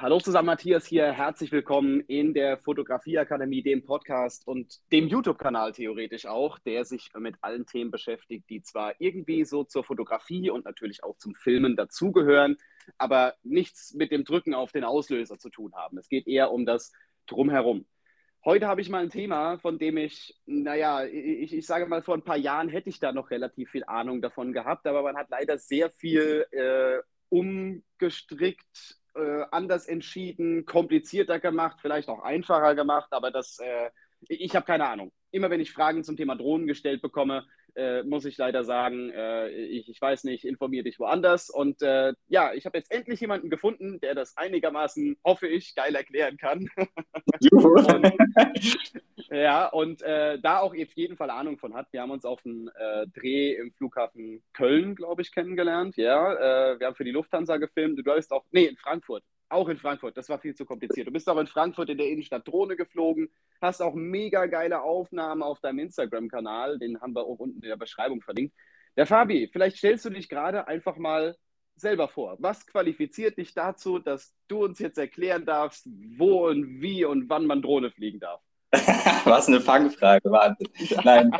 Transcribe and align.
hallo 0.00 0.20
zusammen, 0.20 0.46
Matthias 0.46 0.86
hier. 0.86 1.10
Herzlich 1.10 1.50
willkommen 1.50 2.00
in 2.06 2.32
der 2.32 2.56
Fotografieakademie, 2.56 3.62
dem 3.62 3.84
Podcast 3.84 4.46
und 4.46 4.78
dem 4.92 5.08
YouTube-Kanal 5.08 5.72
theoretisch 5.72 6.26
auch, 6.26 6.60
der 6.60 6.84
sich 6.84 7.10
mit 7.18 7.34
allen 7.40 7.66
Themen 7.66 7.90
beschäftigt, 7.90 8.48
die 8.48 8.62
zwar 8.62 8.94
irgendwie 9.00 9.44
so 9.44 9.64
zur 9.64 9.82
Fotografie 9.82 10.50
und 10.50 10.64
natürlich 10.64 11.02
auch 11.02 11.16
zum 11.18 11.34
Filmen 11.34 11.74
dazugehören, 11.74 12.58
aber 12.96 13.34
nichts 13.42 13.92
mit 13.92 14.12
dem 14.12 14.22
Drücken 14.22 14.54
auf 14.54 14.70
den 14.70 14.84
Auslöser 14.84 15.36
zu 15.36 15.50
tun 15.50 15.74
haben. 15.74 15.98
Es 15.98 16.08
geht 16.08 16.28
eher 16.28 16.52
um 16.52 16.64
das 16.64 16.92
Drumherum. 17.26 17.84
Heute 18.44 18.68
habe 18.68 18.80
ich 18.80 18.90
mal 18.90 19.02
ein 19.02 19.10
Thema, 19.10 19.58
von 19.58 19.80
dem 19.80 19.96
ich, 19.96 20.40
naja, 20.46 21.04
ich, 21.06 21.52
ich 21.52 21.66
sage 21.66 21.86
mal, 21.86 22.02
vor 22.02 22.14
ein 22.14 22.22
paar 22.22 22.36
Jahren 22.36 22.68
hätte 22.68 22.88
ich 22.88 23.00
da 23.00 23.10
noch 23.10 23.32
relativ 23.32 23.70
viel 23.70 23.82
Ahnung 23.84 24.22
davon 24.22 24.52
gehabt, 24.52 24.86
aber 24.86 25.02
man 25.02 25.16
hat 25.16 25.28
leider 25.28 25.58
sehr 25.58 25.90
viel 25.90 26.46
äh, 26.52 26.98
umgestrickt, 27.30 28.97
äh, 29.18 29.46
anders 29.50 29.86
entschieden, 29.86 30.64
komplizierter 30.64 31.40
gemacht, 31.40 31.78
vielleicht 31.80 32.08
auch 32.08 32.22
einfacher 32.22 32.74
gemacht, 32.74 33.08
aber 33.12 33.30
das, 33.30 33.58
äh, 33.58 33.90
ich 34.28 34.54
habe 34.56 34.66
keine 34.66 34.86
Ahnung. 34.88 35.12
Immer 35.30 35.50
wenn 35.50 35.60
ich 35.60 35.72
Fragen 35.72 36.04
zum 36.04 36.16
Thema 36.16 36.36
Drohnen 36.36 36.66
gestellt 36.66 37.02
bekomme, 37.02 37.46
äh, 37.78 38.02
muss 38.02 38.24
ich 38.24 38.36
leider 38.36 38.64
sagen, 38.64 39.10
äh, 39.10 39.48
ich, 39.48 39.88
ich, 39.88 40.00
weiß 40.00 40.24
nicht, 40.24 40.44
informiere 40.44 40.84
dich 40.84 40.98
woanders. 40.98 41.48
Und 41.48 41.80
äh, 41.80 42.12
ja, 42.26 42.52
ich 42.52 42.66
habe 42.66 42.76
jetzt 42.76 42.90
endlich 42.90 43.20
jemanden 43.20 43.50
gefunden, 43.50 44.00
der 44.00 44.14
das 44.14 44.36
einigermaßen, 44.36 45.16
hoffe 45.24 45.46
ich, 45.46 45.74
geil 45.76 45.94
erklären 45.94 46.36
kann. 46.36 46.68
und, 47.52 48.12
ja, 49.30 49.66
und 49.68 50.02
äh, 50.02 50.38
da 50.40 50.58
auch 50.58 50.74
auf 50.74 50.92
jeden 50.94 51.16
Fall 51.16 51.30
Ahnung 51.30 51.58
von 51.58 51.74
hat. 51.74 51.86
Wir 51.92 52.02
haben 52.02 52.10
uns 52.10 52.24
auf 52.24 52.44
einen 52.44 52.68
äh, 52.68 53.06
Dreh 53.08 53.54
im 53.54 53.72
Flughafen 53.72 54.42
Köln, 54.54 54.96
glaube 54.96 55.22
ich, 55.22 55.32
kennengelernt. 55.32 55.96
Ja, 55.96 56.34
äh, 56.72 56.80
wir 56.80 56.88
haben 56.88 56.96
für 56.96 57.04
die 57.04 57.12
Lufthansa 57.12 57.58
gefilmt. 57.58 57.98
Du 57.98 58.02
bist 58.02 58.32
auch, 58.32 58.44
nee, 58.50 58.64
in 58.64 58.76
Frankfurt. 58.76 59.22
Auch 59.50 59.68
in 59.68 59.78
Frankfurt, 59.78 60.16
das 60.16 60.28
war 60.28 60.38
viel 60.38 60.54
zu 60.54 60.64
kompliziert. 60.64 61.06
Du 61.06 61.12
bist 61.12 61.28
aber 61.28 61.40
in 61.40 61.46
Frankfurt 61.46 61.88
in 61.88 61.98
der 61.98 62.08
Innenstadt 62.08 62.46
Drohne 62.46 62.76
geflogen, 62.76 63.30
hast 63.60 63.80
auch 63.80 63.94
mega 63.94 64.46
geile 64.46 64.82
Aufnahmen 64.82 65.42
auf 65.42 65.60
deinem 65.60 65.78
Instagram-Kanal, 65.78 66.78
den 66.78 67.00
haben 67.00 67.14
wir 67.14 67.22
auch 67.22 67.38
unten 67.38 67.62
in 67.62 67.68
der 67.68 67.76
Beschreibung 67.76 68.20
verlinkt. 68.20 68.54
Der 68.96 69.06
Fabi, 69.06 69.48
vielleicht 69.52 69.78
stellst 69.78 70.04
du 70.04 70.10
dich 70.10 70.28
gerade 70.28 70.68
einfach 70.68 70.96
mal 70.96 71.36
selber 71.76 72.08
vor. 72.08 72.36
Was 72.40 72.66
qualifiziert 72.66 73.38
dich 73.38 73.54
dazu, 73.54 73.98
dass 73.98 74.34
du 74.48 74.64
uns 74.64 74.78
jetzt 74.80 74.98
erklären 74.98 75.46
darfst, 75.46 75.88
wo 76.16 76.48
und 76.48 76.80
wie 76.80 77.04
und 77.04 77.30
wann 77.30 77.46
man 77.46 77.62
Drohne 77.62 77.90
fliegen 77.90 78.20
darf? 78.20 78.40
Was 79.24 79.48
eine 79.48 79.62
Fangfrage, 79.62 80.30
Wahnsinn. 80.30 80.68
Nein, 81.02 81.30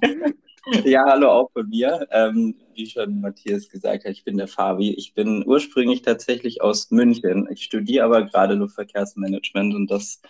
äh, 0.00 0.32
ja, 0.84 1.04
hallo 1.06 1.28
auch 1.30 1.50
von 1.52 1.68
mir. 1.68 2.06
Ähm, 2.10 2.54
wie 2.74 2.86
schon 2.86 3.20
Matthias 3.20 3.68
gesagt 3.68 4.04
hat, 4.04 4.12
ich 4.12 4.24
bin 4.24 4.36
der 4.36 4.46
Fabi. 4.46 4.94
Ich 4.94 5.14
bin 5.14 5.44
ursprünglich 5.46 6.02
tatsächlich 6.02 6.62
aus 6.62 6.90
München. 6.90 7.48
Ich 7.50 7.64
studiere 7.64 8.04
aber 8.04 8.24
gerade 8.24 8.54
Luftverkehrsmanagement 8.54 9.74
und 9.74 9.90
das 9.90 10.20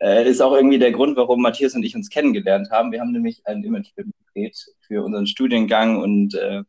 äh, 0.00 0.28
ist 0.28 0.40
auch 0.40 0.52
irgendwie 0.52 0.78
der 0.78 0.92
Grund, 0.92 1.16
warum 1.16 1.42
Matthias 1.42 1.74
und 1.74 1.84
ich 1.84 1.94
uns 1.94 2.10
kennengelernt 2.10 2.70
haben. 2.70 2.90
Wir 2.90 3.00
haben 3.00 3.12
nämlich 3.12 3.46
einen 3.46 3.64
Imagefilm 3.64 4.12
gedreht 4.26 4.56
für 4.80 5.04
unseren 5.04 5.26
Studiengang 5.26 6.02
und 6.02 6.34
äh, 6.34 6.62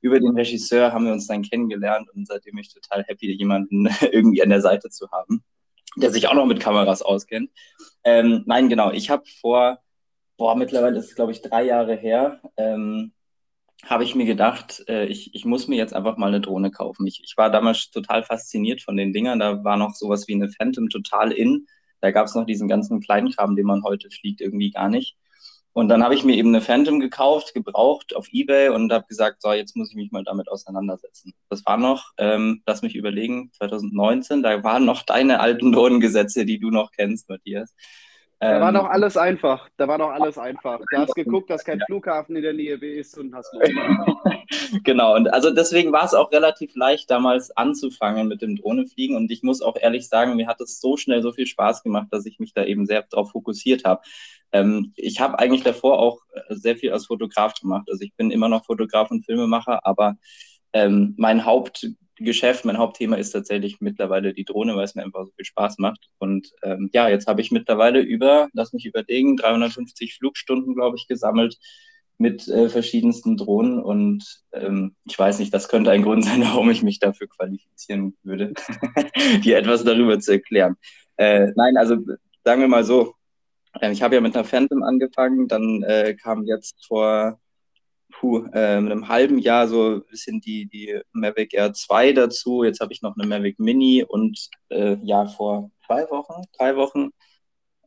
über 0.00 0.18
den 0.18 0.36
Regisseur 0.36 0.92
haben 0.92 1.06
wir 1.06 1.12
uns 1.12 1.26
dann 1.26 1.42
kennengelernt 1.42 2.08
und 2.14 2.26
seitdem 2.26 2.54
bin 2.54 2.62
ich 2.62 2.74
total 2.74 3.04
happy, 3.04 3.32
jemanden 3.32 3.88
irgendwie 4.12 4.42
an 4.42 4.50
der 4.50 4.60
Seite 4.62 4.90
zu 4.90 5.10
haben, 5.12 5.44
der 5.96 6.10
sich 6.10 6.28
auch 6.28 6.34
noch 6.34 6.46
mit 6.46 6.60
Kameras 6.60 7.02
auskennt. 7.02 7.50
Ähm, 8.04 8.42
nein, 8.46 8.68
genau. 8.68 8.90
Ich 8.92 9.10
habe 9.10 9.24
vor 9.40 9.80
boah, 10.38 10.56
mittlerweile 10.56 10.98
ist 10.98 11.06
es, 11.06 11.14
glaube 11.14 11.32
ich, 11.32 11.42
drei 11.42 11.64
Jahre 11.64 11.94
her, 11.96 12.40
ähm, 12.56 13.12
habe 13.84 14.04
ich 14.04 14.14
mir 14.14 14.24
gedacht, 14.24 14.84
äh, 14.88 15.06
ich, 15.06 15.34
ich 15.34 15.44
muss 15.44 15.68
mir 15.68 15.76
jetzt 15.76 15.94
einfach 15.94 16.16
mal 16.16 16.28
eine 16.28 16.40
Drohne 16.40 16.70
kaufen. 16.70 17.06
Ich, 17.06 17.22
ich 17.22 17.36
war 17.36 17.50
damals 17.50 17.90
total 17.90 18.24
fasziniert 18.24 18.82
von 18.82 18.96
den 18.96 19.12
Dingern. 19.12 19.38
Da 19.38 19.62
war 19.62 19.76
noch 19.76 19.94
sowas 19.94 20.26
wie 20.26 20.34
eine 20.34 20.50
Phantom 20.50 20.88
total 20.88 21.32
in. 21.32 21.66
Da 22.00 22.10
gab 22.10 22.26
es 22.26 22.34
noch 22.34 22.46
diesen 22.46 22.68
ganzen 22.68 23.00
Kleinkram, 23.00 23.56
den 23.56 23.66
man 23.66 23.84
heute 23.84 24.10
fliegt, 24.10 24.40
irgendwie 24.40 24.70
gar 24.70 24.88
nicht. 24.88 25.16
Und 25.72 25.88
dann 25.88 26.02
habe 26.02 26.14
ich 26.14 26.24
mir 26.24 26.36
eben 26.36 26.48
eine 26.48 26.60
Phantom 26.60 26.98
gekauft, 26.98 27.54
gebraucht 27.54 28.16
auf 28.16 28.28
Ebay 28.32 28.70
und 28.70 28.92
habe 28.92 29.06
gesagt, 29.06 29.42
so, 29.42 29.52
jetzt 29.52 29.76
muss 29.76 29.90
ich 29.90 29.96
mich 29.96 30.10
mal 30.10 30.24
damit 30.24 30.48
auseinandersetzen. 30.48 31.34
Das 31.50 31.64
war 31.66 31.76
noch, 31.76 32.12
ähm, 32.18 32.62
lass 32.66 32.82
mich 32.82 32.96
überlegen, 32.96 33.52
2019, 33.52 34.42
da 34.42 34.64
waren 34.64 34.84
noch 34.84 35.02
deine 35.02 35.38
alten 35.38 35.70
Drohnengesetze, 35.70 36.44
die 36.44 36.58
du 36.58 36.70
noch 36.70 36.90
kennst, 36.90 37.28
Matthias. 37.28 37.74
Da 38.40 38.60
war 38.60 38.68
ähm, 38.68 38.74
noch 38.74 38.88
alles 38.88 39.16
einfach. 39.16 39.68
Da 39.76 39.88
war 39.88 39.98
noch 39.98 40.10
alles 40.10 40.38
einfach. 40.38 40.78
Du 40.90 40.96
hast 40.96 41.14
geguckt, 41.16 41.50
dass 41.50 41.64
kein 41.64 41.80
Flughafen 41.86 42.36
in 42.36 42.42
der 42.42 42.52
Nähe 42.52 42.76
ist 42.76 43.18
und 43.18 43.34
hast 43.34 43.52
Genau, 44.84 45.16
und 45.16 45.32
also 45.32 45.50
deswegen 45.50 45.92
war 45.92 46.04
es 46.04 46.14
auch 46.14 46.30
relativ 46.30 46.74
leicht, 46.76 47.10
damals 47.10 47.56
anzufangen 47.56 48.28
mit 48.28 48.40
dem 48.40 48.56
Drohnefliegen. 48.56 49.16
Und 49.16 49.30
ich 49.32 49.42
muss 49.42 49.60
auch 49.60 49.76
ehrlich 49.76 50.08
sagen, 50.08 50.36
mir 50.36 50.46
hat 50.46 50.60
es 50.60 50.80
so 50.80 50.96
schnell 50.96 51.20
so 51.22 51.32
viel 51.32 51.46
Spaß 51.46 51.82
gemacht, 51.82 52.08
dass 52.10 52.26
ich 52.26 52.38
mich 52.38 52.52
da 52.52 52.64
eben 52.64 52.86
sehr 52.86 53.02
darauf 53.02 53.32
fokussiert 53.32 53.84
habe. 53.84 54.02
Ähm, 54.52 54.92
ich 54.94 55.20
habe 55.20 55.38
eigentlich 55.38 55.64
davor 55.64 55.98
auch 55.98 56.20
äh, 56.32 56.54
sehr 56.54 56.76
viel 56.76 56.92
als 56.92 57.06
Fotograf 57.06 57.54
gemacht. 57.54 57.88
Also 57.90 58.02
ich 58.02 58.14
bin 58.14 58.30
immer 58.30 58.48
noch 58.48 58.64
Fotograf 58.64 59.10
und 59.10 59.26
Filmemacher, 59.26 59.84
aber 59.84 60.16
ähm, 60.72 61.14
mein 61.18 61.44
Haupt 61.44 61.88
Geschäft, 62.24 62.64
mein 62.64 62.78
Hauptthema 62.78 63.16
ist 63.16 63.30
tatsächlich 63.30 63.80
mittlerweile 63.80 64.34
die 64.34 64.44
Drohne, 64.44 64.76
weil 64.76 64.84
es 64.84 64.94
mir 64.94 65.04
einfach 65.04 65.24
so 65.24 65.32
viel 65.36 65.44
Spaß 65.44 65.78
macht. 65.78 66.08
Und 66.18 66.52
ähm, 66.62 66.90
ja, 66.92 67.08
jetzt 67.08 67.26
habe 67.26 67.40
ich 67.40 67.50
mittlerweile 67.50 68.00
über, 68.00 68.48
lass 68.52 68.72
mich 68.72 68.86
überlegen, 68.86 69.36
350 69.36 70.16
Flugstunden, 70.16 70.74
glaube 70.74 70.96
ich, 70.96 71.06
gesammelt 71.06 71.58
mit 72.18 72.48
äh, 72.48 72.68
verschiedensten 72.68 73.36
Drohnen. 73.36 73.80
Und 73.80 74.42
ähm, 74.52 74.96
ich 75.04 75.18
weiß 75.18 75.38
nicht, 75.38 75.54
das 75.54 75.68
könnte 75.68 75.90
ein 75.90 76.02
Grund 76.02 76.24
sein, 76.24 76.40
warum 76.42 76.70
ich 76.70 76.82
mich 76.82 76.98
dafür 76.98 77.28
qualifizieren 77.28 78.16
würde, 78.22 78.52
dir 79.44 79.58
etwas 79.58 79.84
darüber 79.84 80.18
zu 80.18 80.32
erklären. 80.32 80.76
Äh, 81.16 81.52
nein, 81.56 81.76
also 81.76 81.96
sagen 82.44 82.60
wir 82.60 82.68
mal 82.68 82.84
so, 82.84 83.14
äh, 83.80 83.92
ich 83.92 84.02
habe 84.02 84.16
ja 84.16 84.20
mit 84.20 84.34
einer 84.34 84.44
Phantom 84.44 84.82
angefangen, 84.82 85.48
dann 85.48 85.82
äh, 85.82 86.14
kam 86.14 86.44
jetzt 86.44 86.86
vor 86.86 87.40
puh, 88.18 88.46
äh, 88.52 88.80
mit 88.80 88.92
einem 88.92 89.08
halben 89.08 89.38
Jahr 89.38 89.68
so 89.68 89.96
ein 89.96 90.02
bisschen 90.10 90.40
die, 90.40 90.66
die 90.66 91.00
Mavic 91.12 91.54
Air 91.54 91.72
2 91.72 92.12
dazu. 92.12 92.64
Jetzt 92.64 92.80
habe 92.80 92.92
ich 92.92 93.02
noch 93.02 93.16
eine 93.16 93.28
Mavic 93.28 93.58
Mini 93.58 94.04
und 94.06 94.48
äh, 94.70 94.96
ja, 95.02 95.26
vor 95.26 95.70
zwei 95.86 96.08
Wochen, 96.10 96.42
drei 96.58 96.76
Wochen 96.76 97.10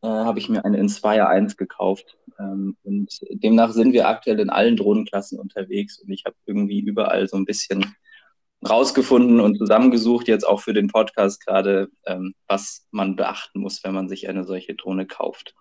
äh, 0.02 0.08
habe 0.08 0.40
ich 0.40 0.48
mir 0.48 0.64
eine 0.64 0.78
Inspire 0.78 1.28
1 1.28 1.58
gekauft. 1.58 2.18
Ähm, 2.40 2.78
und 2.84 3.10
demnach 3.32 3.72
sind 3.74 3.92
wir 3.94 4.08
aktuell 4.08 4.40
in 4.40 4.50
allen 4.50 4.78
Drohnenklassen 4.78 5.38
unterwegs 5.38 6.00
und 6.00 6.12
ich 6.12 6.24
habe 6.26 6.36
irgendwie 6.46 6.80
überall 6.80 7.28
so 7.28 7.36
ein 7.36 7.46
bisschen 7.46 7.94
rausgefunden 8.68 9.40
und 9.40 9.58
zusammengesucht, 9.58 10.28
jetzt 10.28 10.48
auch 10.48 10.62
für 10.62 10.74
den 10.74 10.88
Podcast 10.88 11.46
gerade, 11.46 11.90
ähm, 12.06 12.36
was 12.48 12.88
man 12.92 13.16
beachten 13.16 13.60
muss, 13.60 13.84
wenn 13.84 13.94
man 13.94 14.08
sich 14.08 14.30
eine 14.30 14.46
solche 14.46 14.76
Drohne 14.76 15.08
kauft. 15.08 15.56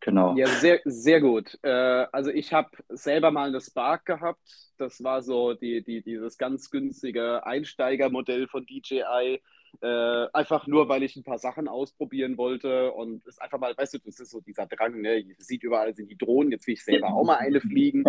Genau. 0.00 0.34
Ja, 0.34 0.46
sehr, 0.46 0.80
sehr 0.84 1.20
gut. 1.20 1.58
Äh, 1.62 1.68
also 1.70 2.30
ich 2.30 2.52
habe 2.52 2.70
selber 2.88 3.30
mal 3.30 3.48
eine 3.48 3.60
Spark 3.60 4.06
gehabt. 4.06 4.72
Das 4.78 5.04
war 5.04 5.22
so 5.22 5.52
die, 5.52 5.82
die, 5.82 6.02
dieses 6.02 6.38
ganz 6.38 6.70
günstige 6.70 7.44
Einsteigermodell 7.46 8.48
von 8.48 8.64
DJI. 8.64 9.42
Äh, 9.82 10.26
einfach 10.32 10.66
nur, 10.66 10.88
weil 10.88 11.02
ich 11.02 11.16
ein 11.16 11.22
paar 11.22 11.38
Sachen 11.38 11.68
ausprobieren 11.68 12.38
wollte 12.38 12.92
und 12.92 13.26
es 13.26 13.38
einfach 13.38 13.58
mal, 13.58 13.76
weißt 13.76 13.94
du, 13.94 13.98
das 13.98 14.18
ist 14.18 14.30
so 14.30 14.40
dieser 14.40 14.66
Drang, 14.66 15.00
ne? 15.00 15.24
sieht 15.38 15.62
überall 15.62 15.94
sind 15.94 16.10
die 16.10 16.18
Drohnen, 16.18 16.50
jetzt 16.50 16.66
will 16.66 16.74
ich 16.74 16.84
selber 16.84 17.08
auch 17.08 17.24
mal 17.24 17.36
eine 17.36 17.60
fliegen. 17.60 18.04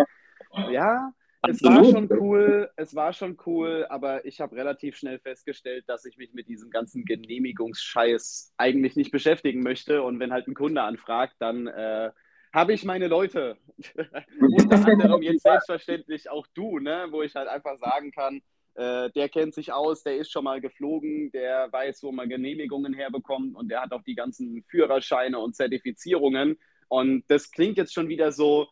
Ja, 0.70 1.12
es 1.48 1.62
war 1.62 1.84
schon 1.84 2.08
cool, 2.12 2.70
es 2.76 2.94
war 2.94 3.12
schon 3.12 3.36
cool, 3.46 3.86
aber 3.88 4.24
ich 4.24 4.40
habe 4.40 4.56
relativ 4.56 4.96
schnell 4.96 5.18
festgestellt, 5.18 5.84
dass 5.88 6.04
ich 6.04 6.16
mich 6.16 6.32
mit 6.32 6.48
diesem 6.48 6.70
ganzen 6.70 7.04
Genehmigungsscheiß 7.04 8.54
eigentlich 8.56 8.96
nicht 8.96 9.10
beschäftigen 9.10 9.62
möchte. 9.62 10.02
Und 10.02 10.20
wenn 10.20 10.32
halt 10.32 10.46
ein 10.46 10.54
Kunde 10.54 10.82
anfragt, 10.82 11.34
dann 11.40 11.66
äh, 11.66 12.10
habe 12.52 12.72
ich 12.72 12.84
meine 12.84 13.08
Leute. 13.08 13.56
Unter 14.40 14.86
anderem 14.86 15.22
jetzt 15.22 15.42
selbstverständlich 15.42 16.30
auch 16.30 16.46
du, 16.54 16.78
ne? 16.78 17.06
wo 17.10 17.22
ich 17.22 17.34
halt 17.34 17.48
einfach 17.48 17.76
sagen 17.78 18.12
kann, 18.12 18.40
äh, 18.74 19.10
der 19.10 19.28
kennt 19.28 19.54
sich 19.54 19.72
aus, 19.72 20.02
der 20.02 20.16
ist 20.16 20.30
schon 20.30 20.44
mal 20.44 20.60
geflogen, 20.60 21.30
der 21.32 21.70
weiß, 21.72 22.02
wo 22.04 22.12
man 22.12 22.28
Genehmigungen 22.28 22.94
herbekommt 22.94 23.54
und 23.56 23.68
der 23.68 23.82
hat 23.82 23.92
auch 23.92 24.02
die 24.02 24.14
ganzen 24.14 24.64
Führerscheine 24.68 25.38
und 25.38 25.56
Zertifizierungen. 25.56 26.58
Und 26.88 27.24
das 27.28 27.50
klingt 27.50 27.78
jetzt 27.78 27.94
schon 27.94 28.08
wieder 28.08 28.32
so, 28.32 28.68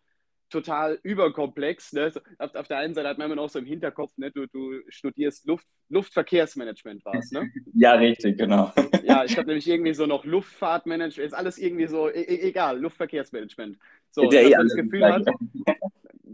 total 0.51 0.99
überkomplex. 1.03 1.93
Ne? 1.93 2.13
Auf, 2.39 2.55
auf, 2.55 2.69
der 2.69 2.79
einen 2.79 2.95
Seite 2.95 3.09
hat 3.09 3.19
man 3.19 3.27
immer 3.27 3.37
noch 3.37 3.49
so 3.49 3.59
im 3.59 3.67
Hinterkopf, 3.67 4.17
ne? 4.19 4.31
du, 4.31 4.47
du 4.47 4.81
studierst 4.89 5.47
Luft, 5.47 5.67
Luftverkehrsmanagement, 5.89 7.05
war 7.05 7.15
es, 7.15 7.31
ne? 7.31 7.51
Ja, 7.75 7.95
richtig, 7.95 8.39
genau. 8.39 8.73
Ja, 9.05 9.25
ich 9.25 9.37
habe 9.37 9.47
nämlich 9.47 9.67
irgendwie 9.69 9.95
so 9.95 10.07
noch 10.07 10.25
Luftfahrtmanagement, 10.25 11.27
ist 11.27 11.35
alles 11.35 11.59
irgendwie 11.59 11.87
so, 11.87 12.09
e, 12.09 12.21
e 12.21 12.49
egal, 12.49 12.79
Luftverkehrsmanagement. 12.81 13.79
So, 14.11 14.29
dass 14.29 14.43
man 14.43 14.67
das 14.67 14.75
Gefühl 14.75 15.05
hat, 15.05 15.27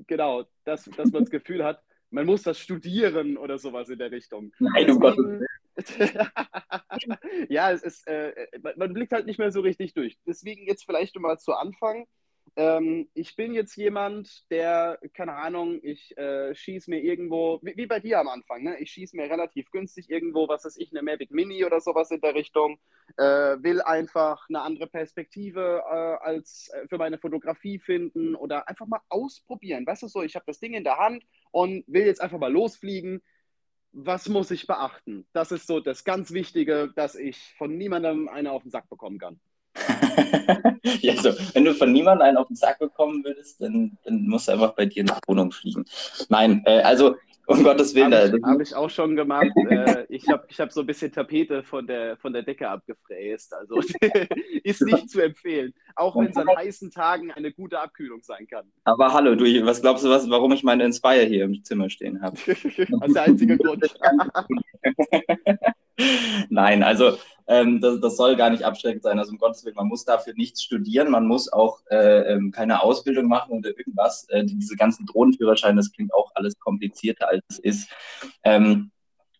genau, 0.06 0.44
dass, 0.64 0.84
dass 0.84 1.12
man 1.12 1.22
das 1.22 1.30
Gefühl 1.30 1.64
hat, 1.64 1.82
man 2.10 2.26
muss 2.26 2.42
das 2.42 2.58
studieren 2.58 3.36
oder 3.36 3.58
sowas 3.58 3.88
in 3.88 3.98
der 3.98 4.10
Richtung. 4.10 4.52
Nein, 4.58 4.90
um 4.90 5.00
Gottes 5.00 5.42
ja, 7.50 7.70
es 7.70 7.82
ist, 7.82 8.06
äh, 8.06 8.32
man 8.76 8.94
blickt 8.94 9.12
halt 9.12 9.26
nicht 9.26 9.38
mehr 9.38 9.52
so 9.52 9.60
richtig 9.60 9.92
durch. 9.92 10.16
Deswegen 10.26 10.66
jetzt 10.66 10.84
vielleicht 10.86 11.18
mal 11.18 11.38
zu 11.38 11.52
Anfang 11.52 12.06
ähm, 12.56 13.08
ich 13.12 13.36
bin 13.36 13.52
jetzt 13.52 13.76
jemand, 13.76 14.50
der, 14.50 14.98
keine 15.12 15.34
Ahnung, 15.34 15.78
ich 15.82 16.16
äh, 16.16 16.54
schieße 16.54 16.88
mir 16.88 17.02
irgendwo, 17.02 17.60
wie, 17.62 17.76
wie, 17.76 17.86
bei 17.86 18.00
dir 18.00 18.18
am 18.18 18.28
Anfang, 18.28 18.62
ne? 18.62 18.78
ich 18.80 18.90
schieße 18.90 19.14
mir 19.14 19.30
relativ 19.30 19.70
günstig 19.70 20.08
irgendwo, 20.08 20.48
was 20.48 20.64
weiß 20.64 20.78
ich, 20.78 20.90
eine 20.90 21.02
Mavic 21.02 21.30
Mini 21.30 21.66
oder 21.66 21.80
sowas 21.80 22.10
in 22.10 22.20
der 22.22 22.34
Richtung, 22.34 22.78
äh, 23.18 23.22
will 23.22 23.82
einfach 23.82 24.48
eine 24.48 24.62
andere 24.62 24.86
Perspektive 24.86 25.82
äh, 25.86 26.24
als 26.24 26.70
äh, 26.70 26.88
für 26.88 26.96
meine 26.96 27.18
Fotografie 27.18 27.78
finden 27.78 28.34
oder 28.34 28.66
einfach 28.68 28.86
mal 28.86 29.00
ausprobieren. 29.10 29.86
Weißt 29.86 30.02
du 30.02 30.08
so, 30.08 30.22
ich 30.22 30.34
habe 30.34 30.46
das 30.46 30.58
Ding 30.58 30.72
in 30.72 30.84
der 30.84 30.96
Hand 30.96 31.24
und 31.50 31.84
will 31.86 32.06
jetzt 32.06 32.22
einfach 32.22 32.38
mal 32.38 32.52
losfliegen. 32.52 33.22
Was 33.92 34.30
muss 34.30 34.50
ich 34.50 34.66
beachten? 34.66 35.26
Das 35.34 35.52
ist 35.52 35.66
so 35.66 35.80
das 35.80 36.04
ganz 36.04 36.32
Wichtige, 36.32 36.90
dass 36.96 37.16
ich 37.16 37.54
von 37.58 37.76
niemandem 37.76 38.28
eine 38.28 38.52
auf 38.52 38.62
den 38.62 38.70
Sack 38.70 38.88
bekommen 38.88 39.18
kann. 39.18 39.40
ja, 41.00 41.16
so, 41.16 41.30
wenn 41.52 41.64
du 41.64 41.74
von 41.74 41.92
niemandem 41.92 42.26
einen 42.26 42.36
auf 42.36 42.48
den 42.48 42.56
Sack 42.56 42.78
bekommen 42.78 43.24
würdest, 43.24 43.60
dann, 43.60 43.96
dann 44.04 44.26
musst 44.26 44.48
du 44.48 44.52
einfach 44.52 44.74
bei 44.74 44.86
dir 44.86 45.00
in 45.00 45.06
die 45.06 45.12
Wohnung 45.26 45.52
fliegen. 45.52 45.84
Nein, 46.28 46.62
äh, 46.66 46.80
also 46.80 47.16
um 47.46 47.62
Gottes 47.62 47.94
Willen. 47.94 48.12
Habe 48.12 48.36
ich, 48.36 48.44
hab 48.44 48.60
ich, 48.60 48.74
auch 48.74 48.90
schon 48.90 49.14
gemacht. 49.14 49.46
äh, 49.70 50.04
ich 50.08 50.28
habe 50.28 50.44
ich 50.48 50.58
hab 50.58 50.72
so 50.72 50.80
ein 50.80 50.86
bisschen 50.86 51.12
Tapete 51.12 51.62
von 51.62 51.86
der, 51.86 52.16
von 52.16 52.32
der 52.32 52.42
Decke 52.42 52.68
abgefräst. 52.68 53.54
Also 53.54 53.76
ist 54.64 54.82
nicht 54.82 55.08
zu 55.08 55.22
empfehlen. 55.22 55.72
Auch 55.94 56.16
wenn 56.16 56.28
es 56.28 56.36
an 56.36 56.48
heißen 56.48 56.90
Tagen 56.90 57.30
eine 57.30 57.52
gute 57.52 57.80
Abkühlung 57.80 58.22
sein 58.22 58.46
kann. 58.48 58.64
Aber 58.84 59.12
hallo, 59.12 59.36
du, 59.36 59.44
was 59.64 59.80
glaubst 59.80 60.04
du, 60.04 60.10
was, 60.10 60.28
warum 60.28 60.52
ich 60.52 60.64
meine 60.64 60.84
Inspire 60.84 61.24
hier 61.24 61.44
im 61.44 61.62
Zimmer 61.62 61.88
stehen 61.88 62.20
habe? 62.20 62.36
das 62.46 62.64
ist 62.64 63.14
der 63.14 63.22
einzige 63.22 63.56
Grund. 63.58 63.84
Nein, 66.50 66.82
also 66.82 67.16
ähm, 67.48 67.80
das, 67.80 68.00
das, 68.00 68.16
soll 68.16 68.36
gar 68.36 68.50
nicht 68.50 68.64
abschreckend 68.64 69.02
sein. 69.02 69.18
Also 69.18 69.32
um 69.32 69.38
Gottes 69.38 69.64
Willen, 69.64 69.76
man 69.76 69.88
muss 69.88 70.04
dafür 70.04 70.34
nichts 70.36 70.62
studieren, 70.62 71.10
man 71.10 71.26
muss 71.26 71.52
auch 71.52 71.80
äh, 71.90 72.32
ähm, 72.32 72.50
keine 72.50 72.82
Ausbildung 72.82 73.26
machen 73.26 73.52
oder 73.52 73.70
irgendwas. 73.70 74.26
Äh, 74.28 74.44
diese 74.44 74.76
ganzen 74.76 75.06
Drohnenführerscheine, 75.06 75.76
das 75.76 75.92
klingt 75.92 76.12
auch 76.12 76.30
alles 76.34 76.58
komplizierter, 76.58 77.28
als 77.28 77.42
es 77.48 77.58
ist. 77.58 77.88
Ähm, 78.42 78.90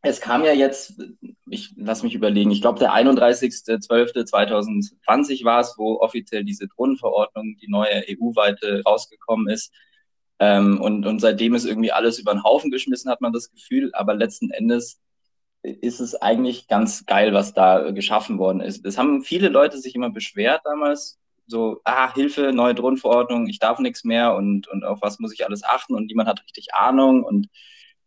es 0.02 0.20
kam 0.20 0.44
ja 0.44 0.52
jetzt, 0.52 1.02
ich 1.50 1.72
lass 1.76 2.04
mich 2.04 2.14
überlegen, 2.14 2.52
ich 2.52 2.60
glaube 2.60 2.78
der 2.78 2.92
31.12.2020 2.92 5.44
war 5.44 5.60
es, 5.60 5.74
wo 5.76 5.98
offiziell 6.00 6.44
diese 6.44 6.68
Drohnenverordnung, 6.68 7.56
die 7.60 7.68
neue 7.68 8.04
EU-weite, 8.08 8.82
rausgekommen 8.86 9.48
ist. 9.48 9.72
Ähm, 10.38 10.80
und, 10.80 11.06
und 11.06 11.20
seitdem 11.20 11.54
ist 11.54 11.64
irgendwie 11.64 11.92
alles 11.92 12.20
über 12.20 12.32
den 12.32 12.44
Haufen 12.44 12.70
geschmissen, 12.70 13.10
hat 13.10 13.20
man 13.20 13.32
das 13.32 13.50
Gefühl. 13.50 13.90
Aber 13.94 14.14
letzten 14.14 14.50
Endes 14.50 15.00
ist 15.66 16.00
es 16.00 16.14
eigentlich 16.14 16.68
ganz 16.68 17.06
geil, 17.06 17.32
was 17.32 17.52
da 17.52 17.90
geschaffen 17.90 18.38
worden 18.38 18.60
ist. 18.60 18.84
Es 18.86 18.98
haben 18.98 19.22
viele 19.22 19.48
Leute 19.48 19.78
sich 19.78 19.94
immer 19.94 20.10
beschwert 20.10 20.62
damals, 20.64 21.18
so, 21.46 21.80
ah, 21.84 22.12
Hilfe, 22.12 22.52
neue 22.52 22.74
Drohnenverordnung, 22.74 23.46
ich 23.48 23.58
darf 23.58 23.78
nichts 23.78 24.04
mehr 24.04 24.34
und, 24.34 24.68
und 24.68 24.84
auf 24.84 24.98
was 25.02 25.18
muss 25.18 25.32
ich 25.32 25.46
alles 25.46 25.62
achten 25.64 25.94
und 25.94 26.06
niemand 26.06 26.28
hat 26.28 26.42
richtig 26.44 26.74
Ahnung 26.74 27.22
und 27.24 27.48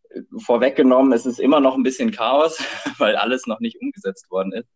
äh, 0.10 0.22
vorweggenommen, 0.38 1.14
es 1.14 1.26
ist 1.26 1.40
immer 1.40 1.60
noch 1.60 1.76
ein 1.76 1.84
bisschen 1.84 2.12
Chaos, 2.12 2.64
weil 2.98 3.16
alles 3.16 3.48
noch 3.48 3.60
nicht 3.60 3.80
umgesetzt 3.82 4.30
worden 4.30 4.54
ist. 4.54 4.70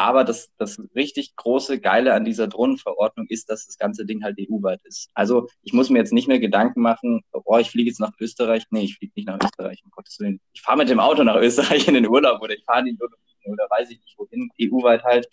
Aber 0.00 0.24
das, 0.24 0.50
das 0.56 0.80
richtig 0.94 1.36
große 1.36 1.78
Geile 1.78 2.14
an 2.14 2.24
dieser 2.24 2.48
Drohnenverordnung 2.48 3.26
ist, 3.28 3.50
dass 3.50 3.66
das 3.66 3.76
ganze 3.76 4.06
Ding 4.06 4.24
halt 4.24 4.38
EU-weit 4.40 4.80
ist. 4.84 5.10
Also 5.12 5.46
ich 5.62 5.74
muss 5.74 5.90
mir 5.90 5.98
jetzt 5.98 6.14
nicht 6.14 6.26
mehr 6.26 6.38
Gedanken 6.38 6.80
machen, 6.80 7.20
oh, 7.32 7.58
ich 7.58 7.70
fliege 7.70 7.90
jetzt 7.90 8.00
nach 8.00 8.14
Österreich. 8.18 8.64
Nee, 8.70 8.84
ich 8.84 8.96
fliege 8.96 9.12
nicht 9.14 9.28
nach 9.28 9.38
Österreich, 9.44 9.82
um 9.84 9.90
Gottes 9.90 10.18
Willen. 10.18 10.40
Ich 10.54 10.62
fahre 10.62 10.78
mit 10.78 10.88
dem 10.88 11.00
Auto 11.00 11.22
nach 11.22 11.36
Österreich 11.36 11.86
in 11.86 11.92
den 11.92 12.08
Urlaub 12.08 12.40
oder 12.40 12.54
ich 12.54 12.64
fahre 12.64 12.80
in 12.80 12.86
den 12.86 12.98
Urlaub 12.98 13.18
oder 13.44 13.66
weiß 13.68 13.90
ich 13.90 14.00
nicht 14.00 14.18
wohin, 14.18 14.48
EU-weit 14.58 15.04
halt. 15.04 15.28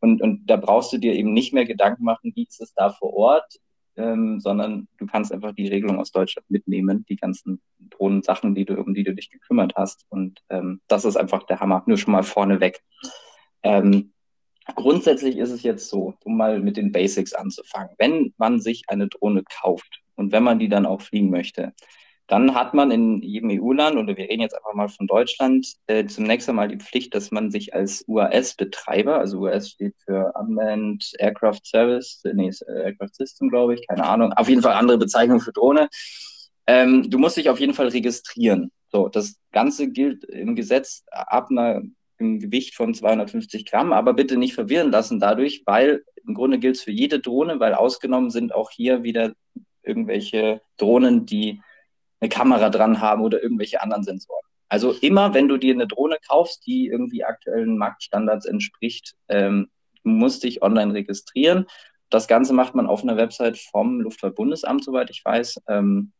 Und, 0.00 0.20
und 0.22 0.44
da 0.46 0.56
brauchst 0.56 0.92
du 0.92 0.98
dir 0.98 1.14
eben 1.14 1.32
nicht 1.32 1.52
mehr 1.52 1.64
Gedanken 1.64 2.02
machen, 2.02 2.32
wie 2.34 2.48
ist 2.48 2.60
es 2.60 2.74
da 2.74 2.90
vor 2.90 3.14
Ort, 3.14 3.60
ähm, 3.94 4.40
sondern 4.40 4.88
du 4.98 5.06
kannst 5.06 5.32
einfach 5.32 5.52
die 5.52 5.68
Regelung 5.68 6.00
aus 6.00 6.10
Deutschland 6.10 6.50
mitnehmen, 6.50 7.04
die 7.08 7.16
ganzen 7.16 7.60
Drohnensachen, 7.78 8.56
die 8.56 8.64
du, 8.64 8.74
um 8.74 8.92
die 8.92 9.04
du 9.04 9.14
dich 9.14 9.30
gekümmert 9.30 9.74
hast. 9.76 10.04
Und 10.08 10.40
ähm, 10.48 10.80
das 10.88 11.04
ist 11.04 11.16
einfach 11.16 11.44
der 11.44 11.60
Hammer, 11.60 11.84
nur 11.86 11.96
schon 11.96 12.12
mal 12.12 12.24
vorneweg. 12.24 12.82
Ähm, 13.62 14.12
grundsätzlich 14.74 15.36
ist 15.36 15.50
es 15.50 15.62
jetzt 15.62 15.88
so, 15.88 16.14
um 16.24 16.36
mal 16.36 16.60
mit 16.60 16.76
den 16.76 16.92
Basics 16.92 17.32
anzufangen. 17.32 17.94
Wenn 17.98 18.34
man 18.36 18.60
sich 18.60 18.84
eine 18.88 19.08
Drohne 19.08 19.42
kauft 19.60 20.00
und 20.16 20.32
wenn 20.32 20.42
man 20.42 20.58
die 20.58 20.68
dann 20.68 20.86
auch 20.86 21.00
fliegen 21.00 21.30
möchte, 21.30 21.72
dann 22.30 22.54
hat 22.54 22.74
man 22.74 22.92
in 22.92 23.20
jedem 23.22 23.50
EU-Land, 23.50 23.96
oder 23.96 24.16
wir 24.16 24.28
reden 24.28 24.42
jetzt 24.42 24.54
einfach 24.54 24.72
mal 24.72 24.88
von 24.88 25.08
Deutschland, 25.08 25.66
äh, 25.88 26.06
zunächst 26.06 26.48
einmal 26.48 26.68
die 26.68 26.78
Pflicht, 26.78 27.12
dass 27.12 27.32
man 27.32 27.50
sich 27.50 27.74
als 27.74 28.04
UAS-Betreiber, 28.06 29.18
also 29.18 29.40
UAS 29.40 29.70
steht 29.70 29.96
für 30.04 30.32
Unmanned 30.38 31.10
Aircraft 31.18 31.62
Service, 31.64 32.22
äh, 32.24 32.32
nee, 32.32 32.48
äh, 32.68 32.84
Aircraft 32.84 33.14
System, 33.14 33.48
glaube 33.48 33.74
ich, 33.74 33.86
keine 33.88 34.06
Ahnung, 34.06 34.32
auf 34.32 34.48
jeden 34.48 34.62
Fall 34.62 34.74
andere 34.74 34.96
Bezeichnung 34.96 35.40
für 35.40 35.52
Drohne. 35.52 35.88
Ähm, 36.68 37.10
du 37.10 37.18
musst 37.18 37.36
dich 37.36 37.50
auf 37.50 37.58
jeden 37.58 37.74
Fall 37.74 37.88
registrieren. 37.88 38.70
So, 38.92 39.08
das 39.08 39.34
Ganze 39.50 39.90
gilt 39.90 40.22
im 40.22 40.54
Gesetz 40.54 41.04
ab 41.10 41.48
einer 41.50 41.82
im 42.20 42.38
Gewicht 42.38 42.74
von 42.74 42.94
250 42.94 43.66
Gramm, 43.66 43.92
aber 43.92 44.14
bitte 44.14 44.36
nicht 44.36 44.54
verwirren 44.54 44.90
lassen 44.90 45.18
dadurch, 45.18 45.62
weil 45.66 46.04
im 46.26 46.34
Grunde 46.34 46.58
gilt 46.58 46.76
es 46.76 46.82
für 46.82 46.92
jede 46.92 47.20
Drohne, 47.20 47.60
weil 47.60 47.74
ausgenommen 47.74 48.30
sind 48.30 48.54
auch 48.54 48.70
hier 48.70 49.02
wieder 49.02 49.32
irgendwelche 49.82 50.60
Drohnen, 50.76 51.26
die 51.26 51.60
eine 52.20 52.28
Kamera 52.28 52.68
dran 52.68 53.00
haben 53.00 53.22
oder 53.22 53.42
irgendwelche 53.42 53.82
anderen 53.82 54.04
Sensoren. 54.04 54.44
Also 54.68 54.92
immer, 54.92 55.34
wenn 55.34 55.48
du 55.48 55.56
dir 55.56 55.74
eine 55.74 55.88
Drohne 55.88 56.18
kaufst, 56.28 56.66
die 56.66 56.86
irgendwie 56.86 57.24
aktuellen 57.24 57.76
Marktstandards 57.76 58.46
entspricht, 58.46 59.14
ähm, 59.28 59.68
musst 60.04 60.44
dich 60.44 60.62
online 60.62 60.94
registrieren. 60.94 61.66
Das 62.08 62.28
Ganze 62.28 62.52
macht 62.52 62.74
man 62.74 62.86
auf 62.86 63.02
einer 63.02 63.16
Website 63.16 63.58
vom 63.58 64.00
Luftfahrtbundesamt, 64.00 64.84
soweit 64.84 65.10
ich 65.10 65.24
weiß. 65.24 65.62
Ähm, 65.68 66.12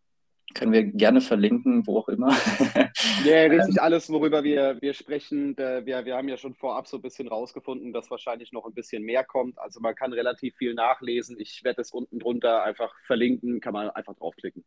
können 0.55 0.73
wir 0.73 0.85
gerne 0.85 1.20
verlinken, 1.20 1.87
wo 1.87 1.99
auch 1.99 2.08
immer. 2.08 2.35
Ja, 3.25 3.43
richtig, 3.43 3.76
ähm, 3.76 3.79
alles, 3.81 4.11
worüber 4.11 4.44
wir, 4.44 4.76
wir 4.81 4.94
sprechen. 4.94 5.56
Wir, 5.56 6.05
wir 6.05 6.17
haben 6.17 6.29
ja 6.29 6.37
schon 6.37 6.55
vorab 6.55 6.87
so 6.87 6.99
ein 6.99 7.02
bisschen 7.02 7.29
rausgefunden, 7.29 7.93
dass 7.93 8.11
wahrscheinlich 8.11 8.52
noch 8.52 8.67
ein 8.67 8.75
bisschen 8.75 9.02
mehr 9.02 9.25
kommt. 9.25 9.58
Also 9.58 9.81
man 9.81 9.94
kann 9.94 10.12
relativ 10.12 10.56
viel 10.56 10.75
nachlesen. 10.75 11.37
Ich 11.38 11.64
werde 11.64 11.82
es 11.82 11.93
unten 11.93 12.19
drunter 12.19 12.62
einfach 12.62 12.93
verlinken, 13.05 13.61
kann 13.61 13.73
man 13.73 13.91
einfach 13.91 14.14
draufklicken. 14.14 14.64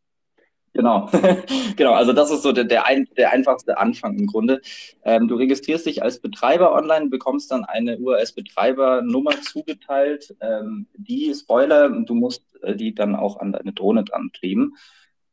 Genau, 0.72 1.08
genau. 1.76 1.92
Also 1.92 2.12
das 2.12 2.32
ist 2.32 2.42
so 2.42 2.50
der, 2.50 2.64
der, 2.64 2.86
ein, 2.86 3.08
der 3.16 3.32
einfachste 3.32 3.78
Anfang 3.78 4.18
im 4.18 4.26
Grunde. 4.26 4.60
Ähm, 5.04 5.28
du 5.28 5.36
registrierst 5.36 5.86
dich 5.86 6.02
als 6.02 6.20
Betreiber 6.20 6.74
online, 6.74 7.10
bekommst 7.10 7.52
dann 7.52 7.64
eine 7.64 7.98
UAS-Betreibernummer 7.98 9.40
zugeteilt. 9.42 10.34
Ähm, 10.40 10.88
die 10.94 11.32
Spoiler, 11.32 11.88
du 11.90 12.14
musst 12.14 12.42
äh, 12.62 12.74
die 12.74 12.92
dann 12.92 13.14
auch 13.14 13.38
an 13.38 13.52
deine 13.52 13.72
Drohne 13.72 14.02
dran 14.02 14.30
kleben 14.32 14.74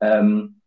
ähm, 0.01 0.60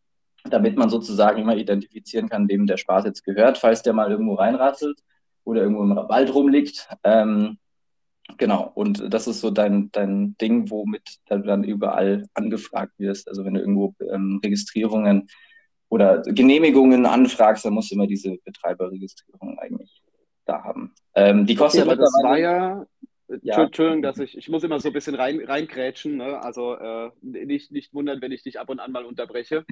damit 0.51 0.77
man 0.77 0.91
sozusagen 0.91 1.41
immer 1.41 1.57
identifizieren 1.57 2.29
kann, 2.29 2.49
wem 2.49 2.67
der 2.67 2.77
Spaß 2.77 3.05
jetzt 3.05 3.25
gehört, 3.25 3.59
falls 3.59 3.83
der 3.83 3.93
mal 3.93 4.11
irgendwo 4.11 4.35
reinrasselt 4.35 4.99
oder 5.45 5.63
irgendwo 5.63 5.83
im 5.83 5.97
Wald 5.97 6.35
rumliegt. 6.35 6.89
Ähm, 7.03 7.59
genau, 8.37 8.71
und 8.75 9.13
das 9.13 9.27
ist 9.27 9.41
so 9.41 9.51
dein, 9.51 9.91
dein 9.93 10.37
Ding, 10.39 10.71
womit 10.71 11.19
du 11.29 11.39
dann 11.39 11.65
überall 11.65 12.27
angefragt 12.35 12.93
wirst. 12.99 13.29
Also 13.29 13.45
wenn 13.45 13.55
du 13.55 13.61
irgendwo 13.61 13.95
ähm, 14.11 14.41
Registrierungen 14.45 15.29
oder 15.89 16.23
Genehmigungen 16.23 17.07
anfragst, 17.07 17.65
dann 17.65 17.75
musst 17.75 17.91
du 17.91 17.95
immer 17.95 18.07
diese 18.07 18.37
Betreiberregistrierung 18.45 19.59
eigentlich 19.59 20.03
da 20.45 20.63
haben. 20.63 20.95
Ähm, 21.15 21.47
die 21.47 21.55
kostet 21.55 21.87
okay, 21.87 21.97
das 21.97 22.13
war 22.23 22.39
ja 22.39 22.87
ja. 23.43 23.65
Entschuldigung, 23.65 24.03
dass 24.03 24.19
ich, 24.19 24.37
ich 24.37 24.49
muss 24.49 24.65
immer 24.65 24.81
so 24.81 24.91
ein 24.91 24.93
bisschen 24.93 25.15
rein, 25.15 25.41
reingrätschen, 25.41 26.19
ne? 26.19 26.43
also 26.43 26.75
äh, 26.75 27.11
nicht, 27.23 27.73
nicht 27.73 27.95
wundern, 27.95 28.21
wenn 28.21 28.33
ich 28.33 28.43
dich 28.43 28.61
ab 28.61 28.69
und 28.69 28.81
an 28.81 28.93
mal 28.93 29.05
unterbreche. 29.05 29.65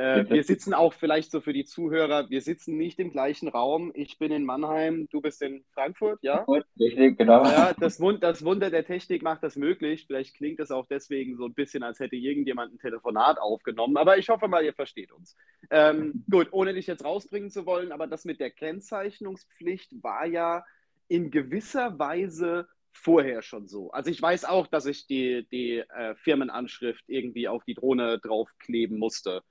Äh, 0.00 0.30
wir 0.30 0.44
sitzen 0.44 0.72
auch 0.72 0.94
vielleicht 0.94 1.30
so 1.30 1.42
für 1.42 1.52
die 1.52 1.66
Zuhörer, 1.66 2.30
wir 2.30 2.40
sitzen 2.40 2.78
nicht 2.78 2.98
im 2.98 3.10
gleichen 3.10 3.48
Raum. 3.48 3.92
Ich 3.94 4.18
bin 4.18 4.32
in 4.32 4.46
Mannheim, 4.46 5.08
du 5.10 5.20
bist 5.20 5.42
in 5.42 5.62
Frankfurt, 5.74 6.18
ja? 6.22 6.46
Richtig, 6.48 7.18
genau. 7.18 7.44
Ja, 7.44 7.74
das, 7.78 8.00
Wund, 8.00 8.22
das 8.22 8.42
Wunder 8.42 8.70
der 8.70 8.86
Technik 8.86 9.22
macht 9.22 9.42
das 9.42 9.56
möglich. 9.56 10.06
Vielleicht 10.06 10.36
klingt 10.36 10.58
es 10.58 10.70
auch 10.70 10.86
deswegen 10.86 11.36
so 11.36 11.44
ein 11.44 11.52
bisschen, 11.52 11.82
als 11.82 12.00
hätte 12.00 12.16
irgendjemand 12.16 12.72
ein 12.72 12.78
Telefonat 12.78 13.38
aufgenommen, 13.38 13.98
aber 13.98 14.16
ich 14.16 14.30
hoffe 14.30 14.48
mal, 14.48 14.64
ihr 14.64 14.72
versteht 14.72 15.12
uns. 15.12 15.36
Ähm, 15.70 16.24
gut, 16.30 16.48
ohne 16.52 16.72
dich 16.72 16.86
jetzt 16.86 17.04
rausbringen 17.04 17.50
zu 17.50 17.66
wollen, 17.66 17.92
aber 17.92 18.06
das 18.06 18.24
mit 18.24 18.40
der 18.40 18.50
Kennzeichnungspflicht 18.50 20.02
war 20.02 20.24
ja 20.24 20.64
in 21.08 21.30
gewisser 21.30 21.98
Weise 21.98 22.68
vorher 22.92 23.42
schon 23.42 23.68
so. 23.68 23.90
Also 23.90 24.10
ich 24.10 24.22
weiß 24.22 24.46
auch, 24.46 24.66
dass 24.66 24.86
ich 24.86 25.06
die, 25.06 25.46
die 25.52 25.78
äh, 25.78 26.14
Firmenanschrift 26.14 27.04
irgendwie 27.06 27.48
auf 27.48 27.64
die 27.64 27.74
Drohne 27.74 28.18
draufkleben 28.18 28.98
musste. 28.98 29.42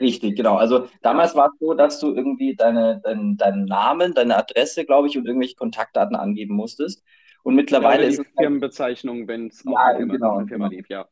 Richtig, 0.00 0.36
genau. 0.36 0.56
Also 0.56 0.88
damals 1.02 1.34
war 1.34 1.50
es 1.52 1.58
so, 1.60 1.74
dass 1.74 2.00
du 2.00 2.14
irgendwie 2.14 2.54
deine, 2.56 3.00
dein, 3.04 3.36
deinen 3.36 3.66
Namen, 3.66 4.14
deine 4.14 4.36
Adresse, 4.36 4.84
glaube 4.84 5.08
ich, 5.08 5.18
und 5.18 5.26
irgendwelche 5.26 5.56
Kontaktdaten 5.56 6.16
angeben 6.16 6.54
musstest. 6.54 7.02
Und 7.42 7.54
mittlerweile 7.54 8.04
ja, 8.04 8.08
ist 8.08 8.18
es. 8.18 8.26
Halt 8.26 8.36
Firmenbezeichnung, 8.38 9.28
wenn 9.28 9.48
es 9.48 9.62
ja, 9.64 9.72
auch 9.72 9.96
Firma, 9.96 10.12
genau, 10.12 10.34
Firma 10.46 10.68
genau. 10.68 10.68
lief, 10.68 10.88
ja. 10.88 11.06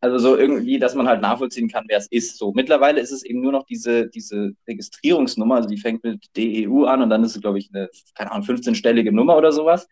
Also 0.00 0.18
so 0.18 0.36
irgendwie, 0.36 0.80
dass 0.80 0.96
man 0.96 1.06
halt 1.06 1.20
nachvollziehen 1.20 1.68
kann, 1.68 1.84
wer 1.86 1.98
es 1.98 2.08
ist. 2.08 2.36
So 2.36 2.52
mittlerweile 2.52 3.00
ist 3.00 3.12
es 3.12 3.22
eben 3.22 3.40
nur 3.40 3.52
noch 3.52 3.64
diese, 3.64 4.08
diese 4.08 4.52
Registrierungsnummer, 4.66 5.56
also 5.56 5.68
die 5.68 5.76
fängt 5.76 6.02
mit 6.02 6.26
DEU 6.36 6.86
an 6.86 7.02
und 7.02 7.10
dann 7.10 7.22
ist 7.22 7.36
es, 7.36 7.40
glaube 7.40 7.58
ich, 7.58 7.70
eine, 7.72 7.88
keine 8.16 8.32
Ahnung, 8.32 8.44
15-stellige 8.46 9.12
Nummer 9.12 9.36
oder 9.36 9.52
sowas. 9.52 9.88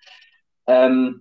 Ähm, 0.66 1.20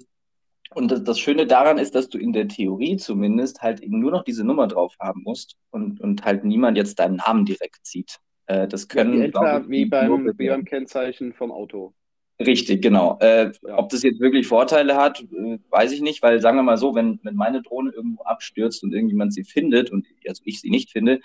Und 0.76 0.92
das, 0.92 1.04
das, 1.04 1.20
Schöne 1.20 1.48
daran 1.48 1.80
ist, 1.80 1.96
dass 1.96 2.10
du 2.10 2.20
in 2.20 2.32
der 2.32 2.48
Theorie 2.48 2.98
zumindest 2.98 3.62
halt 3.62 3.82
eben 3.82 4.00
nur 4.00 4.12
noch 4.12 4.24
diese 4.24 4.44
Nummer 4.44 4.68
drauf 4.68 4.96
haben 5.00 5.24
musst 5.24 5.58
und, 5.72 6.00
und 6.00 6.24
halt 6.24 6.44
niemand 6.44 6.78
jetzt 6.78 7.00
deinen 7.00 7.16
Namen 7.16 7.46
direkt 7.46 7.86
sieht. 7.86 8.20
Äh, 8.46 8.68
das 8.68 8.88
können. 8.88 9.14
Ja, 9.14 9.20
wie 9.20 9.26
etwa 9.26 9.58
ich, 9.58 9.70
wie, 9.70 9.86
beim, 9.86 10.34
wie 10.38 10.48
beim 10.48 10.66
Kennzeichen 10.66 11.34
vom 11.34 11.52
Auto. 11.52 11.94
Richtig, 12.40 12.82
genau. 12.82 13.18
Äh, 13.20 13.52
ja. 13.68 13.78
Ob 13.78 13.90
das 13.90 14.04
jetzt 14.04 14.22
wirklich 14.22 14.48
Vorteile 14.48 14.96
hat, 14.96 15.22
äh, 15.22 15.60
weiß 15.72 15.92
ich 15.92 16.02
nicht, 16.02 16.22
weil 16.22 16.40
sagen 16.40 16.58
wir 16.58 16.64
mal 16.64 16.78
so, 16.78 16.96
wenn, 16.96 17.20
wenn 17.24 17.36
meine 17.36 17.62
Drohne 17.62 17.92
irgendwo 17.92 18.24
abstürzt 18.24 18.84
und 18.84 18.94
irgendjemand 18.94 19.34
sie 19.34 19.44
findet 19.44 19.92
und 19.92 20.08
also 20.28 20.42
ich 20.46 20.62
sie 20.62 20.70
nicht 20.70 20.92
finde, 20.92 21.20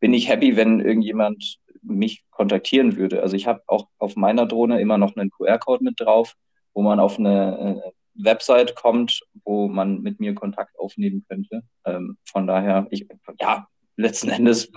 bin 0.00 0.12
ich 0.12 0.28
happy, 0.28 0.56
wenn 0.56 0.80
irgendjemand 0.80 1.58
mich 1.82 2.24
kontaktieren 2.30 2.96
würde. 2.96 3.22
Also 3.22 3.36
ich 3.36 3.46
habe 3.46 3.62
auch 3.68 3.88
auf 3.98 4.16
meiner 4.16 4.46
Drohne 4.46 4.80
immer 4.80 4.98
noch 4.98 5.16
einen 5.16 5.30
QR-Code 5.30 5.82
mit 5.82 5.98
drauf, 5.98 6.36
wo 6.74 6.82
man 6.82 7.00
auf 7.00 7.18
eine 7.18 7.82
äh, 7.84 7.90
Website 8.14 8.74
kommt, 8.74 9.20
wo 9.44 9.68
man 9.68 10.00
mit 10.00 10.20
mir 10.20 10.34
Kontakt 10.34 10.78
aufnehmen 10.78 11.24
könnte. 11.28 11.62
Ähm, 11.84 12.18
von 12.24 12.46
daher, 12.46 12.86
ich, 12.90 13.06
ja, 13.40 13.66
letzten 13.96 14.30
Endes 14.30 14.70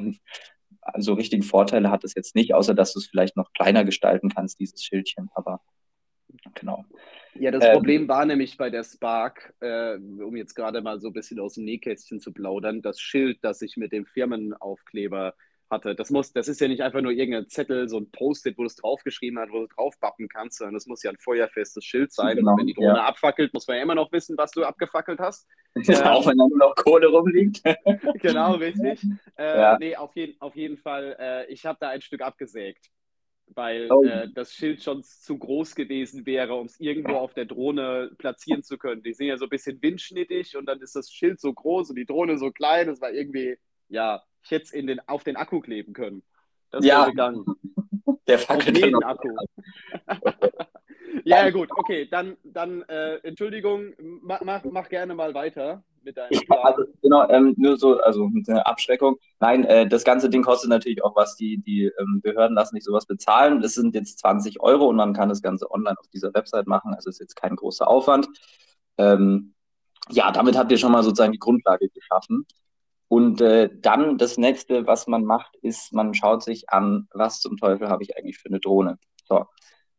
so 0.98 1.14
richtige 1.14 1.44
Vorteile 1.44 1.90
hat 1.90 2.04
es 2.04 2.14
jetzt 2.16 2.36
nicht, 2.36 2.54
außer 2.54 2.74
dass 2.74 2.94
du 2.94 3.00
es 3.00 3.08
vielleicht 3.08 3.38
noch 3.38 3.54
kleiner 3.54 3.86
gestalten 3.86 4.30
kannst, 4.30 4.60
dieses 4.60 4.84
Schildchen. 4.84 5.30
Aber 5.34 5.62
genau. 6.56 6.86
Ja, 7.36 7.52
das 7.52 7.64
ähm, 7.64 7.74
Problem 7.74 8.08
war 8.08 8.26
nämlich 8.26 8.58
bei 8.58 8.70
der 8.70 8.84
Spark, 8.84 9.54
äh, 9.62 9.96
um 9.96 10.36
jetzt 10.36 10.56
gerade 10.56 10.82
mal 10.82 11.00
so 11.00 11.08
ein 11.08 11.14
bisschen 11.14 11.40
aus 11.40 11.56
dem 11.56 11.66
Nähkästchen 11.66 12.20
zu 12.20 12.32
plaudern, 12.32 12.82
das 12.82 13.00
Schild, 13.00 13.40
das 13.42 13.62
ich 13.62 13.78
mit 13.78 13.92
dem 13.92 14.06
Firmenaufkleber 14.06 15.34
hatte. 15.74 15.96
Das 15.96 16.10
muss, 16.10 16.32
das 16.32 16.48
ist 16.48 16.62
ja 16.62 16.70
nicht 16.70 16.82
einfach 16.82 17.02
nur 17.02 17.12
irgendein 17.12 17.50
Zettel, 17.50 17.90
so 17.90 17.98
ein 17.98 18.10
Post-it, 18.12 18.58
wo 18.58 18.62
du 18.62 18.68
es 18.68 18.78
draufgeschrieben 18.78 19.40
hast, 19.40 19.52
wo 19.52 19.62
du 19.62 19.68
draufbappen 19.68 20.30
kannst, 20.30 20.60
sondern 20.60 20.76
das 20.76 20.86
muss 20.86 21.04
ja 21.04 21.12
ein 21.12 21.18
feuerfestes 21.18 21.84
Schild 21.84 22.14
sein. 22.14 22.38
Genau, 22.38 22.52
und 22.52 22.60
wenn 22.60 22.68
die 22.68 22.74
Drohne 22.74 23.00
ja. 23.00 23.06
abfackelt, 23.06 23.54
muss 23.54 23.68
man 23.68 23.78
ja 23.78 23.84
immer 23.84 23.96
noch 23.96 24.12
wissen, 24.12 24.38
was 24.38 24.52
du 24.52 24.64
abgefackelt 24.64 25.20
hast. 25.20 25.48
Ja, 25.86 26.12
auch 26.12 26.28
wenn 26.28 26.38
da 26.38 26.48
nur 26.48 26.60
noch 26.60 26.76
Kohle 26.76 27.08
rumliegt. 27.08 27.64
genau, 28.22 28.54
richtig. 28.54 29.02
Äh, 29.36 29.60
ja. 29.60 29.78
Nee, 29.80 29.96
auf, 29.96 30.16
jeden, 30.16 30.40
auf 30.40 30.56
jeden 30.56 30.78
Fall, 30.78 31.16
äh, 31.20 31.52
ich 31.52 31.66
habe 31.66 31.80
da 31.82 31.90
ein 31.90 32.02
Stück 32.02 32.22
abgesägt 32.22 32.92
weil 33.48 33.92
oh. 33.92 34.04
äh, 34.04 34.30
das 34.34 34.54
Schild 34.54 34.82
schon 34.82 35.04
zu 35.04 35.38
groß 35.38 35.76
gewesen 35.76 36.26
wäre, 36.26 36.56
um 36.56 36.66
es 36.66 36.80
irgendwo 36.80 37.16
auf 37.16 37.34
der 37.34 37.46
Drohne 37.46 38.12
platzieren 38.18 38.64
zu 38.64 38.78
können. 38.78 39.04
Die 39.04 39.14
sind 39.14 39.28
ja 39.28 39.38
so 39.38 39.46
ein 39.46 39.50
bisschen 39.50 39.82
windschnittig 39.82 40.56
und 40.56 40.66
dann 40.66 40.82
ist 40.82 40.96
das 40.96 41.12
Schild 41.12 41.40
so 41.40 41.54
groß 41.54 41.90
und 41.90 41.98
die 41.98 42.06
Drohne 42.06 42.38
so 42.38 42.52
klein. 42.52 42.88
Das 42.88 43.02
war 43.02 43.12
irgendwie, 43.12 43.58
ja, 43.90 44.24
ich 44.44 44.52
hätte 44.52 44.66
es 44.66 44.72
den, 44.72 45.00
auf 45.08 45.24
den 45.24 45.36
Akku 45.36 45.60
kleben 45.62 45.94
können. 45.94 46.24
Das 46.72 46.86
ja. 46.86 47.02
wäre 47.02 47.12
gegangen. 47.12 47.46
Der 48.28 48.40
auf 48.50 48.66
jeden 48.66 49.04
Akku. 49.04 49.30
ja, 51.24 51.50
gut, 51.50 51.70
okay, 51.76 52.08
dann, 52.10 52.38
dann 52.44 52.82
äh, 52.84 53.16
Entschuldigung, 53.18 53.94
mach, 54.22 54.42
mach, 54.64 54.90
gerne 54.90 55.14
mal 55.14 55.34
weiter 55.34 55.84
mit 56.04 56.18
deinem 56.18 56.40
Plan. 56.42 56.60
Also, 56.64 56.84
genau, 57.02 57.30
ähm, 57.30 57.54
nur 57.58 57.78
so, 57.78 58.00
also 58.00 58.30
eine 58.48 58.66
Abschreckung. 58.66 59.18
Nein, 59.40 59.64
äh, 59.66 59.88
das 59.88 60.04
ganze 60.04 60.30
Ding 60.30 60.42
kostet 60.42 60.70
natürlich 60.70 61.04
auch 61.04 61.16
was. 61.16 61.36
Die, 61.36 61.58
die 61.58 61.92
ähm, 62.00 62.22
Behörden 62.22 62.56
lassen 62.56 62.76
nicht 62.76 62.86
sowas 62.86 63.06
bezahlen. 63.06 63.62
Das 63.62 63.74
sind 63.74 63.96
jetzt 63.96 64.20
20 64.20 64.62
Euro 64.62 64.88
und 64.88 64.96
man 64.96 65.14
kann 65.14 65.30
das 65.30 65.42
Ganze 65.42 65.70
online 65.72 65.98
auf 66.00 66.08
dieser 66.08 66.34
Website 66.34 66.68
machen. 66.68 66.94
Also 66.94 67.10
ist 67.10 67.20
jetzt 67.20 67.36
kein 67.36 67.56
großer 67.56 67.88
Aufwand. 67.88 68.28
Ähm, 68.98 69.54
ja, 70.10 70.32
damit 70.32 70.58
habt 70.58 70.72
ihr 70.72 70.78
schon 70.78 70.92
mal 70.92 71.04
sozusagen 71.04 71.32
die 71.32 71.40
Grundlage 71.40 71.90
geschaffen. 71.90 72.46
Und 73.14 73.42
äh, 73.42 73.70
dann 73.72 74.18
das 74.18 74.40
nächste, 74.40 74.88
was 74.88 75.06
man 75.06 75.24
macht, 75.24 75.56
ist, 75.58 75.94
man 75.94 76.16
schaut 76.16 76.42
sich 76.42 76.72
an, 76.72 77.08
was 77.14 77.42
zum 77.42 77.58
Teufel 77.58 77.88
habe 77.88 78.02
ich 78.02 78.18
eigentlich 78.18 78.40
für 78.40 78.50
eine 78.50 78.60
Drohne. 78.60 78.98
So. 79.26 79.46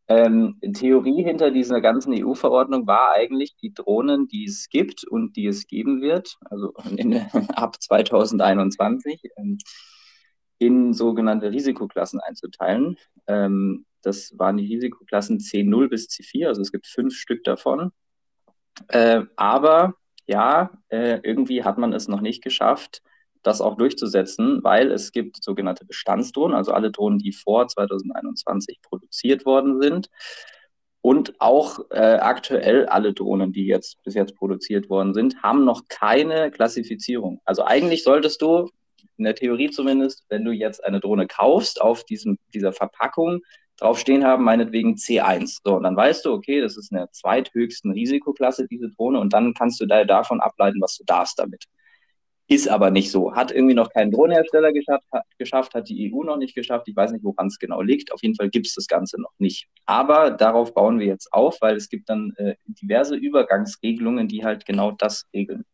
Ähm, 0.08 0.58
Theorie 0.72 1.22
hinter 1.22 1.52
dieser 1.52 1.80
ganzen 1.80 2.12
EU-Verordnung 2.12 2.88
war 2.88 3.12
eigentlich, 3.12 3.54
die 3.54 3.72
Drohnen, 3.72 4.26
die 4.26 4.46
es 4.46 4.68
gibt 4.68 5.04
und 5.04 5.36
die 5.36 5.46
es 5.46 5.68
geben 5.68 6.02
wird, 6.02 6.38
also 6.46 6.74
in, 6.96 7.14
ab 7.54 7.80
2021, 7.80 9.20
ähm, 9.36 9.58
in 10.58 10.92
sogenannte 10.92 11.52
Risikoklassen 11.52 12.18
einzuteilen. 12.18 12.96
Ähm, 13.28 13.86
das 14.02 14.36
waren 14.36 14.56
die 14.56 14.66
Risikoklassen 14.66 15.38
C0 15.38 15.88
bis 15.88 16.08
C4, 16.08 16.48
also 16.48 16.62
es 16.62 16.72
gibt 16.72 16.88
fünf 16.88 17.14
Stück 17.14 17.44
davon. 17.44 17.92
Äh, 18.88 19.22
aber 19.36 19.94
ja, 20.26 20.70
äh, 20.88 21.20
irgendwie 21.22 21.64
hat 21.64 21.78
man 21.78 21.92
es 21.92 22.08
noch 22.08 22.20
nicht 22.20 22.42
geschafft, 22.42 23.02
das 23.42 23.60
auch 23.60 23.76
durchzusetzen, 23.76 24.64
weil 24.64 24.90
es 24.90 25.12
gibt 25.12 25.42
sogenannte 25.42 25.84
Bestandsdrohnen, 25.84 26.56
also 26.56 26.72
alle 26.72 26.90
Drohnen, 26.90 27.18
die 27.18 27.32
vor 27.32 27.68
2021 27.68 28.80
produziert 28.82 29.44
worden 29.44 29.80
sind. 29.80 30.08
Und 31.02 31.38
auch 31.38 31.80
äh, 31.90 31.98
aktuell 31.98 32.86
alle 32.86 33.12
Drohnen, 33.12 33.52
die 33.52 33.66
jetzt 33.66 34.02
bis 34.04 34.14
jetzt 34.14 34.34
produziert 34.36 34.88
worden 34.88 35.12
sind, 35.12 35.42
haben 35.42 35.66
noch 35.66 35.82
keine 35.88 36.50
Klassifizierung. 36.50 37.42
Also 37.44 37.62
eigentlich 37.64 38.02
solltest 38.02 38.40
du, 38.40 38.70
in 39.18 39.24
der 39.24 39.34
Theorie 39.34 39.70
zumindest, 39.70 40.24
wenn 40.30 40.44
du 40.44 40.50
jetzt 40.50 40.82
eine 40.82 41.00
Drohne 41.00 41.26
kaufst, 41.26 41.80
auf 41.80 42.04
diesem, 42.04 42.38
dieser 42.54 42.72
Verpackung 42.72 43.42
draufstehen 43.78 44.24
haben, 44.24 44.44
meinetwegen 44.44 44.94
C1. 44.94 45.60
So, 45.64 45.76
und 45.76 45.82
dann 45.82 45.96
weißt 45.96 46.24
du, 46.24 46.32
okay, 46.32 46.60
das 46.60 46.76
ist 46.76 46.92
eine 46.92 47.10
zweithöchsten 47.10 47.92
Risikoklasse, 47.92 48.66
diese 48.68 48.90
Drohne, 48.90 49.20
und 49.20 49.32
dann 49.32 49.54
kannst 49.54 49.80
du 49.80 49.86
da 49.86 50.04
davon 50.04 50.40
ableiten, 50.40 50.80
was 50.80 50.96
du 50.96 51.04
darfst 51.04 51.38
damit. 51.38 51.64
Ist 52.46 52.68
aber 52.68 52.90
nicht 52.90 53.10
so. 53.10 53.34
Hat 53.34 53.52
irgendwie 53.52 53.74
noch 53.74 53.88
kein 53.90 54.10
Drohnenhersteller 54.10 54.72
geschafft 54.74 55.06
hat, 55.12 55.24
geschafft, 55.38 55.74
hat 55.74 55.88
die 55.88 56.12
EU 56.12 56.24
noch 56.24 56.36
nicht 56.36 56.54
geschafft. 56.54 56.86
Ich 56.88 56.94
weiß 56.94 57.12
nicht, 57.12 57.24
woran 57.24 57.46
es 57.46 57.58
genau 57.58 57.80
liegt. 57.80 58.12
Auf 58.12 58.22
jeden 58.22 58.34
Fall 58.34 58.50
gibt 58.50 58.66
es 58.66 58.74
das 58.74 58.86
Ganze 58.86 59.18
noch 59.18 59.32
nicht. 59.38 59.66
Aber 59.86 60.30
darauf 60.30 60.74
bauen 60.74 60.98
wir 60.98 61.06
jetzt 61.06 61.32
auf, 61.32 61.56
weil 61.62 61.74
es 61.74 61.88
gibt 61.88 62.10
dann 62.10 62.34
äh, 62.36 62.56
diverse 62.66 63.16
Übergangsregelungen, 63.16 64.28
die 64.28 64.44
halt 64.44 64.66
genau 64.66 64.90
das 64.90 65.26
regeln. 65.32 65.64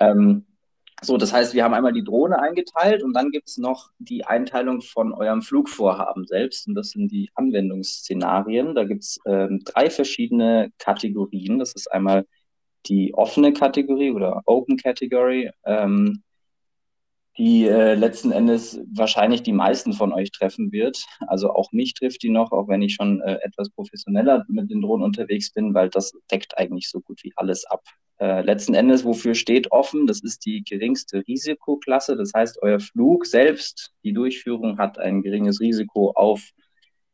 Ähm, 0.00 0.46
so, 1.02 1.18
das 1.18 1.32
heißt, 1.32 1.52
wir 1.52 1.62
haben 1.62 1.74
einmal 1.74 1.92
die 1.92 2.04
Drohne 2.04 2.38
eingeteilt 2.40 3.02
und 3.02 3.12
dann 3.12 3.30
gibt 3.30 3.48
es 3.48 3.58
noch 3.58 3.90
die 3.98 4.24
Einteilung 4.24 4.80
von 4.80 5.12
eurem 5.12 5.42
Flugvorhaben 5.42 6.26
selbst. 6.26 6.66
Und 6.66 6.74
das 6.74 6.90
sind 6.90 7.12
die 7.12 7.30
Anwendungsszenarien. 7.34 8.74
Da 8.74 8.84
gibt 8.84 9.02
es 9.02 9.18
ähm, 9.26 9.60
drei 9.64 9.90
verschiedene 9.90 10.72
Kategorien. 10.78 11.58
Das 11.58 11.74
ist 11.74 11.92
einmal 11.92 12.26
die 12.86 13.12
offene 13.14 13.52
Kategorie 13.52 14.10
oder 14.10 14.42
Open 14.46 14.78
Category, 14.78 15.50
ähm, 15.64 16.22
die 17.36 17.66
äh, 17.66 17.94
letzten 17.94 18.32
Endes 18.32 18.80
wahrscheinlich 18.94 19.42
die 19.42 19.52
meisten 19.52 19.92
von 19.92 20.14
euch 20.14 20.30
treffen 20.30 20.72
wird. 20.72 21.04
Also 21.26 21.50
auch 21.50 21.72
mich 21.72 21.92
trifft 21.92 22.22
die 22.22 22.30
noch, 22.30 22.52
auch 22.52 22.68
wenn 22.68 22.80
ich 22.80 22.94
schon 22.94 23.20
äh, 23.20 23.36
etwas 23.42 23.68
professioneller 23.68 24.46
mit 24.48 24.70
den 24.70 24.80
Drohnen 24.80 25.04
unterwegs 25.04 25.52
bin, 25.52 25.74
weil 25.74 25.90
das 25.90 26.12
deckt 26.30 26.56
eigentlich 26.56 26.88
so 26.88 27.00
gut 27.00 27.22
wie 27.22 27.32
alles 27.36 27.66
ab. 27.66 27.82
Äh, 28.18 28.40
letzten 28.42 28.74
Endes, 28.74 29.04
wofür 29.04 29.34
steht 29.34 29.72
offen? 29.72 30.06
Das 30.06 30.22
ist 30.22 30.46
die 30.46 30.64
geringste 30.64 31.22
Risikoklasse. 31.26 32.16
Das 32.16 32.32
heißt, 32.34 32.62
euer 32.62 32.80
Flug 32.80 33.26
selbst, 33.26 33.92
die 34.04 34.14
Durchführung 34.14 34.78
hat 34.78 34.98
ein 34.98 35.22
geringes 35.22 35.60
Risiko 35.60 36.12
auf 36.12 36.40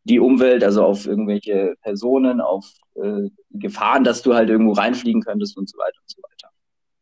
die 0.04 0.20
Umwelt, 0.20 0.62
also 0.62 0.84
auf 0.84 1.06
irgendwelche 1.06 1.74
Personen, 1.82 2.40
auf 2.40 2.66
äh, 2.94 3.30
Gefahren, 3.50 4.04
dass 4.04 4.22
du 4.22 4.34
halt 4.34 4.48
irgendwo 4.48 4.72
reinfliegen 4.72 5.22
könntest 5.22 5.56
und 5.56 5.68
so 5.68 5.76
weiter 5.78 5.98
und 6.00 6.10
so 6.10 6.22
weiter. 6.22 6.52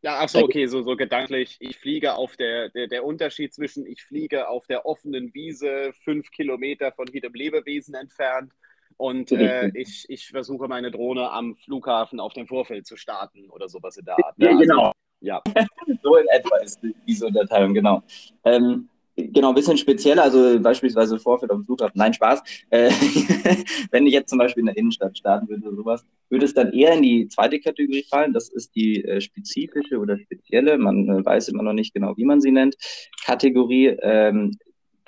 Ja, 0.03 0.21
ach 0.21 0.29
so, 0.31 0.43
okay, 0.43 0.67
so, 0.67 0.83
so 0.83 0.97
gedanklich. 0.97 1.59
Ich 1.61 1.77
fliege 1.77 2.15
auf 2.15 2.37
der, 2.37 2.71
der, 2.71 2.89
der 2.89 3.05
Unterschied 3.05 3.53
zwischen, 3.53 3.85
ich 3.85 4.03
fliege 4.03 4.49
auf 4.49 4.67
der 4.67 4.87
offenen 4.87 5.35
Wiese 5.35 5.93
fünf 6.05 6.31
Kilometer 6.31 6.93
von 6.93 7.07
jedem 7.07 7.35
Lebewesen 7.35 7.95
entfernt 7.95 8.53
und 9.01 9.33
äh, 9.33 9.71
ich, 9.75 10.05
ich 10.09 10.29
versuche 10.29 10.69
meine 10.69 10.91
Drohne 10.91 11.31
am 11.31 11.57
Flughafen 11.57 12.21
auf 12.21 12.35
dem 12.35 12.47
Vorfeld 12.47 12.87
zu 12.87 12.97
starten 12.97 13.49
oder 13.49 13.67
sowas 13.67 13.97
in 13.97 14.05
der 14.05 14.23
Art. 14.23 14.39
Ne? 14.39 14.47
Ja, 14.47 14.53
genau. 14.53 14.83
Also, 14.83 14.93
ja. 15.21 15.43
so 16.03 16.17
in 16.17 16.27
etwa 16.29 16.57
ist 16.59 16.81
diese 17.07 17.27
Unterteilung, 17.27 17.73
genau. 17.73 18.03
Ähm, 18.45 18.89
Genau, 19.17 19.51
ein 19.51 19.55
bisschen 19.55 19.77
spezieller, 19.77 20.23
also 20.23 20.59
beispielsweise 20.61 21.19
Vorfeld 21.19 21.51
dem 21.51 21.63
Flughafen. 21.63 21.99
Nein, 21.99 22.15
Spaß. 22.15 22.43
Äh, 22.71 22.91
wenn 23.91 24.07
ich 24.07 24.15
jetzt 24.15 24.31
zum 24.31 24.39
Beispiel 24.39 24.61
in 24.61 24.67
der 24.67 24.77
Innenstadt 24.79 25.19
starten 25.19 25.47
würde 25.47 25.67
oder 25.67 25.77
sowas, 25.77 26.07
würde 26.31 26.47
es 26.47 26.55
dann 26.55 26.73
eher 26.73 26.95
in 26.95 27.03
die 27.03 27.29
zweite 27.29 27.61
Kategorie 27.61 28.05
fallen. 28.09 28.33
Das 28.33 28.49
ist 28.49 28.75
die 28.75 29.05
äh, 29.05 29.21
spezifische 29.21 29.99
oder 29.99 30.17
spezielle, 30.17 30.79
man 30.79 31.07
äh, 31.09 31.25
weiß 31.25 31.49
immer 31.49 31.63
noch 31.63 31.75
nicht 31.75 31.93
genau, 31.93 32.17
wie 32.17 32.25
man 32.25 32.41
sie 32.41 32.51
nennt, 32.51 32.77
Kategorie. 33.27 33.89
Ähm, 34.01 34.57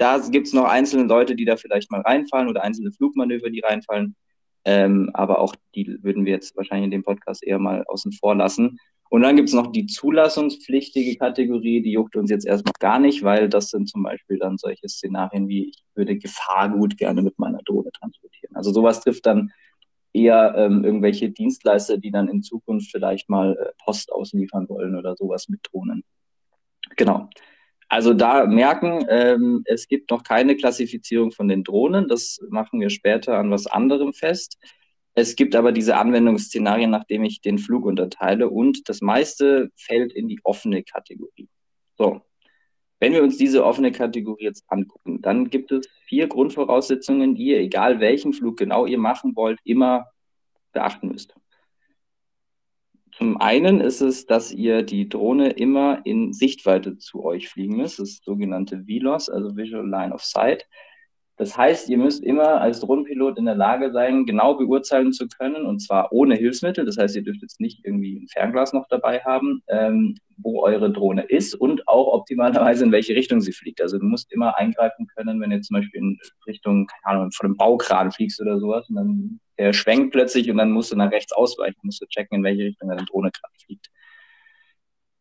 da 0.03 0.19
gibt 0.19 0.49
es 0.49 0.53
noch 0.53 0.65
einzelne 0.65 1.05
Leute, 1.05 1.37
die 1.37 1.45
da 1.45 1.57
vielleicht 1.57 1.93
mal 1.93 2.01
reinfallen 2.01 2.49
oder 2.49 2.65
einzelne 2.65 2.91
Flugmanöver, 2.91 3.51
die 3.51 3.61
reinfallen. 3.61 4.17
Ähm, 4.65 5.11
aber 5.15 5.39
auch 5.39 5.55
die 5.77 5.97
würden 6.03 6.25
wir 6.25 6.33
jetzt 6.33 6.57
wahrscheinlich 6.57 6.87
in 6.87 6.91
dem 6.91 7.05
Podcast 7.05 7.45
eher 7.45 7.61
mal 7.61 7.85
außen 7.87 8.13
vor 8.13 8.35
lassen. 8.35 8.79
Und 9.11 9.23
dann 9.23 9.37
gibt 9.37 9.49
es 9.49 9.55
noch 9.55 9.71
die 9.71 9.87
zulassungspflichtige 9.87 11.17
Kategorie, 11.17 11.83
die 11.83 11.93
juckt 11.93 12.17
uns 12.17 12.31
jetzt 12.31 12.47
erstmal 12.47 12.73
gar 12.81 12.99
nicht, 12.99 13.23
weil 13.23 13.49
das 13.49 13.69
sind 13.69 13.89
zum 13.89 14.03
Beispiel 14.03 14.39
dann 14.39 14.59
solche 14.59 14.89
Szenarien 14.89 15.47
wie, 15.47 15.69
ich 15.69 15.85
würde 15.95 16.17
Gefahrgut 16.17 16.97
gerne 16.97 17.23
mit 17.23 17.39
meiner 17.39 17.61
Drohne 17.65 17.93
transportieren. 17.93 18.57
Also 18.57 18.73
sowas 18.73 19.03
trifft 19.03 19.27
dann 19.27 19.53
eher 20.13 20.55
ähm, 20.57 20.85
irgendwelche 20.85 21.31
Dienstleister, 21.31 21.99
die 21.99 22.11
dann 22.11 22.29
in 22.29 22.43
Zukunft 22.43 22.91
vielleicht 22.91 23.29
mal 23.29 23.57
äh, 23.57 23.71
Post 23.85 24.11
ausliefern 24.11 24.69
wollen 24.69 24.97
oder 24.97 25.15
sowas 25.15 25.49
mit 25.49 25.61
Drohnen. 25.71 26.03
Genau. 26.97 27.29
Also 27.93 28.15
da 28.15 28.47
merken, 28.47 29.05
ähm, 29.11 29.65
es 29.67 29.87
gibt 29.87 30.11
noch 30.11 30.23
keine 30.23 30.57
Klassifizierung 30.57 31.31
von 31.31 31.47
den 31.47 31.63
Drohnen. 31.63 32.09
Das 32.09 32.41
machen 32.49 32.81
wir 32.81 32.89
später 32.89 33.37
an 33.37 33.51
was 33.51 33.67
anderem 33.67 34.15
fest. 34.15 34.57
Es 35.13 35.37
gibt 35.37 35.55
aber 35.55 35.73
diese 35.73 35.99
Anwendungsszenarien, 35.99 36.91
nachdem 36.91 37.23
ich 37.23 37.43
den 37.43 37.59
Flug 37.59 37.85
unterteile 37.85 38.49
und 38.49 38.89
das 38.89 39.03
meiste 39.03 39.71
fällt 39.77 40.11
in 40.15 40.27
die 40.27 40.41
offene 40.43 40.83
Kategorie. 40.85 41.51
So, 41.99 42.23
wenn 42.99 43.13
wir 43.13 43.23
uns 43.23 43.37
diese 43.37 43.63
offene 43.63 43.93
Kategorie 43.93 44.45
jetzt 44.45 44.65
angucken, 44.69 45.21
dann 45.21 45.51
gibt 45.51 45.71
es 45.71 45.87
vier 46.07 46.29
Grundvoraussetzungen, 46.29 47.35
die 47.35 47.49
ihr, 47.49 47.59
egal 47.59 48.01
welchen 48.01 48.33
Flug 48.33 48.57
genau 48.57 48.87
ihr 48.87 48.97
machen 48.97 49.37
wollt, 49.37 49.61
immer 49.65 50.07
beachten 50.73 51.09
müsst. 51.09 51.35
Zum 53.13 53.37
einen 53.41 53.81
ist 53.81 54.01
es, 54.01 54.27
dass 54.27 54.53
ihr 54.53 54.83
die 54.83 55.09
Drohne 55.09 55.51
immer 55.51 56.05
in 56.05 56.33
Sichtweite 56.33 56.97
zu 56.97 57.25
euch 57.25 57.49
fliegen 57.49 57.77
müsst. 57.77 57.99
Das 57.99 58.09
ist 58.09 58.25
sogenannte 58.25 58.85
VLOS, 58.87 59.29
also 59.29 59.55
Visual 59.55 59.89
Line 59.89 60.15
of 60.15 60.23
Sight. 60.23 60.67
Das 61.37 61.57
heißt, 61.57 61.89
ihr 61.89 61.99
müsst 61.99 62.23
immer 62.23 62.61
als 62.61 62.81
Drohnenpilot 62.81 63.39
in 63.39 63.47
der 63.47 63.55
Lage 63.55 63.91
sein, 63.91 64.27
genau 64.27 64.55
beurteilen 64.55 65.13
zu 65.13 65.27
können, 65.29 65.65
und 65.65 65.81
zwar 65.81 66.13
ohne 66.13 66.35
Hilfsmittel. 66.37 66.85
Das 66.85 66.99
heißt, 66.99 67.17
ihr 67.17 67.23
dürft 67.23 67.41
jetzt 67.43 67.59
nicht 67.59 67.81
irgendwie 67.85 68.19
ein 68.19 68.29
Fernglas 68.29 68.73
noch 68.73 68.87
dabei 68.89 69.21
haben, 69.21 69.63
ähm, 69.69 70.17
wo 70.37 70.63
eure 70.63 70.93
Drohne 70.93 71.23
ist 71.23 71.55
und 71.55 71.89
auch 71.89 72.13
optimalerweise 72.13 72.85
in 72.85 72.93
welche 72.93 73.15
Richtung 73.15 73.41
sie 73.41 73.53
fliegt. 73.53 73.81
Also 73.81 73.99
du 73.99 74.05
musst 74.05 74.31
immer 74.33 74.57
eingreifen 74.59 75.07
können, 75.07 75.41
wenn 75.41 75.51
ihr 75.51 75.63
zum 75.63 75.77
Beispiel 75.77 76.01
in 76.01 76.19
Richtung, 76.47 76.87
keine 76.87 77.17
Ahnung, 77.17 77.33
von 77.33 77.47
einem 77.47 77.57
Baukran 77.57 78.13
fliegst 78.13 78.41
oder 78.41 78.59
sowas 78.59 78.89
und 78.89 78.97
dann 78.97 79.41
der 79.59 79.73
schwenkt 79.73 80.13
plötzlich 80.13 80.51
und 80.51 80.57
dann 80.57 80.73
musst 80.73 80.93
du 80.93 80.97
nach 80.97 81.13
rechts 81.13 81.33
ausweichen, 81.33 81.79
musst 81.83 82.03
du 82.03 82.07
checken, 82.07 82.39
in 82.39 82.45
welche 82.45 82.65
Richtung 82.65 82.89
deine 82.89 83.05
Drohne 83.05 83.31
gerade 83.31 83.55
fliegt. 83.65 83.89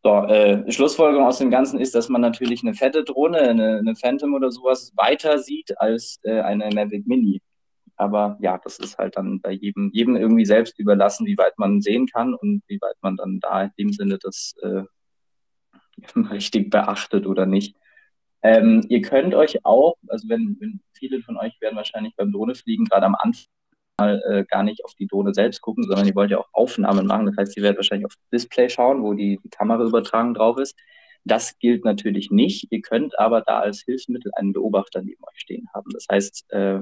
So, 0.03 0.23
äh, 0.25 0.71
Schlussfolgerung 0.71 1.25
aus 1.25 1.37
dem 1.37 1.51
Ganzen 1.51 1.79
ist, 1.79 1.93
dass 1.93 2.09
man 2.09 2.21
natürlich 2.21 2.63
eine 2.63 2.73
fette 2.73 3.03
Drohne, 3.03 3.37
eine, 3.37 3.77
eine 3.77 3.95
Phantom 3.95 4.33
oder 4.33 4.51
sowas, 4.51 4.91
weiter 4.95 5.37
sieht 5.37 5.79
als 5.79 6.19
äh, 6.23 6.39
eine 6.41 6.69
Mavic 6.73 7.05
Mini. 7.05 7.41
Aber 7.97 8.37
ja, 8.41 8.57
das 8.57 8.79
ist 8.79 8.97
halt 8.97 9.15
dann 9.17 9.41
bei 9.41 9.51
jedem, 9.51 9.91
jedem 9.93 10.15
irgendwie 10.15 10.45
selbst 10.45 10.79
überlassen, 10.79 11.27
wie 11.27 11.37
weit 11.37 11.59
man 11.59 11.81
sehen 11.81 12.07
kann 12.07 12.33
und 12.33 12.63
wie 12.67 12.81
weit 12.81 12.95
man 13.01 13.15
dann 13.15 13.39
da 13.39 13.63
in 13.63 13.71
dem 13.77 13.93
Sinne 13.93 14.17
das 14.19 14.55
äh, 14.63 14.83
richtig 16.31 16.71
beachtet 16.71 17.27
oder 17.27 17.45
nicht. 17.45 17.75
Ähm, 18.41 18.83
ihr 18.89 19.01
könnt 19.01 19.35
euch 19.35 19.63
auch, 19.65 19.97
also 20.07 20.27
wenn, 20.29 20.57
wenn 20.59 20.81
viele 20.93 21.21
von 21.21 21.37
euch 21.37 21.61
werden 21.61 21.75
wahrscheinlich 21.75 22.15
beim 22.15 22.31
Drohnefliegen 22.31 22.85
gerade 22.85 23.05
am 23.05 23.15
Anfang 23.19 23.45
äh, 23.99 24.45
gar 24.47 24.63
nicht 24.63 24.83
auf 24.83 24.93
die 24.95 25.07
Drohne 25.07 25.33
selbst 25.33 25.61
gucken, 25.61 25.83
sondern 25.83 26.07
ihr 26.07 26.15
wollt 26.15 26.31
ja 26.31 26.39
auch 26.39 26.49
Aufnahmen 26.53 27.07
machen. 27.07 27.27
Das 27.27 27.37
heißt, 27.37 27.57
ihr 27.57 27.63
werdet 27.63 27.77
wahrscheinlich 27.77 28.05
auf 28.05 28.15
das 28.15 28.41
Display 28.41 28.69
schauen, 28.69 29.03
wo 29.03 29.13
die, 29.13 29.39
die 29.43 29.49
Kameraübertragung 29.49 30.33
drauf 30.33 30.57
ist. 30.57 30.75
Das 31.23 31.57
gilt 31.59 31.85
natürlich 31.85 32.31
nicht. 32.31 32.67
Ihr 32.71 32.81
könnt 32.81 33.17
aber 33.19 33.41
da 33.41 33.59
als 33.59 33.81
Hilfsmittel 33.81 34.31
einen 34.35 34.53
Beobachter 34.53 35.01
neben 35.01 35.23
euch 35.23 35.39
stehen 35.39 35.67
haben. 35.73 35.91
Das 35.93 36.07
heißt, 36.11 36.51
äh, 36.51 36.79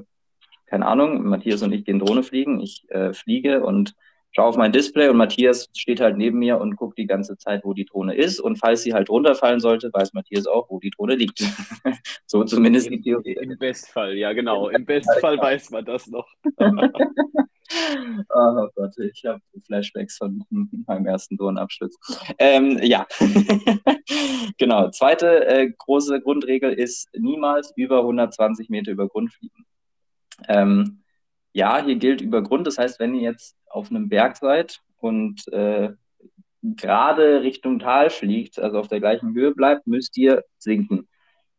keine 0.68 0.86
Ahnung, 0.86 1.24
Matthias 1.24 1.62
und 1.62 1.74
ich 1.74 1.84
gehen 1.84 2.00
Drohne 2.00 2.24
fliegen. 2.24 2.62
Ich 2.62 2.86
äh, 2.90 3.14
fliege 3.14 3.64
und 3.64 3.96
schaue 4.32 4.46
auf 4.46 4.58
mein 4.58 4.72
Display 4.72 5.10
und 5.10 5.18
Matthias 5.18 5.70
steht 5.76 6.02
halt 6.02 6.18
neben 6.18 6.40
mir 6.40 6.60
und 6.60 6.76
guckt 6.76 6.98
die 6.98 7.08
ganze 7.08 7.38
Zeit, 7.38 7.64
wo 7.64 7.74
die 7.74 7.86
Drohne 7.86 8.16
ist. 8.16 8.40
Und 8.40 8.58
falls 8.58 8.84
sie 8.84 8.94
halt 8.94 9.10
runterfallen 9.10 9.60
sollte, 9.60 9.90
weiß 9.92 10.14
Matthias 10.14 10.48
auch, 10.48 10.70
wo 10.70 10.80
die 10.80 10.92
Drohne 10.92 11.16
liegt. 11.16 11.40
so 12.26 12.44
zumindest 12.44 12.88
Im, 12.88 12.94
die 12.94 13.02
Theorie. 13.02 13.38
Im 13.42 13.58
Bestfall, 13.58 14.16
ja 14.16 14.34
genau. 14.34 14.70
Im 14.70 14.86
Bestfall 14.86 15.38
weiß 15.38 15.72
man 15.72 15.86
das 15.86 16.08
noch. 16.08 16.28
oh 18.30 18.68
Gott, 18.76 18.98
ich 18.98 19.26
habe 19.26 19.42
Flashbacks 19.66 20.18
von 20.18 20.44
meinem 20.50 21.06
ersten 21.06 21.38
Drohnenabschluss. 21.38 21.96
Ähm, 22.38 22.80
ja, 22.82 23.06
genau. 24.58 24.90
Zweite 24.90 25.46
äh, 25.48 25.72
große 25.78 26.22
Grundregel 26.22 26.74
ist 26.74 27.10
niemals 27.14 27.74
über 27.76 28.00
120 28.00 28.70
Meter 28.70 28.92
über 28.92 29.08
Grund 29.08 29.32
fliegen. 29.32 29.66
Ähm, 30.48 30.99
ja, 31.54 31.84
hier 31.84 31.96
gilt 31.96 32.22
über 32.22 32.42
Grund. 32.44 32.68
Das 32.68 32.78
heißt, 32.78 33.00
wenn 33.00 33.16
ihr 33.16 33.22
jetzt 33.22 33.58
auf 33.68 33.90
einem 33.90 34.10
Berg 34.10 34.38
seid 34.38 34.82
und 34.98 35.48
äh, 35.52 35.92
gerade 36.62 37.42
Richtung 37.42 37.80
Tal 37.80 38.10
fliegt, 38.10 38.60
also 38.60 38.80
auf 38.80 38.88
der 38.88 39.00
gleichen 39.00 39.34
Höhe 39.34 39.54
bleibt, 39.54 39.88
müsst 39.88 40.18
ihr 40.18 40.44
sinken. 40.58 41.08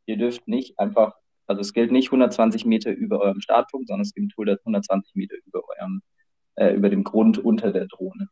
Ihr 0.06 0.16
dürft 0.16 0.46
nicht 0.48 0.78
einfach, 0.78 1.14
also 1.46 1.60
es 1.60 1.72
gilt 1.72 1.92
nicht 1.92 2.08
120 2.08 2.64
Meter 2.66 2.90
über 2.92 3.20
eurem 3.20 3.40
Startpunkt, 3.40 3.88
sondern 3.88 4.02
es 4.02 4.14
gilt 4.14 4.32
120 4.36 5.14
Meter 5.14 5.36
über 5.46 5.62
eurem, 5.68 6.02
äh, 6.56 6.74
über 6.74 6.90
dem 6.90 7.04
Grund 7.04 7.38
unter 7.38 7.72
der 7.72 7.86
Drohne. 7.86 8.28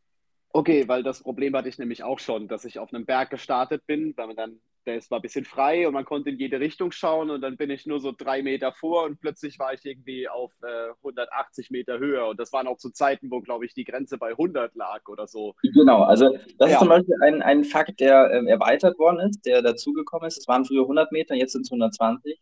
Okay, 0.51 0.87
weil 0.87 1.03
das 1.03 1.21
Problem 1.21 1.55
hatte 1.55 1.69
ich 1.69 1.77
nämlich 1.77 2.03
auch 2.03 2.19
schon, 2.19 2.47
dass 2.47 2.65
ich 2.65 2.79
auf 2.79 2.91
einem 2.91 3.05
Berg 3.05 3.29
gestartet 3.29 3.85
bin, 3.85 4.15
weil 4.17 4.27
man 4.27 4.35
dann, 4.35 4.59
der 4.87 4.99
war 5.09 5.19
ein 5.19 5.21
bisschen 5.21 5.45
frei 5.45 5.87
und 5.87 5.93
man 5.93 6.05
konnte 6.05 6.31
in 6.31 6.37
jede 6.37 6.59
Richtung 6.59 6.91
schauen 6.91 7.29
und 7.29 7.41
dann 7.41 7.55
bin 7.55 7.69
ich 7.69 7.85
nur 7.85 7.99
so 7.99 8.11
drei 8.17 8.41
Meter 8.41 8.71
vor 8.71 9.03
und 9.03 9.21
plötzlich 9.21 9.59
war 9.59 9.73
ich 9.73 9.85
irgendwie 9.85 10.27
auf 10.27 10.51
äh, 10.63 10.91
180 11.03 11.69
Meter 11.69 11.99
höher 11.99 12.27
und 12.27 12.39
das 12.39 12.51
waren 12.51 12.65
auch 12.65 12.77
zu 12.77 12.89
Zeiten, 12.89 13.29
wo, 13.29 13.41
glaube 13.41 13.65
ich, 13.65 13.75
die 13.75 13.83
Grenze 13.83 14.17
bei 14.17 14.31
100 14.31 14.73
lag 14.73 15.07
oder 15.07 15.27
so. 15.27 15.53
Genau, 15.61 16.01
also 16.01 16.35
das 16.57 16.69
ja. 16.69 16.75
ist 16.75 16.79
zum 16.79 16.89
Beispiel 16.89 17.15
ein, 17.21 17.43
ein 17.43 17.63
Fakt, 17.63 17.99
der 17.99 18.31
äh, 18.31 18.45
erweitert 18.49 18.97
worden 18.97 19.19
ist, 19.19 19.45
der 19.45 19.61
dazugekommen 19.61 20.27
ist. 20.27 20.39
Es 20.39 20.47
waren 20.47 20.65
früher 20.65 20.81
100 20.81 21.11
Meter, 21.11 21.35
jetzt 21.35 21.51
sind 21.51 21.61
es 21.61 21.71
120. 21.71 22.39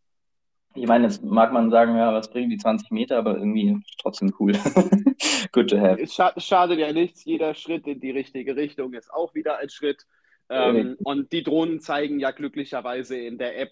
Ich 0.76 0.88
meine, 0.88 1.06
jetzt 1.06 1.24
mag 1.24 1.52
man 1.52 1.72
sagen, 1.72 1.98
ja, 1.98 2.14
was 2.14 2.30
bringen 2.30 2.52
die 2.52 2.58
20 2.58 2.92
Meter, 2.92 3.18
aber 3.18 3.36
irgendwie 3.38 3.84
trotzdem 4.00 4.32
cool. 4.40 4.54
Good 5.52 5.70
to 5.70 5.80
have. 5.80 6.02
Es 6.02 6.14
schadet 6.14 6.80
ja 6.80 6.92
nichts, 6.94 7.26
jeder 7.26 7.54
Schritt 7.54 7.88
in 7.88 8.00
die 8.00 8.12
richtige 8.12 8.56
Richtung 8.56 8.94
ist 8.94 9.12
auch 9.12 9.34
wieder 9.34 9.58
ein 9.58 9.70
Schritt. 9.70 10.06
Ähm, 10.50 10.96
und 11.04 11.32
die 11.34 11.44
Drohnen 11.44 11.82
zeigen 11.82 12.20
ja 12.20 12.32
glücklicherweise 12.32 13.18
in 13.18 13.38
der 13.38 13.60
App 13.60 13.72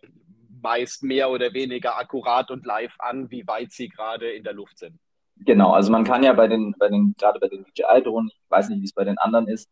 meist 0.61 1.03
mehr 1.03 1.29
oder 1.29 1.53
weniger 1.53 1.97
akkurat 1.97 2.51
und 2.51 2.65
live 2.65 2.95
an, 2.99 3.29
wie 3.31 3.47
weit 3.47 3.71
sie 3.71 3.87
gerade 3.87 4.31
in 4.31 4.43
der 4.43 4.53
Luft 4.53 4.79
sind. 4.79 4.99
Genau, 5.37 5.71
also 5.71 5.91
man 5.91 6.03
kann 6.03 6.23
ja 6.23 6.33
bei 6.33 6.47
den, 6.47 6.73
bei 6.79 6.89
den 6.89 7.13
gerade 7.17 7.39
bei 7.39 7.47
den 7.47 7.65
DJI-Drohnen, 7.65 8.29
ich 8.29 8.39
weiß 8.49 8.69
nicht, 8.69 8.81
wie 8.81 8.85
es 8.85 8.93
bei 8.93 9.03
den 9.03 9.17
anderen 9.17 9.47
ist, 9.47 9.69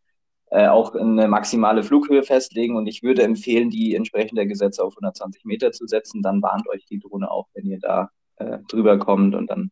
äh, 0.51 0.67
auch 0.67 0.93
eine 0.93 1.27
maximale 1.27 1.83
Flughöhe 1.83 2.23
festlegen 2.23 2.75
und 2.75 2.85
ich 2.85 3.01
würde 3.01 3.23
empfehlen, 3.23 3.69
die 3.69 3.95
entsprechend 3.95 4.37
der 4.37 4.45
Gesetze 4.45 4.83
auf 4.83 4.93
120 4.93 5.45
Meter 5.45 5.71
zu 5.71 5.87
setzen. 5.87 6.21
Dann 6.21 6.41
warnt 6.41 6.67
euch 6.69 6.85
die 6.85 6.99
Drohne 6.99 7.31
auch, 7.31 7.47
wenn 7.53 7.65
ihr 7.65 7.79
da 7.79 8.09
äh, 8.35 8.59
drüber 8.69 8.99
kommt 8.99 9.35
und 9.35 9.49
dann 9.49 9.71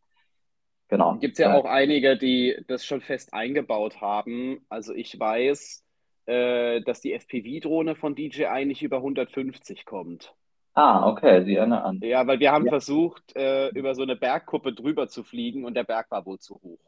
genau. 0.91 1.15
Gibt 1.15 1.33
es 1.33 1.39
ja 1.39 1.55
auch 1.55 1.65
einige, 1.65 2.17
die 2.17 2.55
das 2.67 2.85
schon 2.85 3.01
fest 3.01 3.33
eingebaut 3.33 3.99
haben. 3.99 4.63
Also 4.69 4.93
ich 4.93 5.19
weiß, 5.19 5.83
äh, 6.27 6.81
dass 6.81 7.01
die 7.01 7.13
FPV-Drohne 7.13 7.95
von 7.95 8.13
DJI 8.13 8.65
nicht 8.65 8.83
über 8.83 8.97
150 8.97 9.85
kommt. 9.85 10.35
Ah, 10.73 11.09
okay, 11.09 11.43
sie 11.43 11.55
erinnern 11.55 11.83
an. 11.83 11.99
Ja, 12.01 12.27
weil 12.27 12.39
wir 12.39 12.51
haben 12.51 12.65
ja. 12.65 12.71
versucht, 12.71 13.35
äh, 13.35 13.69
über 13.69 13.95
so 13.95 14.03
eine 14.03 14.15
Bergkuppe 14.15 14.73
drüber 14.73 15.07
zu 15.07 15.23
fliegen 15.23 15.65
und 15.65 15.73
der 15.73 15.83
Berg 15.83 16.11
war 16.11 16.25
wohl 16.25 16.39
zu 16.39 16.55
hoch. 16.61 16.79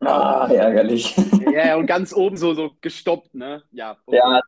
Ah, 0.00 0.48
ärgerlich. 0.52 1.14
Ja, 1.52 1.76
und 1.76 1.86
ganz 1.86 2.14
oben 2.14 2.36
so, 2.36 2.54
so 2.54 2.70
gestoppt, 2.80 3.34
ne? 3.34 3.62
Ja, 3.70 3.96
okay. 4.06 4.16
ja 4.16 4.40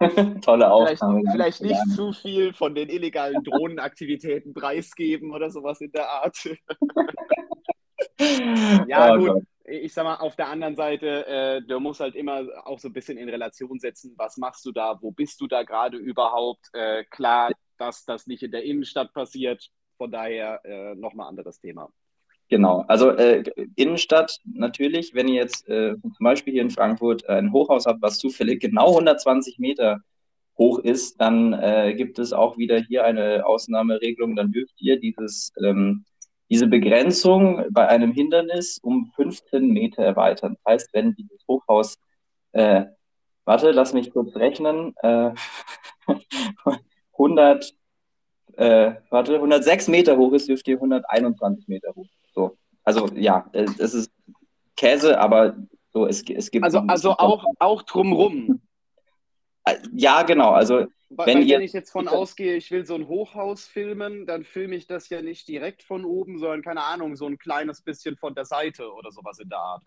tolle 0.40 0.70
Aufnahme. 0.70 1.22
Vielleicht, 1.30 1.58
vielleicht 1.58 1.62
nicht 1.62 1.94
zu 1.94 2.12
viel 2.12 2.52
von 2.52 2.74
den 2.74 2.88
illegalen 2.88 3.42
Drohnenaktivitäten 3.42 4.54
preisgeben 4.54 5.32
oder 5.32 5.50
sowas 5.50 5.80
in 5.80 5.92
der 5.92 6.08
Art. 6.08 6.36
ja, 8.88 9.14
oh, 9.14 9.18
gut. 9.18 9.28
Gott. 9.28 9.42
Ich 9.64 9.94
sag 9.94 10.04
mal, 10.04 10.16
auf 10.16 10.34
der 10.36 10.48
anderen 10.48 10.74
Seite, 10.74 11.26
äh, 11.26 11.62
du 11.62 11.78
musst 11.78 12.00
halt 12.00 12.16
immer 12.16 12.44
auch 12.64 12.78
so 12.78 12.88
ein 12.88 12.92
bisschen 12.92 13.16
in 13.16 13.28
Relation 13.28 13.78
setzen, 13.78 14.12
was 14.16 14.36
machst 14.36 14.66
du 14.66 14.72
da, 14.72 14.98
wo 15.00 15.12
bist 15.12 15.40
du 15.40 15.46
da 15.46 15.62
gerade 15.62 15.96
überhaupt? 15.96 16.68
Äh, 16.72 17.04
klar, 17.04 17.52
dass 17.78 18.04
das 18.04 18.26
nicht 18.26 18.42
in 18.42 18.50
der 18.50 18.64
Innenstadt 18.64 19.12
passiert, 19.12 19.70
von 19.96 20.10
daher 20.10 20.60
äh, 20.64 20.94
nochmal 20.96 21.28
anderes 21.28 21.60
Thema. 21.60 21.88
Genau, 22.48 22.84
also 22.86 23.10
äh, 23.10 23.44
Innenstadt 23.76 24.38
natürlich, 24.44 25.14
wenn 25.14 25.28
ihr 25.28 25.36
jetzt 25.36 25.66
äh, 25.68 25.94
zum 26.02 26.24
Beispiel 26.24 26.52
hier 26.52 26.62
in 26.62 26.70
Frankfurt 26.70 27.26
ein 27.28 27.50
Hochhaus 27.52 27.86
habt, 27.86 28.02
was 28.02 28.18
zufällig 28.18 28.60
genau 28.60 28.88
120 28.88 29.58
Meter 29.58 30.00
hoch 30.58 30.78
ist, 30.80 31.18
dann 31.18 31.54
äh, 31.54 31.94
gibt 31.96 32.18
es 32.18 32.32
auch 32.32 32.58
wieder 32.58 32.78
hier 32.78 33.04
eine 33.04 33.46
Ausnahmeregelung, 33.46 34.36
dann 34.36 34.52
dürft 34.52 34.74
ihr 34.82 35.00
dieses, 35.00 35.52
ähm, 35.64 36.04
diese 36.52 36.66
Begrenzung 36.66 37.64
bei 37.70 37.88
einem 37.88 38.12
Hindernis 38.12 38.78
um 38.82 39.10
15 39.16 39.68
Meter 39.68 40.02
erweitern. 40.02 40.58
Das 40.62 40.74
heißt, 40.74 40.90
wenn 40.92 41.14
dieses 41.14 41.42
Hochhaus, 41.48 41.96
äh, 42.52 42.84
warte, 43.46 43.70
lass 43.70 43.94
mich 43.94 44.12
kurz 44.12 44.36
rechnen, 44.36 44.94
100, 47.12 47.74
äh, 48.58 48.92
warte, 49.08 49.36
106 49.36 49.88
Meter 49.88 50.18
hoch 50.18 50.32
ist, 50.32 50.46
dürft 50.46 50.68
ihr 50.68 50.76
121 50.76 51.68
Meter 51.68 51.94
hoch. 51.94 52.06
So. 52.34 52.58
Also 52.84 53.08
ja, 53.14 53.48
es 53.52 53.94
ist 53.94 54.10
Käse, 54.76 55.18
aber 55.18 55.56
so, 55.94 56.06
es, 56.06 56.22
es 56.28 56.50
gibt. 56.50 56.66
Also, 56.66 56.80
also 56.80 57.12
auch, 57.12 57.46
auch 57.60 57.82
drumrum. 57.82 58.60
Äh, 59.64 59.76
ja, 59.92 60.22
genau. 60.22 60.50
Also 60.50 60.86
wenn, 61.16 61.18
Weil, 61.18 61.42
ihr, 61.46 61.56
wenn 61.56 61.64
ich 61.64 61.72
jetzt 61.72 61.90
von 61.90 62.08
ausgehe, 62.08 62.56
ich 62.56 62.70
will 62.70 62.86
so 62.86 62.94
ein 62.94 63.06
Hochhaus 63.06 63.66
filmen, 63.66 64.26
dann 64.26 64.44
filme 64.44 64.76
ich 64.76 64.86
das 64.86 65.08
ja 65.10 65.20
nicht 65.20 65.46
direkt 65.46 65.82
von 65.82 66.04
oben, 66.04 66.38
sondern 66.38 66.62
keine 66.62 66.82
Ahnung, 66.82 67.16
so 67.16 67.26
ein 67.26 67.38
kleines 67.38 67.82
bisschen 67.82 68.16
von 68.16 68.34
der 68.34 68.46
Seite 68.46 68.90
oder 68.92 69.10
sowas 69.10 69.38
in 69.38 69.48
der 69.48 69.58
Art. 69.58 69.82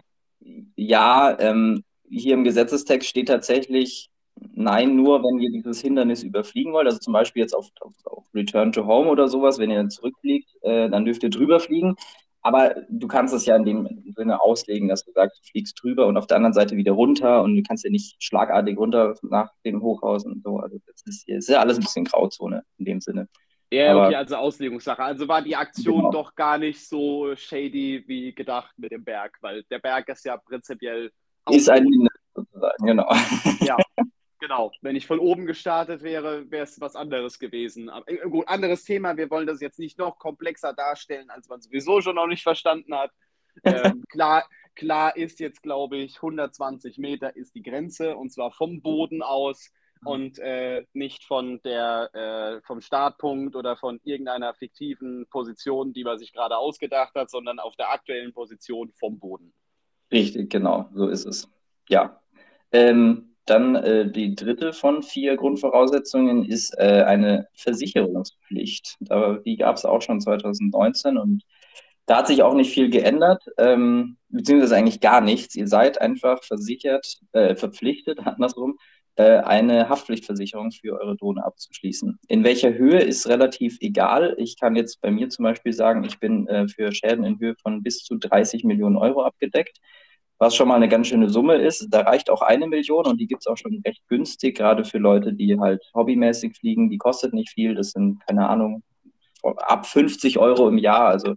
Ja, 0.75 1.37
ähm, 1.39 1.83
hier 2.09 2.35
im 2.35 2.43
Gesetzestext 2.43 3.09
steht 3.09 3.27
tatsächlich, 3.29 4.11
nein, 4.53 4.95
nur 4.95 5.23
wenn 5.23 5.39
ihr 5.39 5.51
dieses 5.51 5.81
Hindernis 5.81 6.21
überfliegen 6.21 6.73
wollt, 6.73 6.85
also 6.85 6.99
zum 6.99 7.13
Beispiel 7.13 7.41
jetzt 7.41 7.55
auf, 7.55 7.69
auf, 7.81 7.93
auf 8.05 8.25
Return 8.35 8.71
to 8.71 8.85
Home 8.85 9.09
oder 9.09 9.27
sowas, 9.27 9.57
wenn 9.57 9.71
ihr 9.71 9.77
dann 9.77 9.89
zurückfliegt, 9.89 10.49
äh, 10.61 10.89
dann 10.89 11.05
dürft 11.05 11.23
ihr 11.23 11.29
drüber 11.31 11.59
fliegen. 11.59 11.95
Aber 12.45 12.75
du 12.89 13.07
kannst 13.07 13.33
es 13.33 13.47
ja 13.47 13.55
in 13.55 13.65
dem 13.65 14.13
Sinne 14.15 14.39
auslegen, 14.39 14.87
dass 14.87 15.03
du 15.03 15.11
sagst, 15.13 15.39
du 15.39 15.49
fliegst 15.49 15.81
drüber 15.81 16.05
und 16.05 16.15
auf 16.15 16.27
der 16.27 16.37
anderen 16.37 16.53
Seite 16.53 16.77
wieder 16.77 16.91
runter 16.91 17.41
und 17.41 17.55
du 17.55 17.63
kannst 17.63 17.83
ja 17.83 17.89
nicht 17.89 18.21
schlagartig 18.23 18.77
runter 18.77 19.15
nach 19.23 19.49
dem 19.65 19.81
Hochhaus 19.81 20.27
und 20.27 20.43
so. 20.43 20.59
Also 20.59 20.77
das 20.85 21.01
ist, 21.07 21.27
das 21.27 21.37
ist 21.37 21.49
ja 21.49 21.59
alles 21.59 21.79
ein 21.79 21.81
bisschen 21.81 22.05
Grauzone 22.05 22.63
in 22.77 22.85
dem 22.85 23.01
Sinne. 23.01 23.27
Ja, 23.71 23.93
Aber, 23.93 24.05
okay, 24.05 24.15
also 24.17 24.35
Auslegungssache. 24.35 25.01
Also 25.03 25.27
war 25.27 25.41
die 25.41 25.55
Aktion 25.55 26.01
genau. 26.01 26.11
doch 26.11 26.35
gar 26.35 26.59
nicht 26.59 26.87
so 26.87 27.35
shady 27.35 28.03
wie 28.05 28.35
gedacht 28.35 28.77
mit 28.77 28.91
dem 28.91 29.03
Berg, 29.03 29.39
weil 29.41 29.63
der 29.71 29.79
Berg 29.79 30.07
ist 30.09 30.23
ja 30.23 30.37
prinzipiell. 30.37 31.11
Ist 31.49 31.67
ein 31.67 31.81
Hindernis 31.81 32.11
sozusagen, 32.35 32.85
genau. 32.85 33.11
Ja, 33.61 33.75
genau. 34.39 34.71
Wenn 34.81 34.95
ich 34.95 35.07
von 35.07 35.19
oben 35.19 35.45
gestartet 35.45 36.03
wäre, 36.03 36.49
wäre 36.49 36.63
es 36.63 36.79
was 36.79 36.95
anderes 36.95 37.39
gewesen. 37.39 37.89
Aber, 37.89 38.09
äh, 38.09 38.17
gut, 38.29 38.47
anderes 38.47 38.83
Thema. 38.83 39.17
Wir 39.17 39.29
wollen 39.29 39.47
das 39.47 39.61
jetzt 39.61 39.79
nicht 39.79 39.97
noch 39.97 40.17
komplexer 40.19 40.73
darstellen, 40.73 41.29
als 41.29 41.47
man 41.47 41.61
sowieso 41.61 42.01
schon 42.01 42.15
noch 42.15 42.27
nicht 42.27 42.43
verstanden 42.43 42.95
hat. 42.95 43.11
Ähm, 43.63 44.03
klar, 44.09 44.49
klar 44.75 45.15
ist 45.15 45.39
jetzt, 45.39 45.63
glaube 45.63 45.95
ich, 45.95 46.17
120 46.17 46.97
Meter 46.97 47.37
ist 47.37 47.55
die 47.55 47.63
Grenze 47.63 48.17
und 48.17 48.33
zwar 48.33 48.51
vom 48.51 48.81
Boden 48.81 49.21
aus 49.21 49.71
und 50.03 50.39
äh, 50.39 50.85
nicht 50.93 51.23
von 51.23 51.61
der, 51.63 52.09
äh, 52.13 52.61
vom 52.61 52.81
Startpunkt 52.81 53.55
oder 53.55 53.75
von 53.75 53.99
irgendeiner 54.03 54.53
fiktiven 54.53 55.25
Position, 55.29 55.93
die 55.93 56.03
man 56.03 56.19
sich 56.19 56.31
gerade 56.31 56.57
ausgedacht 56.57 57.15
hat, 57.15 57.29
sondern 57.29 57.59
auf 57.59 57.75
der 57.75 57.91
aktuellen 57.91 58.33
Position 58.33 58.91
vom 58.93 59.19
Boden. 59.19 59.53
Richtig, 60.11 60.51
genau, 60.51 60.89
so 60.93 61.07
ist 61.07 61.25
es. 61.25 61.49
Ja. 61.89 62.21
Ähm, 62.71 63.34
dann 63.45 63.75
äh, 63.75 64.11
die 64.11 64.35
dritte 64.35 64.73
von 64.73 65.03
vier 65.03 65.35
Grundvoraussetzungen 65.37 66.45
ist 66.45 66.77
äh, 66.77 67.03
eine 67.05 67.47
Versicherungspflicht. 67.53 68.97
Da, 69.01 69.37
die 69.45 69.57
gab 69.57 69.77
es 69.77 69.85
auch 69.85 70.01
schon 70.01 70.19
2019 70.19 71.17
und 71.17 71.43
da 72.07 72.17
hat 72.17 72.27
sich 72.27 72.43
auch 72.43 72.53
nicht 72.53 72.71
viel 72.71 72.89
geändert, 72.89 73.43
ähm, 73.57 74.17
beziehungsweise 74.29 74.75
eigentlich 74.75 74.99
gar 74.99 75.21
nichts. 75.21 75.55
Ihr 75.55 75.67
seid 75.67 76.01
einfach 76.01 76.43
versichert, 76.43 77.19
äh, 77.31 77.55
verpflichtet, 77.55 78.19
andersrum, 78.25 78.77
äh, 79.15 79.37
eine 79.39 79.89
Haftpflichtversicherung 79.89 80.71
für 80.71 80.99
eure 80.99 81.15
Drohne 81.15 81.45
abzuschließen. 81.45 82.19
In 82.27 82.43
welcher 82.43 82.73
Höhe 82.73 82.99
ist 82.99 83.27
relativ 83.27 83.77
egal. 83.79 84.35
Ich 84.37 84.59
kann 84.59 84.75
jetzt 84.75 85.01
bei 85.01 85.09
mir 85.09 85.29
zum 85.29 85.43
Beispiel 85.43 85.73
sagen, 85.73 86.03
ich 86.03 86.19
bin 86.19 86.47
äh, 86.47 86.67
für 86.67 86.91
Schäden 86.91 87.23
in 87.23 87.39
Höhe 87.39 87.55
von 87.61 87.81
bis 87.81 88.03
zu 88.03 88.17
30 88.17 88.63
Millionen 88.65 88.97
Euro 88.97 89.23
abgedeckt, 89.23 89.79
was 90.37 90.55
schon 90.55 90.67
mal 90.67 90.75
eine 90.75 90.89
ganz 90.89 91.07
schöne 91.07 91.29
Summe 91.29 91.55
ist. 91.55 91.87
Da 91.89 92.01
reicht 92.01 92.29
auch 92.29 92.41
eine 92.41 92.67
Million 92.67 93.05
und 93.05 93.19
die 93.19 93.27
gibt 93.27 93.41
es 93.41 93.47
auch 93.47 93.57
schon 93.57 93.81
recht 93.85 94.07
günstig, 94.07 94.57
gerade 94.57 94.83
für 94.83 94.97
Leute, 94.97 95.33
die 95.33 95.57
halt 95.59 95.83
hobbymäßig 95.93 96.57
fliegen. 96.57 96.89
Die 96.89 96.97
kostet 96.97 97.33
nicht 97.33 97.49
viel, 97.49 97.75
das 97.75 97.91
sind, 97.91 98.25
keine 98.27 98.47
Ahnung, 98.49 98.83
ab 99.43 99.85
50 99.85 100.37
Euro 100.39 100.67
im 100.67 100.77
Jahr. 100.77 101.07
Also 101.07 101.35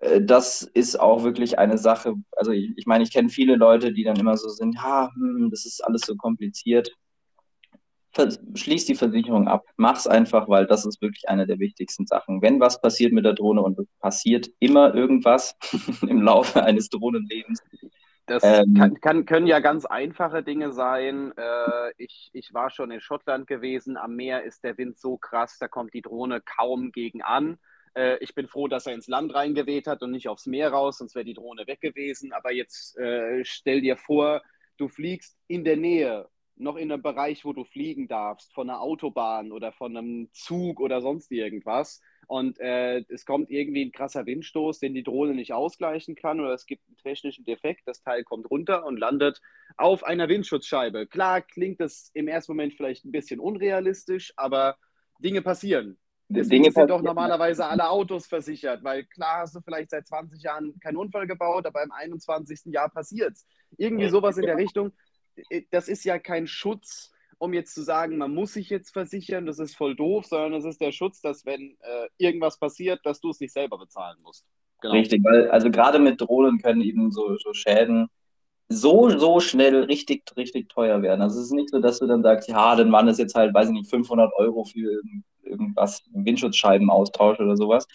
äh, 0.00 0.20
das 0.22 0.62
ist 0.62 0.98
auch 0.98 1.24
wirklich 1.24 1.58
eine 1.58 1.78
Sache. 1.78 2.14
Also 2.32 2.52
ich, 2.52 2.72
ich 2.76 2.86
meine, 2.86 3.04
ich 3.04 3.12
kenne 3.12 3.28
viele 3.28 3.56
Leute, 3.56 3.92
die 3.92 4.04
dann 4.04 4.18
immer 4.18 4.36
so 4.36 4.48
sind, 4.48 4.74
ja, 4.74 5.10
hm, 5.14 5.50
das 5.50 5.66
ist 5.66 5.84
alles 5.84 6.02
so 6.02 6.16
kompliziert. 6.16 6.90
Schließ 8.54 8.86
die 8.86 8.94
Versicherung 8.94 9.48
ab. 9.48 9.64
Mach's 9.76 10.06
einfach, 10.06 10.48
weil 10.48 10.66
das 10.66 10.86
ist 10.86 11.00
wirklich 11.02 11.28
eine 11.28 11.46
der 11.46 11.58
wichtigsten 11.58 12.06
Sachen. 12.06 12.42
Wenn 12.42 12.60
was 12.60 12.80
passiert 12.80 13.12
mit 13.12 13.24
der 13.24 13.34
Drohne 13.34 13.62
und 13.62 13.78
es 13.78 13.86
passiert 14.00 14.48
immer 14.58 14.94
irgendwas 14.94 15.56
im 16.02 16.22
Laufe 16.22 16.62
eines 16.62 16.88
Drohnenlebens. 16.88 17.62
Das 18.26 18.42
ähm, 18.42 18.74
kann, 18.74 19.00
kann, 19.00 19.24
können 19.24 19.46
ja 19.46 19.60
ganz 19.60 19.86
einfache 19.86 20.42
Dinge 20.42 20.72
sein. 20.72 21.32
Äh, 21.36 21.92
ich, 21.96 22.30
ich 22.32 22.52
war 22.52 22.70
schon 22.70 22.90
in 22.90 23.00
Schottland 23.00 23.46
gewesen. 23.46 23.96
Am 23.96 24.16
Meer 24.16 24.42
ist 24.42 24.64
der 24.64 24.76
Wind 24.78 24.98
so 24.98 25.16
krass, 25.16 25.58
da 25.60 25.68
kommt 25.68 25.94
die 25.94 26.02
Drohne 26.02 26.40
kaum 26.40 26.90
gegen 26.90 27.22
an. 27.22 27.58
Äh, 27.94 28.18
ich 28.18 28.34
bin 28.34 28.48
froh, 28.48 28.66
dass 28.66 28.86
er 28.86 28.94
ins 28.94 29.06
Land 29.06 29.32
reingeweht 29.34 29.86
hat 29.86 30.02
und 30.02 30.10
nicht 30.10 30.28
aufs 30.28 30.46
Meer 30.46 30.70
raus, 30.70 30.98
sonst 30.98 31.14
wäre 31.14 31.24
die 31.24 31.34
Drohne 31.34 31.68
weg 31.68 31.80
gewesen. 31.80 32.32
Aber 32.32 32.52
jetzt 32.52 32.98
äh, 32.98 33.44
stell 33.44 33.80
dir 33.80 33.96
vor, 33.96 34.42
du 34.76 34.88
fliegst 34.88 35.38
in 35.46 35.64
der 35.64 35.76
Nähe, 35.76 36.28
noch 36.56 36.76
in 36.76 36.90
einem 36.90 37.02
Bereich, 37.02 37.44
wo 37.44 37.52
du 37.52 37.64
fliegen 37.64 38.08
darfst, 38.08 38.52
von 38.54 38.68
einer 38.68 38.80
Autobahn 38.80 39.52
oder 39.52 39.72
von 39.72 39.96
einem 39.96 40.28
Zug 40.32 40.80
oder 40.80 41.00
sonst 41.00 41.30
irgendwas. 41.30 42.00
Und 42.26 42.58
äh, 42.58 43.04
es 43.08 43.24
kommt 43.24 43.50
irgendwie 43.50 43.84
ein 43.84 43.92
krasser 43.92 44.26
Windstoß, 44.26 44.80
den 44.80 44.94
die 44.94 45.02
Drohne 45.02 45.34
nicht 45.34 45.52
ausgleichen 45.52 46.16
kann, 46.16 46.40
oder 46.40 46.52
es 46.54 46.66
gibt 46.66 46.86
einen 46.88 46.96
technischen 46.96 47.44
Defekt, 47.44 47.82
das 47.86 48.00
Teil 48.00 48.24
kommt 48.24 48.50
runter 48.50 48.84
und 48.84 48.98
landet 48.98 49.40
auf 49.76 50.02
einer 50.02 50.28
Windschutzscheibe. 50.28 51.06
Klar 51.06 51.42
klingt 51.42 51.80
das 51.80 52.10
im 52.14 52.26
ersten 52.26 52.52
Moment 52.52 52.74
vielleicht 52.74 53.04
ein 53.04 53.12
bisschen 53.12 53.38
unrealistisch, 53.38 54.32
aber 54.36 54.76
Dinge 55.20 55.42
passieren. 55.42 55.98
Deswegen 56.28 56.64
Dinge 56.64 56.72
sind 56.72 56.90
doch 56.90 57.02
normalerweise 57.02 57.66
alle 57.66 57.88
Autos 57.88 58.26
versichert, 58.26 58.82
weil 58.82 59.04
klar 59.04 59.42
hast 59.42 59.54
du 59.54 59.60
vielleicht 59.60 59.90
seit 59.90 60.08
20 60.08 60.42
Jahren 60.42 60.78
keinen 60.80 60.96
Unfall 60.96 61.28
gebaut, 61.28 61.66
aber 61.66 61.84
im 61.84 61.92
21. 61.92 62.72
Jahr 62.72 62.88
passiert 62.88 63.34
es. 63.34 63.46
Irgendwie 63.76 64.08
sowas 64.08 64.36
in 64.36 64.46
der 64.46 64.56
Richtung. 64.56 64.92
Äh, 65.50 65.62
das 65.70 65.88
ist 65.88 66.04
ja 66.04 66.18
kein 66.18 66.46
Schutz, 66.46 67.12
um 67.38 67.52
jetzt 67.52 67.74
zu 67.74 67.82
sagen, 67.82 68.16
man 68.16 68.34
muss 68.34 68.54
sich 68.54 68.70
jetzt 68.70 68.92
versichern, 68.92 69.46
das 69.46 69.58
ist 69.58 69.76
voll 69.76 69.94
doof, 69.94 70.26
sondern 70.26 70.54
es 70.54 70.64
ist 70.64 70.80
der 70.80 70.92
Schutz, 70.92 71.20
dass 71.20 71.44
wenn 71.44 71.76
äh, 71.80 72.08
irgendwas 72.18 72.58
passiert, 72.58 73.00
dass 73.04 73.20
du 73.20 73.30
es 73.30 73.40
nicht 73.40 73.52
selber 73.52 73.78
bezahlen 73.78 74.16
musst. 74.22 74.46
Genau. 74.80 74.94
Richtig, 74.94 75.22
weil 75.24 75.50
also 75.50 75.70
gerade 75.70 75.98
mit 75.98 76.20
Drohnen 76.20 76.58
können 76.58 76.80
eben 76.82 77.10
so, 77.10 77.36
so 77.38 77.52
Schäden 77.52 78.08
so, 78.68 79.10
so 79.10 79.40
schnell 79.40 79.84
richtig, 79.84 80.24
richtig 80.36 80.68
teuer 80.68 81.02
werden. 81.02 81.22
Also 81.22 81.38
es 81.38 81.46
ist 81.46 81.52
nicht 81.52 81.70
so, 81.70 81.78
dass 81.80 82.00
du 82.00 82.06
dann 82.06 82.22
sagst, 82.22 82.48
ja, 82.48 82.74
dann 82.74 82.90
waren 82.90 83.08
es 83.08 83.18
jetzt 83.18 83.34
halt, 83.34 83.54
weiß 83.54 83.68
ich 83.68 83.74
nicht, 83.74 83.90
500 83.90 84.32
Euro 84.36 84.64
für 84.64 85.00
irgendwas, 85.42 86.02
Windschutzscheibenaustausch 86.12 87.38
oder 87.38 87.56
sowas. 87.56 87.86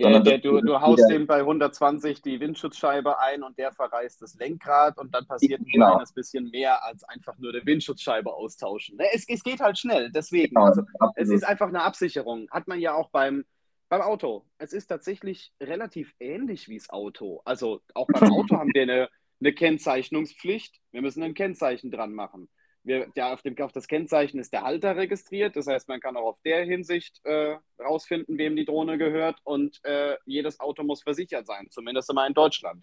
Ja, 0.00 0.18
der, 0.18 0.38
du, 0.38 0.60
du 0.60 0.80
haust 0.80 1.08
dem 1.10 1.26
bei 1.26 1.40
120 1.40 2.22
die 2.22 2.40
Windschutzscheibe 2.40 3.18
ein 3.18 3.42
und 3.42 3.58
der 3.58 3.72
verreißt 3.72 4.22
das 4.22 4.34
Lenkrad 4.36 4.98
und 4.98 5.14
dann 5.14 5.26
passiert 5.26 5.60
genau. 5.70 5.86
ein 5.86 5.92
kleines 5.92 6.12
bisschen 6.12 6.50
mehr 6.50 6.82
als 6.84 7.04
einfach 7.04 7.36
nur 7.38 7.52
der 7.52 7.64
Windschutzscheibe 7.66 8.32
austauschen. 8.32 8.96
Ne, 8.96 9.04
es, 9.12 9.28
es 9.28 9.42
geht 9.42 9.60
halt 9.60 9.78
schnell, 9.78 10.10
deswegen. 10.10 10.54
Genau, 10.54 10.66
also, 10.66 10.82
es 11.16 11.28
ist 11.28 11.44
einfach 11.44 11.68
eine 11.68 11.82
Absicherung. 11.82 12.48
Hat 12.50 12.66
man 12.66 12.80
ja 12.80 12.94
auch 12.94 13.10
beim, 13.10 13.44
beim 13.88 14.00
Auto. 14.00 14.46
Es 14.58 14.72
ist 14.72 14.86
tatsächlich 14.86 15.52
relativ 15.60 16.14
ähnlich 16.18 16.68
wie 16.68 16.78
das 16.78 16.88
Auto. 16.88 17.42
Also 17.44 17.80
auch 17.94 18.06
beim 18.06 18.32
Auto 18.32 18.56
haben 18.56 18.70
wir 18.72 18.82
eine, 18.82 19.08
eine 19.40 19.52
Kennzeichnungspflicht. 19.52 20.80
Wir 20.92 21.02
müssen 21.02 21.22
ein 21.22 21.34
Kennzeichen 21.34 21.90
dran 21.90 22.14
machen. 22.14 22.48
Wir, 22.82 23.08
ja, 23.14 23.32
auf, 23.32 23.42
dem, 23.42 23.58
auf 23.58 23.72
das 23.72 23.88
Kennzeichen 23.88 24.38
ist 24.38 24.52
der 24.52 24.62
Halter 24.62 24.96
registriert. 24.96 25.54
Das 25.54 25.66
heißt, 25.66 25.88
man 25.88 26.00
kann 26.00 26.16
auch 26.16 26.28
auf 26.28 26.40
der 26.42 26.64
Hinsicht 26.64 27.20
äh, 27.24 27.56
rausfinden, 27.78 28.38
wem 28.38 28.56
die 28.56 28.64
Drohne 28.64 28.96
gehört. 28.96 29.38
Und 29.44 29.84
äh, 29.84 30.16
jedes 30.24 30.60
Auto 30.60 30.82
muss 30.82 31.02
versichert 31.02 31.46
sein, 31.46 31.68
zumindest 31.70 32.10
immer 32.10 32.26
in 32.26 32.34
Deutschland. 32.34 32.82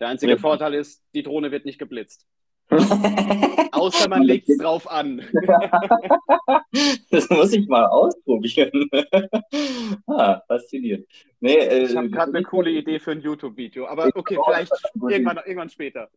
Der 0.00 0.08
einzige 0.08 0.32
ja. 0.32 0.38
Vorteil 0.38 0.74
ist, 0.74 1.02
die 1.14 1.22
Drohne 1.22 1.50
wird 1.50 1.64
nicht 1.64 1.78
geblitzt. 1.78 2.26
Außer 3.72 4.08
man 4.08 4.22
legt 4.22 4.48
es 4.48 4.58
drauf 4.58 4.90
an. 4.90 5.22
das 7.10 7.30
muss 7.30 7.52
ich 7.52 7.66
mal 7.66 7.86
ausprobieren. 7.86 8.90
ah, 10.06 10.40
faszinierend. 10.46 11.06
Nee, 11.40 11.56
äh, 11.56 11.84
ich 11.84 11.96
habe 11.96 12.10
gerade 12.10 12.34
eine 12.34 12.42
coole 12.42 12.70
Idee 12.70 12.98
für 12.98 13.12
ein 13.12 13.20
YouTube-Video, 13.20 13.86
aber 13.86 14.10
okay, 14.14 14.38
vielleicht 14.44 14.72
irgendwann, 15.08 15.38
irgendwann 15.38 15.70
später. 15.70 16.10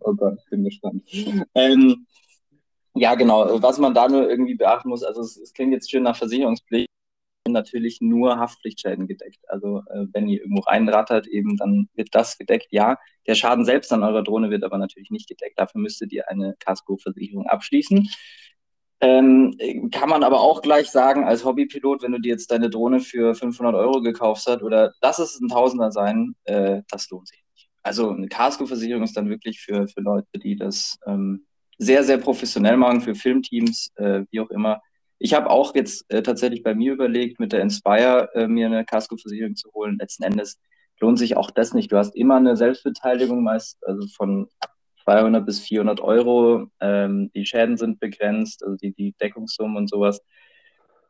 oh 0.00 0.14
Gott, 0.14 0.38
ich 0.44 0.50
bin 0.50 0.64
gespannt. 0.64 1.02
Ähm, 1.54 2.06
ja, 2.94 3.14
genau. 3.14 3.62
Was 3.62 3.78
man 3.78 3.94
da 3.94 4.08
nur 4.08 4.28
irgendwie 4.28 4.56
beachten 4.56 4.88
muss, 4.90 5.02
also 5.02 5.22
es, 5.22 5.36
es 5.36 5.54
klingt 5.54 5.72
jetzt 5.72 5.90
schön 5.90 6.02
nach 6.02 6.16
Versicherungspflicht 6.16 6.89
natürlich 7.52 8.00
nur 8.00 8.38
Haftpflichtschäden 8.38 9.06
gedeckt. 9.06 9.40
Also 9.48 9.82
äh, 9.90 10.06
wenn 10.12 10.28
ihr 10.28 10.40
irgendwo 10.40 10.62
reinrattert, 10.62 11.26
eben 11.26 11.56
dann 11.56 11.88
wird 11.94 12.08
das 12.12 12.38
gedeckt. 12.38 12.68
Ja, 12.70 12.98
der 13.26 13.34
Schaden 13.34 13.64
selbst 13.64 13.92
an 13.92 14.02
eurer 14.02 14.22
Drohne 14.22 14.50
wird 14.50 14.64
aber 14.64 14.78
natürlich 14.78 15.10
nicht 15.10 15.28
gedeckt. 15.28 15.58
Dafür 15.58 15.80
müsstet 15.80 16.12
ihr 16.12 16.28
eine 16.28 16.54
Casco-Versicherung 16.58 17.46
abschließen. 17.46 18.08
Ähm, 19.02 19.56
kann 19.90 20.10
man 20.10 20.22
aber 20.22 20.40
auch 20.40 20.60
gleich 20.60 20.90
sagen, 20.90 21.24
als 21.24 21.44
Hobbypilot, 21.44 22.02
wenn 22.02 22.12
du 22.12 22.20
dir 22.20 22.30
jetzt 22.30 22.50
deine 22.50 22.68
Drohne 22.68 23.00
für 23.00 23.34
500 23.34 23.74
Euro 23.74 24.02
gekauft 24.02 24.44
hast 24.46 24.62
oder 24.62 24.92
lass 25.00 25.18
es 25.18 25.40
ein 25.40 25.48
Tausender 25.48 25.90
sein, 25.90 26.34
äh, 26.44 26.82
das 26.90 27.08
lohnt 27.08 27.28
sich 27.28 27.42
nicht. 27.54 27.70
Also 27.82 28.10
eine 28.10 28.28
Casco-Versicherung 28.28 29.02
ist 29.02 29.16
dann 29.16 29.30
wirklich 29.30 29.60
für, 29.60 29.88
für 29.88 30.02
Leute, 30.02 30.38
die 30.38 30.56
das 30.56 30.98
ähm, 31.06 31.46
sehr, 31.78 32.04
sehr 32.04 32.18
professionell 32.18 32.76
machen, 32.76 33.00
für 33.00 33.14
Filmteams, 33.14 33.90
äh, 33.96 34.24
wie 34.30 34.40
auch 34.40 34.50
immer. 34.50 34.82
Ich 35.22 35.34
habe 35.34 35.50
auch 35.50 35.74
jetzt 35.74 36.10
äh, 36.10 36.22
tatsächlich 36.22 36.62
bei 36.62 36.74
mir 36.74 36.94
überlegt, 36.94 37.38
mit 37.38 37.52
der 37.52 37.60
Inspire 37.60 38.30
äh, 38.34 38.48
mir 38.48 38.66
eine 38.66 38.86
Casco-Versicherung 38.86 39.54
zu 39.54 39.70
holen. 39.74 39.98
Letzten 40.00 40.22
Endes 40.22 40.58
lohnt 40.98 41.18
sich 41.18 41.36
auch 41.36 41.50
das 41.50 41.74
nicht. 41.74 41.92
Du 41.92 41.98
hast 41.98 42.16
immer 42.16 42.36
eine 42.36 42.56
Selbstbeteiligung, 42.56 43.44
meist 43.44 43.78
also 43.86 44.08
von 44.16 44.48
200 45.04 45.44
bis 45.44 45.60
400 45.60 46.00
Euro. 46.00 46.68
Ähm, 46.80 47.30
die 47.34 47.44
Schäden 47.44 47.76
sind 47.76 48.00
begrenzt, 48.00 48.64
also 48.64 48.76
die, 48.76 48.92
die 48.94 49.12
Deckungssummen 49.20 49.76
und 49.76 49.90
sowas. 49.90 50.22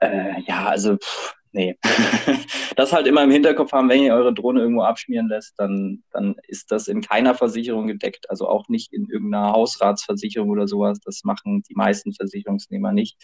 Äh, 0.00 0.40
ja, 0.42 0.66
also 0.66 0.96
pff, 0.96 1.34
nee. 1.52 1.78
das 2.76 2.92
halt 2.92 3.06
immer 3.06 3.22
im 3.22 3.30
Hinterkopf 3.30 3.70
haben, 3.70 3.88
wenn 3.88 4.02
ihr 4.02 4.14
eure 4.14 4.34
Drohne 4.34 4.60
irgendwo 4.60 4.82
abschmieren 4.82 5.28
lässt, 5.28 5.54
dann, 5.56 6.02
dann 6.10 6.34
ist 6.48 6.72
das 6.72 6.88
in 6.88 7.00
keiner 7.00 7.36
Versicherung 7.36 7.86
gedeckt, 7.86 8.28
also 8.28 8.48
auch 8.48 8.68
nicht 8.68 8.92
in 8.92 9.08
irgendeiner 9.08 9.52
Hausratsversicherung 9.52 10.50
oder 10.50 10.66
sowas. 10.66 10.98
Das 11.04 11.22
machen 11.22 11.62
die 11.68 11.74
meisten 11.74 12.12
Versicherungsnehmer 12.12 12.90
nicht. 12.90 13.16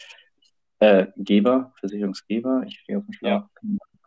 Äh, 0.79 1.07
Geber, 1.17 1.73
Versicherungsgeber, 1.81 2.65
ich 2.67 2.81
stehe 2.81 2.99
auf 2.99 3.05
dem 3.05 3.12
Schlauch. 3.12 3.31
Ja. 3.31 3.51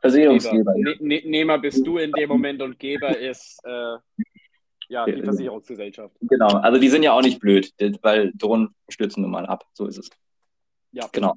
Versicherungsgeber. 0.01 0.73
Ne, 0.77 0.95
ne, 0.99 1.21
Nehmer 1.25 1.57
bist 1.57 1.85
du 1.85 1.97
in 1.97 2.11
dem 2.11 2.29
Moment 2.29 2.61
und 2.61 2.77
Geber 2.79 3.17
ist 3.17 3.59
äh, 3.65 3.97
ja 4.87 5.05
die 5.05 5.21
Versicherungsgesellschaft. 5.23 6.15
Genau, 6.21 6.47
also 6.47 6.79
die 6.79 6.89
sind 6.89 7.03
ja 7.03 7.13
auch 7.13 7.21
nicht 7.21 7.39
blöd, 7.39 7.73
weil 8.01 8.31
Drohnen 8.35 8.75
stürzen 8.87 9.23
nun 9.23 9.31
mal 9.31 9.45
ab. 9.45 9.65
So 9.73 9.87
ist 9.87 9.97
es. 9.97 10.09
Ja. 10.91 11.07
Genau. 11.11 11.35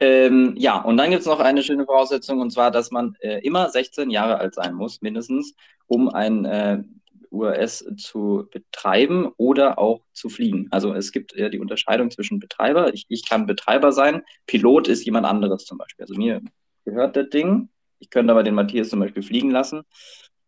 Ähm, 0.00 0.54
ja, 0.56 0.80
und 0.80 0.96
dann 0.96 1.10
gibt 1.10 1.22
es 1.22 1.26
noch 1.26 1.40
eine 1.40 1.62
schöne 1.62 1.84
Voraussetzung, 1.84 2.40
und 2.40 2.50
zwar, 2.52 2.70
dass 2.70 2.90
man 2.90 3.16
äh, 3.20 3.40
immer 3.40 3.68
16 3.68 4.10
Jahre 4.10 4.38
alt 4.38 4.54
sein 4.54 4.74
muss, 4.74 5.02
mindestens, 5.02 5.54
um 5.86 6.08
ein 6.08 6.44
äh, 6.44 6.82
URS 7.30 7.84
zu 7.96 8.48
betreiben 8.50 9.30
oder 9.36 9.78
auch 9.78 10.02
zu 10.12 10.28
fliegen. 10.28 10.68
Also 10.70 10.94
es 10.94 11.12
gibt 11.12 11.34
ja 11.34 11.48
die 11.48 11.58
Unterscheidung 11.58 12.10
zwischen 12.10 12.38
Betreiber. 12.38 12.92
Ich, 12.94 13.06
ich 13.08 13.28
kann 13.28 13.46
Betreiber 13.46 13.92
sein, 13.92 14.22
Pilot 14.46 14.88
ist 14.88 15.04
jemand 15.04 15.26
anderes 15.26 15.64
zum 15.64 15.78
Beispiel. 15.78 16.04
Also 16.04 16.14
mir 16.14 16.40
gehört 16.84 17.16
das 17.16 17.28
Ding. 17.30 17.68
Ich 17.98 18.10
könnte 18.10 18.32
aber 18.32 18.42
den 18.42 18.54
Matthias 18.54 18.88
zum 18.88 19.00
Beispiel 19.00 19.22
fliegen 19.22 19.50
lassen. 19.50 19.82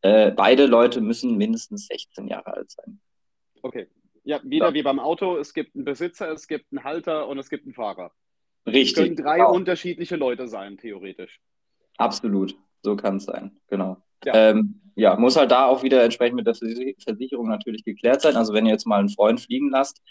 Äh, 0.02 0.30
beide 0.30 0.66
Leute 0.66 1.00
müssen 1.00 1.36
mindestens 1.36 1.86
16 1.86 2.28
Jahre 2.28 2.54
alt 2.54 2.70
sein. 2.70 3.00
Okay. 3.62 3.88
Ja, 4.24 4.40
wieder 4.42 4.68
ja. 4.68 4.74
wie 4.74 4.82
beim 4.82 4.98
Auto. 4.98 5.36
Es 5.36 5.52
gibt 5.52 5.74
einen 5.74 5.84
Besitzer, 5.84 6.30
es 6.30 6.46
gibt 6.46 6.66
einen 6.70 6.84
Halter 6.84 7.26
und 7.28 7.38
es 7.38 7.48
gibt 7.48 7.64
einen 7.64 7.74
Fahrer. 7.74 8.12
Richtig. 8.66 8.88
Es 8.88 8.94
können 8.94 9.16
drei 9.16 9.38
genau. 9.38 9.52
unterschiedliche 9.52 10.16
Leute 10.16 10.46
sein, 10.48 10.78
theoretisch. 10.78 11.40
Absolut. 11.96 12.54
So 12.82 12.96
kann 12.96 13.16
es 13.16 13.24
sein. 13.24 13.58
Genau. 13.68 14.02
Ja. 14.24 14.50
Ähm, 14.50 14.80
ja, 14.96 15.16
muss 15.16 15.37
halt 15.37 15.50
da 15.50 15.66
auch 15.66 15.83
wieder 15.83 16.02
entsprechend 16.04 16.37
mit 16.37 16.46
der 16.46 16.54
Versicherung 16.54 17.48
natürlich 17.48 17.85
geklärt 17.85 18.20
sein. 18.20 18.37
Also 18.37 18.52
wenn 18.52 18.66
ihr 18.66 18.72
jetzt 18.72 18.87
mal 18.87 18.98
einen 18.98 19.09
Freund 19.09 19.40
fliegen 19.40 19.70
lasst, 19.70 20.02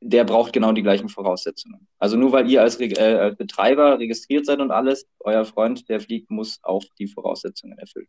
der 0.00 0.24
braucht 0.24 0.52
genau 0.52 0.72
die 0.72 0.82
gleichen 0.82 1.08
Voraussetzungen. 1.08 1.88
Also 1.98 2.16
nur 2.16 2.32
weil 2.32 2.48
ihr 2.50 2.62
als, 2.62 2.80
äh, 2.80 2.98
als 2.98 3.36
Betreiber 3.36 3.98
registriert 3.98 4.46
seid 4.46 4.60
und 4.60 4.70
alles, 4.70 5.08
euer 5.20 5.44
Freund, 5.44 5.88
der 5.88 6.00
fliegt, 6.00 6.30
muss 6.30 6.60
auch 6.62 6.84
die 6.98 7.08
Voraussetzungen 7.08 7.78
erfüllen. 7.78 8.08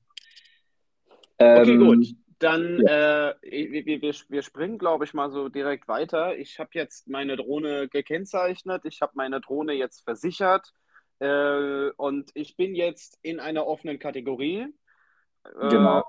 Okay, 1.37 1.71
ähm, 1.71 1.79
gut. 1.79 2.07
Dann, 2.39 2.81
ja. 2.85 3.31
äh, 3.31 3.35
wir, 3.41 4.01
wir, 4.01 4.13
wir 4.29 4.41
springen, 4.43 4.77
glaube 4.77 5.03
ich, 5.03 5.13
mal 5.13 5.29
so 5.29 5.49
direkt 5.49 5.87
weiter. 5.87 6.37
Ich 6.37 6.59
habe 6.59 6.69
jetzt 6.73 7.07
meine 7.09 7.35
Drohne 7.35 7.89
gekennzeichnet, 7.89 8.85
ich 8.85 9.01
habe 9.01 9.13
meine 9.15 9.41
Drohne 9.41 9.73
jetzt 9.73 10.03
versichert 10.03 10.71
äh, 11.19 11.89
und 11.97 12.31
ich 12.33 12.55
bin 12.55 12.75
jetzt 12.75 13.19
in 13.23 13.39
einer 13.39 13.67
offenen 13.67 13.99
Kategorie. 13.99 14.67
Äh, 15.61 15.69
genau. 15.69 16.03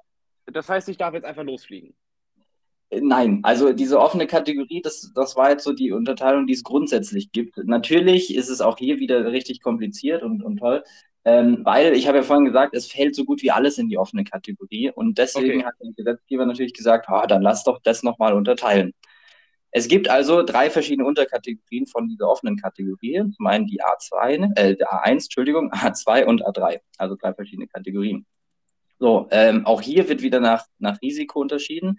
Das 0.47 0.69
heißt, 0.69 0.89
ich 0.89 0.97
darf 0.97 1.15
jetzt 1.15 1.25
einfach 1.25 1.45
losfliegen. 1.45 1.95
Nein, 2.93 3.39
also 3.45 3.73
diese 3.73 4.01
offene 4.01 4.27
Kategorie, 4.27 4.83
das, 4.83 5.13
das 5.15 5.37
war 5.37 5.51
jetzt 5.51 5.63
so 5.63 5.73
die 5.73 5.93
Unterteilung, 5.93 6.49
die 6.49 6.55
es 6.55 6.65
grundsätzlich 6.65 7.31
gibt. 7.31 7.57
Natürlich 7.59 8.35
ist 8.35 8.49
es 8.49 8.61
auch 8.61 8.79
hier 8.79 8.99
wieder 8.99 9.31
richtig 9.31 9.63
kompliziert 9.63 10.25
und, 10.25 10.43
und 10.43 10.57
toll, 10.57 10.83
ähm, 11.25 11.61
weil 11.63 11.95
ich 11.95 12.09
habe 12.09 12.19
ja 12.19 12.25
vorhin 12.25 12.47
gesagt, 12.47 12.75
es 12.75 12.91
fällt 12.91 13.15
so 13.15 13.25
gut 13.25 13.43
wie 13.43 13.53
alles 13.53 13.79
in 13.79 13.89
die 13.89 13.97
offene 13.97 14.25
Kategorie 14.25 14.91
und 14.91 15.19
deswegen 15.19 15.61
okay. 15.61 15.67
hat 15.67 15.75
der 15.81 15.93
Gesetzgeber 15.93 16.47
natürlich 16.47 16.75
gesagt, 16.75 17.07
oh, 17.09 17.27
dann 17.29 17.43
lass 17.43 17.63
doch 17.63 17.81
das 17.81 18.03
nochmal 18.03 18.33
unterteilen. 18.33 18.93
Es 19.71 19.87
gibt 19.87 20.09
also 20.09 20.43
drei 20.43 20.69
verschiedene 20.69 21.07
Unterkategorien 21.07 21.87
von 21.87 22.09
dieser 22.09 22.29
offenen 22.29 22.57
Kategorie. 22.57 23.23
Zum 23.37 23.47
einen 23.47 23.67
die 23.67 23.81
A2, 23.81 24.51
äh, 24.57 24.77
A1, 24.83 25.25
Entschuldigung, 25.25 25.73
A2 25.73 26.25
und 26.25 26.45
A3, 26.45 26.81
also 26.99 27.15
drei 27.15 27.35
verschiedene 27.35 27.69
Kategorien. 27.69 28.27
So, 29.01 29.29
ähm, 29.31 29.65
auch 29.65 29.81
hier 29.81 30.09
wird 30.11 30.21
wieder 30.21 30.41
nach, 30.41 30.67
nach 30.79 31.01
Risiko 31.01 31.41
unterschieden. 31.41 31.99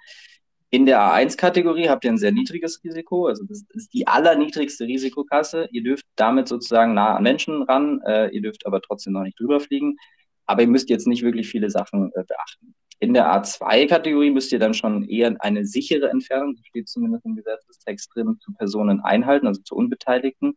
In 0.69 0.85
der 0.85 0.99
A1-Kategorie 1.01 1.89
habt 1.89 2.05
ihr 2.05 2.11
ein 2.11 2.17
sehr 2.19 2.31
niedriges 2.31 2.81
Risiko, 2.83 3.25
also 3.27 3.43
das 3.43 3.65
ist 3.69 3.93
die 3.93 4.07
allerniedrigste 4.07 4.85
Risikokasse. 4.85 5.67
Ihr 5.71 5.83
dürft 5.83 6.05
damit 6.15 6.47
sozusagen 6.47 6.93
nah 6.93 7.15
an 7.15 7.23
Menschen 7.23 7.63
ran, 7.63 8.01
äh, 8.05 8.29
ihr 8.29 8.41
dürft 8.41 8.65
aber 8.67 8.81
trotzdem 8.81 9.13
noch 9.13 9.23
nicht 9.23 9.37
drüber 9.39 9.59
fliegen, 9.59 9.97
aber 10.45 10.61
ihr 10.61 10.67
müsst 10.67 10.89
jetzt 10.89 11.07
nicht 11.07 11.23
wirklich 11.23 11.49
viele 11.49 11.71
Sachen 11.71 12.11
äh, 12.13 12.23
beachten. 12.23 12.75
In 13.01 13.15
der 13.15 13.33
A2-Kategorie 13.33 14.29
müsst 14.29 14.51
ihr 14.51 14.59
dann 14.59 14.75
schon 14.75 15.03
eher 15.09 15.35
eine 15.39 15.65
sichere 15.65 16.11
Entfernung, 16.11 16.55
das 16.55 16.67
steht 16.67 16.87
zumindest 16.87 17.25
im 17.25 17.35
Gesetzestext 17.35 18.11
drin, 18.13 18.37
zu 18.39 18.53
Personen 18.53 18.99
einhalten, 18.99 19.47
also 19.47 19.59
zu 19.63 19.75
Unbeteiligten. 19.75 20.53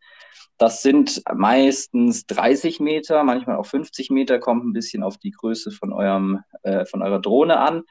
Das 0.59 0.83
sind 0.83 1.23
meistens 1.35 2.27
30 2.27 2.81
Meter, 2.81 3.25
manchmal 3.25 3.57
auch 3.57 3.65
50 3.65 4.11
Meter, 4.11 4.39
kommt 4.41 4.67
ein 4.67 4.75
bisschen 4.75 5.03
auf 5.03 5.17
die 5.17 5.31
Größe 5.31 5.71
von, 5.71 5.95
eurem, 5.95 6.41
äh, 6.65 6.85
von 6.85 7.03
eurer 7.03 7.19
Drohne 7.19 7.59
an. 7.59 7.85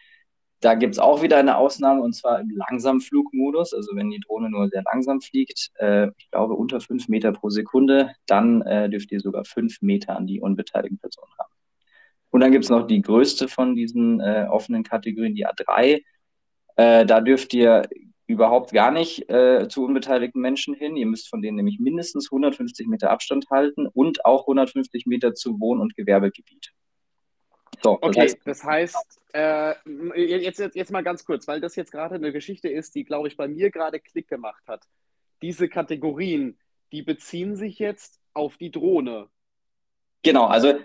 Da 0.60 0.76
gibt 0.76 0.94
es 0.94 1.00
auch 1.00 1.24
wieder 1.24 1.38
eine 1.38 1.58
Ausnahme 1.58 2.04
und 2.04 2.14
zwar 2.14 2.40
im 2.40 2.52
Langsamflugmodus. 2.52 3.74
Also 3.74 3.96
wenn 3.96 4.12
die 4.12 4.20
Drohne 4.20 4.52
nur 4.52 4.70
sehr 4.70 4.84
langsam 4.84 5.20
fliegt, 5.20 5.72
äh, 5.80 6.10
ich 6.20 6.30
glaube 6.30 6.54
unter 6.54 6.80
5 6.80 7.08
Meter 7.08 7.32
pro 7.32 7.50
Sekunde, 7.50 8.14
dann 8.28 8.62
äh, 8.62 8.88
dürft 8.88 9.12
ihr 9.12 9.20
sogar 9.20 9.46
5 9.46 9.82
Meter 9.82 10.16
an 10.16 10.28
die 10.28 10.40
unbeteiligten 10.40 11.00
Personen 11.00 11.32
haben. 11.40 11.53
Und 12.34 12.40
dann 12.40 12.52
gibt 12.52 12.64
es 12.64 12.72
noch 12.72 12.88
die 12.88 13.04
größte 13.04 13.48
von 13.48 13.76
diesen 13.76 14.20
äh, 14.20 14.48
offenen 14.50 14.84
Kategorien, 14.84 15.36
die 15.36 15.46
A3. 15.46 16.02
Äh, 16.76 17.06
da 17.06 17.22
dürft 17.22 17.54
ihr 17.54 17.88
überhaupt 18.26 18.72
gar 18.72 18.90
nicht 18.90 19.30
äh, 19.30 19.68
zu 19.70 19.86
unbeteiligten 19.86 20.42
Menschen 20.42 20.74
hin. 20.74 20.96
Ihr 20.96 21.06
müsst 21.06 21.30
von 21.30 21.44
denen 21.44 21.58
nämlich 21.58 21.80
mindestens 21.80 22.32
150 22.32 22.88
Meter 22.88 23.12
Abstand 23.12 23.52
halten 23.52 23.86
und 23.86 24.26
auch 24.26 24.48
150 24.48 25.06
Meter 25.06 25.36
zu 25.36 25.60
Wohn- 25.60 25.80
und 25.80 25.96
Gewerbegebiet. 25.96 26.72
So, 27.84 28.00
okay, 28.02 28.22
heißt, 28.22 28.40
das 28.46 28.64
heißt, 28.64 29.22
äh, 29.36 29.76
jetzt, 30.16 30.58
jetzt, 30.58 30.76
jetzt 30.76 30.92
mal 30.92 31.04
ganz 31.04 31.26
kurz, 31.26 31.48
weil 31.48 31.62
das 31.62 31.76
jetzt 31.76 31.92
gerade 31.92 32.16
eine 32.16 32.32
Geschichte 32.32 32.68
ist, 32.68 32.96
die, 32.96 33.04
glaube 33.04 33.28
ich, 33.28 33.38
bei 33.38 33.48
mir 33.48 33.70
gerade 33.70 34.00
Klick 34.00 34.28
gemacht 34.28 34.64
hat. 34.66 34.84
Diese 35.44 35.70
Kategorien, 35.70 36.58
die 36.92 37.04
beziehen 37.04 37.56
sich 37.56 37.78
jetzt 37.78 38.20
auf 38.34 38.58
die 38.58 38.72
Drohne. 38.72 39.28
Genau, 40.24 40.46
also 40.46 40.80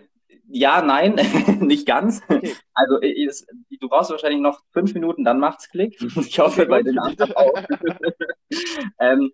ja, 0.49 0.83
nein, 0.83 1.15
nicht 1.61 1.87
ganz. 1.87 2.23
Okay. 2.29 2.55
Also 2.75 2.99
ist, 2.99 3.47
du 3.81 3.89
brauchst 3.89 4.11
wahrscheinlich 4.11 4.41
noch 4.41 4.61
fünf 4.73 4.95
Minuten, 4.95 5.25
dann 5.25 5.41
macht's 5.41 5.69
Klick. 5.69 6.01
Ich 6.01 6.39
hoffe 6.39 6.67
bei 6.67 6.83
den 6.83 6.99
anderen 6.99 7.33
auch. 7.35 7.53
ähm, 9.01 9.31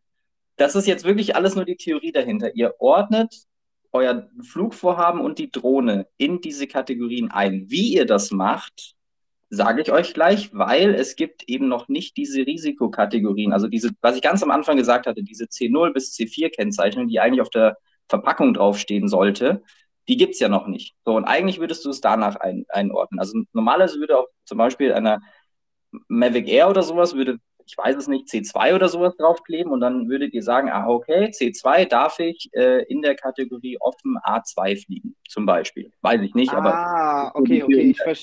das 0.57 0.75
ist 0.75 0.87
jetzt 0.87 1.05
wirklich 1.05 1.37
alles 1.37 1.57
nur 1.57 1.65
die 1.65 1.77
Theorie 1.77 2.13
dahinter. 2.13 2.55
Ihr 2.55 2.75
ordnet 2.79 3.35
euer 3.93 4.29
Flugvorhaben 4.43 5.21
und 5.21 5.39
die 5.39 5.51
Drohne 5.51 6.09
in 6.17 6.41
diese 6.41 6.67
Kategorien 6.67 7.31
ein. 7.31 7.67
Wie 7.69 7.95
ihr 7.95 8.07
das 8.07 8.33
macht, 8.33 8.95
sage 9.51 9.83
ich 9.83 9.93
euch 9.93 10.15
gleich, 10.15 10.51
weil 10.53 10.95
es 10.95 11.15
gibt 11.15 11.49
eben 11.49 11.69
noch 11.69 11.89
nicht 11.89 12.17
diese 12.17 12.45
Risikokategorien, 12.45 13.53
also 13.53 13.69
diese, 13.69 13.91
was 14.01 14.17
ich 14.17 14.23
ganz 14.23 14.43
am 14.43 14.51
Anfang 14.51 14.77
gesagt 14.77 15.07
hatte, 15.07 15.23
diese 15.23 15.45
C0 15.45 15.93
bis 15.93 16.13
C4 16.13 16.51
Kennzeichnung, 16.51 17.07
die 17.07 17.21
eigentlich 17.21 17.41
auf 17.41 17.51
der 17.51 17.77
Verpackung 18.09 18.53
draufstehen 18.53 19.09
sollte, 19.09 19.63
die 20.09 20.17
gibt 20.17 20.35
es 20.35 20.41
ja 20.41 20.49
noch 20.49 20.67
nicht. 20.67 20.95
So, 21.05 21.17
und 21.17 21.25
eigentlich 21.25 21.61
würdest 21.61 21.85
du 21.85 21.91
es 21.91 22.01
danach 22.01 22.37
ein, 22.37 22.65
einordnen. 22.69 23.21
Also 23.21 23.39
normalerweise 23.53 23.99
würde 23.99 24.19
auch 24.19 24.27
zum 24.45 24.59
Beispiel 24.59 24.93
einer 24.93 25.21
Mavic 26.09 26.49
Air 26.49 26.69
oder 26.69 26.83
sowas, 26.83 27.15
würde 27.15 27.39
ich 27.67 27.77
weiß 27.77 27.97
es 27.97 28.09
nicht, 28.09 28.29
C2 28.29 28.75
oder 28.75 28.89
sowas 28.89 29.17
draufkleben 29.17 29.73
und 29.73 29.81
dann 29.81 30.09
würdet 30.09 30.35
ihr 30.35 30.43
sagen, 30.43 30.69
ah, 30.71 30.87
okay, 30.87 31.31
C2 31.31 31.87
darf 31.87 32.19
ich 32.19 32.51
äh, 32.53 32.85
in 32.85 33.03
der 33.03 33.15
Kategorie 33.15 33.79
offen 33.81 34.19
A2 34.19 34.85
fliegen, 34.85 35.17
zum 35.29 35.47
Beispiel. 35.47 35.91
Weiß 36.03 36.21
ich 36.21 36.35
nicht, 36.35 36.53
ah, 36.53 36.59
aber. 36.59 36.75
Ah, 36.75 37.33
okay, 37.35 37.63
okay, 37.63 37.81
ich, 37.81 37.99
ver 37.99 38.17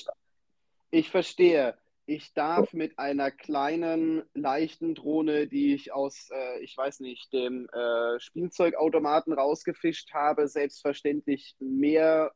ich 0.90 1.10
verstehe. 1.10 1.74
Ich 2.06 2.34
darf 2.34 2.72
mit 2.72 2.98
einer 2.98 3.30
kleinen, 3.30 4.24
leichten 4.34 4.94
Drohne, 4.94 5.46
die 5.46 5.74
ich 5.74 5.92
aus, 5.92 6.30
äh, 6.32 6.60
ich 6.60 6.76
weiß 6.76 7.00
nicht, 7.00 7.32
dem 7.32 7.68
äh, 7.68 8.18
Spielzeugautomaten 8.18 9.32
rausgefischt 9.32 10.12
habe, 10.12 10.48
selbstverständlich 10.48 11.54
mehr 11.60 12.32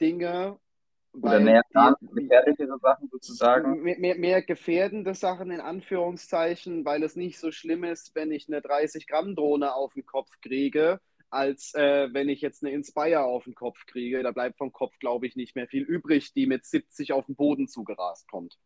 Dinge 0.00 0.58
oder 1.12 1.40
mehr 1.40 1.62
gefährlichere 2.00 2.78
Sachen 2.78 3.08
sozusagen? 3.10 3.82
Mehr, 3.82 3.98
mehr, 3.98 4.14
mehr, 4.16 4.42
gefährdende 4.42 5.14
Sachen 5.14 5.50
in 5.50 5.60
Anführungszeichen, 5.60 6.84
weil 6.84 7.02
es 7.02 7.16
nicht 7.16 7.38
so 7.38 7.50
schlimm 7.50 7.84
ist, 7.84 8.14
wenn 8.14 8.30
ich 8.30 8.48
eine 8.48 8.60
30-Gramm-Drohne 8.60 9.74
auf 9.74 9.94
den 9.94 10.06
Kopf 10.06 10.30
kriege, 10.40 11.00
als 11.28 11.74
äh, 11.74 12.08
wenn 12.12 12.28
ich 12.28 12.40
jetzt 12.40 12.62
eine 12.62 12.72
Inspire 12.72 13.24
auf 13.24 13.44
den 13.44 13.54
Kopf 13.54 13.86
kriege. 13.86 14.22
Da 14.22 14.30
bleibt 14.30 14.58
vom 14.58 14.72
Kopf, 14.72 14.98
glaube 14.98 15.26
ich, 15.26 15.36
nicht 15.36 15.56
mehr 15.56 15.66
viel 15.66 15.82
übrig, 15.82 16.32
die 16.32 16.46
mit 16.46 16.64
70 16.64 17.12
auf 17.12 17.26
den 17.26 17.36
Boden 17.36 17.68
zugerast 17.68 18.28
kommt. 18.28 18.58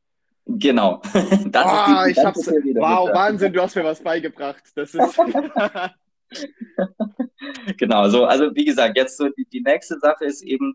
Genau. 0.46 1.00
Das 1.46 1.66
ah, 1.66 2.04
ist 2.04 2.16
die, 2.16 2.20
ich 2.20 2.26
hab's, 2.26 2.46
wow, 2.46 3.10
Wahnsinn, 3.12 3.52
du 3.52 3.62
hast 3.62 3.76
mir 3.76 3.84
was 3.84 4.02
beigebracht. 4.02 4.62
Das 4.74 4.94
ist. 4.94 5.16
genau, 7.78 8.08
so, 8.08 8.24
also 8.24 8.54
wie 8.54 8.64
gesagt, 8.64 8.96
jetzt 8.96 9.16
so 9.16 9.28
die, 9.28 9.46
die 9.46 9.60
nächste 9.60 9.98
Sache 9.98 10.24
ist 10.24 10.42
eben, 10.42 10.74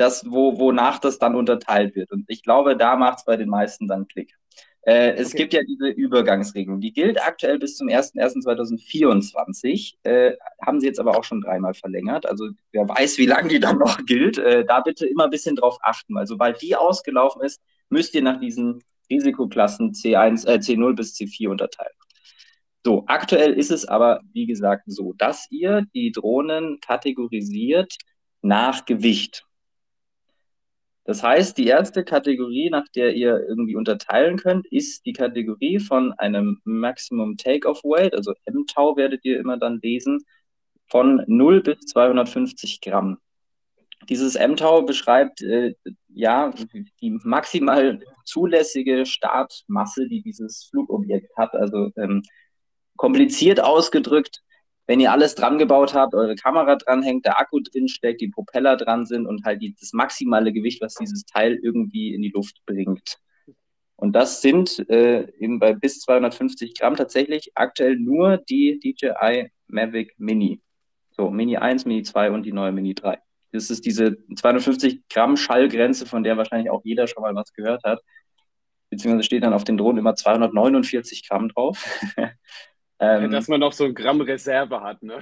das, 0.00 0.28
wo, 0.28 0.58
wonach 0.58 0.98
das 0.98 1.18
dann 1.18 1.34
unterteilt 1.34 1.94
wird. 1.94 2.10
Und 2.10 2.24
ich 2.28 2.42
glaube, 2.42 2.74
da 2.76 2.96
macht 2.96 3.18
es 3.18 3.24
bei 3.24 3.36
den 3.36 3.50
meisten 3.50 3.86
dann 3.86 4.08
Klick. 4.08 4.34
Äh, 4.82 5.12
es 5.12 5.28
okay. 5.28 5.38
gibt 5.38 5.52
ja 5.52 5.60
diese 5.62 5.88
Übergangsregelung, 5.88 6.80
die 6.80 6.94
gilt 6.94 7.22
aktuell 7.22 7.58
bis 7.58 7.76
zum 7.76 7.88
01.01.2024, 7.88 9.96
äh, 10.04 10.32
haben 10.64 10.80
sie 10.80 10.86
jetzt 10.86 10.98
aber 10.98 11.18
auch 11.18 11.24
schon 11.24 11.42
dreimal 11.42 11.74
verlängert. 11.74 12.24
Also 12.24 12.48
wer 12.72 12.88
weiß, 12.88 13.18
wie 13.18 13.26
lange 13.26 13.48
die 13.48 13.60
dann 13.60 13.76
noch 13.76 14.06
gilt, 14.06 14.38
äh, 14.38 14.64
da 14.64 14.80
bitte 14.80 15.06
immer 15.06 15.24
ein 15.24 15.30
bisschen 15.30 15.54
drauf 15.54 15.76
achten, 15.82 16.14
weil 16.14 16.26
sobald 16.26 16.62
die 16.62 16.76
ausgelaufen 16.76 17.42
ist, 17.42 17.60
müsst 17.90 18.14
ihr 18.14 18.22
nach 18.22 18.40
diesen 18.40 18.82
Risikoklassen 19.10 19.92
C1, 19.92 20.46
äh, 20.46 20.58
C0 20.58 20.94
bis 20.94 21.14
C4 21.14 21.48
unterteilen. 21.48 21.92
So, 22.84 23.04
aktuell 23.08 23.52
ist 23.52 23.70
es 23.70 23.84
aber, 23.84 24.20
wie 24.32 24.46
gesagt, 24.46 24.84
so, 24.86 25.12
dass 25.18 25.46
ihr 25.50 25.84
die 25.94 26.12
Drohnen 26.12 26.80
kategorisiert 26.80 27.94
nach 28.40 28.86
Gewicht. 28.86 29.44
Das 31.04 31.22
heißt, 31.22 31.58
die 31.58 31.66
erste 31.66 32.04
Kategorie, 32.04 32.70
nach 32.70 32.86
der 32.94 33.14
ihr 33.14 33.44
irgendwie 33.48 33.74
unterteilen 33.74 34.36
könnt, 34.36 34.66
ist 34.68 35.04
die 35.04 35.12
Kategorie 35.12 35.78
von 35.78 36.12
einem 36.14 36.60
Maximum 36.64 37.36
Takeoff 37.36 37.82
Weight, 37.82 38.14
also 38.14 38.32
MTau 38.50 38.96
werdet 38.96 39.24
ihr 39.24 39.40
immer 39.40 39.58
dann 39.58 39.80
lesen, 39.82 40.24
von 40.86 41.22
0 41.26 41.62
bis 41.62 41.80
250 41.86 42.80
Gramm. 42.80 43.18
Dieses 44.08 44.34
MTau 44.34 44.82
beschreibt 44.82 45.42
äh, 45.42 45.74
ja 46.08 46.52
die 47.00 47.18
maximal 47.22 48.00
zulässige 48.24 49.06
Startmasse, 49.06 50.08
die 50.08 50.22
dieses 50.22 50.68
Flugobjekt 50.70 51.36
hat. 51.36 51.54
Also 51.54 51.90
ähm, 51.96 52.22
kompliziert 52.96 53.60
ausgedrückt, 53.60 54.40
wenn 54.86 55.00
ihr 55.00 55.12
alles 55.12 55.36
dran 55.36 55.58
gebaut 55.58 55.94
habt, 55.94 56.14
eure 56.14 56.34
Kamera 56.34 56.74
dranhängt, 56.76 57.24
der 57.24 57.38
Akku 57.38 57.60
drin 57.60 57.86
steckt, 57.86 58.20
die 58.20 58.28
Propeller 58.28 58.76
dran 58.76 59.06
sind 59.06 59.26
und 59.26 59.44
halt 59.44 59.62
die, 59.62 59.76
das 59.78 59.92
maximale 59.92 60.52
Gewicht, 60.52 60.82
was 60.82 60.94
dieses 60.94 61.24
Teil 61.24 61.58
irgendwie 61.62 62.12
in 62.12 62.22
die 62.22 62.32
Luft 62.34 62.60
bringt. 62.66 63.18
Und 63.94 64.16
das 64.16 64.42
sind 64.42 64.88
äh, 64.88 65.30
eben 65.38 65.60
bei 65.60 65.74
bis 65.74 66.00
250 66.00 66.74
Gramm 66.74 66.96
tatsächlich 66.96 67.52
aktuell 67.54 67.96
nur 67.96 68.38
die 68.38 68.80
DJI 68.80 69.52
Mavic 69.68 70.14
Mini. 70.18 70.60
So, 71.12 71.30
Mini 71.30 71.56
1, 71.58 71.84
Mini 71.84 72.02
2 72.02 72.30
und 72.30 72.44
die 72.44 72.52
neue 72.52 72.72
Mini 72.72 72.94
3. 72.94 73.18
Das 73.52 73.70
ist 73.70 73.84
diese 73.84 74.16
250 74.34 75.08
Gramm 75.08 75.36
Schallgrenze, 75.36 76.06
von 76.06 76.22
der 76.22 76.36
wahrscheinlich 76.36 76.70
auch 76.70 76.82
jeder 76.84 77.06
schon 77.06 77.22
mal 77.22 77.34
was 77.34 77.52
gehört 77.52 77.82
hat. 77.84 78.00
Beziehungsweise 78.90 79.24
steht 79.24 79.44
dann 79.44 79.52
auf 79.52 79.64
den 79.64 79.76
Drohnen 79.76 79.98
immer 79.98 80.14
249 80.14 81.28
Gramm 81.28 81.48
drauf. 81.48 81.84
Ähm, 83.02 83.30
dass 83.30 83.48
man 83.48 83.60
noch 83.60 83.72
so 83.72 83.84
ein 83.86 83.94
Gramm 83.94 84.20
Reserve 84.20 84.82
hat. 84.82 85.02
Ne? 85.02 85.18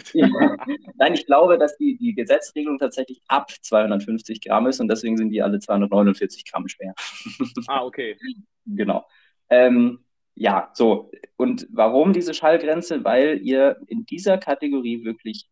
Nein, 0.97 1.15
ich 1.15 1.27
glaube, 1.27 1.59
dass 1.59 1.77
die, 1.77 1.97
die 1.97 2.13
Gesetzregelung 2.13 2.77
tatsächlich 2.77 3.23
ab 3.29 3.53
250 3.63 4.41
Gramm 4.41 4.67
ist 4.67 4.81
und 4.81 4.89
deswegen 4.89 5.17
sind 5.17 5.31
die 5.31 5.43
alle 5.43 5.61
249 5.61 6.45
Gramm 6.51 6.67
schwer. 6.67 6.93
Ah, 7.69 7.85
okay. 7.85 8.19
genau. 8.67 9.07
Ähm, 9.49 10.01
ja, 10.35 10.71
so. 10.75 11.13
Und 11.37 11.69
warum 11.71 12.13
diese 12.13 12.35
Schallgrenze? 12.35 13.05
Weil 13.05 13.41
ihr 13.43 13.77
in 13.87 14.05
dieser 14.07 14.39
Kategorie 14.39 15.05
wirklich 15.05 15.49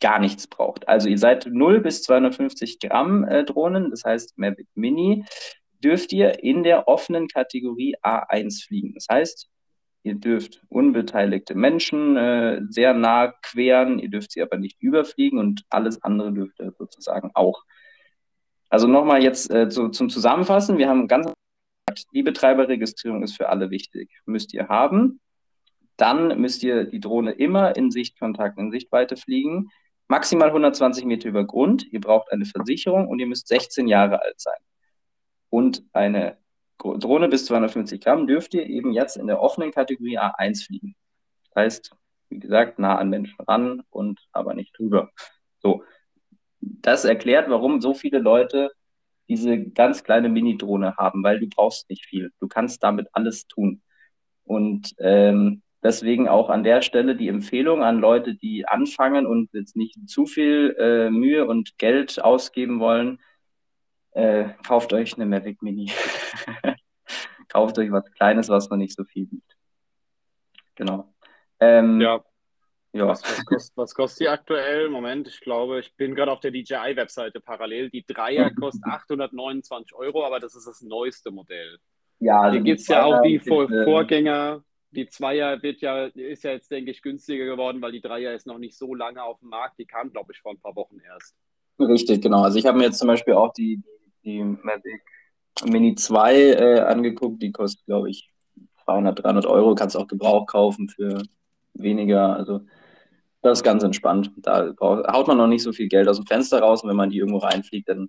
gar 0.00 0.18
nichts 0.18 0.46
braucht. 0.46 0.88
Also 0.88 1.08
ihr 1.08 1.18
seid 1.18 1.46
0 1.46 1.80
bis 1.80 2.02
250 2.02 2.80
Gramm 2.80 3.24
äh, 3.24 3.44
Drohnen, 3.44 3.90
das 3.90 4.04
heißt 4.04 4.38
Mavic 4.38 4.68
Mini, 4.74 5.24
dürft 5.82 6.12
ihr 6.12 6.42
in 6.42 6.62
der 6.62 6.88
offenen 6.88 7.28
Kategorie 7.28 7.96
A1 8.02 8.66
fliegen. 8.66 8.94
Das 8.94 9.06
heißt, 9.10 9.48
Ihr 10.04 10.16
dürft 10.16 10.60
unbeteiligte 10.68 11.54
Menschen 11.54 12.16
äh, 12.16 12.60
sehr 12.68 12.92
nah 12.92 13.28
queren, 13.42 14.00
ihr 14.00 14.10
dürft 14.10 14.32
sie 14.32 14.42
aber 14.42 14.58
nicht 14.58 14.82
überfliegen 14.82 15.38
und 15.38 15.62
alles 15.70 16.02
andere 16.02 16.32
dürft 16.32 16.58
ihr 16.58 16.72
sozusagen 16.76 17.30
auch. 17.34 17.62
Also 18.68 18.88
nochmal 18.88 19.22
jetzt 19.22 19.52
äh, 19.52 19.68
zu, 19.68 19.90
zum 19.90 20.10
Zusammenfassen. 20.10 20.78
Wir 20.78 20.88
haben 20.88 21.06
ganz 21.06 21.32
die 22.14 22.22
Betreiberregistrierung 22.22 23.22
ist 23.22 23.36
für 23.36 23.48
alle 23.48 23.70
wichtig. 23.70 24.10
Müsst 24.24 24.54
ihr 24.54 24.68
haben. 24.68 25.20
Dann 25.96 26.40
müsst 26.40 26.62
ihr 26.62 26.84
die 26.84 27.00
Drohne 27.00 27.32
immer 27.32 27.76
in 27.76 27.90
Sichtkontakt, 27.90 28.58
in 28.58 28.70
Sichtweite 28.70 29.16
fliegen. 29.16 29.68
Maximal 30.08 30.48
120 30.48 31.04
Meter 31.04 31.28
über 31.28 31.44
Grund. 31.44 31.86
Ihr 31.92 32.00
braucht 32.00 32.32
eine 32.32 32.44
Versicherung 32.44 33.08
und 33.08 33.18
ihr 33.18 33.26
müsst 33.26 33.48
16 33.48 33.88
Jahre 33.88 34.22
alt 34.22 34.40
sein. 34.40 34.58
Und 35.48 35.84
eine 35.92 36.38
Drohne 36.78 37.28
bis 37.28 37.46
250 37.46 38.00
Gramm 38.00 38.26
dürft 38.26 38.54
ihr 38.54 38.66
eben 38.66 38.92
jetzt 38.92 39.16
in 39.16 39.26
der 39.26 39.40
offenen 39.40 39.70
Kategorie 39.70 40.18
A1 40.18 40.66
fliegen. 40.66 40.96
Das 41.44 41.64
heißt, 41.64 41.94
wie 42.30 42.38
gesagt, 42.38 42.78
nah 42.78 42.96
an 42.96 43.10
Menschen 43.10 43.40
ran 43.46 43.82
und 43.90 44.20
aber 44.32 44.54
nicht 44.54 44.76
drüber. 44.76 45.10
So. 45.60 45.84
Das 46.60 47.04
erklärt, 47.04 47.50
warum 47.50 47.80
so 47.80 47.92
viele 47.92 48.18
Leute 48.18 48.70
diese 49.28 49.58
ganz 49.58 50.04
kleine 50.04 50.28
Mini-Drohne 50.28 50.96
haben, 50.96 51.22
weil 51.22 51.40
du 51.40 51.48
brauchst 51.48 51.88
nicht 51.90 52.06
viel. 52.06 52.32
Du 52.40 52.48
kannst 52.48 52.82
damit 52.82 53.08
alles 53.12 53.46
tun. 53.46 53.82
Und 54.44 54.94
ähm, 54.98 55.62
deswegen 55.82 56.28
auch 56.28 56.48
an 56.48 56.62
der 56.64 56.82
Stelle 56.82 57.16
die 57.16 57.28
Empfehlung 57.28 57.82
an 57.82 57.98
Leute, 57.98 58.34
die 58.34 58.66
anfangen 58.66 59.26
und 59.26 59.50
jetzt 59.52 59.76
nicht 59.76 60.08
zu 60.08 60.26
viel 60.26 60.76
äh, 60.78 61.10
Mühe 61.10 61.46
und 61.46 61.78
Geld 61.78 62.22
ausgeben 62.22 62.80
wollen, 62.80 63.20
äh, 64.12 64.50
kauft 64.66 64.92
euch 64.92 65.14
eine 65.14 65.26
Mavic 65.26 65.62
Mini. 65.62 65.90
kauft 67.48 67.78
euch 67.78 67.90
was 67.90 68.10
Kleines, 68.12 68.48
was 68.48 68.70
noch 68.70 68.76
nicht 68.76 68.94
so 68.94 69.04
viel 69.04 69.30
wiegt. 69.30 69.56
Genau. 70.74 71.12
Ähm, 71.60 72.00
ja. 72.00 72.22
ja. 72.92 73.08
Was, 73.08 73.22
was, 73.22 73.44
kostet, 73.44 73.76
was 73.76 73.94
kostet 73.94 74.20
die 74.20 74.28
aktuell? 74.28 74.88
Moment, 74.88 75.28
ich 75.28 75.40
glaube, 75.40 75.80
ich 75.80 75.94
bin 75.96 76.14
gerade 76.14 76.32
auf 76.32 76.40
der 76.40 76.50
DJI-Webseite 76.50 77.40
parallel. 77.40 77.90
Die 77.90 78.04
Dreier 78.04 78.50
kostet 78.54 78.84
829 78.84 79.94
Euro, 79.94 80.24
aber 80.24 80.40
das 80.40 80.54
ist 80.54 80.66
das 80.66 80.82
neueste 80.82 81.30
Modell. 81.30 81.78
Ja, 82.18 82.40
also 82.40 82.54
Hier 82.54 82.62
gibt 82.62 82.80
es 82.80 82.88
ja 82.88 83.04
auch 83.04 83.20
die 83.22 83.38
Vor 83.40 83.70
äh, 83.70 83.84
Vorgänger. 83.84 84.62
Die 84.92 85.06
Zweier 85.08 85.62
wird 85.62 85.80
ja, 85.80 86.06
ist 86.06 86.44
ja 86.44 86.52
jetzt, 86.52 86.70
denke 86.70 86.90
ich, 86.90 87.02
günstiger 87.02 87.46
geworden, 87.46 87.80
weil 87.80 87.92
die 87.92 88.00
Dreier 88.00 88.34
ist 88.34 88.46
noch 88.46 88.58
nicht 88.58 88.76
so 88.76 88.94
lange 88.94 89.22
auf 89.22 89.40
dem 89.40 89.48
Markt. 89.48 89.78
Die 89.78 89.86
kam, 89.86 90.12
glaube 90.12 90.32
ich, 90.32 90.40
vor 90.40 90.52
ein 90.52 90.60
paar 90.60 90.76
Wochen 90.76 90.98
erst. 91.00 91.34
Richtig, 91.78 92.22
genau. 92.22 92.42
Also 92.42 92.58
ich 92.58 92.66
habe 92.66 92.78
mir 92.78 92.84
jetzt 92.84 92.98
zum 92.98 93.08
Beispiel 93.08 93.34
auch 93.34 93.52
die, 93.52 93.82
die 94.24 94.42
Mavic 94.42 95.02
Mini 95.64 95.94
2 95.94 96.36
äh, 96.36 96.80
angeguckt. 96.80 97.42
Die 97.42 97.52
kostet, 97.52 97.84
glaube 97.86 98.10
ich, 98.10 98.30
200, 98.84 99.22
300 99.22 99.46
Euro. 99.46 99.74
Kannst 99.74 99.96
auch 99.96 100.06
Gebrauch 100.06 100.46
kaufen 100.46 100.88
für 100.88 101.22
weniger. 101.74 102.36
Also 102.36 102.60
das 103.40 103.58
ist 103.58 103.64
ganz 103.64 103.82
entspannt. 103.82 104.30
Da 104.36 104.74
haut 104.78 105.26
man 105.26 105.38
noch 105.38 105.48
nicht 105.48 105.62
so 105.62 105.72
viel 105.72 105.88
Geld 105.88 106.08
aus 106.08 106.18
dem 106.18 106.26
Fenster 106.26 106.60
raus. 106.60 106.82
Und 106.82 106.90
wenn 106.90 106.96
man 106.96 107.10
die 107.10 107.18
irgendwo 107.18 107.38
reinfliegt, 107.38 107.88
dann 107.88 108.08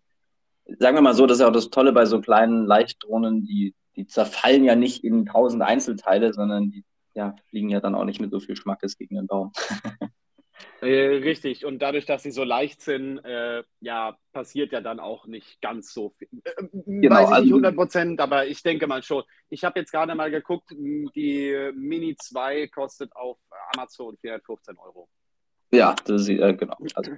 sagen 0.80 0.98
wir 0.98 1.02
mal 1.02 1.16
so, 1.16 1.26
das 1.26 1.38
ist 1.38 1.42
ja 1.42 1.48
auch 1.48 1.54
das 1.54 1.70
Tolle 1.70 1.92
bei 1.92 2.06
so 2.06 2.22
kleinen 2.22 2.66
Leichtdrohnen, 2.66 3.44
die, 3.44 3.74
die 3.96 4.08
zerfallen 4.08 4.64
ja 4.64 4.76
nicht 4.76 5.04
in 5.04 5.26
tausend 5.26 5.62
Einzelteile, 5.62 6.34
sondern 6.34 6.72
die 6.72 6.84
ja, 7.14 7.36
fliegen 7.50 7.70
ja 7.70 7.80
dann 7.80 7.96
auch 7.96 8.06
nicht 8.06 8.20
mit 8.20 8.32
so 8.32 8.40
viel 8.40 8.56
Schmackes 8.56 8.98
gegen 8.98 9.16
den 9.16 9.28
Baum. 9.28 9.52
Äh, 10.82 11.18
richtig, 11.24 11.66
und 11.66 11.82
dadurch, 11.82 12.06
dass 12.06 12.24
sie 12.24 12.32
so 12.32 12.44
leicht 12.44 12.82
sind, 12.82 13.20
äh, 13.20 13.64
ja, 13.80 14.18
passiert 14.34 14.72
ja 14.72 14.82
dann 14.82 15.00
auch 15.00 15.26
nicht 15.28 15.62
ganz 15.62 15.94
so 15.94 16.10
viel. 16.18 16.28
Äh, 16.44 16.52
genau, 16.86 17.16
weiß 17.16 17.30
ich 17.30 17.34
also, 17.34 17.44
nicht 17.44 17.52
100 17.52 17.76
Prozent, 17.76 18.22
aber 18.22 18.48
ich 18.48 18.62
denke 18.64 18.86
mal 18.86 19.02
schon. 19.02 19.24
Ich 19.50 19.64
habe 19.64 19.80
jetzt 19.80 19.92
gerade 19.92 20.14
mal 20.14 20.30
geguckt, 20.30 20.70
die 20.72 21.72
Mini 21.74 22.16
2 22.18 22.68
kostet 22.68 23.16
auf 23.16 23.38
Amazon 23.74 24.18
415 24.18 24.78
Euro. 24.78 25.08
Ja, 25.72 25.96
das 26.06 26.24
ist, 26.24 26.30
äh, 26.30 26.54
genau. 26.54 26.78
Also 26.96 27.12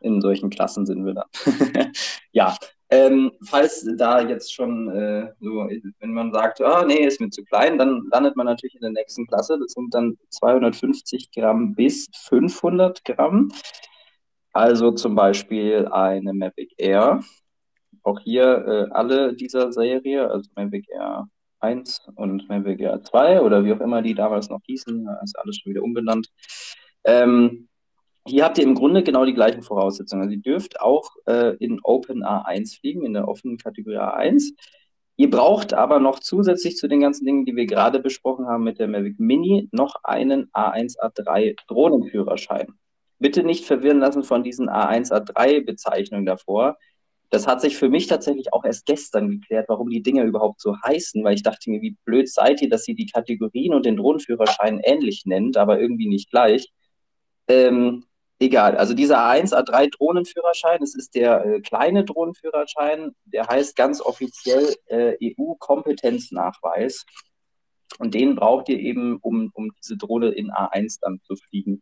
in 0.00 0.20
solchen 0.20 0.50
Klassen 0.50 0.86
sind 0.86 1.04
wir 1.04 1.14
dann. 1.14 1.28
ja, 2.32 2.56
ähm, 2.94 3.32
falls 3.42 3.84
da 3.96 4.20
jetzt 4.20 4.54
schon 4.54 4.88
äh, 4.88 5.32
so, 5.40 5.68
wenn 5.98 6.12
man 6.12 6.32
sagt, 6.32 6.60
ah, 6.60 6.84
nee, 6.84 7.04
ist 7.04 7.20
mir 7.20 7.30
zu 7.30 7.42
klein, 7.42 7.76
dann 7.76 8.06
landet 8.12 8.36
man 8.36 8.46
natürlich 8.46 8.76
in 8.76 8.82
der 8.82 8.92
nächsten 8.92 9.26
Klasse. 9.26 9.58
Das 9.60 9.72
sind 9.72 9.92
dann 9.92 10.16
250 10.30 11.32
Gramm 11.32 11.74
bis 11.74 12.08
500 12.28 13.04
Gramm. 13.04 13.50
Also 14.52 14.92
zum 14.92 15.16
Beispiel 15.16 15.88
eine 15.88 16.32
Mavic 16.32 16.72
Air. 16.76 17.20
Auch 18.04 18.20
hier 18.20 18.44
äh, 18.44 18.92
alle 18.92 19.34
dieser 19.34 19.72
Serie, 19.72 20.30
also 20.30 20.48
Mavic 20.54 20.88
Air 20.90 21.26
1 21.60 22.06
und 22.14 22.48
Mavic 22.48 22.78
Air 22.80 23.02
2 23.02 23.40
oder 23.40 23.64
wie 23.64 23.72
auch 23.72 23.80
immer 23.80 24.02
die 24.02 24.14
damals 24.14 24.50
noch 24.50 24.60
hießen, 24.66 25.08
ist 25.24 25.38
alles 25.38 25.56
schon 25.56 25.70
wieder 25.70 25.82
umbenannt. 25.82 26.28
Ähm, 27.04 27.68
hier 28.26 28.44
habt 28.44 28.58
ihr 28.58 28.64
im 28.64 28.74
Grunde 28.74 29.02
genau 29.02 29.24
die 29.24 29.34
gleichen 29.34 29.62
Voraussetzungen. 29.62 30.22
Also 30.22 30.34
ihr 30.34 30.42
dürft 30.42 30.80
auch 30.80 31.10
äh, 31.26 31.56
in 31.56 31.80
Open 31.82 32.24
A1 32.24 32.80
fliegen, 32.80 33.04
in 33.04 33.12
der 33.12 33.28
offenen 33.28 33.58
Kategorie 33.58 33.98
A1. 33.98 34.54
Ihr 35.16 35.30
braucht 35.30 35.74
aber 35.74 36.00
noch 36.00 36.18
zusätzlich 36.18 36.76
zu 36.76 36.88
den 36.88 37.00
ganzen 37.00 37.24
Dingen, 37.24 37.44
die 37.44 37.54
wir 37.54 37.66
gerade 37.66 38.00
besprochen 38.00 38.46
haben 38.46 38.64
mit 38.64 38.78
der 38.78 38.88
Mavic 38.88 39.20
Mini, 39.20 39.68
noch 39.72 39.96
einen 40.02 40.50
A1 40.52 40.98
A3 40.98 41.56
Drohnenführerschein. 41.68 42.68
Bitte 43.20 43.44
nicht 43.44 43.64
verwirren 43.64 44.00
lassen 44.00 44.24
von 44.24 44.42
diesen 44.42 44.68
A1 44.68 45.12
A3 45.12 45.64
Bezeichnungen 45.64 46.26
davor. 46.26 46.78
Das 47.30 47.46
hat 47.46 47.60
sich 47.60 47.76
für 47.76 47.88
mich 47.88 48.06
tatsächlich 48.06 48.52
auch 48.52 48.64
erst 48.64 48.86
gestern 48.86 49.28
geklärt, 49.28 49.68
warum 49.68 49.88
die 49.90 50.02
Dinge 50.02 50.22
überhaupt 50.22 50.60
so 50.60 50.76
heißen, 50.82 51.22
weil 51.24 51.34
ich 51.34 51.42
dachte 51.42 51.70
mir, 51.70 51.80
wie 51.80 51.96
blöd 52.04 52.28
seid 52.28 52.62
ihr, 52.62 52.68
dass 52.68 52.88
ihr 52.88 52.94
die 52.94 53.06
Kategorien 53.06 53.74
und 53.74 53.86
den 53.86 53.96
Drohnenführerschein 53.96 54.80
ähnlich 54.82 55.26
nennt, 55.26 55.56
aber 55.56 55.80
irgendwie 55.80 56.08
nicht 56.08 56.30
gleich. 56.30 56.72
Ähm, 57.46 58.04
Egal, 58.40 58.76
also 58.76 58.94
dieser 58.94 59.18
A1, 59.18 59.54
A3 59.54 59.90
Drohnenführerschein, 59.96 60.80
das 60.80 60.94
ist 60.94 61.14
der 61.14 61.44
äh, 61.46 61.60
kleine 61.60 62.04
Drohnenführerschein, 62.04 63.14
der 63.24 63.46
heißt 63.46 63.76
ganz 63.76 64.00
offiziell 64.00 64.74
äh, 64.86 65.16
EU-Kompetenznachweis. 65.22 67.06
Und 67.98 68.14
den 68.14 68.34
braucht 68.34 68.68
ihr 68.68 68.78
eben, 68.80 69.18
um, 69.18 69.50
um 69.54 69.70
diese 69.80 69.96
Drohne 69.96 70.30
in 70.30 70.50
A1 70.50 70.98
dann 71.00 71.20
zu 71.22 71.36
fliegen. 71.36 71.80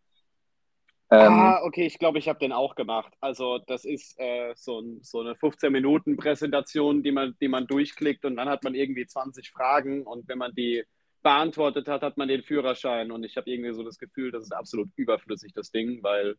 Ähm, 1.11 1.33
ah, 1.33 1.61
okay, 1.63 1.87
ich 1.87 1.99
glaube, 1.99 2.19
ich 2.19 2.29
habe 2.29 2.39
den 2.39 2.53
auch 2.53 2.75
gemacht. 2.75 3.13
Also 3.21 3.59
das 3.67 3.85
ist 3.85 4.19
äh, 4.19 4.53
so, 4.55 4.83
so, 5.01 5.21
eine 5.21 5.33
15-Minuten-Präsentation, 5.35 7.03
die 7.03 7.13
man, 7.13 7.35
die 7.41 7.49
man 7.49 7.67
durchklickt 7.67 8.25
und 8.25 8.37
dann 8.37 8.49
hat 8.49 8.65
man 8.65 8.75
irgendwie 8.75 9.07
20 9.07 9.51
Fragen 9.51 10.05
und 10.05 10.29
wenn 10.29 10.39
man 10.39 10.55
die 10.55 10.85
beantwortet 11.23 11.89
hat, 11.89 12.03
hat 12.03 12.17
man 12.17 12.29
den 12.29 12.43
Führerschein. 12.43 13.11
Und 13.13 13.25
ich 13.25 13.37
habe 13.37 13.51
irgendwie 13.51 13.75
so 13.75 13.83
das 13.83 13.99
Gefühl, 13.99 14.31
das 14.31 14.45
ist 14.45 14.53
absolut 14.53 14.89
überflüssig, 14.97 15.53
das 15.53 15.71
Ding, 15.71 16.03
weil 16.03 16.37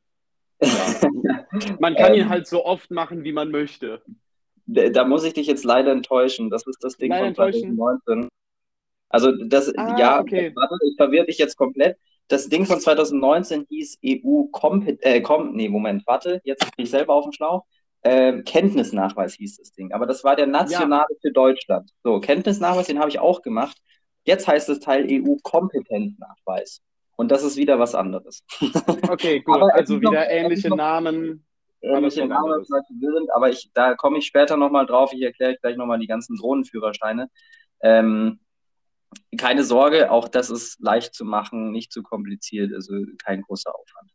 ja, 0.63 1.45
man 1.79 1.95
kann 1.95 2.13
ihn 2.13 2.21
ähm. 2.21 2.29
halt 2.29 2.47
so 2.47 2.65
oft 2.65 2.91
machen, 2.91 3.23
wie 3.23 3.33
man 3.33 3.51
möchte. 3.51 4.01
da 4.65 5.03
muss 5.05 5.23
ich 5.23 5.33
dich 5.33 5.47
jetzt 5.47 5.63
leider 5.63 5.91
enttäuschen. 5.91 6.49
Das 6.49 6.65
ist 6.67 6.83
das 6.83 6.97
Ding 6.97 7.11
leider 7.11 7.25
von 7.25 7.35
2019. 7.35 8.29
Also 9.09 9.31
das, 9.31 9.73
ah, 9.75 9.95
ja, 9.99 10.19
okay. 10.19 10.51
warte, 10.55 10.75
ich 10.89 10.95
verwirre 10.97 11.27
dich 11.27 11.37
jetzt 11.37 11.55
komplett. 11.55 11.97
Das 12.29 12.49
Ding 12.49 12.65
von 12.65 12.79
2019 12.79 13.67
hieß 13.69 13.99
EU 14.03 14.45
Kompet 14.51 15.03
äh, 15.03 15.21
kom 15.21 15.53
nee, 15.53 15.69
Moment, 15.69 16.03
warte, 16.07 16.41
jetzt 16.45 16.61
bin 16.75 16.85
ich 16.85 16.89
selber 16.89 17.13
auf 17.13 17.25
dem 17.25 17.31
Schlauch. 17.31 17.63
Äh, 18.01 18.41
Kenntnisnachweis 18.41 19.35
hieß 19.35 19.57
das 19.57 19.71
Ding. 19.71 19.93
Aber 19.93 20.05
das 20.05 20.23
war 20.23 20.35
der 20.35 20.47
nationale 20.47 21.07
ja. 21.09 21.17
für 21.21 21.31
Deutschland. 21.31 21.91
So, 22.03 22.19
Kenntnisnachweis, 22.19 22.87
den 22.87 22.99
habe 22.99 23.09
ich 23.09 23.19
auch 23.19 23.41
gemacht. 23.41 23.77
Jetzt 24.25 24.47
heißt 24.47 24.67
das 24.69 24.79
Teil 24.79 25.05
EU-Kompetenznachweis. 25.09 26.81
Und 27.15 27.31
das 27.31 27.43
ist 27.43 27.57
wieder 27.57 27.79
was 27.79 27.95
anderes. 27.95 28.43
Okay, 29.09 29.41
gut. 29.41 29.61
also 29.73 30.01
wieder 30.01 30.11
noch, 30.11 30.27
ähnliche 30.27 30.69
noch, 30.69 30.77
Namen. 30.77 31.45
Ähnliche 31.81 32.25
Namen 32.25 32.63
sind, 32.63 33.29
aber 33.33 33.49
ich, 33.49 33.69
da 33.73 33.93
komme 33.95 34.17
ich 34.17 34.25
später 34.25 34.57
nochmal 34.57 34.85
drauf. 34.85 35.11
Ich 35.13 35.21
erkläre 35.21 35.57
gleich 35.61 35.75
nochmal 35.75 35.99
die 35.99 36.07
ganzen 36.07 36.37
Drohnenführerscheine. 36.37 37.29
Ähm, 37.81 38.39
keine 39.37 39.63
Sorge, 39.63 40.09
auch 40.09 40.27
das 40.27 40.49
ist 40.49 40.79
leicht 40.81 41.13
zu 41.13 41.25
machen, 41.25 41.71
nicht 41.71 41.91
zu 41.91 42.01
kompliziert, 42.01 42.73
also 42.73 42.93
kein 43.23 43.41
großer 43.41 43.69
Aufwand. 43.75 44.11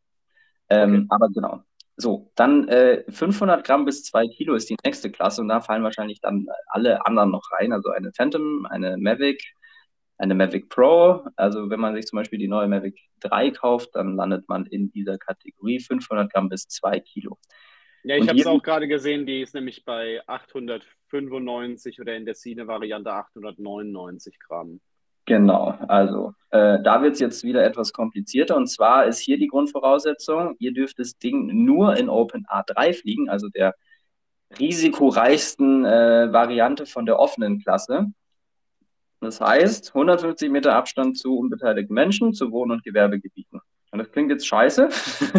Ähm, 0.70 0.94
okay. 0.94 1.06
Aber 1.10 1.28
genau. 1.28 1.62
So, 1.96 2.30
dann 2.36 2.68
äh, 2.68 3.04
500 3.10 3.64
Gramm 3.64 3.84
bis 3.84 4.04
2 4.04 4.28
Kilo 4.28 4.54
ist 4.54 4.70
die 4.70 4.76
nächste 4.84 5.10
Klasse 5.10 5.40
und 5.40 5.48
da 5.48 5.60
fallen 5.60 5.82
wahrscheinlich 5.82 6.20
dann 6.20 6.46
alle 6.68 7.04
anderen 7.04 7.30
noch 7.30 7.50
rein. 7.58 7.72
Also 7.72 7.90
eine 7.90 8.12
Phantom, 8.12 8.66
eine 8.66 8.96
Mavic, 8.96 9.42
eine 10.18 10.34
Mavic 10.34 10.68
Pro. 10.68 11.24
Also 11.36 11.70
wenn 11.70 11.80
man 11.80 11.94
sich 11.94 12.06
zum 12.06 12.18
Beispiel 12.18 12.38
die 12.38 12.48
neue 12.48 12.68
Mavic 12.68 12.98
3 13.20 13.50
kauft, 13.52 13.94
dann 13.94 14.16
landet 14.16 14.48
man 14.48 14.66
in 14.66 14.90
dieser 14.90 15.16
Kategorie 15.16 15.80
500 15.80 16.32
Gramm 16.32 16.48
bis 16.48 16.68
2 16.68 17.00
Kilo. 17.00 17.38
Ja, 18.04 18.16
ich 18.16 18.28
habe 18.28 18.38
es 18.38 18.46
auch 18.46 18.62
gerade 18.62 18.88
gesehen, 18.88 19.26
die 19.26 19.42
ist 19.42 19.54
nämlich 19.54 19.84
bei 19.84 20.20
895 20.26 22.00
oder 22.00 22.16
in 22.16 22.24
der 22.24 22.34
Cine-Variante 22.34 23.12
899 23.12 24.38
Gramm. 24.38 24.80
Genau, 25.26 25.76
also 25.88 26.32
äh, 26.50 26.78
da 26.82 27.02
wird 27.02 27.14
es 27.14 27.20
jetzt 27.20 27.44
wieder 27.44 27.62
etwas 27.62 27.92
komplizierter. 27.92 28.56
Und 28.56 28.66
zwar 28.68 29.04
ist 29.04 29.18
hier 29.18 29.38
die 29.38 29.48
Grundvoraussetzung, 29.48 30.56
ihr 30.58 30.72
dürft 30.72 30.98
das 30.98 31.18
Ding 31.18 31.64
nur 31.64 31.98
in 31.98 32.08
OpenA3 32.08 32.94
fliegen, 32.94 33.28
also 33.28 33.48
der 33.48 33.74
risikoreichsten 34.58 35.84
äh, 35.84 36.32
Variante 36.32 36.86
von 36.86 37.04
der 37.04 37.18
offenen 37.18 37.60
Klasse. 37.60 38.06
Das 39.20 39.40
heißt, 39.40 39.88
150 39.88 40.50
Meter 40.50 40.74
Abstand 40.74 41.18
zu 41.18 41.36
unbeteiligten 41.36 41.94
Menschen, 41.94 42.32
zu 42.34 42.52
Wohn- 42.52 42.70
und 42.70 42.84
Gewerbegebieten. 42.84 43.60
Und 43.90 43.98
das 43.98 44.10
klingt 44.12 44.30
jetzt 44.30 44.46
scheiße, 44.46 44.88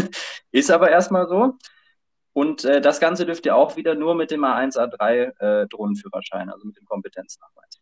ist 0.51 0.71
aber 0.71 0.89
erstmal 0.89 1.27
so. 1.27 1.55
Und 2.33 2.65
äh, 2.65 2.81
das 2.81 2.99
Ganze 2.99 3.25
dürft 3.25 3.45
ihr 3.45 3.55
auch 3.55 3.75
wieder 3.75 3.95
nur 3.95 4.15
mit 4.15 4.31
dem 4.31 4.43
A1, 4.43 4.77
A3 4.77 5.63
äh, 5.63 5.67
Drohnenführerschein, 5.67 6.49
also 6.49 6.65
mit 6.67 6.77
dem 6.77 6.85
Kompetenznachweis. 6.85 7.81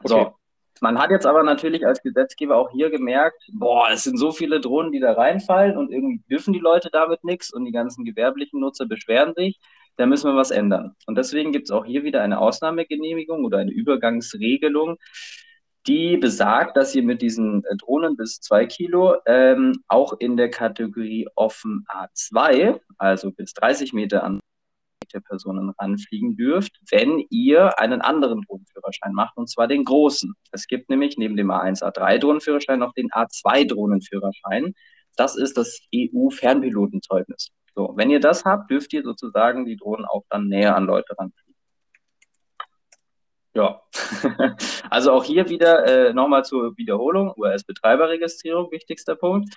Okay. 0.00 0.08
So. 0.08 0.34
Man 0.80 0.98
hat 0.98 1.10
jetzt 1.10 1.24
aber 1.24 1.44
natürlich 1.44 1.86
als 1.86 2.02
Gesetzgeber 2.02 2.56
auch 2.56 2.70
hier 2.70 2.90
gemerkt, 2.90 3.40
boah, 3.52 3.90
es 3.90 4.02
sind 4.02 4.18
so 4.18 4.32
viele 4.32 4.60
Drohnen, 4.60 4.90
die 4.90 4.98
da 4.98 5.12
reinfallen 5.12 5.76
und 5.76 5.92
irgendwie 5.92 6.20
dürfen 6.28 6.52
die 6.52 6.58
Leute 6.58 6.90
damit 6.90 7.22
nichts 7.22 7.52
und 7.52 7.64
die 7.64 7.72
ganzen 7.72 8.04
gewerblichen 8.04 8.60
Nutzer 8.60 8.86
beschweren 8.86 9.34
sich 9.36 9.60
da 9.96 10.06
müssen 10.06 10.30
wir 10.30 10.36
was 10.36 10.50
ändern. 10.50 10.94
Und 11.06 11.16
deswegen 11.16 11.52
gibt 11.52 11.66
es 11.66 11.70
auch 11.70 11.84
hier 11.84 12.04
wieder 12.04 12.22
eine 12.22 12.38
Ausnahmegenehmigung 12.40 13.44
oder 13.44 13.58
eine 13.58 13.72
Übergangsregelung, 13.72 14.96
die 15.86 16.16
besagt, 16.16 16.76
dass 16.76 16.94
ihr 16.94 17.02
mit 17.02 17.20
diesen 17.20 17.64
äh, 17.64 17.76
Drohnen 17.76 18.16
bis 18.16 18.40
zwei 18.40 18.66
Kilo 18.66 19.16
ähm, 19.26 19.82
auch 19.88 20.14
in 20.18 20.36
der 20.36 20.50
Kategorie 20.50 21.28
offen 21.34 21.84
A2, 21.88 22.80
also 22.96 23.30
bis 23.30 23.52
30 23.52 23.92
Meter 23.92 24.24
an 24.24 24.40
der 25.12 25.20
Personen 25.20 25.70
ranfliegen 25.78 26.36
dürft, 26.36 26.72
wenn 26.90 27.24
ihr 27.30 27.78
einen 27.78 28.00
anderen 28.00 28.42
Drohnenführerschein 28.42 29.12
macht, 29.12 29.36
und 29.36 29.48
zwar 29.48 29.68
den 29.68 29.84
großen. 29.84 30.34
Es 30.50 30.66
gibt 30.66 30.90
nämlich 30.90 31.16
neben 31.18 31.36
dem 31.36 31.50
A1, 31.50 31.82
A3 31.82 32.18
Drohnenführerschein 32.18 32.80
noch 32.80 32.94
den 32.94 33.10
A2 33.10 33.68
Drohnenführerschein. 33.68 34.74
Das 35.16 35.36
ist 35.36 35.56
das 35.56 35.80
EU-Fernpilotenzeugnis. 35.94 37.50
So, 37.74 37.92
wenn 37.96 38.10
ihr 38.10 38.20
das 38.20 38.44
habt, 38.44 38.70
dürft 38.70 38.92
ihr 38.92 39.02
sozusagen 39.02 39.64
die 39.64 39.76
Drohnen 39.76 40.04
auch 40.04 40.22
dann 40.30 40.48
näher 40.48 40.76
an 40.76 40.84
Leute 40.84 41.18
ranfliegen. 41.18 41.54
Ja, 43.54 43.82
also 44.90 45.12
auch 45.12 45.24
hier 45.24 45.48
wieder 45.48 46.08
äh, 46.08 46.12
nochmal 46.12 46.44
zur 46.44 46.76
Wiederholung, 46.76 47.32
US-Betreiberregistrierung, 47.36 48.70
wichtigster 48.72 49.14
Punkt. 49.14 49.54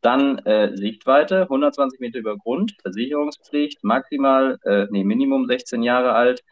Dann 0.00 0.38
äh, 0.40 0.76
Sichtweite, 0.76 1.42
120 1.42 1.98
Meter 1.98 2.18
über 2.18 2.36
Grund, 2.36 2.74
Versicherungspflicht, 2.82 3.82
maximal, 3.82 4.58
äh, 4.64 4.86
nee, 4.90 5.02
Minimum 5.02 5.46
16 5.46 5.82
Jahre 5.82 6.12
alt. 6.12 6.42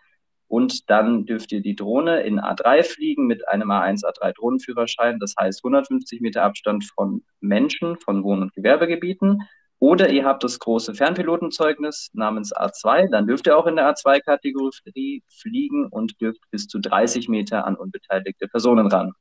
Und 0.49 0.91
dann 0.91 1.27
dürft 1.27 1.53
ihr 1.53 1.61
die 1.61 1.77
Drohne 1.77 2.23
in 2.23 2.41
A3 2.41 2.83
fliegen 2.83 3.27
mit 3.27 3.47
einem 3.49 3.71
A1, 3.71 4.05
A3 4.05 4.33
Drohnenführerschein. 4.33 5.19
Das 5.19 5.35
heißt 5.39 5.61
150 5.65 6.21
Meter 6.21 6.45
Abstand 6.45 6.85
von 6.85 7.25
Menschen, 7.41 7.99
von 7.99 8.23
Wohn- 8.23 8.43
und 8.43 8.55
Gewerbegebieten 8.55 9.43
oder 9.79 10.09
ihr 10.11 10.25
habt 10.25 10.43
das 10.43 10.59
große 10.59 10.95
Fernpilotenzeugnis 10.95 12.11
namens 12.15 12.55
A2, 12.55 13.11
dann 13.11 13.27
dürft 13.27 13.47
ihr 13.47 13.57
auch 13.57 13.67
in 13.67 13.77
der 13.77 13.93
A2-Kategorie 13.93 15.23
fliegen 15.29 15.89
und 15.89 16.21
dürft 16.21 16.41
bis 16.51 16.67
zu 16.67 16.79
30 16.79 17.29
Meter 17.29 17.67
an 17.67 17.77
unbeteiligte 17.77 18.49
Personen 18.49 18.87
ran. 18.87 19.13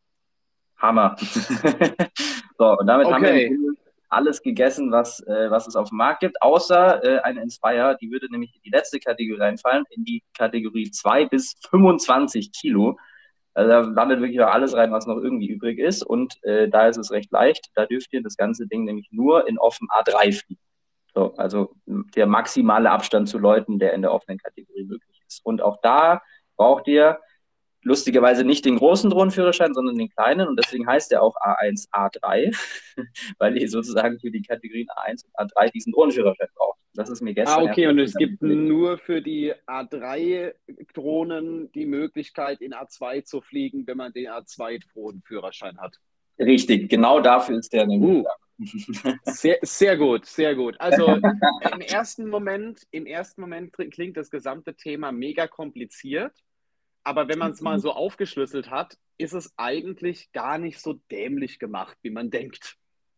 Hammer. 0.77 1.15
so, 2.57 2.77
und 2.77 2.87
damit 2.87 3.07
okay. 3.07 3.13
haben 3.13 3.23
wir 3.23 3.75
alles 4.09 4.41
gegessen, 4.41 4.91
was, 4.91 5.19
äh, 5.21 5.49
was 5.49 5.67
es 5.67 5.75
auf 5.75 5.89
dem 5.89 5.97
Markt 5.97 6.21
gibt, 6.21 6.41
außer 6.41 7.03
äh, 7.03 7.19
eine 7.19 7.41
Inspire, 7.41 7.97
die 7.99 8.11
würde 8.11 8.31
nämlich 8.31 8.55
in 8.55 8.61
die 8.63 8.69
letzte 8.69 8.99
Kategorie 8.99 9.41
reinfallen, 9.41 9.83
in 9.89 10.05
die 10.05 10.23
Kategorie 10.37 10.89
2 10.89 11.25
bis 11.25 11.55
25 11.69 12.51
Kilo. 12.53 12.97
Also 13.55 13.69
da 13.69 13.79
landet 13.79 14.19
wirklich 14.19 14.41
alles 14.41 14.75
rein, 14.75 14.91
was 14.91 15.07
noch 15.07 15.17
irgendwie 15.17 15.47
übrig 15.47 15.79
ist. 15.79 16.03
Und 16.03 16.43
äh, 16.43 16.67
da 16.67 16.87
ist 16.87 16.97
es 16.97 17.11
recht 17.11 17.31
leicht. 17.31 17.71
Da 17.73 17.85
dürft 17.85 18.11
ihr 18.13 18.21
das 18.21 18.35
ganze 18.35 18.67
Ding 18.67 18.83
nämlich 18.83 19.07
nur 19.11 19.47
in 19.47 19.57
offen 19.57 19.87
A3 19.89 20.33
fliegen. 20.33 20.61
So, 21.13 21.33
also 21.35 21.73
der 21.85 22.27
maximale 22.27 22.91
Abstand 22.91 23.29
zu 23.29 23.37
Leuten, 23.37 23.79
der 23.79 23.93
in 23.93 24.01
der 24.01 24.13
offenen 24.13 24.37
Kategorie 24.37 24.83
möglich 24.83 25.21
ist. 25.25 25.39
Und 25.45 25.61
auch 25.61 25.77
da 25.81 26.21
braucht 26.57 26.87
ihr 26.87 27.19
lustigerweise 27.81 28.43
nicht 28.43 28.65
den 28.65 28.77
großen 28.77 29.09
Drohnenführerschein, 29.09 29.73
sondern 29.73 29.97
den 29.97 30.09
kleinen. 30.09 30.49
Und 30.49 30.59
deswegen 30.59 30.85
heißt 30.85 31.13
er 31.13 31.21
auch 31.21 31.35
A1, 31.37 31.89
A3, 31.91 32.53
weil 33.37 33.57
ihr 33.57 33.69
sozusagen 33.69 34.19
für 34.19 34.31
die 34.31 34.41
Kategorien 34.41 34.87
A1 34.89 35.23
und 35.25 35.53
A3 35.53 35.71
diesen 35.71 35.93
Drohnenführerschein 35.93 36.49
braucht. 36.55 36.79
Das 36.95 37.09
ist 37.09 37.21
mir 37.21 37.33
gestern. 37.33 37.59
Ah, 37.59 37.69
okay, 37.69 37.87
und 37.87 37.99
es 37.99 38.13
gibt 38.13 38.41
nur 38.41 38.97
für 38.97 39.21
die 39.21 39.53
A3-Drohnen 39.67 41.71
die 41.73 41.85
Möglichkeit, 41.85 42.61
in 42.61 42.73
A2 42.73 43.23
zu 43.23 43.41
fliegen, 43.41 43.85
wenn 43.85 43.97
man 43.97 44.13
den 44.13 44.27
A2-Drohnenführerschein 44.27 45.79
hat. 45.79 45.99
Richtig, 46.39 46.89
genau 46.89 47.19
dafür 47.19 47.59
ist 47.59 47.73
der 47.73 47.85
nämlich. 47.85 48.23
Uh. 48.23 48.25
Sehr, 49.25 49.57
sehr 49.63 49.97
gut, 49.97 50.25
sehr 50.25 50.55
gut. 50.55 50.79
Also 50.79 51.07
im 51.73 51.81
ersten 51.81 52.29
Moment, 52.29 52.87
im 52.91 53.05
ersten 53.05 53.41
Moment 53.41 53.73
klingt 53.73 54.15
das 54.15 54.29
gesamte 54.29 54.75
Thema 54.75 55.11
mega 55.11 55.45
kompliziert. 55.45 56.31
Aber 57.03 57.27
wenn 57.27 57.37
man 57.37 57.51
es 57.51 57.59
mal 57.59 57.79
so 57.79 57.91
aufgeschlüsselt 57.91 58.71
hat, 58.71 58.97
ist 59.17 59.33
es 59.33 59.53
eigentlich 59.57 60.31
gar 60.31 60.57
nicht 60.57 60.79
so 60.79 60.93
dämlich 61.11 61.59
gemacht, 61.59 61.97
wie 62.01 62.11
man 62.11 62.29
denkt. 62.29 62.77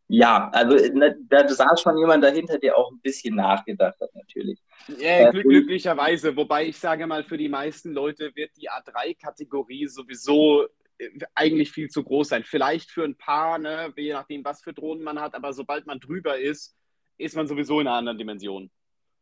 Ja, 0.10 0.50
also 0.54 0.76
ne, 0.94 1.18
da 1.28 1.48
saß 1.48 1.82
schon 1.82 1.98
jemand 1.98 2.24
dahinter, 2.24 2.58
der 2.58 2.78
auch 2.78 2.92
ein 2.92 3.00
bisschen 3.02 3.36
nachgedacht 3.36 4.00
hat, 4.00 4.16
natürlich. 4.16 4.58
Ja, 5.00 5.32
glück, 5.32 5.44
glücklicherweise. 5.44 6.36
Wobei 6.36 6.68
ich 6.68 6.78
sage 6.78 7.06
mal, 7.06 7.24
für 7.24 7.38
die 7.38 7.50
meisten 7.50 7.92
Leute 7.92 8.32
wird 8.34 8.52
die 8.56 8.70
A3-Kategorie 8.70 9.88
sowieso 9.88 10.66
äh, 10.98 11.10
eigentlich 11.36 11.72
viel 11.72 11.90
zu 11.90 12.04
groß 12.04 12.30
sein. 12.30 12.44
Vielleicht 12.46 12.90
für 12.90 13.04
ein 13.04 13.18
paar, 13.18 13.58
ne, 13.58 13.92
je 13.98 14.14
nachdem, 14.14 14.46
was 14.46 14.62
für 14.64 14.74
Drohnen 14.74 15.04
man 15.04 15.20
hat, 15.20 15.36
aber 15.36 15.52
sobald 15.52 15.86
man 15.86 16.00
drüber 16.00 16.40
ist, 16.40 16.78
ist 17.18 17.36
man 17.36 17.48
sowieso 17.48 17.82
in 17.82 17.88
einer 17.88 17.98
anderen 17.98 18.18
Dimension. 18.18 18.70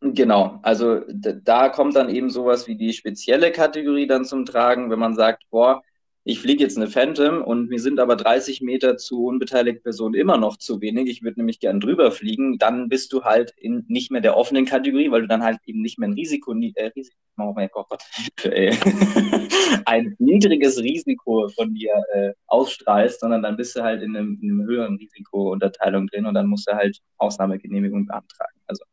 Genau, 0.02 0.60
also 0.62 1.02
da 1.10 1.70
kommt 1.70 1.96
dann 1.96 2.10
eben 2.10 2.30
sowas 2.30 2.68
wie 2.68 2.76
die 2.76 2.94
spezielle 2.94 3.52
Kategorie 3.52 4.06
dann 4.06 4.26
zum 4.26 4.46
Tragen, 4.46 4.92
wenn 4.92 5.00
man 5.00 5.16
sagt, 5.16 5.44
boah, 5.50 5.82
ich 6.26 6.40
fliege 6.40 6.64
jetzt 6.64 6.76
eine 6.76 6.88
Phantom 6.88 7.44
und 7.44 7.70
mir 7.70 7.80
sind 7.80 8.00
aber 8.00 8.16
30 8.16 8.62
Meter 8.62 8.98
zu 8.98 9.26
unbeteiligten 9.26 9.84
Personen 9.84 10.16
immer 10.16 10.38
noch 10.38 10.58
zu 10.58 10.82
wenig, 10.82 11.08
ich 11.08 11.24
würde 11.24 11.40
nämlich 11.40 11.60
gern 11.60 11.80
drüber 11.80 12.12
fliegen, 12.12 12.58
dann 12.58 12.90
bist 12.90 13.14
du 13.14 13.24
halt 13.24 13.54
in 13.58 13.86
nicht 13.88 14.12
mehr 14.12 14.22
der 14.22 14.36
offenen 14.36 14.66
Kategorie, 14.66 15.12
weil 15.12 15.22
du 15.22 15.28
dann 15.28 15.44
halt 15.44 15.60
eben 15.66 15.82
nicht 15.82 16.00
mehr 16.00 16.10
ein 16.10 16.14
Risiko, 16.14 16.54
äh, 16.54 16.92
Risiko 16.96 17.16
oh 17.38 17.54
mein 17.56 17.70
Gott, 17.72 18.02
ey, 18.44 18.72
ein 19.86 20.16
niedriges 20.20 20.80
Risiko 20.82 21.48
von 21.50 21.74
dir 21.76 21.94
äh, 22.14 22.34
ausstrahlst, 22.48 23.20
sondern 23.20 23.44
dann 23.44 23.56
bist 23.56 23.76
du 23.76 23.84
halt 23.84 24.02
in 24.02 24.18
einem, 24.18 24.40
in 24.42 24.52
einem 24.52 24.66
höheren 24.66 24.96
Risikounterteilung 24.98 26.08
drin 26.08 26.26
und 26.26 26.34
dann 26.34 26.48
musst 26.48 26.68
du 26.68 26.74
halt 26.74 27.00
Ausnahmegenehmigung 27.18 28.08
beantragen. 28.08 28.60
Also 28.68 28.84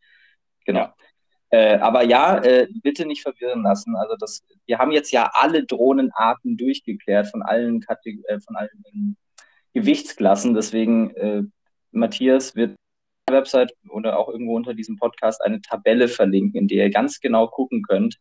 Genau. 0.65 0.81
Ja. 0.81 0.95
Äh, 1.53 1.77
aber 1.81 2.03
ja, 2.03 2.39
äh, 2.39 2.67
bitte 2.83 3.05
nicht 3.05 3.23
verwirren 3.23 3.63
lassen. 3.63 3.95
Also 3.95 4.17
das, 4.17 4.43
wir 4.65 4.79
haben 4.79 4.91
jetzt 4.91 5.13
ja 5.13 5.31
alle 5.35 5.65
Drohnenarten 5.65 6.57
durchgeklärt 6.57 7.29
von 7.29 7.43
allen, 7.43 7.85
äh, 7.85 8.41
von 8.41 8.57
allen 8.57 8.83
ähm, 8.93 9.17
Gewichtsklassen. 9.75 10.55
Deswegen, 10.55 11.15
äh, 11.15 11.43
Matthias 11.91 12.57
wird 12.57 12.71
auf 12.71 12.77
der 13.29 13.37
Website 13.37 13.75
oder 13.91 14.19
auch 14.19 14.31
irgendwo 14.31 14.57
unter 14.57 14.73
diesem 14.73 14.97
Podcast 14.97 15.43
eine 15.45 15.61
Tabelle 15.61 16.09
verlinken, 16.09 16.59
in 16.59 16.69
der 16.69 16.87
ihr 16.87 16.91
ganz 16.91 17.21
genau 17.21 17.49
gucken 17.49 17.83
könnt, 17.83 18.17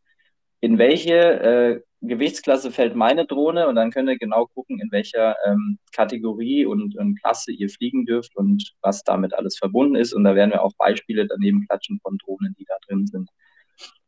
in 0.59 0.77
welche 0.77 1.13
äh, 1.13 1.81
Gewichtsklasse 2.01 2.71
fällt 2.71 2.95
meine 2.95 3.25
Drohne 3.25 3.67
und 3.67 3.75
dann 3.75 3.91
könnt 3.91 4.09
ihr 4.09 4.17
genau 4.17 4.47
gucken, 4.47 4.79
in 4.79 4.91
welcher 4.91 5.35
ähm, 5.45 5.77
Kategorie 5.91 6.65
und, 6.65 6.97
und, 6.97 7.21
Klasse 7.21 7.51
ihr 7.51 7.69
fliegen 7.69 8.05
dürft 8.05 8.35
und 8.35 8.73
was 8.81 9.03
damit 9.03 9.35
alles 9.35 9.57
verbunden 9.57 9.95
ist. 9.95 10.13
Und 10.13 10.23
da 10.23 10.33
werden 10.33 10.51
wir 10.51 10.63
auch 10.63 10.73
Beispiele 10.77 11.27
daneben 11.27 11.67
klatschen 11.67 11.99
von 12.01 12.17
Drohnen, 12.17 12.55
die 12.57 12.65
da 12.65 12.73
drin 12.87 13.05
sind. 13.05 13.29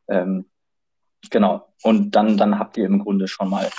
Ähm, 0.07 0.45
genau. 1.29 1.67
Und 1.83 2.15
dann, 2.15 2.37
dann 2.37 2.57
habt 2.57 2.77
ihr 2.77 2.85
im 2.85 2.99
Grunde 2.99 3.27
schon 3.27 3.49
mal 3.49 3.69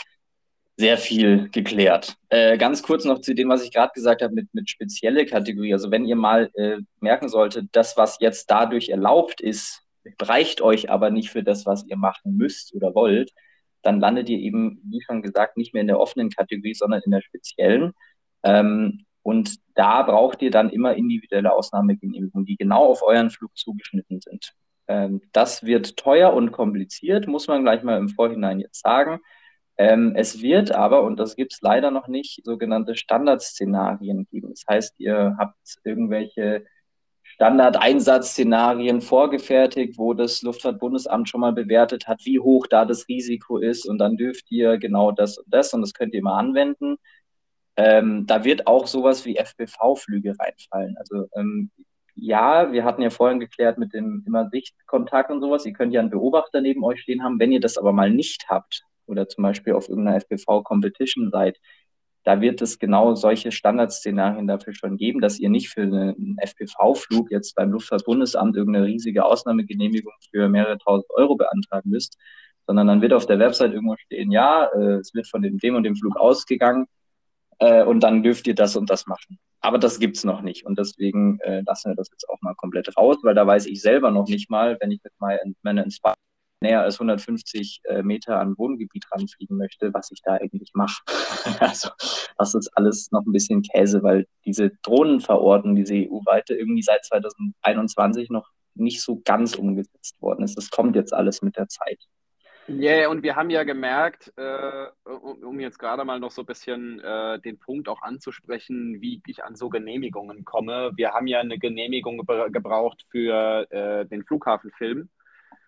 sehr 0.76 0.96
viel 0.96 1.48
geklärt. 1.50 2.16
Äh, 2.28 2.56
ganz 2.56 2.82
kurz 2.82 3.04
noch 3.04 3.20
zu 3.20 3.34
dem, 3.34 3.48
was 3.48 3.64
ich 3.64 3.72
gerade 3.72 3.92
gesagt 3.94 4.22
habe 4.22 4.34
mit, 4.34 4.52
mit 4.54 4.70
spezielle 4.70 5.26
Kategorie. 5.26 5.72
Also 5.72 5.90
wenn 5.90 6.04
ihr 6.04 6.16
mal 6.16 6.50
äh, 6.54 6.78
merken 7.00 7.28
solltet, 7.28 7.68
das, 7.72 7.96
was 7.96 8.18
jetzt 8.20 8.50
dadurch 8.50 8.90
erlaubt 8.90 9.40
ist, 9.40 9.82
reicht 10.20 10.60
euch 10.60 10.90
aber 10.90 11.10
nicht 11.10 11.30
für 11.30 11.42
das, 11.42 11.66
was 11.66 11.86
ihr 11.86 11.96
machen 11.96 12.36
müsst 12.36 12.74
oder 12.74 12.94
wollt, 12.94 13.32
dann 13.84 14.00
landet 14.00 14.28
ihr 14.28 14.38
eben, 14.38 14.80
wie 14.84 15.02
schon 15.02 15.22
gesagt, 15.22 15.56
nicht 15.56 15.74
mehr 15.74 15.82
in 15.82 15.88
der 15.88 16.00
offenen 16.00 16.30
Kategorie, 16.30 16.74
sondern 16.74 17.02
in 17.04 17.10
der 17.10 17.22
speziellen. 17.22 17.92
Ähm, 18.42 19.04
und 19.22 19.56
da 19.74 20.02
braucht 20.02 20.42
ihr 20.42 20.50
dann 20.50 20.70
immer 20.70 20.94
individuelle 20.94 21.52
Ausnahmegenehmigungen, 21.52 22.46
die 22.46 22.56
genau 22.56 22.86
auf 22.86 23.02
euren 23.02 23.30
Flug 23.30 23.56
zugeschnitten 23.56 24.20
sind. 24.20 24.52
Ähm, 24.86 25.22
das 25.32 25.64
wird 25.64 25.96
teuer 25.96 26.34
und 26.34 26.52
kompliziert, 26.52 27.26
muss 27.26 27.48
man 27.48 27.62
gleich 27.62 27.82
mal 27.82 27.98
im 27.98 28.08
Vorhinein 28.10 28.60
jetzt 28.60 28.82
sagen. 28.82 29.20
Ähm, 29.76 30.14
es 30.14 30.42
wird 30.42 30.72
aber, 30.72 31.02
und 31.02 31.18
das 31.18 31.36
gibt 31.36 31.52
es 31.54 31.60
leider 31.62 31.90
noch 31.90 32.06
nicht, 32.06 32.44
sogenannte 32.44 32.96
Standardszenarien 32.96 34.26
geben. 34.30 34.50
Das 34.50 34.64
heißt, 34.68 34.94
ihr 35.00 35.36
habt 35.38 35.56
irgendwelche 35.84 36.64
Standardeinsatzszenarien 37.34 39.00
vorgefertigt, 39.00 39.98
wo 39.98 40.14
das 40.14 40.42
Luftfahrtbundesamt 40.42 41.28
schon 41.28 41.40
mal 41.40 41.52
bewertet 41.52 42.06
hat, 42.06 42.20
wie 42.24 42.38
hoch 42.38 42.66
da 42.68 42.84
das 42.84 43.08
Risiko 43.08 43.58
ist. 43.58 43.88
Und 43.88 43.98
dann 43.98 44.16
dürft 44.16 44.50
ihr 44.52 44.78
genau 44.78 45.10
das 45.10 45.38
und 45.38 45.52
das 45.52 45.74
und 45.74 45.82
das 45.82 45.94
könnt 45.94 46.14
ihr 46.14 46.22
mal 46.22 46.38
anwenden. 46.38 46.96
Ähm, 47.76 48.24
da 48.26 48.44
wird 48.44 48.68
auch 48.68 48.86
sowas 48.86 49.24
wie 49.24 49.36
FPV-Flüge 49.36 50.34
reinfallen. 50.38 50.96
Also 50.96 51.26
ähm, 51.34 51.72
ja, 52.14 52.70
wir 52.72 52.84
hatten 52.84 53.02
ja 53.02 53.10
vorhin 53.10 53.40
geklärt 53.40 53.78
mit 53.78 53.92
dem 53.92 54.22
immer 54.26 54.48
Sichtkontakt 54.50 55.32
und 55.32 55.40
sowas. 55.40 55.66
Ihr 55.66 55.72
könnt 55.72 55.92
ja 55.92 56.00
einen 56.00 56.10
Beobachter 56.10 56.60
neben 56.60 56.84
euch 56.84 57.00
stehen 57.00 57.24
haben. 57.24 57.40
Wenn 57.40 57.50
ihr 57.50 57.60
das 57.60 57.78
aber 57.78 57.92
mal 57.92 58.10
nicht 58.10 58.48
habt 58.48 58.84
oder 59.06 59.28
zum 59.28 59.42
Beispiel 59.42 59.72
auf 59.72 59.88
irgendeiner 59.88 60.18
FPV-Competition 60.18 61.30
seid, 61.30 61.58
da 62.24 62.40
wird 62.40 62.62
es 62.62 62.78
genau 62.78 63.14
solche 63.14 63.52
Standardszenarien 63.52 64.46
dafür 64.46 64.74
schon 64.74 64.96
geben, 64.96 65.20
dass 65.20 65.38
ihr 65.38 65.50
nicht 65.50 65.68
für 65.68 65.82
einen 65.82 66.36
FPV-Flug 66.38 67.30
jetzt 67.30 67.54
beim 67.54 67.70
Luftfahrtbundesamt 67.70 68.56
irgendeine 68.56 68.86
riesige 68.86 69.24
Ausnahmegenehmigung 69.24 70.12
für 70.30 70.48
mehrere 70.48 70.78
tausend 70.78 71.10
Euro 71.10 71.36
beantragen 71.36 71.90
müsst, 71.90 72.18
sondern 72.66 72.86
dann 72.86 73.02
wird 73.02 73.12
auf 73.12 73.26
der 73.26 73.38
Website 73.38 73.72
irgendwo 73.72 73.96
stehen, 73.96 74.30
ja, 74.32 74.64
äh, 74.74 74.94
es 74.94 75.14
wird 75.14 75.28
von 75.28 75.42
dem, 75.42 75.58
und 75.74 75.82
dem 75.82 75.96
Flug 75.96 76.16
ausgegangen 76.16 76.86
äh, 77.58 77.84
und 77.84 78.00
dann 78.00 78.22
dürft 78.22 78.46
ihr 78.46 78.54
das 78.54 78.74
und 78.74 78.88
das 78.88 79.06
machen. 79.06 79.38
Aber 79.60 79.78
das 79.78 79.98
gibt's 79.98 80.24
noch 80.24 80.40
nicht 80.40 80.64
und 80.64 80.78
deswegen 80.78 81.38
äh, 81.40 81.62
lassen 81.66 81.90
wir 81.90 81.96
das 81.96 82.08
jetzt 82.10 82.28
auch 82.28 82.40
mal 82.40 82.54
komplett 82.54 82.96
raus, 82.96 83.18
weil 83.22 83.34
da 83.34 83.46
weiß 83.46 83.66
ich 83.66 83.82
selber 83.82 84.10
noch 84.10 84.28
nicht 84.28 84.50
mal, 84.50 84.78
wenn 84.80 84.90
ich 84.90 85.00
mit 85.04 85.12
meiner 85.62 85.84
Inspire 85.84 86.14
näher 86.64 86.82
als 86.82 86.96
150 86.96 87.80
äh, 87.84 88.02
Meter 88.02 88.40
an 88.40 88.56
Wohngebiet 88.58 89.04
ranfliegen 89.12 89.56
möchte, 89.56 89.94
was 89.94 90.10
ich 90.10 90.20
da 90.22 90.34
eigentlich 90.34 90.72
mache. 90.74 91.02
also 91.60 91.90
das 92.38 92.54
ist 92.54 92.70
alles 92.76 93.10
noch 93.12 93.24
ein 93.24 93.32
bisschen 93.32 93.62
Käse, 93.62 94.02
weil 94.02 94.26
diese 94.44 94.70
Drohnenverordnung, 94.82 95.76
diese 95.76 95.94
EU-weite, 95.94 96.54
irgendwie 96.54 96.82
seit 96.82 97.04
2021 97.04 98.30
noch 98.30 98.50
nicht 98.74 99.02
so 99.02 99.20
ganz 99.24 99.54
umgesetzt 99.54 100.20
worden 100.20 100.42
ist. 100.44 100.56
Das 100.56 100.70
kommt 100.70 100.96
jetzt 100.96 101.14
alles 101.14 101.42
mit 101.42 101.56
der 101.56 101.68
Zeit. 101.68 102.00
Ja, 102.66 102.92
yeah, 102.92 103.10
und 103.10 103.22
wir 103.22 103.36
haben 103.36 103.50
ja 103.50 103.62
gemerkt, 103.62 104.32
äh, 104.36 104.86
um 105.04 105.60
jetzt 105.60 105.78
gerade 105.78 106.02
mal 106.06 106.18
noch 106.18 106.30
so 106.30 106.42
ein 106.42 106.46
bisschen 106.46 106.98
äh, 107.00 107.38
den 107.40 107.58
Punkt 107.58 107.90
auch 107.90 108.00
anzusprechen, 108.00 109.02
wie 109.02 109.20
ich 109.26 109.44
an 109.44 109.54
so 109.54 109.68
Genehmigungen 109.68 110.46
komme. 110.46 110.92
Wir 110.96 111.12
haben 111.12 111.26
ja 111.26 111.40
eine 111.40 111.58
Genehmigung 111.58 112.16
gebraucht 112.16 113.04
für 113.10 113.70
äh, 113.70 114.06
den 114.06 114.24
Flughafenfilm. 114.24 115.10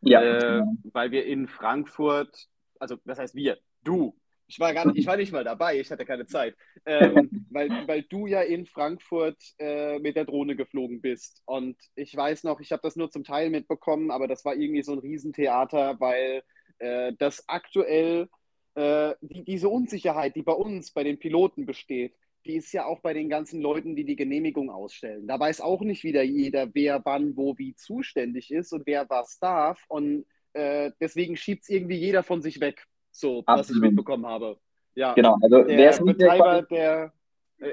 Ja. 0.06 0.22
Äh, 0.22 0.62
weil 0.92 1.10
wir 1.10 1.26
in 1.26 1.48
Frankfurt, 1.48 2.48
also 2.78 2.96
das 3.04 3.18
heißt 3.18 3.34
wir, 3.34 3.58
du, 3.82 4.14
ich 4.48 4.60
war, 4.60 4.72
gar 4.72 4.86
nicht, 4.86 4.98
ich 4.98 5.06
war 5.06 5.16
nicht 5.16 5.32
mal 5.32 5.44
dabei, 5.44 5.80
ich 5.80 5.90
hatte 5.90 6.04
keine 6.04 6.26
Zeit, 6.26 6.54
ähm, 6.84 7.46
weil, 7.50 7.68
weil 7.86 8.02
du 8.02 8.26
ja 8.26 8.42
in 8.42 8.66
Frankfurt 8.66 9.42
äh, 9.58 9.98
mit 9.98 10.16
der 10.16 10.24
Drohne 10.24 10.54
geflogen 10.54 11.00
bist. 11.00 11.42
Und 11.46 11.76
ich 11.96 12.16
weiß 12.16 12.44
noch, 12.44 12.60
ich 12.60 12.70
habe 12.72 12.82
das 12.82 12.96
nur 12.96 13.10
zum 13.10 13.24
Teil 13.24 13.50
mitbekommen, 13.50 14.10
aber 14.10 14.28
das 14.28 14.44
war 14.44 14.54
irgendwie 14.54 14.82
so 14.82 14.92
ein 14.92 15.00
Riesentheater, 15.00 15.98
weil 15.98 16.42
äh, 16.78 17.12
das 17.18 17.48
aktuell, 17.48 18.28
äh, 18.74 19.14
die, 19.20 19.44
diese 19.44 19.68
Unsicherheit, 19.68 20.36
die 20.36 20.42
bei 20.42 20.52
uns, 20.52 20.92
bei 20.92 21.02
den 21.02 21.18
Piloten 21.18 21.66
besteht, 21.66 22.14
die 22.46 22.56
ist 22.56 22.72
ja 22.72 22.86
auch 22.86 23.00
bei 23.00 23.12
den 23.12 23.28
ganzen 23.28 23.60
Leuten, 23.60 23.96
die 23.96 24.04
die 24.04 24.16
Genehmigung 24.16 24.70
ausstellen. 24.70 25.26
Da 25.26 25.38
weiß 25.38 25.60
auch 25.60 25.82
nicht 25.82 26.04
wieder 26.04 26.22
jeder, 26.22 26.68
wer 26.74 27.04
wann, 27.04 27.36
wo, 27.36 27.56
wie 27.58 27.74
zuständig 27.74 28.50
ist 28.50 28.72
und 28.72 28.86
wer 28.86 29.08
was 29.10 29.38
darf. 29.38 29.84
Und 29.88 30.24
äh, 30.52 30.92
deswegen 31.00 31.36
schiebt 31.36 31.64
es 31.64 31.68
irgendwie 31.68 31.96
jeder 31.96 32.22
von 32.22 32.42
sich 32.42 32.60
weg, 32.60 32.86
so 33.10 33.40
Absolut. 33.40 33.58
was 33.58 33.70
ich 33.70 33.80
mitbekommen 33.80 34.26
habe. 34.26 34.58
Ja, 34.94 35.12
genau. 35.12 35.36
Also 35.42 35.62
der 35.62 35.76
wer 35.78 35.90
ist 35.90 36.00
nicht 36.00 36.18
Betreiber 36.18 36.62
der, 36.62 37.12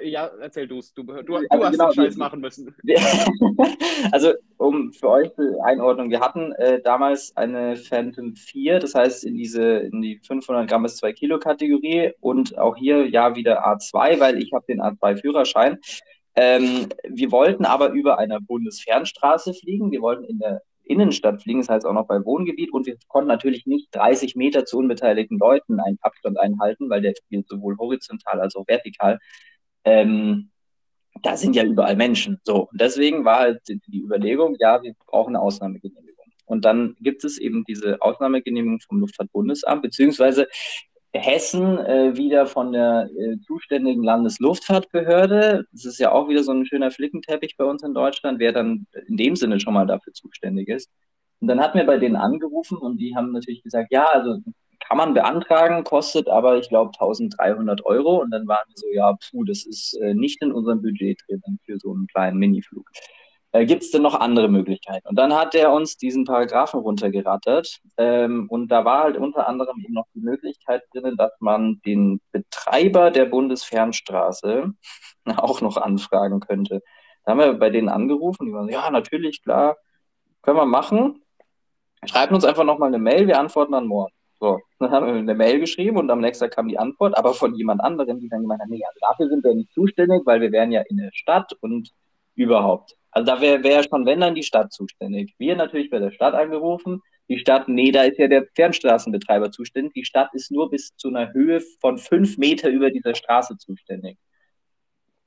ja, 0.03 0.31
erzähl 0.39 0.67
du's. 0.67 0.93
du. 0.93 1.03
Du, 1.03 1.21
du 1.23 1.35
also 1.35 1.65
hast 1.65 1.71
genau, 1.71 1.91
den 1.91 1.95
Scheiß 1.95 2.15
machen 2.15 2.39
müssen. 2.39 2.73
also, 4.11 4.33
um 4.57 4.93
für 4.93 5.09
euch 5.09 5.29
die 5.37 5.61
Einordnung, 5.63 6.09
wir 6.09 6.21
hatten 6.21 6.53
äh, 6.53 6.81
damals 6.81 7.35
eine 7.35 7.75
Phantom 7.75 8.35
4, 8.35 8.79
das 8.79 8.95
heißt 8.95 9.25
in 9.25 9.35
diese 9.35 9.63
in 9.63 10.01
die 10.01 10.19
500 10.25 10.69
Gramm 10.69 10.83
bis 10.83 10.97
2 10.97 11.13
Kilo 11.13 11.37
Kategorie 11.37 12.11
und 12.21 12.57
auch 12.57 12.77
hier 12.77 13.09
ja 13.09 13.35
wieder 13.35 13.67
A2, 13.67 14.19
weil 14.19 14.41
ich 14.41 14.53
habe 14.53 14.65
den 14.67 14.81
A2-Führerschein. 14.81 15.79
Ähm, 16.35 16.87
wir 17.07 17.31
wollten 17.31 17.65
aber 17.65 17.89
über 17.89 18.17
einer 18.17 18.39
Bundesfernstraße 18.39 19.53
fliegen. 19.53 19.91
Wir 19.91 20.01
wollten 20.01 20.23
in 20.23 20.39
der 20.39 20.61
Innenstadt 20.85 21.41
fliegen, 21.41 21.59
das 21.59 21.69
heißt 21.69 21.85
auch 21.85 21.93
noch 21.93 22.07
bei 22.07 22.23
Wohngebiet. 22.23 22.71
Und 22.73 22.87
wir 22.87 22.95
konnten 23.07 23.27
natürlich 23.27 23.65
nicht 23.65 23.89
30 23.91 24.35
Meter 24.35 24.65
zu 24.65 24.77
unbeteiligten 24.77 25.37
Leuten 25.37 25.79
einen 25.79 25.97
Abstand 26.01 26.39
einhalten, 26.39 26.89
weil 26.89 27.01
der 27.01 27.13
spielt 27.15 27.47
sowohl 27.47 27.77
horizontal 27.77 28.41
als 28.41 28.55
auch 28.55 28.67
vertikal 28.67 29.19
ähm, 29.85 30.49
da 31.21 31.37
sind 31.37 31.55
ja 31.55 31.63
überall 31.63 31.95
Menschen. 31.95 32.39
So, 32.43 32.67
und 32.71 32.81
deswegen 32.81 33.25
war 33.25 33.39
halt 33.39 33.61
die 33.67 34.01
Überlegung, 34.01 34.55
ja, 34.59 34.81
wir 34.81 34.93
brauchen 35.07 35.35
eine 35.35 35.43
Ausnahmegenehmigung. 35.43 36.25
Und 36.45 36.65
dann 36.65 36.95
gibt 36.99 37.23
es 37.23 37.37
eben 37.37 37.63
diese 37.65 38.01
Ausnahmegenehmigung 38.01 38.81
vom 38.81 38.99
Luftfahrtbundesamt, 38.99 39.81
beziehungsweise 39.81 40.47
Hessen 41.15 41.77
äh, 41.77 42.17
wieder 42.17 42.47
von 42.47 42.71
der 42.71 43.07
äh, 43.17 43.37
zuständigen 43.45 44.03
Landesluftfahrtbehörde. 44.03 45.65
Das 45.71 45.85
ist 45.85 45.99
ja 45.99 46.11
auch 46.11 46.27
wieder 46.27 46.43
so 46.43 46.51
ein 46.51 46.65
schöner 46.65 46.91
Flickenteppich 46.91 47.55
bei 47.55 47.65
uns 47.65 47.83
in 47.83 47.93
Deutschland, 47.93 48.39
wer 48.39 48.51
dann 48.51 48.87
in 49.07 49.17
dem 49.17 49.35
Sinne 49.35 49.59
schon 49.59 49.75
mal 49.75 49.85
dafür 49.85 50.13
zuständig 50.13 50.69
ist. 50.69 50.89
Und 51.39 51.47
dann 51.49 51.59
hatten 51.59 51.77
wir 51.77 51.85
bei 51.85 51.97
denen 51.97 52.15
angerufen 52.15 52.77
und 52.77 52.97
die 52.97 53.15
haben 53.15 53.31
natürlich 53.31 53.61
gesagt, 53.63 53.91
ja, 53.91 54.05
also 54.05 54.39
kann 54.87 54.97
man 54.97 55.13
beantragen, 55.13 55.83
kostet 55.83 56.27
aber, 56.27 56.57
ich 56.57 56.69
glaube, 56.69 56.91
1300 56.93 57.85
Euro. 57.85 58.21
Und 58.21 58.31
dann 58.31 58.47
waren 58.47 58.67
wir 58.67 58.75
so, 58.75 58.87
ja, 58.93 59.15
puh, 59.29 59.43
das 59.43 59.65
ist 59.65 59.93
äh, 60.01 60.13
nicht 60.13 60.41
in 60.41 60.51
unserem 60.51 60.81
Budget 60.81 61.21
drin 61.27 61.59
für 61.65 61.77
so 61.79 61.91
einen 61.93 62.07
kleinen 62.07 62.37
Miniflug. 62.37 62.89
Äh, 63.53 63.65
Gibt 63.65 63.83
es 63.83 63.91
denn 63.91 64.01
noch 64.01 64.15
andere 64.15 64.49
Möglichkeiten? 64.49 65.07
Und 65.07 65.17
dann 65.17 65.33
hat 65.33 65.53
er 65.55 65.71
uns 65.71 65.95
diesen 65.97 66.25
Paragraphen 66.25 66.79
runtergerattert. 66.79 67.79
Ähm, 67.97 68.47
und 68.49 68.69
da 68.69 68.83
war 68.83 69.03
halt 69.03 69.17
unter 69.17 69.47
anderem 69.47 69.79
eben 69.79 69.93
noch 69.93 70.07
die 70.15 70.21
Möglichkeit 70.21 70.83
drin, 70.93 71.15
dass 71.17 71.31
man 71.39 71.79
den 71.85 72.19
Betreiber 72.31 73.11
der 73.11 73.25
Bundesfernstraße 73.25 74.73
auch 75.37 75.61
noch 75.61 75.77
anfragen 75.77 76.39
könnte. 76.39 76.81
Da 77.25 77.31
haben 77.31 77.39
wir 77.39 77.53
bei 77.53 77.69
denen 77.69 77.89
angerufen, 77.89 78.47
die 78.47 78.53
waren 78.53 78.65
so, 78.65 78.73
ja, 78.73 78.89
natürlich, 78.89 79.43
klar, 79.43 79.77
können 80.41 80.57
wir 80.57 80.65
machen. 80.65 81.21
Schreibt 82.05 82.33
uns 82.33 82.43
einfach 82.43 82.65
nochmal 82.65 82.89
eine 82.89 82.99
Mail, 82.99 83.27
wir 83.27 83.39
antworten 83.39 83.71
dann 83.73 83.87
morgen. 83.87 84.13
So, 84.43 84.59
dann 84.77 84.91
haben 84.91 85.05
wir 85.05 85.13
eine 85.13 85.35
Mail 85.35 85.61
geschrieben 85.61 85.95
und 85.95 86.11
am 86.11 86.19
nächsten 86.19 86.43
Tag 86.43 86.53
kam 86.53 86.67
die 86.67 86.77
Antwort, 86.77 87.17
aber 87.17 87.33
von 87.33 87.55
jemand 87.55 87.79
anderem, 87.79 88.19
die 88.19 88.27
dann 88.27 88.41
gemeint 88.41 88.59
hat, 88.61 88.67
nee, 88.67 88.81
also 88.85 88.99
dafür 88.99 89.29
sind 89.29 89.41
wir 89.41 89.55
nicht 89.55 89.71
zuständig, 89.71 90.23
weil 90.25 90.41
wir 90.41 90.51
wären 90.51 90.73
ja 90.73 90.81
in 90.81 90.97
der 90.97 91.11
Stadt 91.13 91.53
und 91.61 91.91
überhaupt. 92.35 92.93
Also 93.11 93.25
da 93.25 93.39
wäre 93.39 93.63
wär 93.63 93.83
schon, 93.83 94.05
wenn 94.05 94.19
dann 94.19 94.35
die 94.35 94.43
Stadt 94.43 94.73
zuständig. 94.73 95.33
Wir 95.37 95.55
natürlich 95.55 95.89
bei 95.89 95.99
der 95.99 96.11
Stadt 96.11 96.33
angerufen. 96.33 96.99
Die 97.29 97.39
Stadt, 97.39 97.69
nee, 97.69 97.93
da 97.93 98.03
ist 98.03 98.17
ja 98.17 98.27
der 98.27 98.45
Fernstraßenbetreiber 98.53 99.49
zuständig. 99.49 99.93
Die 99.93 100.03
Stadt 100.03 100.33
ist 100.33 100.51
nur 100.51 100.69
bis 100.69 100.93
zu 100.97 101.07
einer 101.07 101.31
Höhe 101.31 101.61
von 101.79 101.97
fünf 101.97 102.37
Meter 102.37 102.67
über 102.67 102.91
dieser 102.91 103.15
Straße 103.15 103.55
zuständig. 103.55 104.17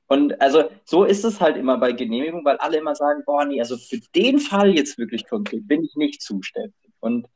Und 0.05 0.39
also 0.39 0.69
so 0.85 1.05
ist 1.05 1.25
es 1.25 1.41
halt 1.41 1.57
immer 1.57 1.79
bei 1.79 1.91
Genehmigung, 1.91 2.45
weil 2.45 2.57
alle 2.57 2.77
immer 2.77 2.93
sagen, 2.93 3.23
boah, 3.25 3.45
nee, 3.45 3.59
also 3.59 3.77
für 3.77 3.99
den 4.13 4.37
Fall 4.37 4.75
jetzt 4.75 4.99
wirklich 4.99 5.27
konkret 5.27 5.67
bin 5.67 5.83
ich 5.83 5.95
nicht 5.95 6.21
zuständig. 6.21 6.75
Und 6.99 7.27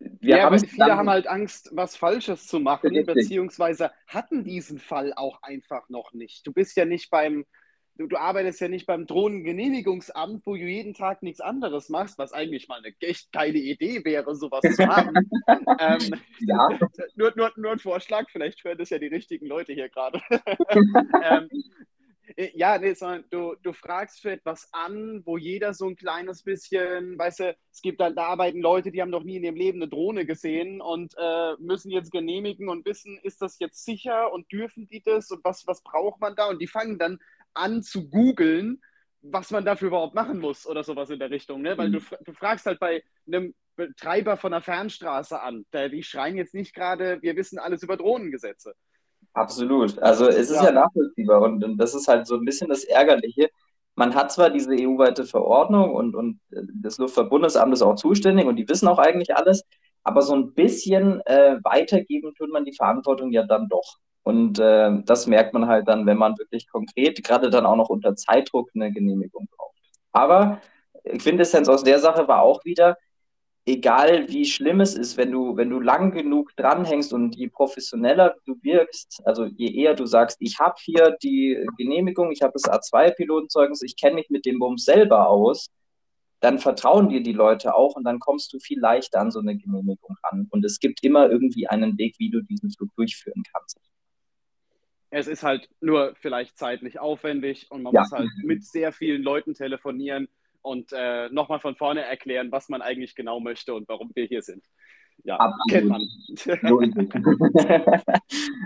wir 0.00 0.38
ja, 0.38 0.44
haben 0.44 0.58
viele 0.58 0.96
haben 0.96 1.10
halt 1.10 1.26
Angst, 1.26 1.70
was 1.72 1.96
Falsches 1.96 2.46
zu 2.46 2.58
machen, 2.58 2.88
richtig. 2.88 3.14
beziehungsweise 3.14 3.90
hatten 4.06 4.44
diesen 4.44 4.78
Fall 4.78 5.12
auch 5.14 5.42
einfach 5.42 5.88
noch 5.88 6.12
nicht. 6.14 6.46
Du 6.46 6.52
bist 6.52 6.76
ja 6.76 6.86
nicht 6.86 7.10
beim, 7.10 7.44
du, 7.96 8.06
du 8.06 8.16
arbeitest 8.16 8.60
ja 8.62 8.68
nicht 8.68 8.86
beim 8.86 9.06
Drohnengenehmigungsamt, 9.06 10.46
wo 10.46 10.54
du 10.54 10.62
jeden 10.62 10.94
Tag 10.94 11.22
nichts 11.22 11.40
anderes 11.40 11.90
machst, 11.90 12.16
was 12.18 12.32
eigentlich 12.32 12.66
mal 12.68 12.78
eine 12.78 12.94
echt 13.00 13.30
geile 13.30 13.58
Idee 13.58 14.02
wäre, 14.04 14.34
sowas 14.34 14.62
zu 14.74 14.86
haben. 14.86 15.14
ähm, 15.78 16.20
ja. 16.40 16.68
nur, 17.16 17.32
nur, 17.36 17.52
nur 17.56 17.72
ein 17.72 17.78
Vorschlag, 17.78 18.30
vielleicht 18.30 18.64
hören 18.64 18.78
das 18.78 18.90
ja 18.90 18.98
die 18.98 19.08
richtigen 19.08 19.46
Leute 19.46 19.74
hier 19.74 19.90
gerade. 19.90 20.22
ähm, 20.30 21.48
äh, 21.50 21.58
ja, 22.54 22.78
nee, 22.78 22.94
sondern 22.94 23.24
du, 23.30 23.54
du 23.62 23.72
fragst 23.72 24.20
für 24.20 24.32
etwas 24.32 24.68
an, 24.72 25.22
wo 25.24 25.36
jeder 25.36 25.74
so 25.74 25.88
ein 25.88 25.96
kleines 25.96 26.42
bisschen, 26.42 27.18
weißt 27.18 27.40
du, 27.40 27.56
es 27.72 27.82
gibt 27.82 28.00
halt, 28.00 28.16
da 28.16 28.26
arbeiten 28.26 28.60
Leute, 28.60 28.90
die 28.90 29.02
haben 29.02 29.10
noch 29.10 29.24
nie 29.24 29.36
in 29.36 29.44
ihrem 29.44 29.56
Leben 29.56 29.82
eine 29.82 29.90
Drohne 29.90 30.24
gesehen 30.26 30.80
und 30.80 31.14
äh, 31.18 31.54
müssen 31.58 31.90
jetzt 31.90 32.12
genehmigen 32.12 32.68
und 32.68 32.86
wissen, 32.86 33.18
ist 33.22 33.42
das 33.42 33.58
jetzt 33.58 33.84
sicher 33.84 34.32
und 34.32 34.50
dürfen 34.52 34.88
die 34.88 35.02
das 35.02 35.30
und 35.30 35.44
was, 35.44 35.66
was 35.66 35.82
braucht 35.82 36.20
man 36.20 36.34
da? 36.36 36.48
Und 36.48 36.60
die 36.60 36.66
fangen 36.66 36.98
dann 36.98 37.18
an 37.54 37.82
zu 37.82 38.08
googeln, 38.08 38.80
was 39.22 39.50
man 39.50 39.64
dafür 39.64 39.88
überhaupt 39.88 40.14
machen 40.14 40.38
muss 40.38 40.66
oder 40.66 40.82
sowas 40.82 41.10
in 41.10 41.18
der 41.18 41.30
Richtung. 41.30 41.62
Ne? 41.62 41.76
Weil 41.76 41.88
mhm. 41.88 41.94
du, 41.94 42.00
du 42.24 42.32
fragst 42.32 42.66
halt 42.66 42.80
bei 42.80 43.02
einem 43.26 43.54
Betreiber 43.76 44.36
von 44.36 44.52
einer 44.52 44.62
Fernstraße 44.62 45.40
an, 45.40 45.66
der, 45.72 45.88
die 45.88 46.02
schreien 46.02 46.36
jetzt 46.36 46.54
nicht 46.54 46.74
gerade, 46.74 47.20
wir 47.22 47.36
wissen 47.36 47.58
alles 47.58 47.82
über 47.82 47.96
Drohnengesetze. 47.96 48.74
Absolut. 49.32 49.98
Also 50.00 50.28
es 50.28 50.50
ist 50.50 50.56
ja, 50.56 50.66
ja 50.66 50.72
nachvollziehbar 50.72 51.42
und, 51.42 51.62
und, 51.62 51.76
das 51.78 51.94
ist 51.94 52.08
halt 52.08 52.26
so 52.26 52.36
ein 52.36 52.44
bisschen 52.44 52.68
das 52.68 52.84
Ärgerliche. 52.84 53.48
Man 53.94 54.14
hat 54.14 54.32
zwar 54.32 54.50
diese 54.50 54.74
EU-weite 54.74 55.24
Verordnung 55.24 55.94
und, 55.94 56.14
und 56.14 56.40
das 56.50 56.98
Luftfahrtbundesamt 56.98 57.72
ist 57.72 57.82
auch 57.82 57.96
zuständig 57.96 58.46
und 58.46 58.56
die 58.56 58.68
wissen 58.68 58.88
auch 58.88 58.98
eigentlich 58.98 59.36
alles, 59.36 59.62
aber 60.02 60.22
so 60.22 60.34
ein 60.34 60.54
bisschen 60.54 61.20
äh, 61.26 61.58
weitergeben 61.62 62.34
tut 62.34 62.50
man 62.50 62.64
die 62.64 62.74
Verantwortung 62.74 63.30
ja 63.32 63.44
dann 63.44 63.68
doch. 63.68 63.98
Und 64.22 64.58
äh, 64.58 64.90
das 65.04 65.26
merkt 65.26 65.54
man 65.54 65.66
halt 65.66 65.88
dann, 65.88 66.06
wenn 66.06 66.18
man 66.18 66.38
wirklich 66.38 66.68
konkret, 66.68 67.22
gerade 67.24 67.50
dann 67.50 67.66
auch 67.66 67.76
noch 67.76 67.88
unter 67.88 68.14
Zeitdruck, 68.16 68.70
eine 68.74 68.92
Genehmigung 68.92 69.48
braucht. 69.56 69.76
Aber 70.12 70.60
Quintessenz 71.18 71.68
aus 71.68 71.82
der 71.84 71.98
Sache 71.98 72.28
war 72.28 72.42
auch 72.42 72.64
wieder, 72.64 72.96
egal 73.66 74.28
wie 74.28 74.44
schlimm 74.44 74.80
es 74.80 74.94
ist, 74.94 75.16
wenn 75.16 75.30
du, 75.30 75.56
wenn 75.56 75.70
du 75.70 75.80
lang 75.80 76.12
genug 76.12 76.54
dranhängst 76.56 77.12
und 77.12 77.36
je 77.36 77.48
professioneller 77.48 78.36
du 78.46 78.56
wirkst, 78.62 79.22
also 79.24 79.44
je 79.44 79.74
eher 79.74 79.94
du 79.94 80.06
sagst, 80.06 80.38
ich 80.40 80.58
habe 80.58 80.76
hier 80.78 81.16
die 81.22 81.64
Genehmigung, 81.76 82.32
ich 82.32 82.42
habe 82.42 82.52
das 82.54 82.64
A2-Pilotenzeugnis, 82.64 83.82
ich 83.82 83.96
kenne 83.96 84.16
mich 84.16 84.30
mit 84.30 84.46
dem 84.46 84.58
Bums 84.58 84.84
selber 84.84 85.28
aus, 85.28 85.70
dann 86.40 86.58
vertrauen 86.58 87.10
dir 87.10 87.22
die 87.22 87.32
Leute 87.32 87.74
auch 87.74 87.96
und 87.96 88.04
dann 88.04 88.18
kommst 88.18 88.52
du 88.52 88.58
viel 88.58 88.80
leichter 88.80 89.20
an 89.20 89.30
so 89.30 89.40
eine 89.40 89.56
Genehmigung 89.56 90.16
ran. 90.24 90.46
Und 90.50 90.64
es 90.64 90.80
gibt 90.80 91.04
immer 91.04 91.30
irgendwie 91.30 91.66
einen 91.66 91.98
Weg, 91.98 92.14
wie 92.18 92.30
du 92.30 92.40
diesen 92.40 92.70
Flug 92.70 92.88
durchführen 92.96 93.42
kannst. 93.52 93.78
Es 95.10 95.26
ist 95.26 95.42
halt 95.42 95.68
nur 95.80 96.14
vielleicht 96.14 96.56
zeitlich 96.56 96.98
aufwendig 96.98 97.66
und 97.70 97.82
man 97.82 97.92
ja. 97.92 98.00
muss 98.00 98.12
halt 98.12 98.30
mit 98.42 98.64
sehr 98.64 98.92
vielen 98.92 99.22
Leuten 99.22 99.54
telefonieren 99.54 100.28
und 100.62 100.92
äh, 100.92 101.28
nochmal 101.30 101.60
von 101.60 101.76
vorne 101.76 102.02
erklären, 102.02 102.52
was 102.52 102.68
man 102.68 102.82
eigentlich 102.82 103.14
genau 103.14 103.40
möchte 103.40 103.74
und 103.74 103.88
warum 103.88 104.10
wir 104.14 104.24
hier 104.24 104.42
sind. 104.42 104.64
Ja, 105.24 105.36
Absolut. 105.36 105.68
kennt 105.68 105.88
man. 105.88 106.02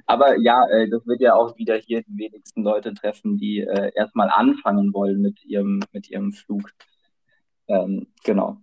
Aber 0.06 0.38
ja, 0.38 0.64
äh, 0.68 0.88
das 0.88 1.06
wird 1.06 1.20
ja 1.20 1.34
auch 1.34 1.56
wieder 1.56 1.76
hier 1.76 2.02
die 2.02 2.16
wenigsten 2.16 2.62
Leute 2.62 2.94
treffen, 2.94 3.38
die 3.38 3.60
äh, 3.60 3.90
erstmal 3.94 4.30
anfangen 4.30 4.92
wollen 4.94 5.20
mit 5.20 5.44
ihrem, 5.44 5.80
mit 5.92 6.08
ihrem 6.10 6.32
Flug. 6.32 6.70
Ähm, 7.66 8.06
genau. 8.22 8.58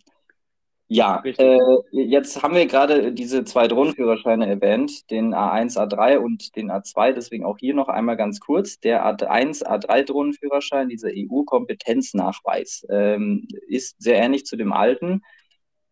Ja, 0.94 1.24
äh, 1.24 1.58
jetzt 1.94 2.44
haben 2.44 2.54
wir 2.54 2.66
gerade 2.66 3.14
diese 3.14 3.46
zwei 3.46 3.70
Drohnenführerscheine 3.70 4.46
erwähnt, 4.46 5.10
den 5.10 5.34
A1, 5.34 5.78
A3 5.78 6.18
und 6.18 6.54
den 6.58 6.70
A2, 6.70 7.14
deswegen 7.14 7.46
auch 7.46 7.58
hier 7.60 7.74
noch 7.74 7.88
einmal 7.88 8.18
ganz 8.18 8.42
kurz. 8.42 8.78
Der 8.82 9.06
A1, 9.06 9.64
A3 9.66 10.04
Drohnenführerschein, 10.04 10.90
dieser 10.90 11.12
EU-Kompetenznachweis, 11.16 12.86
ähm, 12.90 13.48
ist 13.70 14.04
sehr 14.04 14.18
ähnlich 14.18 14.46
zu 14.46 14.58
dem 14.58 14.74
alten. 14.74 15.22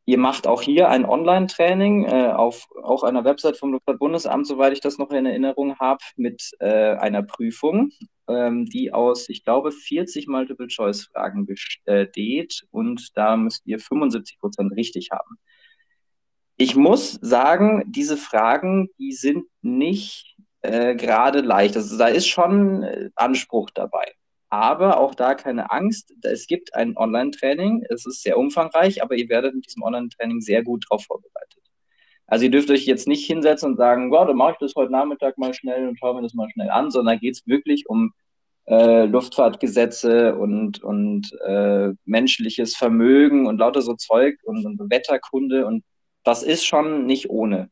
Ihr 0.09 0.17
macht 0.17 0.47
auch 0.47 0.63
hier 0.63 0.89
ein 0.89 1.05
Online-Training 1.05 2.05
äh, 2.05 2.31
auf 2.31 2.67
auch 2.81 3.03
einer 3.03 3.25
Website 3.25 3.57
vom 3.57 3.73
Luftfahrtbundesamt, 3.73 4.47
soweit 4.47 4.73
ich 4.73 4.81
das 4.81 4.97
noch 4.97 5.11
in 5.11 5.27
Erinnerung 5.27 5.77
habe, 5.77 6.03
mit 6.15 6.49
äh, 6.59 6.95
einer 6.95 7.21
Prüfung, 7.21 7.91
ähm, 8.27 8.65
die 8.65 8.91
aus, 8.91 9.29
ich 9.29 9.43
glaube, 9.43 9.71
40 9.71 10.27
Multiple-Choice-Fragen 10.27 11.45
besteht 11.45 12.63
und 12.71 13.15
da 13.15 13.37
müsst 13.37 13.67
ihr 13.67 13.77
75 13.77 14.39
Prozent 14.39 14.75
richtig 14.75 15.09
haben. 15.11 15.37
Ich 16.57 16.75
muss 16.75 17.19
sagen, 17.21 17.83
diese 17.85 18.17
Fragen, 18.17 18.89
die 18.97 19.11
sind 19.11 19.45
nicht 19.61 20.37
äh, 20.61 20.95
gerade 20.95 21.41
leicht. 21.41 21.75
Also 21.75 21.99
da 21.99 22.07
ist 22.07 22.27
schon 22.27 22.81
äh, 22.81 23.11
Anspruch 23.13 23.69
dabei. 23.75 24.11
Aber 24.49 24.99
auch 24.99 25.13
da 25.13 25.35
keine 25.35 25.71
Angst. 25.71 26.13
Es 26.23 26.47
gibt 26.47 26.73
ein 26.75 26.97
Online-Training. 26.97 27.85
Es 27.89 28.05
ist 28.05 28.23
sehr 28.23 28.37
umfangreich, 28.37 29.03
aber 29.03 29.15
ihr 29.15 29.29
werdet 29.29 29.53
mit 29.53 29.67
diesem 29.67 29.83
Online-Training 29.83 30.41
sehr 30.41 30.63
gut 30.63 30.85
darauf 30.89 31.05
vorbereitet. 31.05 31.63
Also 32.25 32.45
ihr 32.45 32.51
dürft 32.51 32.69
euch 32.69 32.85
jetzt 32.85 33.07
nicht 33.07 33.25
hinsetzen 33.25 33.71
und 33.71 33.77
sagen, 33.77 34.11
wow, 34.11 34.25
dann 34.27 34.37
mache 34.37 34.53
ich 34.53 34.57
das 34.59 34.75
heute 34.75 34.91
Nachmittag 34.91 35.37
mal 35.37 35.53
schnell 35.53 35.87
und 35.87 35.97
schaue 35.97 36.15
mir 36.15 36.21
das 36.21 36.33
mal 36.33 36.49
schnell 36.51 36.69
an, 36.69 36.91
sondern 36.91 37.19
geht 37.19 37.35
es 37.35 37.47
wirklich 37.47 37.89
um 37.89 38.13
äh, 38.67 39.05
Luftfahrtgesetze 39.05 40.35
und, 40.35 40.83
und 40.83 41.33
äh, 41.45 41.89
menschliches 42.05 42.75
Vermögen 42.75 43.47
und 43.47 43.57
lauter 43.57 43.81
so 43.81 43.95
Zeug 43.95 44.37
und, 44.43 44.63
und 44.65 44.79
Wetterkunde 44.91 45.65
und 45.65 45.83
das 46.23 46.43
ist 46.43 46.65
schon 46.65 47.07
nicht 47.07 47.29
ohne. 47.31 47.69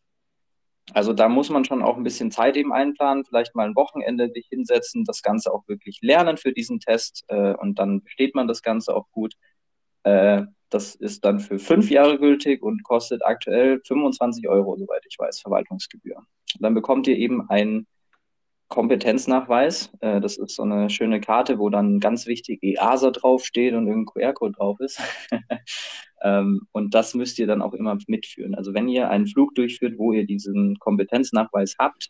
Also 0.93 1.13
da 1.13 1.27
muss 1.27 1.49
man 1.49 1.65
schon 1.65 1.83
auch 1.83 1.97
ein 1.97 2.03
bisschen 2.03 2.31
Zeit 2.31 2.55
eben 2.55 2.71
einplanen, 2.71 3.25
vielleicht 3.25 3.55
mal 3.55 3.67
ein 3.67 3.75
Wochenende 3.75 4.29
sich 4.29 4.47
hinsetzen, 4.49 5.03
das 5.03 5.21
Ganze 5.21 5.53
auch 5.53 5.67
wirklich 5.67 5.99
lernen 6.01 6.37
für 6.37 6.53
diesen 6.53 6.79
Test 6.79 7.25
äh, 7.27 7.53
und 7.53 7.77
dann 7.77 8.03
besteht 8.03 8.35
man 8.35 8.47
das 8.47 8.61
Ganze 8.61 8.95
auch 8.95 9.09
gut. 9.11 9.33
Äh, 10.03 10.43
das 10.69 10.95
ist 10.95 11.23
dann 11.25 11.39
für 11.39 11.59
fünf 11.59 11.89
Jahre 11.89 12.17
gültig 12.19 12.61
und 12.61 12.83
kostet 12.83 13.25
aktuell 13.25 13.81
25 13.85 14.47
Euro, 14.47 14.75
soweit 14.77 15.05
ich 15.09 15.17
weiß, 15.17 15.39
Verwaltungsgebühr. 15.41 16.25
Dann 16.59 16.73
bekommt 16.73 17.07
ihr 17.07 17.17
eben 17.17 17.49
einen 17.49 17.87
Kompetenznachweis. 18.67 19.91
Äh, 20.01 20.19
das 20.21 20.37
ist 20.37 20.55
so 20.55 20.63
eine 20.63 20.89
schöne 20.89 21.21
Karte, 21.21 21.59
wo 21.59 21.69
dann 21.69 21.99
ganz 21.99 22.27
wichtig 22.27 22.61
EASA 22.61 23.11
draufsteht 23.11 23.73
und 23.73 23.87
irgendein 23.87 24.13
QR-Code 24.13 24.53
drauf 24.53 24.79
ist. 24.79 24.99
Ähm, 26.21 26.67
und 26.71 26.93
das 26.93 27.13
müsst 27.13 27.37
ihr 27.39 27.47
dann 27.47 27.61
auch 27.61 27.73
immer 27.73 27.97
mitführen. 28.07 28.55
Also 28.55 28.73
wenn 28.73 28.87
ihr 28.87 29.09
einen 29.09 29.27
Flug 29.27 29.53
durchführt, 29.55 29.97
wo 29.97 30.13
ihr 30.13 30.25
diesen 30.25 30.77
Kompetenznachweis 30.79 31.75
habt 31.77 32.09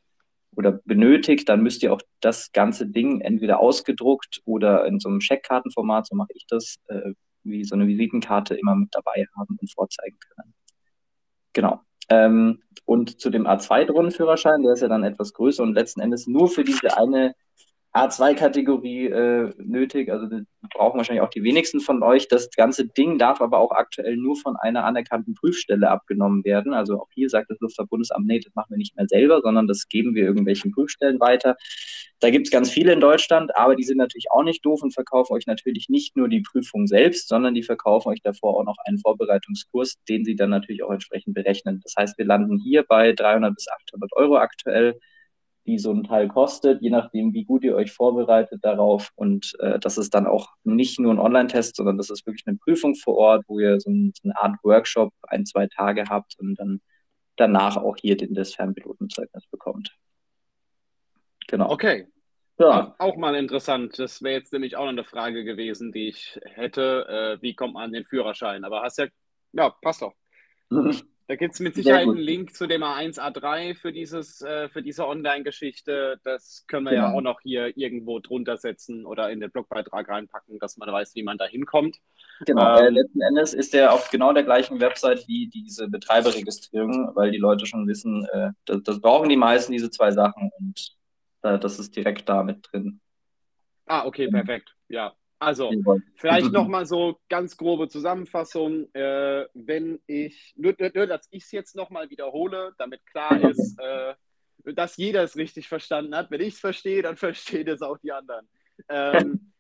oder 0.56 0.80
benötigt, 0.86 1.50
dann 1.50 1.62
müsst 1.62 1.84
ihr 1.84 1.94
auch 1.94 2.02
das 2.22 2.52
ganze 2.52 2.88
Ding 2.88 3.22
entweder 3.22 3.60
ausgedruckt 3.60 4.42
oder 4.46 4.86
in 4.86 5.00
so 5.00 5.10
einem 5.10 5.20
Checkkartenformat, 5.20 6.08
so 6.08 6.16
mache 6.16 6.32
ich 6.36 6.46
das, 6.48 6.78
äh, 6.88 7.12
wie 7.44 7.64
so 7.64 7.76
eine 7.76 7.88
Visitenkarte 7.88 8.56
immer 8.56 8.76
mit 8.76 8.90
dabei 8.92 9.26
haben 9.38 9.58
und 9.60 9.72
vorzeigen 9.74 10.18
können. 10.20 10.54
Genau. 11.54 11.82
Ähm, 12.10 12.62
und 12.86 13.20
zu 13.20 13.30
dem 13.30 13.46
A2-Drohnenführerschein, 13.48 14.64
der 14.64 14.74
ist 14.74 14.82
ja 14.82 14.88
dann 14.88 15.04
etwas 15.04 15.34
größer 15.34 15.64
und 15.64 15.74
letzten 15.74 16.00
Endes 16.00 16.28
nur 16.28 16.48
für 16.48 16.64
diese 16.64 16.98
eine 16.98 17.36
A2-Kategorie 17.98 19.08
äh, 19.08 19.54
nötig. 19.58 20.12
Also 20.12 20.28
brauchen 20.74 20.98
wahrscheinlich 20.98 21.22
auch 21.22 21.30
die 21.30 21.44
wenigsten 21.44 21.80
von 21.80 22.04
euch. 22.04 22.28
Das 22.28 22.50
ganze 22.52 22.88
Ding 22.88 23.18
darf 23.18 23.42
aber 23.42 23.60
auch 23.60 23.72
aktuell 23.72 24.18
nur 24.18 24.36
von 24.36 24.56
einer 24.58 24.86
anerkannten 24.86 25.34
Prüfstelle 25.34 25.90
abgenommen 25.90 26.44
werden. 26.44 26.74
Also 26.74 27.02
auch 27.02 27.08
hier 27.14 27.30
sagt 27.30 27.50
das 27.50 27.60
Luftfahrtbundesamt, 27.60 28.28
nee, 28.28 28.40
das 28.40 28.54
machen 28.56 28.72
wir 28.72 28.78
nicht 28.78 28.96
mehr 28.96 29.08
selber, 29.08 29.42
sondern 29.42 29.68
das 29.68 29.88
geben 29.88 30.16
wir 30.16 30.24
irgendwelchen 30.24 30.72
Prüfstellen 30.72 31.20
weiter. 31.20 31.56
Da 32.20 32.30
gibt 32.30 32.48
es 32.48 32.52
ganz 32.52 32.70
viele 32.70 32.94
in 32.94 33.00
Deutschland, 33.00 33.56
aber 33.56 33.76
die 33.76 33.84
sind 33.84 33.98
natürlich 33.98 34.28
auch 34.32 34.44
nicht 34.44 34.66
doof 34.66 34.82
und 34.82 34.94
verkaufen 34.94 35.34
euch 35.34 35.48
natürlich 35.48 35.90
nicht 35.90 36.16
nur 36.18 36.28
die 36.28 36.42
Prüfung 36.42 36.88
selbst, 36.88 37.28
sondern 37.28 37.54
die 37.54 37.64
verkaufen 37.64 38.10
euch 38.10 38.22
davor 38.22 38.58
auch 38.58 38.64
noch 38.64 38.78
einen 38.86 39.00
Vorbereitungskurs, 39.00 39.96
den 40.10 40.26
sie 40.26 40.36
dann 40.36 40.50
natürlich 40.50 40.84
auch 40.84 40.92
entsprechend 40.92 41.36
berechnen. 41.36 41.80
Das 41.84 41.94
heißt, 41.98 42.18
wir 42.18 42.26
landen 42.26 42.60
hier 42.60 42.84
bei 42.84 43.14
300 43.14 43.56
bis 43.56 43.68
800 43.68 44.12
Euro 44.16 44.38
aktuell 44.38 45.00
die 45.68 45.78
so 45.78 45.92
ein 45.92 46.04
Teil 46.04 46.28
kostet, 46.30 46.82
je 46.82 46.90
nachdem, 46.90 47.34
wie 47.34 47.44
gut 47.44 47.64
ihr 47.64 47.76
euch 47.76 47.92
vorbereitet 47.92 48.64
darauf. 48.64 49.12
Und 49.16 49.56
äh, 49.60 49.78
das 49.80 49.98
ist 49.98 50.14
dann 50.14 50.26
auch 50.26 50.50
nicht 50.64 51.00
nur 51.00 51.14
ein 51.14 51.20
Online-Test, 51.20 51.76
sondern 51.76 51.98
das 51.98 52.10
ist 52.10 52.26
wirklich 52.26 52.48
eine 52.48 52.58
Prüfung 52.58 52.96
vor 52.96 53.18
Ort, 53.18 53.46
wo 53.48 53.60
ihr 53.60 53.80
so, 53.80 53.90
ein, 53.90 54.14
so 54.16 54.30
eine 54.30 54.38
Art 54.42 54.56
Workshop 54.64 55.14
ein, 55.24 55.46
zwei 55.46 55.68
Tage 55.68 56.06
habt 56.10 56.36
und 56.40 56.56
dann 56.56 56.82
danach 57.36 57.78
auch 57.78 57.98
hier 57.98 58.18
den, 58.18 58.34
das 58.34 58.56
Fernpilotenzeugnis 58.56 59.46
bekommt. 59.48 59.96
Genau. 61.48 61.70
Okay. 61.70 62.08
Ja. 62.60 62.96
Auch 62.98 63.18
mal 63.18 63.36
interessant. 63.36 64.00
Das 64.00 64.24
wäre 64.24 64.40
jetzt 64.40 64.52
nämlich 64.52 64.76
auch 64.78 64.86
noch 64.86 64.90
eine 64.90 65.04
Frage 65.04 65.44
gewesen, 65.44 65.92
die 65.92 66.08
ich 66.08 66.40
hätte. 66.44 67.38
Äh, 67.38 67.42
wie 67.42 67.54
kommt 67.54 67.76
man 67.76 67.84
an 67.84 67.94
den 67.94 68.06
Führerschein? 68.06 68.64
Aber 68.64 68.82
hast 68.82 68.98
ja, 68.98 69.08
ja, 69.54 69.70
passt 69.70 70.02
doch. 70.02 70.14
Da 71.28 71.36
gibt 71.36 71.56
es 71.56 71.60
mit 71.60 71.76
Sicherheit 71.76 72.04
einen 72.04 72.16
Link 72.16 72.56
zu 72.56 72.68
dem 72.68 72.84
A1, 72.84 73.20
A3 73.20 73.76
für, 73.76 73.92
dieses, 73.92 74.42
äh, 74.42 74.70
für 74.70 74.82
diese 74.82 75.06
Online-Geschichte. 75.06 76.22
Das 76.24 76.64
können 76.68 76.86
wir 76.86 76.92
genau. 76.92 77.08
ja 77.08 77.14
auch 77.14 77.22
noch 77.22 77.42
hier 77.42 77.78
irgendwo 77.78 78.20
drunter 78.20 78.56
setzen 78.56 79.06
oder 79.06 79.30
in 79.30 79.42
den 79.42 79.52
Blogbeitrag 79.52 80.08
reinpacken, 80.08 80.58
dass 80.60 80.78
man 80.78 80.90
weiß, 80.90 81.16
wie 81.16 81.24
man 81.24 81.38
da 81.38 81.46
hinkommt. 81.46 81.98
Genau, 82.46 82.80
ähm, 82.80 82.86
äh, 82.86 82.90
letzten 83.02 83.22
Endes 83.22 83.54
ist 83.54 83.74
der 83.74 83.92
auf 83.92 84.10
genau 84.10 84.32
der 84.32 84.44
gleichen 84.44 84.80
Website 84.80 85.28
wie 85.28 85.48
diese 85.48 85.90
Betreiberregistrierung, 85.90 87.12
weil 87.14 87.32
die 87.32 87.40
Leute 87.40 87.66
schon 87.66 87.86
wissen, 87.88 88.26
äh, 88.32 88.52
das, 88.64 88.84
das, 88.84 89.02
brauchen 89.02 89.28
die 89.28 89.36
meisten, 89.36 89.74
diese 89.74 89.90
zwei 89.90 90.12
Sachen 90.12 90.50
und 90.60 90.96
äh, 91.42 91.60
das 91.60 91.78
ist 91.78 91.94
direkt 91.94 92.30
da 92.30 92.42
mit 92.42 92.70
drin. 92.72 93.02
Ah, 93.86 94.06
okay, 94.06 94.30
perfekt. 94.30 94.76
Ja, 94.88 95.14
also 95.40 95.72
vielleicht 96.16 96.52
nochmal 96.52 96.86
so 96.86 97.20
ganz 97.30 97.58
grobe 97.58 97.88
Zusammenfassung. 97.90 98.88
Äh, 98.94 99.46
wenn 99.54 100.00
ich, 100.08 100.54
nur, 100.58 100.76
nur 100.94 101.08
dass 101.08 101.28
ich 101.32 101.44
es 101.44 101.52
jetzt 101.52 101.76
nochmal 101.76 102.10
wiederhole, 102.10 102.74
damit 102.78 103.06
klar 103.06 103.40
ist, 103.50 103.78
äh, 103.80 104.16
dass 104.74 104.98
jeder 104.98 105.24
es 105.24 105.38
richtig 105.38 105.68
verstanden 105.68 106.16
hat. 106.16 106.32
Wenn 106.32 106.42
ich 106.42 106.56
es 106.56 106.60
verstehe, 106.60 107.02
dann 107.02 107.18
verstehen 107.18 107.68
es 107.68 107.82
auch 107.82 107.98
die 108.00 108.12
anderen. 108.12 108.48
Ähm, 108.90 109.52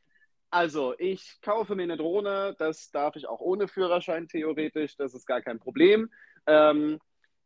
also, 0.50 0.96
ich 0.98 1.40
kaufe 1.42 1.76
mir 1.76 1.84
eine 1.84 1.98
Drohne, 1.98 2.56
das 2.58 2.90
darf 2.92 3.16
ich 3.16 3.28
auch 3.28 3.42
ohne 3.42 3.68
Führerschein 3.68 4.28
theoretisch, 4.28 4.96
das 4.96 5.14
ist 5.14 5.26
gar 5.26 5.42
kein 5.42 5.60
Problem. 5.60 6.10
Ähm, 6.46 7.00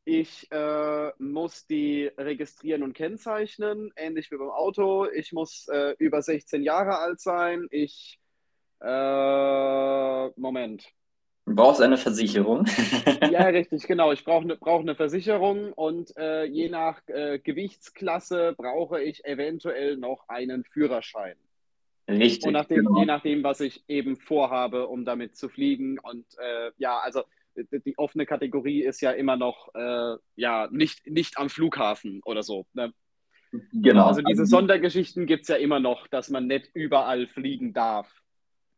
ich 0.03 0.51
äh, 0.51 1.11
muss 1.19 1.67
die 1.67 2.11
registrieren 2.17 2.83
und 2.83 2.93
kennzeichnen, 2.93 3.91
ähnlich 3.95 4.31
wie 4.31 4.37
beim 4.37 4.49
Auto. 4.49 5.05
Ich 5.05 5.31
muss 5.31 5.67
äh, 5.67 5.95
über 5.99 6.21
16 6.21 6.63
Jahre 6.63 6.97
alt 6.97 7.19
sein. 7.19 7.67
Ich, 7.69 8.19
äh, 8.81 10.39
Moment. 10.39 10.85
Du 11.45 11.55
brauchst 11.55 11.81
eine 11.81 11.97
Versicherung. 11.97 12.65
ja, 13.31 13.43
richtig, 13.47 13.87
genau. 13.87 14.11
Ich 14.11 14.23
brauche 14.23 14.43
eine, 14.43 14.55
brauch 14.55 14.81
eine 14.81 14.95
Versicherung 14.95 15.73
und 15.73 16.15
äh, 16.17 16.45
je 16.45 16.69
nach 16.69 17.01
äh, 17.07 17.39
Gewichtsklasse 17.39 18.53
brauche 18.57 19.01
ich 19.01 19.25
eventuell 19.25 19.97
noch 19.97 20.29
einen 20.29 20.63
Führerschein. 20.63 21.35
Richtig. 22.07 22.47
Und 22.47 22.53
nachdem, 22.53 22.85
genau. 22.85 22.99
je 22.99 23.05
nachdem, 23.05 23.43
was 23.43 23.59
ich 23.59 23.83
eben 23.87 24.17
vorhabe, 24.17 24.87
um 24.87 25.05
damit 25.05 25.35
zu 25.35 25.49
fliegen. 25.49 25.99
Und 25.99 26.25
äh, 26.37 26.71
ja, 26.77 26.99
also 26.99 27.23
die 27.55 27.97
offene 27.97 28.25
Kategorie 28.25 28.81
ist 28.83 29.01
ja 29.01 29.11
immer 29.11 29.35
noch 29.35 29.73
äh, 29.75 30.15
ja 30.35 30.67
nicht, 30.71 31.07
nicht 31.07 31.37
am 31.37 31.49
Flughafen 31.49 32.21
oder 32.23 32.43
so. 32.43 32.65
Ne? 32.73 32.93
Genau. 33.73 34.05
Also 34.05 34.21
diese 34.21 34.45
Sondergeschichten 34.45 35.25
gibt 35.25 35.43
es 35.43 35.47
ja 35.49 35.55
immer 35.55 35.79
noch, 35.79 36.07
dass 36.07 36.29
man 36.29 36.47
nicht 36.47 36.69
überall 36.73 37.27
fliegen 37.27 37.73
darf. 37.73 38.20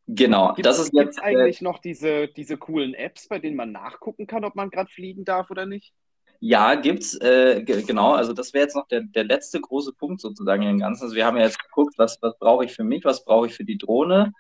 Genau. 0.08 0.54
Gibt 0.54 0.68
es 0.68 0.92
äh, 0.92 1.22
eigentlich 1.22 1.62
noch 1.62 1.80
diese, 1.80 2.28
diese 2.28 2.58
coolen 2.58 2.94
Apps, 2.94 3.28
bei 3.28 3.40
denen 3.40 3.56
man 3.56 3.72
nachgucken 3.72 4.28
kann, 4.28 4.44
ob 4.44 4.56
man 4.56 4.70
gerade 4.70 4.92
fliegen 4.92 5.24
darf 5.24 5.50
oder 5.50 5.66
nicht? 5.66 5.94
Ja, 6.40 6.76
gibt's, 6.76 7.16
äh, 7.16 7.64
genau. 7.64 8.12
Also 8.12 8.34
das 8.34 8.54
wäre 8.54 8.66
jetzt 8.66 8.76
noch 8.76 8.88
der, 8.88 9.02
der 9.02 9.24
letzte 9.24 9.62
große 9.62 9.94
Punkt 9.94 10.20
sozusagen 10.20 10.62
in 10.64 10.70
dem 10.70 10.80
Ganzen. 10.80 11.04
Also 11.04 11.16
wir 11.16 11.26
haben 11.26 11.38
ja 11.38 11.44
jetzt 11.44 11.64
geguckt, 11.64 11.94
was, 11.98 12.22
was 12.22 12.38
brauche 12.38 12.66
ich 12.66 12.74
für 12.74 12.84
mich, 12.84 13.06
was 13.06 13.24
brauche 13.24 13.48
ich 13.48 13.54
für 13.54 13.64
die 13.64 13.78
Drohne. 13.78 14.34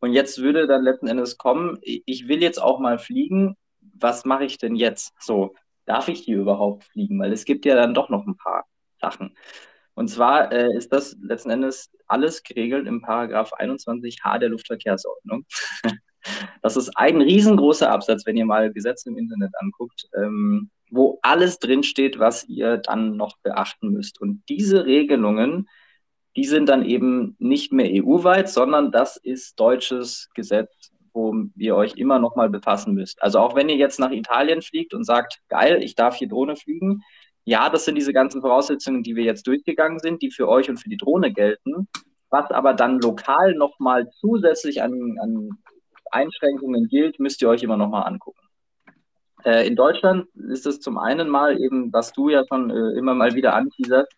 Und 0.00 0.12
jetzt 0.12 0.38
würde 0.42 0.66
dann 0.66 0.82
letzten 0.82 1.06
Endes 1.06 1.38
kommen, 1.38 1.78
ich 1.82 2.26
will 2.26 2.42
jetzt 2.42 2.60
auch 2.60 2.80
mal 2.80 2.98
fliegen. 2.98 3.56
Was 3.94 4.24
mache 4.24 4.44
ich 4.44 4.58
denn 4.58 4.74
jetzt? 4.74 5.14
So, 5.20 5.54
darf 5.86 6.08
ich 6.08 6.20
hier 6.20 6.38
überhaupt 6.38 6.84
fliegen? 6.84 7.20
Weil 7.20 7.32
es 7.32 7.44
gibt 7.44 7.64
ja 7.64 7.76
dann 7.76 7.94
doch 7.94 8.08
noch 8.08 8.26
ein 8.26 8.36
paar 8.36 8.66
Sachen. 9.00 9.36
Und 9.94 10.08
zwar 10.08 10.52
äh, 10.52 10.76
ist 10.76 10.92
das 10.92 11.16
letzten 11.20 11.50
Endes 11.50 11.90
alles 12.06 12.42
geregelt 12.42 12.86
im 12.86 13.00
Paragraph 13.00 13.52
21h 13.54 14.38
der 14.38 14.48
Luftverkehrsordnung. 14.48 15.46
das 16.62 16.76
ist 16.76 16.96
ein 16.96 17.20
riesengroßer 17.20 17.90
Absatz, 17.90 18.26
wenn 18.26 18.36
ihr 18.36 18.46
mal 18.46 18.72
Gesetze 18.72 19.08
im 19.10 19.18
Internet 19.18 19.52
anguckt. 19.60 20.08
Ähm, 20.16 20.70
wo 20.90 21.18
alles 21.22 21.58
drinsteht, 21.58 22.18
was 22.18 22.44
ihr 22.44 22.78
dann 22.78 23.16
noch 23.16 23.36
beachten 23.42 23.90
müsst. 23.90 24.20
Und 24.20 24.42
diese 24.48 24.86
Regelungen, 24.86 25.68
die 26.36 26.44
sind 26.44 26.68
dann 26.68 26.84
eben 26.84 27.36
nicht 27.38 27.72
mehr 27.72 27.90
EU-weit, 28.04 28.48
sondern 28.48 28.92
das 28.92 29.16
ist 29.16 29.58
deutsches 29.58 30.28
Gesetz, 30.34 30.92
wo 31.12 31.34
ihr 31.56 31.76
euch 31.76 31.94
immer 31.96 32.18
noch 32.18 32.36
mal 32.36 32.50
befassen 32.50 32.94
müsst. 32.94 33.22
Also 33.22 33.38
auch 33.38 33.54
wenn 33.54 33.68
ihr 33.68 33.76
jetzt 33.76 34.00
nach 34.00 34.10
Italien 34.10 34.62
fliegt 34.62 34.94
und 34.94 35.04
sagt, 35.04 35.40
geil, 35.48 35.82
ich 35.82 35.94
darf 35.94 36.16
hier 36.16 36.28
Drohne 36.28 36.56
fliegen, 36.56 37.02
ja, 37.44 37.68
das 37.68 37.84
sind 37.84 37.96
diese 37.96 38.12
ganzen 38.12 38.40
Voraussetzungen, 38.40 39.02
die 39.02 39.16
wir 39.16 39.24
jetzt 39.24 39.46
durchgegangen 39.46 39.98
sind, 39.98 40.22
die 40.22 40.30
für 40.30 40.48
euch 40.48 40.70
und 40.70 40.78
für 40.78 40.88
die 40.88 40.96
Drohne 40.96 41.32
gelten. 41.32 41.88
Was 42.30 42.50
aber 42.50 42.74
dann 42.74 43.00
lokal 43.00 43.54
noch 43.54 43.78
mal 43.78 44.08
zusätzlich 44.10 44.82
an, 44.82 45.18
an 45.20 45.50
Einschränkungen 46.10 46.88
gilt, 46.88 47.20
müsst 47.20 47.42
ihr 47.42 47.48
euch 47.48 47.62
immer 47.62 47.76
noch 47.76 47.90
mal 47.90 48.02
angucken. 48.02 48.40
Äh, 49.44 49.66
in 49.66 49.76
Deutschland 49.76 50.26
ist 50.34 50.66
es 50.66 50.80
zum 50.80 50.98
einen 50.98 51.28
mal 51.28 51.60
eben, 51.60 51.92
was 51.92 52.12
du 52.12 52.30
ja 52.30 52.44
schon 52.48 52.70
äh, 52.70 52.98
immer 52.98 53.14
mal 53.14 53.34
wieder 53.34 53.54
anteaserst, 53.54 54.12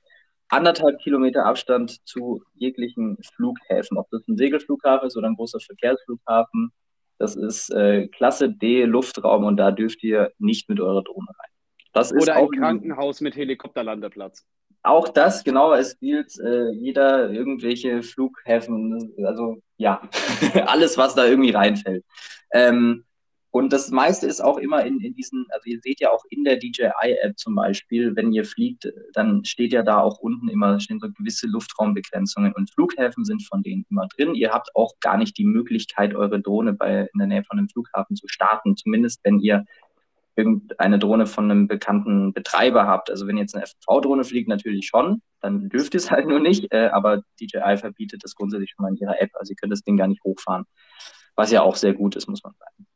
anderthalb 0.49 1.01
Kilometer 1.01 1.45
Abstand 1.47 2.07
zu 2.07 2.43
jeglichen 2.55 3.19
Flughäfen. 3.35 3.99
Ob 3.99 4.09
das 4.11 4.27
ein 4.29 4.37
Segelflughafen 4.37 5.09
ist 5.09 5.17
oder 5.17 5.27
ein 5.27 5.35
großer 5.35 5.59
Verkehrsflughafen, 5.61 6.71
das 7.19 7.35
ist 7.35 7.71
äh, 7.71 8.07
Klasse 8.09 8.51
D 8.51 8.85
Luftraum 8.85 9.45
und 9.45 9.57
da 9.57 9.73
dürft 9.73 10.03
ihr 10.05 10.33
nicht 10.39 10.69
mit 10.69 10.81
eurer 10.81 11.03
Drohne 11.03 11.29
rein. 11.29 11.56
Das 11.97 12.13
oder 12.13 12.21
ist 12.21 12.29
ein 12.31 12.51
Krankenhaus 12.51 13.23
mit 13.23 13.37
Helikopterlandeplatz. 13.37 14.45
Auch 14.83 15.09
das, 15.09 15.43
genau, 15.45 15.73
es 15.73 15.99
gilt 15.99 16.39
äh, 16.39 16.71
jeder 16.73 17.31
irgendwelche 17.31 18.03
Flughäfen, 18.03 19.15
also 19.25 19.63
ja, 19.79 20.03
alles, 20.67 20.99
was 20.99 21.15
da 21.15 21.25
irgendwie 21.25 21.53
reinfällt. 21.53 22.05
Ähm, 22.53 23.07
und 23.51 23.73
das 23.73 23.91
meiste 23.91 24.27
ist 24.27 24.43
auch 24.43 24.59
immer 24.59 24.85
in, 24.85 25.01
in 25.01 25.15
diesen, 25.15 25.47
also 25.49 25.63
ihr 25.65 25.81
seht 25.81 26.01
ja 26.01 26.11
auch 26.11 26.23
in 26.29 26.45
der 26.45 26.59
DJI-App 26.59 27.39
zum 27.39 27.55
Beispiel, 27.55 28.15
wenn 28.15 28.31
ihr 28.31 28.45
fliegt, 28.45 28.93
dann 29.15 29.43
steht 29.47 29.73
ja 29.73 29.83
da 29.83 29.99
auch 30.01 30.19
unten 30.19 30.51
immer, 30.51 30.79
stehen 30.79 31.01
so 31.01 31.09
gewisse 31.11 31.47
Luftraumbegrenzungen 31.47 32.53
und 32.53 32.71
Flughäfen 32.71 33.25
sind 33.25 33.43
von 33.49 33.63
denen 33.63 33.87
immer 33.89 34.07
drin. 34.15 34.35
Ihr 34.35 34.51
habt 34.51 34.69
auch 34.77 34.93
gar 35.01 35.17
nicht 35.17 35.39
die 35.39 35.47
Möglichkeit, 35.47 36.15
eure 36.15 36.43
Drohne 36.43 36.75
bei, 36.75 37.09
in 37.11 37.19
der 37.19 37.29
Nähe 37.29 37.45
von 37.45 37.59
einem 37.59 37.71
Flughafen 37.71 38.15
zu 38.15 38.29
starten, 38.29 38.77
zumindest 38.77 39.21
wenn 39.25 39.41
ihr 39.41 39.65
irgendeine 40.37 40.99
Drohne 40.99 41.27
von 41.27 41.51
einem 41.51 41.67
bekannten 41.67 42.33
Betreiber 42.33 42.87
habt. 42.87 43.11
Also 43.11 43.27
wenn 43.27 43.39
jetzt 43.39 43.55
eine 43.55 43.65
FPV-Drohne 43.65 44.25
fliegt, 44.25 44.49
natürlich 44.49 44.87
schon, 44.87 45.23
dann 45.41 45.69
dürft 45.69 45.95
ihr 45.95 45.99
es 45.99 46.11
halt 46.11 46.27
nur 46.27 46.41
nicht, 46.41 46.73
äh, 46.73 46.89
aber 46.93 47.23
DJI 47.41 47.77
verbietet 47.79 48.23
das 48.23 48.35
grundsätzlich 48.35 48.71
schon 48.71 48.85
mal 48.85 48.91
in 48.91 48.97
ihrer 48.97 49.21
App, 49.21 49.31
also 49.35 49.53
ihr 49.53 49.57
könnt 49.57 49.73
das 49.73 49.83
Ding 49.83 49.97
gar 49.97 50.09
nicht 50.09 50.23
hochfahren, 50.25 50.65
was 51.35 51.51
ja 51.51 51.63
auch 51.63 51.77
sehr 51.77 51.95
gut 51.95 52.17
ist, 52.17 52.29
muss 52.29 52.43
man 52.45 52.53
sagen. 52.59 52.87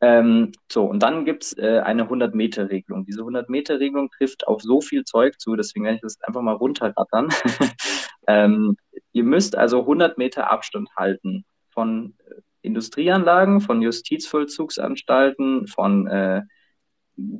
Ähm, 0.00 0.52
so, 0.70 0.84
und 0.84 1.02
dann 1.02 1.24
gibt 1.24 1.42
es 1.42 1.58
äh, 1.58 1.80
eine 1.80 2.04
100-Meter-Regelung. 2.04 3.04
Diese 3.04 3.22
100-Meter-Regelung 3.22 4.10
trifft 4.10 4.46
auf 4.46 4.62
so 4.62 4.80
viel 4.80 5.04
Zeug 5.04 5.40
zu, 5.40 5.56
deswegen 5.56 5.84
werde 5.84 5.96
ich 5.96 6.02
das 6.02 6.20
einfach 6.22 6.40
mal 6.40 6.54
runterrattern. 6.54 7.28
ähm, 8.28 8.76
ihr 9.12 9.24
müsst 9.24 9.56
also 9.56 9.80
100 9.80 10.16
Meter 10.16 10.50
Abstand 10.50 10.88
halten 10.96 11.44
von 11.70 12.14
äh, 12.26 12.34
Industrieanlagen, 12.62 13.60
von 13.60 13.82
Justizvollzugsanstalten, 13.82 15.66
von 15.66 16.06
äh, 16.06 16.42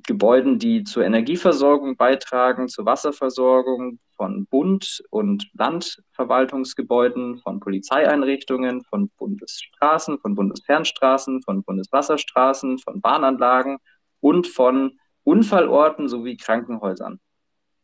Gebäuden, 0.06 0.58
die 0.58 0.82
zur 0.82 1.04
Energieversorgung 1.04 1.96
beitragen, 1.96 2.68
zur 2.68 2.84
Wasserversorgung, 2.84 4.00
von 4.16 4.46
Bund- 4.46 5.04
und 5.10 5.48
Landverwaltungsgebäuden, 5.54 7.38
von 7.38 7.60
Polizeieinrichtungen, 7.60 8.82
von 8.82 9.08
Bundesstraßen, 9.10 10.18
von 10.18 10.34
Bundesfernstraßen, 10.34 11.42
von 11.42 11.62
Bundeswasserstraßen, 11.62 12.78
von 12.78 13.00
Bahnanlagen 13.00 13.78
und 14.20 14.48
von 14.48 14.98
Unfallorten 15.22 16.08
sowie 16.08 16.36
Krankenhäusern 16.36 17.20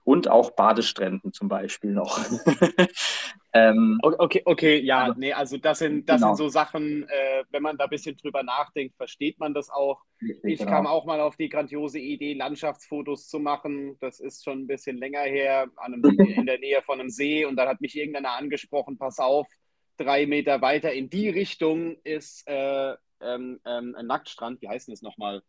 und 0.04 0.28
auch 0.28 0.50
Badestränden 0.50 1.32
zum 1.32 1.48
Beispiel 1.48 1.92
noch. 1.92 2.18
ähm, 3.54 3.98
okay, 4.02 4.42
okay, 4.44 4.78
ja, 4.80 5.04
also, 5.04 5.18
nee, 5.18 5.32
also 5.32 5.56
das 5.56 5.78
sind, 5.78 6.08
das 6.08 6.20
genau. 6.20 6.34
sind 6.34 6.44
so 6.44 6.48
Sachen, 6.50 7.08
äh, 7.08 7.44
wenn 7.50 7.62
man 7.62 7.78
da 7.78 7.84
ein 7.84 7.90
bisschen 7.90 8.16
drüber 8.16 8.42
nachdenkt, 8.42 8.96
versteht 8.96 9.40
man 9.40 9.54
das 9.54 9.70
auch. 9.70 10.02
Ich 10.42 10.58
genau. 10.58 10.70
kam 10.70 10.86
auch 10.86 11.06
mal 11.06 11.20
auf 11.20 11.36
die 11.36 11.48
grandiose 11.48 11.98
Idee, 11.98 12.34
Landschaftsfotos 12.34 13.28
zu 13.28 13.38
machen. 13.38 13.96
Das 14.00 14.20
ist 14.20 14.44
schon 14.44 14.60
ein 14.60 14.66
bisschen 14.66 14.98
länger 14.98 15.22
her, 15.22 15.68
einem, 15.76 16.04
in 16.38 16.46
der 16.46 16.58
Nähe 16.58 16.82
von 16.82 17.00
einem 17.00 17.10
See 17.10 17.46
und 17.46 17.56
dann 17.56 17.68
hat 17.68 17.80
mich 17.80 17.96
irgendeiner 17.96 18.32
angesprochen, 18.32 18.98
pass 18.98 19.18
auf, 19.18 19.46
drei 19.96 20.26
Meter 20.26 20.60
weiter 20.60 20.92
in 20.92 21.08
die 21.08 21.30
Richtung 21.30 21.96
ist 22.04 22.46
äh, 22.46 22.94
ähm, 23.20 23.60
ähm, 23.64 23.94
ein 23.96 24.06
Nacktstrand, 24.06 24.60
wie 24.60 24.68
heißt 24.68 24.88
denn 24.88 24.92
das 24.92 25.02
nochmal? 25.02 25.42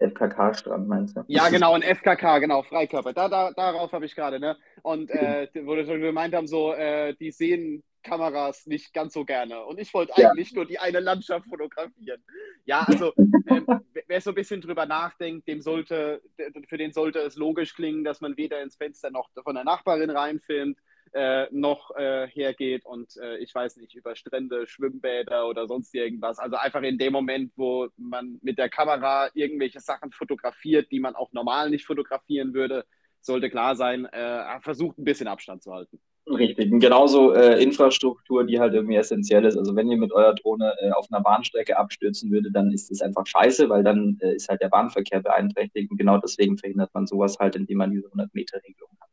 FKK-Strand 0.00 0.88
meinst 0.88 1.16
du? 1.16 1.24
Ja, 1.28 1.48
genau, 1.50 1.74
ein 1.74 1.82
FKK, 1.82 2.38
genau, 2.38 2.62
Freikörper. 2.62 3.12
Da, 3.12 3.28
da, 3.28 3.52
darauf 3.52 3.92
habe 3.92 4.06
ich 4.06 4.14
gerade, 4.14 4.40
ne? 4.40 4.56
Und 4.82 5.10
äh, 5.10 5.48
wo 5.62 5.76
wir 5.76 5.84
schon 5.84 6.00
gemeint 6.00 6.34
haben, 6.34 6.46
so, 6.46 6.72
äh, 6.72 7.14
die 7.14 7.30
sehen 7.30 7.82
Kameras 8.02 8.66
nicht 8.66 8.94
ganz 8.94 9.12
so 9.12 9.24
gerne. 9.24 9.64
Und 9.64 9.78
ich 9.78 9.92
wollte 9.92 10.12
ja. 10.16 10.30
eigentlich 10.30 10.54
nur 10.54 10.66
die 10.66 10.78
eine 10.78 11.00
Landschaft 11.00 11.46
fotografieren. 11.46 12.22
Ja, 12.64 12.80
also 12.86 13.12
ähm, 13.48 13.66
wer 14.06 14.20
so 14.20 14.30
ein 14.30 14.34
bisschen 14.34 14.60
drüber 14.60 14.86
nachdenkt, 14.86 15.46
dem 15.48 15.60
sollte, 15.60 16.22
für 16.68 16.78
den 16.78 16.92
sollte 16.92 17.20
es 17.20 17.36
logisch 17.36 17.74
klingen, 17.74 18.04
dass 18.04 18.20
man 18.20 18.36
weder 18.36 18.62
ins 18.62 18.76
Fenster 18.76 19.10
noch 19.10 19.28
von 19.42 19.54
der 19.54 19.64
Nachbarin 19.64 20.10
reinfilmt, 20.10 20.78
äh, 21.12 21.46
noch 21.50 21.90
äh, 21.96 22.28
hergeht 22.28 22.84
und 22.84 23.16
äh, 23.16 23.38
ich 23.38 23.54
weiß 23.54 23.76
nicht, 23.78 23.94
über 23.94 24.14
Strände, 24.14 24.66
Schwimmbäder 24.66 25.48
oder 25.48 25.66
sonst 25.66 25.94
irgendwas. 25.94 26.38
Also 26.38 26.56
einfach 26.56 26.82
in 26.82 26.98
dem 26.98 27.12
Moment, 27.12 27.52
wo 27.56 27.88
man 27.96 28.38
mit 28.42 28.58
der 28.58 28.68
Kamera 28.68 29.28
irgendwelche 29.34 29.80
Sachen 29.80 30.12
fotografiert, 30.12 30.90
die 30.90 31.00
man 31.00 31.16
auch 31.16 31.32
normal 31.32 31.70
nicht 31.70 31.84
fotografieren 31.84 32.54
würde, 32.54 32.84
sollte 33.20 33.50
klar 33.50 33.76
sein, 33.76 34.06
äh, 34.06 34.60
versucht 34.60 34.98
ein 34.98 35.04
bisschen 35.04 35.28
Abstand 35.28 35.62
zu 35.62 35.72
halten. 35.72 36.00
Richtig, 36.26 36.70
und 36.70 36.80
genauso 36.80 37.32
äh, 37.32 37.60
Infrastruktur, 37.60 38.44
die 38.44 38.60
halt 38.60 38.74
irgendwie 38.74 38.96
essentiell 38.96 39.44
ist. 39.44 39.56
Also 39.56 39.74
wenn 39.74 39.90
ihr 39.90 39.96
mit 39.96 40.12
eurer 40.12 40.34
Drohne 40.34 40.74
äh, 40.80 40.90
auf 40.92 41.06
einer 41.10 41.22
Bahnstrecke 41.22 41.76
abstürzen 41.76 42.30
würde, 42.30 42.52
dann 42.52 42.70
ist 42.70 42.90
das 42.90 43.00
einfach 43.00 43.26
scheiße, 43.26 43.68
weil 43.68 43.82
dann 43.82 44.16
ist 44.20 44.48
halt 44.48 44.60
der 44.62 44.68
Bahnverkehr 44.68 45.20
beeinträchtigt 45.20 45.90
und 45.90 45.96
genau 45.96 46.18
deswegen 46.18 46.56
verhindert 46.56 46.90
man 46.94 47.06
sowas 47.06 47.36
halt, 47.40 47.56
indem 47.56 47.78
man 47.78 47.90
diese 47.90 48.06
100-Meter-Regelung 48.08 48.90
hat. 49.00 49.09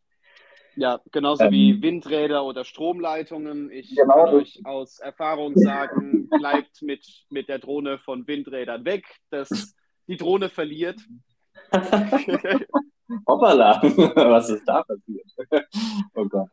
Ja, 0.77 1.01
genauso 1.11 1.45
ähm, 1.45 1.51
wie 1.51 1.81
Windräder 1.81 2.45
oder 2.45 2.63
Stromleitungen. 2.63 3.71
Ich 3.71 3.95
genau. 3.95 4.25
kann 4.25 4.35
euch 4.35 4.61
aus 4.63 4.99
Erfahrung 4.99 5.57
sagen, 5.57 6.29
bleibt 6.39 6.83
mit, 6.83 7.25
mit 7.29 7.49
der 7.49 7.57
Drohne 7.57 7.97
von 7.97 8.27
Windrädern 8.27 8.85
weg. 8.85 9.03
Das, 9.31 9.75
die 10.07 10.17
Drohne 10.17 10.49
verliert. 10.49 11.01
Hoppala, 13.27 13.81
was 14.15 14.49
ist 14.51 14.65
da 14.65 14.83
passiert? 14.83 15.25
oh 16.13 16.25
Gott. 16.25 16.49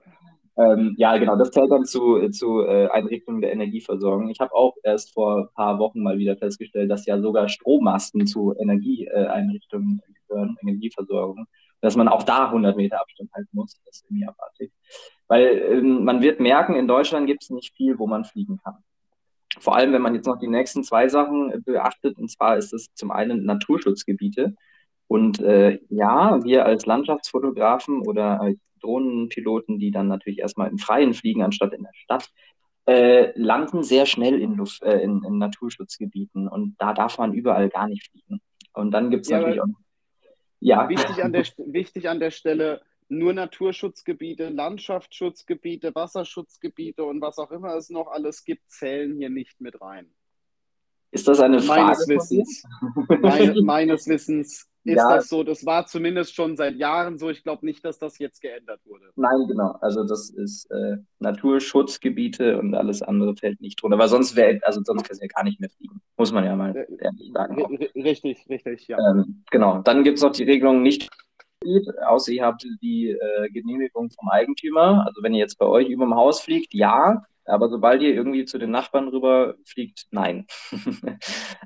Ähm, 0.56 0.94
ja, 0.96 1.18
genau, 1.18 1.36
das 1.36 1.50
zählt 1.50 1.70
dann 1.70 1.84
zu, 1.84 2.28
zu 2.30 2.62
äh, 2.62 2.88
Einrichtungen 2.88 3.42
der 3.42 3.52
Energieversorgung. 3.52 4.30
Ich 4.30 4.40
habe 4.40 4.54
auch 4.54 4.74
erst 4.84 5.12
vor 5.12 5.38
ein 5.38 5.48
paar 5.54 5.78
Wochen 5.78 6.02
mal 6.02 6.16
wieder 6.16 6.36
festgestellt, 6.36 6.90
dass 6.90 7.04
ja 7.06 7.20
sogar 7.20 7.48
Strommasten 7.48 8.26
zu 8.26 8.54
Energieeinrichtungen 8.56 10.00
gehören, 10.28 10.56
Energieversorgung 10.62 11.46
dass 11.84 11.96
man 11.96 12.08
auch 12.08 12.22
da 12.22 12.46
100 12.46 12.78
Meter 12.78 12.98
Abstand 12.98 13.30
halten 13.34 13.50
muss. 13.52 13.78
Das 13.84 13.96
ist 13.96 14.04
irgendwie 14.08 14.26
abartig. 14.26 14.72
Weil 15.28 15.58
ähm, 15.70 16.02
man 16.04 16.22
wird 16.22 16.40
merken, 16.40 16.76
in 16.76 16.88
Deutschland 16.88 17.26
gibt 17.26 17.42
es 17.42 17.50
nicht 17.50 17.76
viel, 17.76 17.98
wo 17.98 18.06
man 18.06 18.24
fliegen 18.24 18.56
kann. 18.56 18.78
Vor 19.58 19.76
allem, 19.76 19.92
wenn 19.92 20.00
man 20.00 20.14
jetzt 20.14 20.26
noch 20.26 20.38
die 20.38 20.48
nächsten 20.48 20.82
zwei 20.82 21.08
Sachen 21.08 21.62
beachtet, 21.62 22.16
und 22.16 22.30
zwar 22.30 22.56
ist 22.56 22.72
es 22.72 22.88
zum 22.94 23.10
einen 23.10 23.44
Naturschutzgebiete. 23.44 24.54
Und 25.08 25.40
äh, 25.40 25.78
ja, 25.90 26.42
wir 26.42 26.64
als 26.64 26.86
Landschaftsfotografen 26.86 28.00
oder 28.00 28.40
als 28.40 28.58
Drohnenpiloten, 28.80 29.78
die 29.78 29.90
dann 29.90 30.08
natürlich 30.08 30.38
erstmal 30.38 30.70
im 30.70 30.78
Freien 30.78 31.12
fliegen, 31.12 31.42
anstatt 31.42 31.74
in 31.74 31.82
der 31.82 31.92
Stadt, 31.92 32.30
äh, 32.86 33.38
landen 33.38 33.82
sehr 33.82 34.06
schnell 34.06 34.40
in, 34.40 34.54
Luft, 34.54 34.82
äh, 34.82 35.00
in, 35.00 35.22
in, 35.22 35.36
Naturschutzgebieten. 35.36 36.48
Und 36.48 36.76
da 36.78 36.94
darf 36.94 37.18
man 37.18 37.34
überall 37.34 37.68
gar 37.68 37.88
nicht 37.88 38.08
fliegen. 38.10 38.40
Und 38.72 38.90
dann 38.92 39.10
gibt 39.10 39.26
es 39.26 39.28
ja, 39.28 39.40
natürlich 39.40 39.60
auch 39.60 39.66
ja. 40.64 40.88
Wichtig 40.88 41.22
an, 41.22 41.32
der, 41.32 41.44
wichtig 41.58 42.08
an 42.08 42.20
der 42.20 42.30
Stelle, 42.30 42.80
nur 43.08 43.32
Naturschutzgebiete, 43.32 44.48
Landschaftsschutzgebiete, 44.48 45.94
Wasserschutzgebiete 45.94 47.04
und 47.04 47.20
was 47.20 47.38
auch 47.38 47.50
immer 47.50 47.74
es 47.74 47.90
noch 47.90 48.08
alles 48.08 48.44
gibt, 48.44 48.68
zählen 48.70 49.16
hier 49.16 49.30
nicht 49.30 49.60
mit 49.60 49.80
rein. 49.80 50.10
Ist 51.10 51.28
das 51.28 51.40
eine 51.40 51.60
Frage? 51.60 51.82
Meines 51.86 52.08
Wissens, 52.08 52.64
meine, 53.20 53.62
meines 53.62 54.08
Wissens 54.08 54.68
ist 54.84 54.96
ja. 54.96 55.16
das 55.16 55.28
so. 55.28 55.42
Das 55.42 55.64
war 55.64 55.86
zumindest 55.86 56.34
schon 56.34 56.56
seit 56.56 56.76
Jahren 56.76 57.18
so. 57.18 57.30
Ich 57.30 57.42
glaube 57.42 57.64
nicht, 57.64 57.84
dass 57.84 57.98
das 57.98 58.18
jetzt 58.18 58.40
geändert 58.40 58.80
wurde. 58.84 59.06
Nein, 59.16 59.46
genau. 59.48 59.76
Also 59.80 60.04
das 60.04 60.30
ist 60.30 60.70
äh, 60.70 60.98
Naturschutzgebiete 61.20 62.58
und 62.58 62.74
alles 62.74 63.02
andere 63.02 63.34
fällt 63.34 63.60
nicht 63.60 63.82
drunter. 63.82 63.96
Aber 63.96 64.08
sonst 64.08 64.36
wäre, 64.36 64.60
also 64.62 64.80
sonst 64.84 65.04
kannst 65.04 65.22
du 65.22 65.24
ja 65.24 65.32
gar 65.34 65.44
nicht 65.44 65.60
mehr 65.60 65.70
fliegen. 65.70 66.00
Muss 66.16 66.32
man 66.32 66.44
ja 66.44 66.54
mal 66.54 66.74
ehrlich 67.00 67.30
sagen. 67.32 67.62
Auch. 67.62 67.70
Richtig, 67.94 68.46
richtig, 68.48 68.88
ja. 68.88 68.98
Ähm, 69.10 69.44
genau. 69.50 69.78
Dann 69.78 70.04
gibt 70.04 70.18
es 70.18 70.22
noch 70.22 70.32
die 70.32 70.44
Regelung 70.44 70.82
nicht 70.82 71.08
außer 72.06 72.32
ihr 72.32 72.44
habt 72.44 72.66
die 72.82 73.10
äh, 73.10 73.48
Genehmigung 73.50 74.10
vom 74.10 74.28
Eigentümer. 74.28 75.04
Also 75.06 75.22
wenn 75.22 75.34
ihr 75.34 75.40
jetzt 75.40 75.58
bei 75.58 75.66
euch 75.66 75.88
über 75.88 76.04
dem 76.04 76.14
Haus 76.14 76.40
fliegt, 76.40 76.74
ja. 76.74 77.22
Aber 77.46 77.68
sobald 77.68 78.00
ihr 78.00 78.14
irgendwie 78.14 78.46
zu 78.46 78.56
den 78.56 78.70
Nachbarn 78.70 79.08
rüber 79.08 79.56
fliegt, 79.66 80.06
nein. 80.10 80.46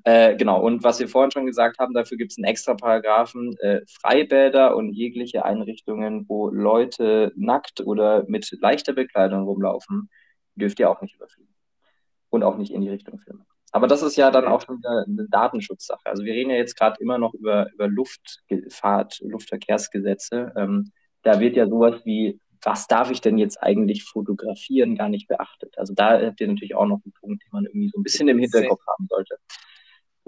äh, 0.04 0.34
genau, 0.36 0.60
und 0.60 0.82
was 0.82 0.98
wir 0.98 1.08
vorhin 1.08 1.30
schon 1.30 1.46
gesagt 1.46 1.78
haben, 1.78 1.94
dafür 1.94 2.16
gibt 2.16 2.32
es 2.32 2.38
einen 2.38 2.46
extra 2.46 2.74
Paragraphen, 2.74 3.56
äh, 3.58 3.82
Freibäder 3.86 4.76
und 4.76 4.92
jegliche 4.92 5.44
Einrichtungen, 5.44 6.28
wo 6.28 6.48
Leute 6.48 7.32
nackt 7.36 7.80
oder 7.80 8.24
mit 8.26 8.50
leichter 8.60 8.92
Bekleidung 8.92 9.44
rumlaufen, 9.44 10.10
dürft 10.56 10.80
ihr 10.80 10.90
auch 10.90 11.00
nicht 11.00 11.14
überfliegen. 11.14 11.54
Und 12.30 12.42
auch 12.42 12.56
nicht 12.56 12.72
in 12.72 12.80
die 12.80 12.90
Richtung 12.90 13.20
filmen. 13.20 13.46
Aber 13.72 13.86
das 13.86 14.02
ist 14.02 14.16
ja 14.16 14.30
dann 14.30 14.46
auch 14.46 14.62
schon 14.62 14.78
wieder 14.78 15.04
eine 15.06 15.28
Datenschutzsache. 15.28 16.06
Also 16.06 16.24
wir 16.24 16.32
reden 16.32 16.50
ja 16.50 16.56
jetzt 16.56 16.76
gerade 16.76 16.96
immer 17.00 17.18
noch 17.18 17.34
über, 17.34 17.70
über 17.72 17.88
Luftfahrt, 17.88 19.20
Luftverkehrsgesetze. 19.20 20.52
Ähm, 20.56 20.92
da 21.22 21.40
wird 21.40 21.56
ja 21.56 21.68
sowas 21.68 22.00
wie 22.04 22.40
was 22.62 22.86
darf 22.86 23.10
ich 23.10 23.20
denn 23.20 23.38
jetzt 23.38 23.62
eigentlich 23.62 24.04
fotografieren, 24.04 24.96
gar 24.96 25.08
nicht 25.08 25.28
beachtet. 25.28 25.76
Also 25.78 25.94
da 25.94 26.20
habt 26.20 26.40
ihr 26.40 26.48
natürlich 26.48 26.74
auch 26.74 26.86
noch 26.86 27.00
einen 27.04 27.12
Punkt, 27.12 27.42
den 27.44 27.50
man 27.52 27.66
irgendwie 27.66 27.88
so 27.88 27.98
ein 27.98 28.02
bisschen 28.02 28.28
im 28.28 28.38
Hinterkopf 28.38 28.80
haben 28.86 29.06
sollte. 29.08 29.36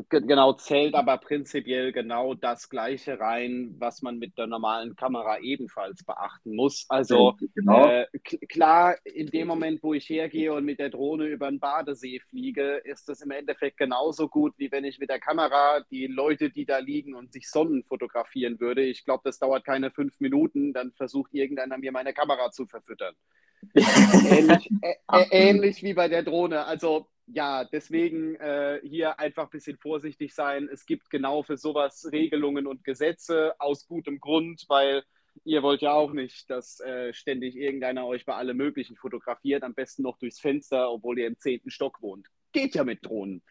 Genau, 0.08 0.52
zählt 0.54 0.94
aber 0.94 1.18
prinzipiell 1.18 1.92
genau 1.92 2.34
das 2.34 2.68
Gleiche 2.68 3.18
rein, 3.18 3.74
was 3.78 4.02
man 4.02 4.18
mit 4.18 4.38
der 4.38 4.46
normalen 4.46 4.96
Kamera 4.96 5.38
ebenfalls 5.40 6.04
beachten 6.04 6.54
muss. 6.54 6.86
Also 6.88 7.36
genau. 7.54 7.86
äh, 7.86 8.06
klar, 8.48 8.96
in 9.04 9.26
dem 9.26 9.48
Moment, 9.48 9.82
wo 9.82 9.94
ich 9.94 10.08
hergehe 10.08 10.52
und 10.52 10.64
mit 10.64 10.78
der 10.78 10.90
Drohne 10.90 11.26
über 11.26 11.50
den 11.50 11.60
Badesee 11.60 12.20
fliege, 12.20 12.80
ist 12.84 13.08
das 13.08 13.20
im 13.22 13.30
Endeffekt 13.30 13.78
genauso 13.78 14.28
gut, 14.28 14.54
wie 14.56 14.70
wenn 14.70 14.84
ich 14.84 14.98
mit 14.98 15.10
der 15.10 15.20
Kamera 15.20 15.80
die 15.90 16.06
Leute, 16.06 16.50
die 16.50 16.64
da 16.64 16.78
liegen 16.78 17.14
und 17.14 17.32
sich 17.32 17.50
Sonnen 17.50 17.84
fotografieren 17.84 18.60
würde. 18.60 18.82
Ich 18.82 19.04
glaube, 19.04 19.22
das 19.24 19.38
dauert 19.38 19.64
keine 19.64 19.90
fünf 19.90 20.20
Minuten, 20.20 20.72
dann 20.72 20.92
versucht 20.92 21.34
irgendeiner 21.34 21.78
mir 21.78 21.92
meine 21.92 22.12
Kamera 22.12 22.50
zu 22.50 22.66
verfüttern. 22.66 23.14
ähnlich, 23.74 24.70
äh, 24.82 24.94
äh, 25.12 25.26
ähnlich 25.30 25.82
wie 25.82 25.94
bei 25.94 26.08
der 26.08 26.22
Drohne. 26.22 26.64
Also 26.64 27.08
ja, 27.32 27.64
deswegen 27.64 28.34
äh, 28.36 28.80
hier 28.82 29.18
einfach 29.18 29.44
ein 29.44 29.50
bisschen 29.50 29.76
vorsichtig 29.76 30.34
sein. 30.34 30.68
Es 30.72 30.86
gibt 30.86 31.10
genau 31.10 31.42
für 31.42 31.56
sowas 31.56 32.08
Regelungen 32.10 32.66
und 32.66 32.84
Gesetze 32.84 33.54
aus 33.58 33.86
gutem 33.86 34.20
Grund, 34.20 34.64
weil 34.68 35.02
ihr 35.44 35.62
wollt 35.62 35.80
ja 35.80 35.92
auch 35.92 36.12
nicht, 36.12 36.50
dass 36.50 36.80
äh, 36.80 37.12
ständig 37.12 37.56
irgendeiner 37.56 38.06
euch 38.06 38.26
bei 38.26 38.34
allem 38.34 38.56
Möglichen 38.56 38.96
fotografiert, 38.96 39.62
am 39.62 39.74
besten 39.74 40.02
noch 40.02 40.18
durchs 40.18 40.40
Fenster, 40.40 40.90
obwohl 40.90 41.18
ihr 41.18 41.26
im 41.26 41.38
zehnten 41.38 41.70
Stock 41.70 42.02
wohnt. 42.02 42.26
Geht 42.52 42.74
ja 42.74 42.84
mit 42.84 43.06
Drohnen. 43.06 43.42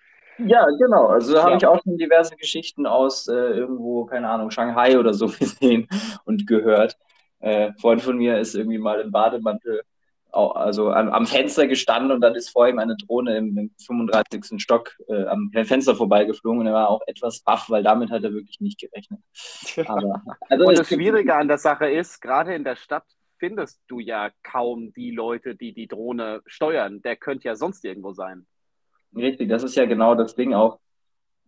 Ja, 0.45 0.65
genau. 0.77 1.07
Also 1.07 1.33
da 1.33 1.39
ja. 1.39 1.45
habe 1.45 1.57
ich 1.57 1.65
auch 1.65 1.81
schon 1.83 1.97
diverse 1.97 2.35
Geschichten 2.35 2.85
aus 2.85 3.27
äh, 3.27 3.33
irgendwo, 3.33 4.05
keine 4.05 4.29
Ahnung, 4.29 4.51
Shanghai 4.51 4.97
oder 4.97 5.13
so 5.13 5.27
gesehen 5.39 5.87
und 6.25 6.47
gehört. 6.47 6.97
Äh, 7.39 7.71
Freund 7.79 8.01
von 8.01 8.17
mir 8.17 8.37
ist 8.39 8.55
irgendwie 8.55 8.77
mal 8.77 8.99
im 8.99 9.11
Bademantel 9.11 9.81
also 10.31 10.91
am, 10.91 11.09
am, 11.09 11.25
Fenster 11.25 11.67
gestanden 11.67 12.11
und 12.11 12.21
dann 12.21 12.35
ist 12.35 12.49
vor 12.49 12.67
ihm 12.67 12.79
eine 12.79 12.95
Drohne 12.95 13.37
im, 13.37 13.57
im 13.57 13.71
35. 13.85 14.61
Stock 14.61 14.95
äh, 15.07 15.25
am 15.25 15.51
Fenster 15.51 15.95
vorbeigeflogen 15.95 16.61
und 16.61 16.67
er 16.67 16.73
war 16.73 16.89
auch 16.89 17.01
etwas 17.07 17.41
baff, 17.41 17.69
weil 17.69 17.83
damit 17.83 18.11
hat 18.11 18.23
er 18.23 18.33
wirklich 18.33 18.59
nicht 18.59 18.79
gerechnet. 18.79 19.19
Aber, 19.87 20.21
also 20.49 20.65
und 20.65 20.77
das 20.77 20.87
Schwierige 20.87 21.35
an 21.35 21.47
der 21.47 21.57
Sache 21.57 21.89
ist, 21.89 22.21
gerade 22.21 22.53
in 22.53 22.63
der 22.63 22.75
Stadt 22.75 23.05
findest 23.39 23.81
du 23.87 23.99
ja 23.99 24.29
kaum 24.43 24.93
die 24.93 25.11
Leute, 25.11 25.55
die 25.55 25.73
die 25.73 25.87
Drohne 25.87 26.41
steuern. 26.45 27.01
Der 27.01 27.15
könnte 27.15 27.47
ja 27.47 27.55
sonst 27.55 27.83
irgendwo 27.83 28.13
sein. 28.13 28.45
Richtig, 29.15 29.49
das 29.49 29.63
ist 29.63 29.75
ja 29.75 29.85
genau 29.85 30.13
das 30.13 30.35
Ding 30.35 30.53
auch 30.53 30.79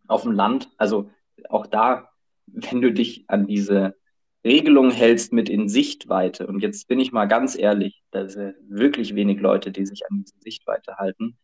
auf 0.08 0.24
dem 0.24 0.32
Land. 0.32 0.70
Also 0.78 1.12
auch 1.50 1.68
da, 1.68 2.10
wenn 2.48 2.82
du 2.82 2.92
dich 2.92 3.26
an 3.28 3.46
diese 3.46 3.96
Regelungen 4.44 4.92
hältst 4.92 5.34
mit 5.34 5.50
in 5.50 5.70
Sichtweite, 5.70 6.48
und 6.48 6.62
jetzt 6.62 6.88
bin 6.88 7.00
ich 7.00 7.12
mal 7.12 7.26
ganz 7.26 7.58
ehrlich, 7.58 8.02
da 8.12 8.28
sind 8.28 8.56
wirklich 8.68 9.16
wenig 9.16 9.40
Leute, 9.40 9.72
die 9.72 9.86
sich 9.86 10.04
an 10.10 10.24
diese 10.24 10.40
Sichtweite 10.40 10.98
halten, 10.98 11.38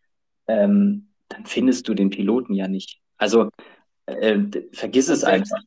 ähm, 0.48 1.10
dann 1.30 1.46
findest 1.46 1.88
du 1.88 1.94
den 1.94 2.10
Piloten 2.10 2.54
ja 2.54 2.68
nicht. 2.68 3.00
Also 3.18 3.50
äh, 4.06 4.40
vergiss 4.72 5.10
und 5.10 5.14
es 5.14 5.22
selbst, 5.22 5.54
einfach. 5.54 5.64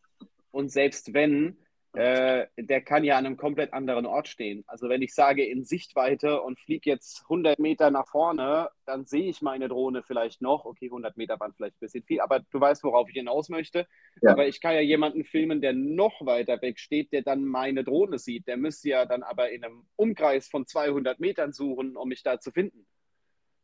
Und 0.50 0.72
selbst 0.72 1.14
wenn, 1.14 1.56
äh, 1.92 2.46
der 2.56 2.82
kann 2.82 3.02
ja 3.02 3.18
an 3.18 3.26
einem 3.26 3.36
komplett 3.36 3.72
anderen 3.72 4.06
Ort 4.06 4.28
stehen. 4.28 4.62
Also 4.68 4.88
wenn 4.88 5.02
ich 5.02 5.12
sage 5.12 5.44
in 5.44 5.64
Sichtweite 5.64 6.40
und 6.40 6.60
fliege 6.60 6.88
jetzt 6.88 7.22
100 7.24 7.58
Meter 7.58 7.90
nach 7.90 8.06
vorne, 8.06 8.70
dann 8.86 9.06
sehe 9.06 9.28
ich 9.28 9.42
meine 9.42 9.68
Drohne 9.68 10.04
vielleicht 10.04 10.40
noch. 10.40 10.66
Okay, 10.66 10.86
100 10.86 11.16
Meter 11.16 11.40
waren 11.40 11.52
vielleicht 11.52 11.74
ein 11.76 11.80
bisschen 11.80 12.04
viel, 12.04 12.20
aber 12.20 12.40
du 12.50 12.60
weißt, 12.60 12.84
worauf 12.84 13.08
ich 13.08 13.16
hinaus 13.16 13.48
möchte. 13.48 13.86
Ja. 14.22 14.30
Aber 14.30 14.46
ich 14.46 14.60
kann 14.60 14.74
ja 14.74 14.80
jemanden 14.80 15.24
filmen, 15.24 15.60
der 15.60 15.72
noch 15.72 16.24
weiter 16.24 16.62
weg 16.62 16.78
steht, 16.78 17.12
der 17.12 17.22
dann 17.22 17.44
meine 17.44 17.82
Drohne 17.82 18.20
sieht. 18.20 18.46
Der 18.46 18.56
müsste 18.56 18.90
ja 18.90 19.04
dann 19.04 19.24
aber 19.24 19.50
in 19.50 19.64
einem 19.64 19.82
Umkreis 19.96 20.46
von 20.46 20.66
200 20.66 21.18
Metern 21.18 21.52
suchen, 21.52 21.96
um 21.96 22.08
mich 22.08 22.22
da 22.22 22.38
zu 22.38 22.52
finden. 22.52 22.86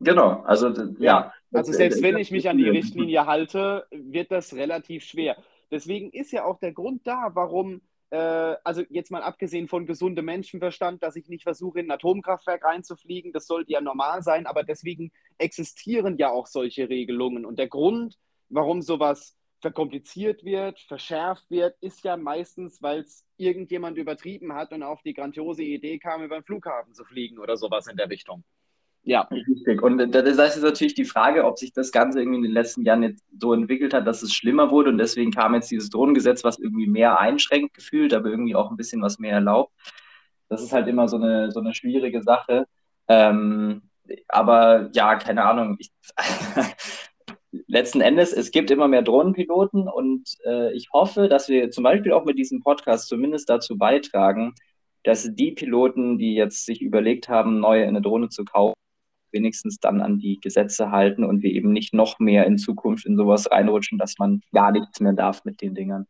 Genau, 0.01 0.43
also 0.43 0.73
ja. 0.99 1.33
Also 1.53 1.73
selbst 1.73 2.03
wenn 2.03 2.19
ich 2.19 2.31
mich 2.33 2.49
an 2.49 2.59
die 2.59 2.69
Richtlinie 2.69 3.27
halte, 3.27 3.87
wird 3.91 4.33
das 4.33 4.55
relativ 4.55 5.05
schwer. 5.05 5.37
Deswegen 5.71 6.11
ist 6.11 6.33
ja 6.33 6.45
auch 6.45 6.59
der 6.59 6.73
Grund 6.73 7.07
da, 7.07 7.31
warum 7.33 7.81
also 8.11 8.83
jetzt 8.89 9.11
mal 9.11 9.23
abgesehen 9.23 9.69
von 9.69 9.87
gesundem 9.87 10.27
Menschenverstand, 10.27 11.03
dass 11.03 11.17
ich 11.17 11.29
nicht 11.29 11.43
versuche, 11.43 11.81
in 11.81 11.87
ein 11.87 11.93
Atomkraftwerk 11.93 12.65
reinzufliegen, 12.65 13.33
das 13.33 13.47
sollte 13.47 13.73
ja 13.73 13.81
normal 13.81 14.23
sein, 14.23 14.47
aber 14.47 14.63
deswegen 14.63 15.11
existieren 15.39 16.17
ja 16.17 16.31
auch 16.31 16.47
solche 16.47 16.89
Regelungen. 16.89 17.45
Und 17.45 17.59
der 17.59 17.69
Grund, 17.69 18.17
warum 18.49 18.81
sowas 18.83 19.37
verkompliziert 19.61 20.45
wird, 20.45 20.79
verschärft 20.81 21.51
wird, 21.51 21.77
ist 21.81 22.05
ja 22.05 22.17
meistens, 22.17 22.81
weil 22.83 23.01
es 23.01 23.25
irgendjemand 23.37 23.99
übertrieben 23.99 24.53
hat 24.53 24.73
und 24.73 24.83
auf 24.83 25.03
die 25.03 25.15
grandiose 25.15 25.65
Idee 25.65 25.99
kam, 25.99 26.23
über 26.23 26.39
den 26.39 26.45
Flughafen 26.45 26.95
zu 26.95 27.05
fliegen 27.05 27.39
oder 27.39 27.57
sowas 27.57 27.87
in 27.89 27.97
der 27.97 28.09
Richtung. 28.09 28.45
Ja. 29.07 29.21
Richtig. 29.31 29.83
Und 29.83 29.99
das 30.11 30.37
jetzt 30.37 30.63
natürlich 30.63 30.95
die 30.95 31.05
Frage, 31.05 31.45
ob 31.45 31.59
sich 31.61 31.73
das 31.73 31.93
Ganze 31.93 32.19
irgendwie 32.19 32.39
in 32.39 32.43
den 32.43 32.53
letzten 32.53 32.83
Jahren 32.83 33.05
jetzt 33.05 33.25
so 33.39 33.53
entwickelt 33.55 33.95
hat, 33.95 34.05
dass 34.05 34.23
es 34.23 34.35
schlimmer 34.35 34.73
wurde 34.73 34.91
und 34.91 34.99
deswegen 34.99 35.31
kam 35.31 35.55
jetzt 35.55 35.71
dieses 35.71 35.91
Drohnengesetz, 35.91 36.43
was 36.43 36.59
irgendwie 36.59 36.89
mehr 36.89 37.21
einschränkt 37.21 37.75
gefühlt, 37.75 38.13
aber 38.13 38.29
irgendwie 38.29 38.57
auch 38.57 38.69
ein 38.69 38.77
bisschen 38.77 39.01
was 39.03 39.21
mehr 39.21 39.35
erlaubt. 39.35 39.73
Das 40.49 40.61
ist 40.61 40.73
halt 40.73 40.89
immer 40.89 41.07
so 41.07 41.19
eine, 41.19 41.53
so 41.53 41.61
eine 41.61 41.73
schwierige 41.73 42.21
Sache. 42.21 42.67
Ähm, 43.07 43.83
aber 44.27 44.91
ja, 44.93 45.15
keine 45.15 45.45
Ahnung. 45.45 45.77
Ich, 45.79 45.93
letzten 47.69 48.01
Endes, 48.01 48.33
es 48.33 48.51
gibt 48.51 48.73
immer 48.73 48.89
mehr 48.89 49.03
Drohnenpiloten 49.03 49.89
und 49.89 50.25
äh, 50.45 50.73
ich 50.75 50.89
hoffe, 50.93 51.29
dass 51.29 51.49
wir 51.49 51.71
zum 51.71 51.85
Beispiel 51.85 52.13
auch 52.13 52.25
mit 52.25 52.39
diesem 52.39 52.61
Podcast 52.61 53.09
zumindest 53.09 53.49
dazu 53.49 53.79
beitragen, 53.79 54.55
dass 55.05 55.29
die 55.33 55.53
Piloten, 55.53 56.19
die 56.19 56.35
jetzt 56.35 56.67
sich 56.67 56.83
überlegt 56.83 57.29
haben, 57.29 57.61
neue 57.61 57.87
eine 57.87 58.03
Drohne 58.03 58.31
zu 58.31 58.45
kaufen, 58.45 58.76
wenigstens 59.37 59.79
dann 59.79 60.01
an 60.01 60.19
die 60.19 60.39
Gesetze 60.41 60.91
halten 60.91 61.25
und 61.25 61.43
wir 61.43 61.51
eben 61.51 61.71
nicht 61.71 61.93
noch 61.93 62.19
mehr 62.19 62.47
in 62.47 62.57
Zukunft 62.59 63.07
in 63.07 63.17
sowas 63.17 63.51
reinrutschen, 63.51 63.99
dass 63.99 64.15
man 64.19 64.41
gar 64.53 64.73
nichts 64.73 65.01
mehr 65.01 65.13
darf 65.13 65.45
mit 65.45 65.61
den 65.61 65.75
Dingern. 65.75 66.07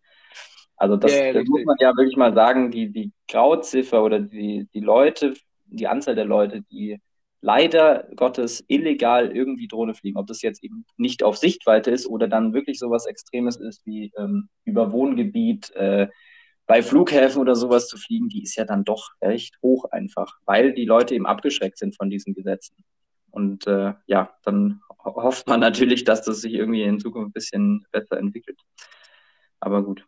Also 0.76 0.96
das, 0.96 1.12
yeah, 1.12 1.32
das 1.32 1.46
muss 1.46 1.64
man 1.64 1.76
ja 1.80 1.96
wirklich 1.96 2.16
mal 2.16 2.34
sagen, 2.34 2.70
die, 2.70 2.92
die 2.92 3.12
Grauziffer 3.28 4.04
oder 4.04 4.20
die, 4.20 4.68
die 4.74 4.80
Leute, 4.80 5.34
die 5.66 5.86
Anzahl 5.86 6.14
der 6.14 6.26
Leute, 6.26 6.62
die 6.70 6.98
leider 7.40 8.08
Gottes 8.14 8.64
illegal 8.68 9.34
irgendwie 9.34 9.68
Drohne 9.68 9.94
fliegen, 9.94 10.18
ob 10.18 10.26
das 10.26 10.42
jetzt 10.42 10.62
eben 10.62 10.84
nicht 10.96 11.22
auf 11.22 11.36
Sichtweite 11.36 11.90
ist 11.90 12.06
oder 12.06 12.28
dann 12.28 12.52
wirklich 12.52 12.78
sowas 12.78 13.06
Extremes 13.06 13.56
ist 13.56 13.86
wie 13.86 14.12
ähm, 14.18 14.48
über 14.64 14.92
Wohngebiet, 14.92 15.70
äh, 15.74 16.08
bei 16.66 16.82
Flughäfen 16.82 17.40
oder 17.40 17.54
sowas 17.54 17.88
zu 17.88 17.96
fliegen, 17.96 18.28
die 18.28 18.42
ist 18.42 18.56
ja 18.56 18.64
dann 18.64 18.84
doch 18.84 19.10
recht 19.22 19.56
hoch 19.62 19.84
einfach, 19.92 20.36
weil 20.44 20.74
die 20.74 20.84
Leute 20.84 21.14
eben 21.14 21.26
abgeschreckt 21.26 21.78
sind 21.78 21.96
von 21.96 22.10
diesen 22.10 22.34
Gesetzen. 22.34 22.76
Und 23.36 23.66
äh, 23.66 23.92
ja, 24.06 24.34
dann 24.44 24.80
hofft 25.04 25.46
man 25.46 25.60
natürlich, 25.60 26.04
dass 26.04 26.22
das 26.22 26.40
sich 26.40 26.54
irgendwie 26.54 26.84
in 26.84 26.98
Zukunft 26.98 27.28
ein 27.28 27.32
bisschen 27.32 27.86
besser 27.92 28.16
entwickelt. 28.16 28.58
Aber 29.60 29.82
gut. 29.82 30.06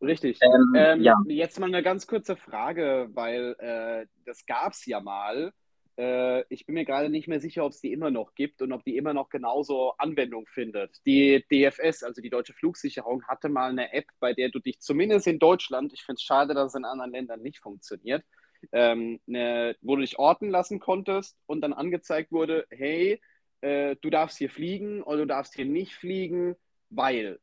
Richtig. 0.00 0.38
Ähm, 0.40 0.72
ähm, 0.74 1.02
ja. 1.02 1.16
Jetzt 1.26 1.60
mal 1.60 1.66
eine 1.66 1.82
ganz 1.82 2.06
kurze 2.06 2.36
Frage, 2.36 3.10
weil 3.12 3.56
äh, 3.58 4.06
das 4.24 4.46
gab 4.46 4.72
es 4.72 4.86
ja 4.86 5.00
mal. 5.00 5.52
Äh, 5.98 6.44
ich 6.48 6.64
bin 6.64 6.76
mir 6.76 6.86
gerade 6.86 7.10
nicht 7.10 7.28
mehr 7.28 7.40
sicher, 7.40 7.66
ob 7.66 7.72
es 7.72 7.82
die 7.82 7.92
immer 7.92 8.10
noch 8.10 8.34
gibt 8.34 8.62
und 8.62 8.72
ob 8.72 8.84
die 8.84 8.96
immer 8.96 9.12
noch 9.12 9.28
genauso 9.28 9.92
Anwendung 9.98 10.46
findet. 10.46 10.96
Die 11.04 11.44
DFS, 11.52 12.04
also 12.04 12.22
die 12.22 12.30
Deutsche 12.30 12.54
Flugsicherung, 12.54 13.22
hatte 13.28 13.50
mal 13.50 13.68
eine 13.68 13.92
App, 13.92 14.06
bei 14.18 14.32
der 14.32 14.48
du 14.48 14.60
dich 14.60 14.80
zumindest 14.80 15.26
in 15.26 15.38
Deutschland, 15.38 15.92
ich 15.92 16.04
finde 16.04 16.16
es 16.16 16.22
schade, 16.22 16.54
dass 16.54 16.68
es 16.68 16.74
in 16.74 16.86
anderen 16.86 17.12
Ländern 17.12 17.42
nicht 17.42 17.58
funktioniert, 17.58 18.24
ähm, 18.72 19.20
eine, 19.28 19.76
wo 19.80 19.96
du 19.96 20.02
dich 20.02 20.18
orten 20.18 20.48
lassen 20.50 20.80
konntest 20.80 21.36
und 21.46 21.60
dann 21.60 21.72
angezeigt 21.72 22.32
wurde, 22.32 22.66
hey, 22.70 23.20
äh, 23.60 23.96
du 24.00 24.10
darfst 24.10 24.38
hier 24.38 24.50
fliegen 24.50 25.02
oder 25.02 25.18
du 25.18 25.26
darfst 25.26 25.54
hier 25.54 25.66
nicht 25.66 25.94
fliegen, 25.94 26.56
weil. 26.90 27.38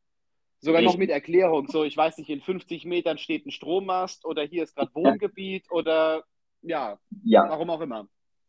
Sogar 0.60 0.82
noch 0.82 0.98
mit 0.98 1.12
Erklärung, 1.12 1.68
so 1.68 1.84
ich 1.84 1.96
weiß 1.96 2.18
nicht, 2.18 2.32
in 2.32 2.42
50 2.42 2.84
Metern 2.86 3.20
steht 3.20 3.46
ein 3.46 3.52
Strommast 3.52 4.26
oder 4.26 4.42
hier 4.42 4.64
ist 4.64 4.76
gerade 4.76 4.90
Wohngebiet 4.96 5.70
oder 5.70 6.24
ja, 6.64 6.98
ja, 7.24 7.46
warum 7.48 7.70
auch 7.70 7.82
immer. 7.82 8.08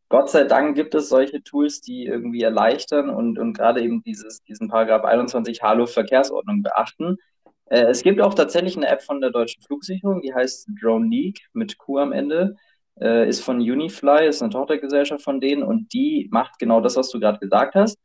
Gott 0.09 0.31
sei 0.31 0.45
Dank 0.45 0.75
gibt 0.75 0.95
es 0.95 1.11
solche 1.11 1.43
Tools, 1.43 1.83
die 1.83 2.07
irgendwie 2.07 2.43
erleichtern 2.43 3.11
und, 3.11 3.39
und 3.39 3.53
gerade 3.53 3.83
eben 3.83 4.03
dieses, 4.03 4.43
diesen 4.43 4.69
Paragraph 4.69 5.05
21 5.05 5.63
H-Luft-Verkehrsordnung 5.63 6.63
beachten. 6.63 7.19
Äh, 7.71 7.85
es 7.85 8.03
gibt 8.03 8.21
auch 8.21 8.35
tatsächlich 8.35 8.77
eine 8.77 8.89
App 8.89 9.03
von 9.03 9.21
der 9.21 9.31
deutschen 9.31 9.63
Flugsicherung, 9.63 10.21
die 10.23 10.35
heißt 10.35 10.69
Drone 10.81 11.09
League 11.09 11.41
mit 11.53 11.79
Q 11.79 11.99
am 11.99 12.13
Ende. 12.13 12.57
Äh, 13.01 13.29
ist 13.29 13.45
von 13.45 13.59
Unifly, 13.59 14.27
ist 14.27 14.43
eine 14.43 14.51
Tochtergesellschaft 14.51 15.23
von 15.23 15.41
denen 15.41 15.63
und 15.63 15.93
die 15.93 16.29
macht 16.33 16.59
genau 16.59 16.81
das, 16.81 16.97
was 16.97 17.11
du 17.11 17.21
gerade 17.21 17.39
gesagt 17.39 17.75
hast. 17.75 17.99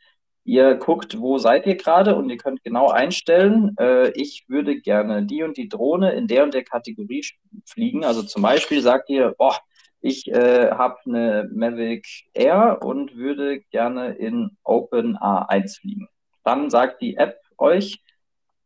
Ihr 0.46 0.76
guckt, 0.76 1.20
wo 1.20 1.38
seid 1.38 1.66
ihr 1.66 1.76
gerade 1.76 2.16
und 2.16 2.30
ihr 2.30 2.38
könnt 2.38 2.64
genau 2.64 2.90
einstellen, 2.90 3.76
äh, 3.80 4.10
ich 4.12 4.46
würde 4.50 4.82
gerne 4.82 5.26
die 5.26 5.42
und 5.44 5.58
die 5.58 5.70
Drohne 5.70 6.12
in 6.14 6.28
der 6.28 6.44
und 6.44 6.54
der 6.54 6.64
Kategorie 6.66 7.26
fliegen. 7.66 8.04
Also 8.04 8.24
zum 8.24 8.42
Beispiel 8.42 8.82
sagt 8.82 9.10
ihr, 9.10 9.34
boah, 9.38 9.58
ich 10.02 10.28
äh, 10.28 10.70
habe 10.72 10.98
eine 11.06 11.50
Mavic 11.54 12.06
Air 12.34 12.80
und 12.84 13.16
würde 13.16 13.62
gerne 13.72 14.16
in 14.16 14.58
Open 14.64 15.18
A1 15.18 15.80
fliegen. 15.80 16.10
Dann 16.44 16.70
sagt 16.70 17.02
die 17.02 17.16
App 17.16 17.40
euch, 17.58 18.04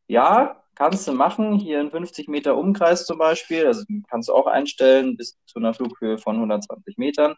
ja, 0.07 0.63
kannst 0.77 1.07
du 1.07 1.13
machen, 1.13 1.53
hier 1.53 1.81
in 1.81 1.89
50 1.89 2.27
Meter 2.27 2.55
Umkreis 2.55 3.05
zum 3.05 3.17
Beispiel, 3.17 3.65
also 3.65 3.83
kannst 4.09 4.29
du 4.29 4.33
auch 4.33 4.45
einstellen 4.45 5.17
bis 5.17 5.35
zu 5.47 5.57
einer 5.57 5.73
Flughöhe 5.73 6.19
von 6.19 6.35
120 6.35 6.97
Metern, 6.97 7.35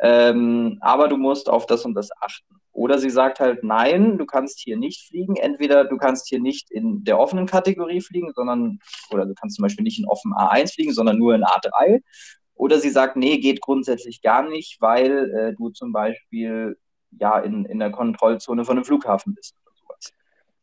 ähm, 0.00 0.78
aber 0.80 1.06
du 1.06 1.16
musst 1.16 1.48
auf 1.48 1.66
das 1.66 1.84
und 1.84 1.94
das 1.94 2.10
achten. 2.20 2.56
Oder 2.72 2.98
sie 2.98 3.10
sagt 3.10 3.38
halt, 3.38 3.62
nein, 3.62 4.18
du 4.18 4.26
kannst 4.26 4.58
hier 4.58 4.76
nicht 4.76 5.06
fliegen. 5.06 5.36
Entweder 5.36 5.84
du 5.84 5.96
kannst 5.96 6.28
hier 6.28 6.40
nicht 6.40 6.70
in 6.72 7.04
der 7.04 7.20
offenen 7.20 7.46
Kategorie 7.46 8.00
fliegen, 8.00 8.32
sondern, 8.34 8.80
oder 9.10 9.26
du 9.26 9.34
kannst 9.34 9.56
zum 9.56 9.62
Beispiel 9.62 9.84
nicht 9.84 10.00
in 10.00 10.08
offen 10.08 10.32
A1 10.32 10.74
fliegen, 10.74 10.92
sondern 10.92 11.18
nur 11.18 11.34
in 11.34 11.44
A3. 11.44 12.00
Oder 12.54 12.80
sie 12.80 12.90
sagt, 12.90 13.16
nee, 13.16 13.38
geht 13.38 13.60
grundsätzlich 13.60 14.22
gar 14.22 14.48
nicht, 14.48 14.80
weil 14.80 15.30
äh, 15.30 15.54
du 15.54 15.70
zum 15.70 15.92
Beispiel 15.92 16.76
ja 17.10 17.38
in, 17.38 17.64
in 17.66 17.78
der 17.78 17.92
Kontrollzone 17.92 18.64
von 18.64 18.78
einem 18.78 18.84
Flughafen 18.84 19.34
bist. 19.34 19.54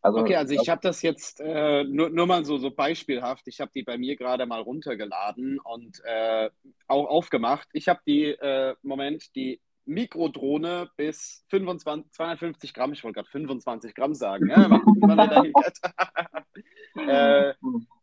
Also, 0.01 0.19
okay, 0.19 0.35
also 0.35 0.53
ich 0.53 0.69
habe 0.69 0.79
das 0.81 1.01
jetzt 1.01 1.41
äh, 1.41 1.83
nur, 1.83 2.09
nur 2.09 2.25
mal 2.25 2.45
so, 2.45 2.57
so 2.57 2.71
beispielhaft. 2.71 3.47
Ich 3.47 3.59
habe 3.59 3.71
die 3.75 3.83
bei 3.83 3.97
mir 3.97 4.15
gerade 4.15 4.45
mal 4.45 4.61
runtergeladen 4.61 5.59
und 5.59 6.01
äh, 6.05 6.49
auch 6.87 7.07
aufgemacht. 7.07 7.67
Ich 7.73 7.89
habe 7.89 7.99
die, 8.07 8.25
äh, 8.25 8.75
Moment, 8.81 9.35
die 9.35 9.59
Mikrodrohne 9.85 10.89
bis 10.95 11.43
25, 11.49 12.11
250 12.11 12.73
Gramm, 12.73 12.93
ich 12.93 13.03
wollte 13.03 13.15
gerade 13.15 13.29
25 13.29 13.93
Gramm 13.95 14.13
sagen. 14.13 14.49
Ja, 14.49 14.69
äh, 17.49 17.53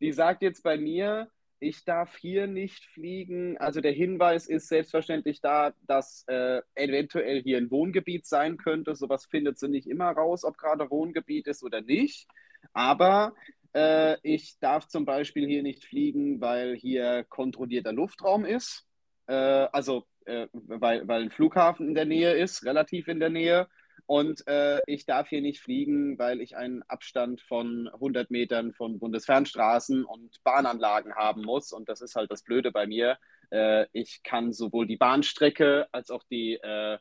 die 0.01 0.13
sagt 0.13 0.43
jetzt 0.43 0.63
bei 0.63 0.77
mir, 0.77 1.31
ich 1.59 1.85
darf 1.85 2.17
hier 2.17 2.47
nicht 2.47 2.85
fliegen. 2.87 3.57
Also 3.59 3.81
der 3.81 3.93
Hinweis 3.93 4.47
ist 4.47 4.69
selbstverständlich 4.69 5.41
da, 5.41 5.73
dass 5.87 6.25
äh, 6.29 6.61
eventuell 6.75 7.43
hier 7.43 7.59
ein 7.59 7.71
Wohngebiet 7.71 8.27
sein 8.27 8.57
könnte. 8.57 8.95
Sowas 8.95 9.27
findet 9.27 9.59
sie 9.59 9.69
nicht 9.69 9.87
immer 9.87 10.11
raus, 10.11 10.45
ob 10.45 10.59
gerade 10.59 10.91
Wohngebiet 10.91 11.47
ist 11.47 11.63
oder 11.63 11.81
nicht. 11.81 12.29
Aber 12.73 13.35
äh, 13.75 14.17
ich 14.23 14.59
darf 14.59 14.89
zum 14.89 15.05
Beispiel 15.05 15.47
hier 15.47 15.63
nicht 15.63 15.85
fliegen, 15.85 16.41
weil 16.41 16.77
hier 16.77 17.25
kontrollierter 17.29 17.93
Luftraum 17.93 18.45
ist. 18.45 18.87
Äh, 19.27 19.35
also 19.35 20.07
äh, 20.27 20.49
weil, 20.53 21.07
weil 21.09 21.23
ein 21.23 21.31
Flughafen 21.31 21.89
in 21.89 21.95
der 21.95 22.05
Nähe 22.05 22.33
ist, 22.33 22.65
relativ 22.65 23.09
in 23.09 23.21
der 23.21 23.31
Nähe. 23.31 23.69
Und 24.07 24.47
äh, 24.47 24.81
ich 24.87 25.05
darf 25.05 25.29
hier 25.29 25.41
nicht 25.41 25.61
fliegen, 25.61 26.17
weil 26.19 26.41
ich 26.41 26.57
einen 26.57 26.83
Abstand 26.85 27.41
von 27.41 27.89
100 27.89 28.31
Metern 28.31 28.73
von 28.73 29.01
Bundesfernstraßen 29.01 30.05
und 30.05 30.43
Bahnanlagen 30.45 31.15
haben 31.17 31.43
muss. 31.43 31.73
Und 31.73 31.89
das 31.89 32.01
ist 32.01 32.15
halt 32.15 32.31
das 32.31 32.45
Blöde 32.45 32.71
bei 32.71 32.87
mir. 32.87 33.19
Äh, 33.51 33.87
ich 33.93 34.23
kann 34.23 34.53
sowohl 34.53 34.87
die 34.87 34.97
Bahnstrecke 34.97 35.89
als 35.91 36.11
auch 36.11 36.23
die, 36.31 36.55
äh, 36.55 36.99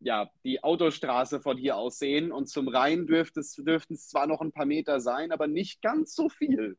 ja, 0.00 0.30
die 0.44 0.64
Autostraße 0.64 1.40
von 1.40 1.56
hier 1.56 1.76
aus 1.76 1.98
sehen. 1.98 2.32
Und 2.32 2.48
zum 2.48 2.66
Rhein 2.66 3.06
dürften 3.06 3.38
es, 3.38 4.08
zwar 4.08 4.26
noch 4.26 4.40
ein 4.40 4.52
paar 4.52 4.66
Meter 4.66 4.98
sein, 4.98 5.30
aber 5.30 5.46
nicht 5.46 5.80
ganz 5.80 6.12
so 6.16 6.28
viel. 6.28 6.76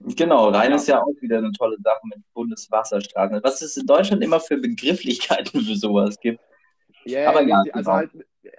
Genau, 0.00 0.50
Rhein 0.50 0.70
ja. 0.70 0.76
ist 0.76 0.88
ja 0.88 1.02
auch 1.02 1.14
wieder 1.22 1.38
eine 1.38 1.52
tolle 1.52 1.78
Sache 1.82 2.00
mit 2.04 2.18
Bundeswasserstraßen. 2.34 3.40
Was 3.42 3.62
es 3.62 3.78
in 3.78 3.86
Deutschland 3.86 4.22
immer 4.22 4.40
für 4.40 4.58
Begrifflichkeiten 4.58 5.62
für 5.62 5.76
sowas 5.76 6.20
gibt. 6.20 6.40
Yeah, 7.06 7.30
aber 7.30 7.42
ja, 7.42 7.62
also 7.72 7.92
halt, 7.92 8.10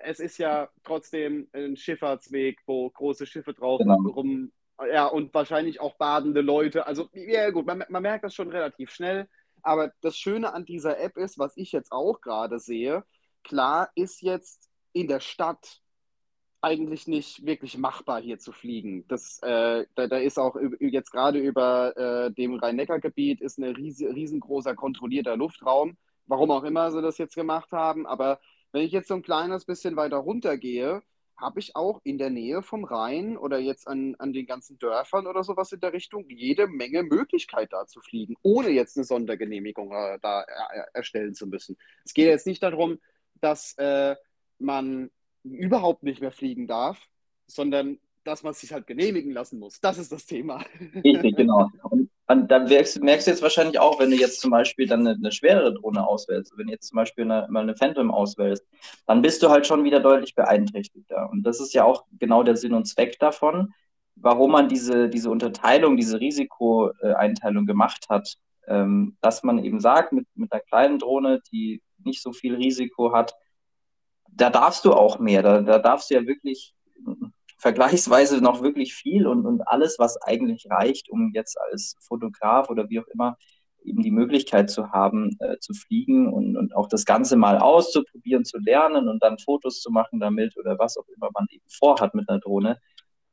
es 0.04 0.20
ist 0.20 0.38
ja 0.38 0.70
trotzdem 0.84 1.48
ein 1.54 1.78
Schifffahrtsweg, 1.78 2.60
wo 2.66 2.90
große 2.90 3.26
Schiffe 3.26 3.54
drauf 3.54 3.80
genau. 3.80 3.98
rum, 4.10 4.52
ja, 4.92 5.08
und 5.08 5.34
wahrscheinlich 5.34 5.80
auch 5.80 5.96
badende 5.96 6.42
Leute. 6.42 6.86
Also, 6.86 7.10
ja, 7.14 7.50
gut, 7.52 7.66
man, 7.66 7.84
man 7.90 8.02
merkt 8.02 8.24
das 8.24 8.34
schon 8.34 8.50
relativ 8.50 8.92
schnell. 8.92 9.28
Aber 9.62 9.92
das 10.02 10.18
Schöne 10.18 10.54
an 10.54 10.66
dieser 10.66 11.00
App 11.00 11.18
ist, 11.18 11.40
was 11.40 11.58
ich 11.58 11.72
jetzt 11.72 11.92
auch 11.92 12.22
gerade 12.22 12.60
sehe, 12.60 13.04
klar 13.44 13.90
ist 13.96 14.22
jetzt 14.22 14.70
in 14.94 15.08
der 15.08 15.20
Stadt 15.20 15.82
eigentlich 16.62 17.08
nicht 17.08 17.46
wirklich 17.46 17.78
machbar, 17.78 18.22
hier 18.22 18.40
zu 18.40 18.52
fliegen. 18.52 19.08
Das, 19.08 19.40
äh, 19.44 19.86
da, 19.96 20.08
da, 20.08 20.18
ist 20.18 20.40
auch 20.40 20.56
jetzt 20.80 21.12
gerade 21.12 21.40
über 21.40 21.96
äh, 21.96 22.32
dem 22.32 22.56
Rhein-Neckar-Gebiet 22.56 23.40
ist 23.42 23.60
ein 23.60 23.76
riesengroßer 23.76 24.76
kontrollierter 24.76 25.38
Luftraum. 25.38 25.98
Warum 26.26 26.50
auch 26.50 26.64
immer 26.64 26.92
sie 26.92 27.04
das 27.04 27.20
jetzt 27.20 27.36
gemacht 27.36 27.72
haben, 27.72 28.08
aber 28.08 28.40
wenn 28.76 28.84
ich 28.84 28.92
jetzt 28.92 29.08
so 29.08 29.14
ein 29.14 29.22
kleines 29.22 29.64
bisschen 29.64 29.96
weiter 29.96 30.18
runter 30.18 30.58
gehe, 30.58 31.02
habe 31.38 31.62
ich 31.62 31.78
auch 31.78 32.02
in 32.04 32.18
der 32.18 32.30
Nähe 32.30 32.62
vom 32.62 32.84
Rhein 32.84 33.38
oder 33.38 33.58
jetzt 33.58 33.88
an, 33.88 34.16
an 34.20 34.34
den 34.34 34.46
ganzen 34.46 34.78
Dörfern 34.80 35.28
oder 35.28 35.46
sowas 35.46 35.72
in 35.72 35.80
der 35.80 35.94
Richtung 35.94 36.26
jede 36.28 36.68
Menge 36.68 37.04
Möglichkeit 37.04 37.72
da 37.72 37.88
zu 37.88 38.02
fliegen, 38.02 38.36
ohne 38.42 38.70
jetzt 38.72 38.98
eine 38.98 39.06
Sondergenehmigung 39.06 39.94
äh, 39.94 40.20
da 40.22 40.42
er, 40.42 40.90
erstellen 40.94 41.34
zu 41.36 41.48
müssen. 41.48 41.78
Es 42.04 42.14
geht 42.14 42.28
jetzt 42.28 42.48
nicht 42.48 42.62
darum, 42.64 43.00
dass 43.40 43.78
äh, 43.78 44.18
man 44.60 45.10
überhaupt 45.44 46.04
nicht 46.04 46.20
mehr 46.20 46.34
fliegen 46.34 46.68
darf, 46.68 47.00
sondern 47.48 47.98
dass 48.26 48.44
man 48.44 48.54
sich 48.54 48.74
halt 48.74 48.88
genehmigen 48.88 49.32
lassen 49.32 49.58
muss. 49.58 49.80
Das 49.80 49.98
ist 49.98 50.12
das 50.12 50.26
Thema. 50.26 50.66
Richtig, 51.02 51.38
genau. 51.38 51.72
Und, 51.84 52.05
und 52.28 52.50
dann 52.50 52.66
merkst, 52.66 53.02
merkst, 53.02 53.28
du 53.28 53.32
jetzt 53.32 53.44
wahrscheinlich 53.44 53.80
auch, 53.80 54.00
wenn 54.00 54.10
du 54.10 54.18
jetzt 54.18 54.42
zum 54.42 54.50
Beispiel 54.50 54.88
dann 54.88 55.02
eine, 55.02 55.12
eine 55.12 55.32
schwerere 55.32 55.74
Drohne 55.74 56.08
auswählst, 56.08 56.58
wenn 56.58 56.68
du 56.68 56.74
jetzt 56.74 56.88
zum 56.88 56.96
Beispiel 56.98 57.24
eine, 57.24 57.48
mal 57.50 57.62
eine 57.62 57.76
Phantom 57.76 58.12
auswählst, 58.12 58.66
dann 59.06 59.22
bist 59.22 59.44
du 59.44 59.50
halt 59.50 59.68
schon 59.68 59.84
wieder 59.84 60.00
deutlich 60.00 60.34
beeinträchtigter. 60.34 61.30
Und 61.30 61.44
das 61.44 61.60
ist 61.60 61.74
ja 61.74 61.84
auch 61.84 62.06
genau 62.20 62.42
der 62.44 62.58
Sinn 62.58 62.74
und 62.74 62.86
Zweck 62.86 63.20
davon, 63.20 63.74
warum 64.16 64.52
man 64.52 64.70
diese, 64.70 65.10
diese 65.10 65.30
Unterteilung, 65.30 65.98
diese 65.98 66.20
Risikoeinteilung 66.20 67.66
gemacht 67.66 68.08
hat. 68.10 68.36
Ähm, 68.68 69.16
dass 69.22 69.44
man 69.44 69.64
eben 69.64 69.80
sagt, 69.80 70.12
mit, 70.12 70.28
mit 70.34 70.52
einer 70.52 70.62
kleinen 70.62 70.98
Drohne, 70.98 71.42
die 71.52 71.84
nicht 72.04 72.24
so 72.24 72.34
viel 72.34 72.56
Risiko 72.56 73.14
hat, 73.14 73.36
da 74.28 74.50
darfst 74.50 74.86
du 74.86 74.94
auch 74.94 75.20
mehr. 75.20 75.44
Da, 75.44 75.62
da 75.62 75.78
darfst 75.80 76.10
du 76.10 76.16
ja 76.16 76.26
wirklich 76.26 76.75
vergleichsweise 77.66 78.42
noch 78.42 78.62
wirklich 78.62 78.94
viel 78.94 79.26
und, 79.26 79.48
und 79.48 79.68
alles, 79.68 79.98
was 79.98 80.22
eigentlich 80.22 80.68
reicht, 80.70 81.10
um 81.10 81.32
jetzt 81.34 81.60
als 81.60 81.96
Fotograf 82.00 82.70
oder 82.70 82.92
wie 82.92 83.00
auch 83.00 83.08
immer 83.08 83.38
eben 83.84 84.04
die 84.04 84.12
Möglichkeit 84.12 84.70
zu 84.70 84.92
haben, 84.92 85.36
äh, 85.40 85.58
zu 85.58 85.74
fliegen 85.74 86.32
und, 86.32 86.58
und 86.58 86.76
auch 86.76 86.88
das 86.88 87.06
Ganze 87.06 87.36
mal 87.38 87.58
auszuprobieren, 87.58 88.46
zu 88.46 88.60
lernen 88.60 89.08
und 89.08 89.24
dann 89.24 89.40
Fotos 89.40 89.82
zu 89.82 89.90
machen 89.90 90.20
damit 90.20 90.56
oder 90.58 90.78
was 90.78 90.96
auch 90.96 91.08
immer 91.16 91.32
man 91.34 91.48
eben 91.50 91.66
vorhat 91.68 92.14
mit 92.14 92.30
einer 92.30 92.40
Drohne. 92.40 92.78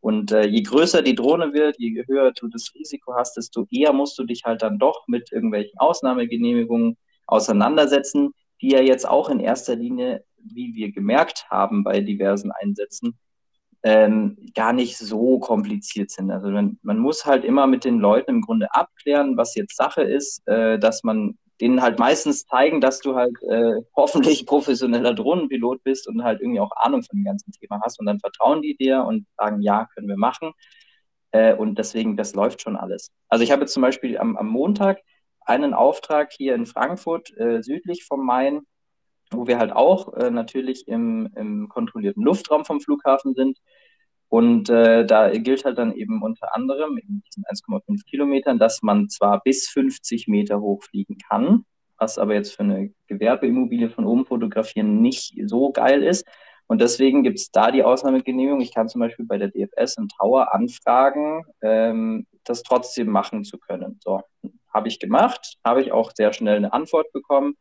Und 0.01 0.33
äh, 0.33 0.47
je 0.47 0.63
größer 0.63 1.03
die 1.03 1.15
Drohne 1.15 1.53
wird, 1.53 1.77
je 1.79 2.03
höher 2.07 2.33
du 2.33 2.49
das 2.49 2.73
Risiko 2.75 3.13
hast, 3.15 3.37
desto 3.37 3.67
eher 3.71 3.93
musst 3.93 4.19
du 4.19 4.25
dich 4.25 4.45
halt 4.47 4.63
dann 4.63 4.79
doch 4.79 5.07
mit 5.09 5.31
irgendwelchen 5.31 5.79
Ausnahmegenehmigungen 5.79 6.97
auseinandersetzen, 7.27 8.33
die 8.63 8.71
ja 8.71 8.81
jetzt 8.81 9.07
auch 9.07 9.29
in 9.29 9.41
erster 9.41 9.77
Linie, 9.77 10.25
wie 10.39 10.75
wir 10.75 10.91
gemerkt 10.91 11.51
haben 11.51 11.85
bei 11.85 12.01
diversen 12.01 12.51
Einsätzen, 12.51 13.19
ähm, 13.83 14.37
gar 14.55 14.73
nicht 14.73 14.97
so 14.97 15.39
kompliziert 15.39 16.11
sind. 16.11 16.31
Also 16.31 16.51
man, 16.51 16.79
man, 16.83 16.99
muss 16.99 17.27
halt 17.27 17.45
immer 17.45 17.67
mit 17.67 17.85
den 17.85 17.99
Leuten 17.99 18.31
im 18.31 18.41
Grunde 18.41 18.73
abklären, 18.73 19.37
was 19.37 19.55
jetzt 19.55 19.77
Sache 19.77 20.03
ist, 20.03 20.47
äh, 20.47 20.79
dass 20.79 21.03
man 21.03 21.37
denen 21.61 21.83
halt 21.83 21.99
meistens 21.99 22.47
zeigen, 22.47 22.81
dass 22.81 23.01
du 23.01 23.15
halt 23.15 23.35
äh, 23.43 23.75
hoffentlich 23.97 24.47
professioneller 24.47 25.15
Drohnenpilot 25.15 25.83
bist 25.83 26.09
und 26.09 26.23
halt 26.23 26.41
irgendwie 26.41 26.61
auch 26.61 26.73
Ahnung 26.77 27.03
von 27.03 27.19
dem 27.19 27.25
ganzen 27.25 27.53
Thema 27.53 27.81
hast 27.85 27.99
und 27.99 28.07
dann 28.07 28.21
vertrauen 28.21 28.63
die 28.63 28.77
dir 28.77 29.05
und 29.05 29.27
sagen, 29.37 29.63
ja, 29.63 29.89
können 29.95 30.09
wir 30.09 30.17
machen. 30.17 30.53
Äh, 31.33 31.55
und 31.55 31.79
deswegen, 31.79 32.17
das 32.17 32.35
läuft 32.35 32.63
schon 32.63 32.77
alles. 32.77 33.11
Also 33.29 33.43
ich 33.43 33.51
habe 33.51 33.63
jetzt 33.63 33.73
zum 33.73 33.83
Beispiel 33.83 34.19
am, 34.19 34.37
am 34.37 34.49
Montag 34.49 35.01
einen 35.45 35.75
Auftrag 35.75 36.33
hier 36.33 36.55
in 36.55 36.67
Frankfurt, 36.67 37.37
äh, 37.37 37.63
südlich 37.63 38.05
vom 38.05 38.25
Main, 38.25 38.63
wo 39.31 39.47
wir 39.47 39.59
halt 39.59 39.73
auch 39.73 40.15
äh, 40.15 40.31
natürlich 40.31 40.89
im, 40.89 41.31
im 41.37 41.69
kontrollierten 41.69 42.23
Luftraum 42.23 42.65
vom 42.65 42.81
Flughafen 42.81 43.35
sind. 43.35 43.59
Und 44.33 44.71
äh, 44.71 45.05
da 45.05 45.29
gilt 45.29 45.67
halt 45.67 45.77
dann 45.77 45.93
eben 45.93 46.23
unter 46.23 46.55
anderem 46.55 46.97
in 46.97 47.23
diesen 47.27 47.45
1,5 47.45 48.07
Kilometern, 48.09 48.59
dass 48.59 48.81
man 48.81 49.11
zwar 49.11 49.43
bis 49.43 49.69
50 49.69 50.27
Meter 50.27 50.63
hoch 50.63 50.83
fliegen 50.85 51.19
kann, 51.19 51.67
was 51.99 52.17
aber 52.17 52.33
jetzt 52.33 52.57
für 52.57 52.63
eine 52.63 52.95
Gewerbeimmobilie 53.09 53.91
von 53.91 54.07
oben 54.07 54.25
fotografieren 54.25 55.03
nicht 55.03 55.35
so 55.45 55.71
geil 55.71 56.03
ist. 56.03 56.27
Und 56.67 56.81
deswegen 56.81 57.23
gibt 57.23 57.41
es 57.41 57.51
da 57.51 57.71
die 57.71 57.85
Ausnahmegenehmigung. 57.85 58.63
Ich 58.63 58.73
kann 58.73 58.89
zum 58.89 59.03
Beispiel 59.03 59.27
bei 59.27 59.37
der 59.37 59.49
DFS 59.49 59.99
in 59.99 60.09
Tower 60.09 60.55
anfragen, 60.55 61.45
ähm, 61.61 62.27
das 62.45 62.63
trotzdem 62.63 63.11
machen 63.11 63.45
zu 63.45 63.59
können. 63.59 64.01
So, 64.03 64.23
habe 64.73 64.89
ich 64.89 64.99
gemacht, 64.99 65.59
habe 65.63 65.83
ich 65.83 65.93
auch 65.93 66.11
sehr 66.15 66.33
schnell 66.33 66.57
eine 66.57 66.73
Antwort 66.73 67.13
bekommen 67.13 67.57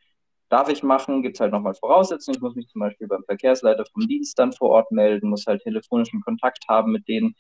darf 0.52 0.70
ich 0.70 0.84
machen, 0.84 1.22
gibt 1.22 1.38
es 1.38 1.40
halt 1.40 1.54
nochmal 1.54 1.74
Voraussetzungen. 1.74 2.36
Ich 2.36 2.42
muss 2.42 2.56
mich 2.56 2.68
zum 2.68 2.82
Beispiel 2.82 3.08
beim 3.08 3.24
Verkehrsleiter 3.24 3.86
vom 3.92 4.06
Dienst 4.08 4.38
dann 4.38 4.52
vor 4.52 4.70
Ort 4.70 4.92
melden, 4.92 5.30
muss 5.30 5.46
halt 5.48 5.62
telefonischen 5.64 6.22
Kontakt 6.22 6.66
haben 6.68 6.92
mit 6.92 7.08
denen. 7.08 7.36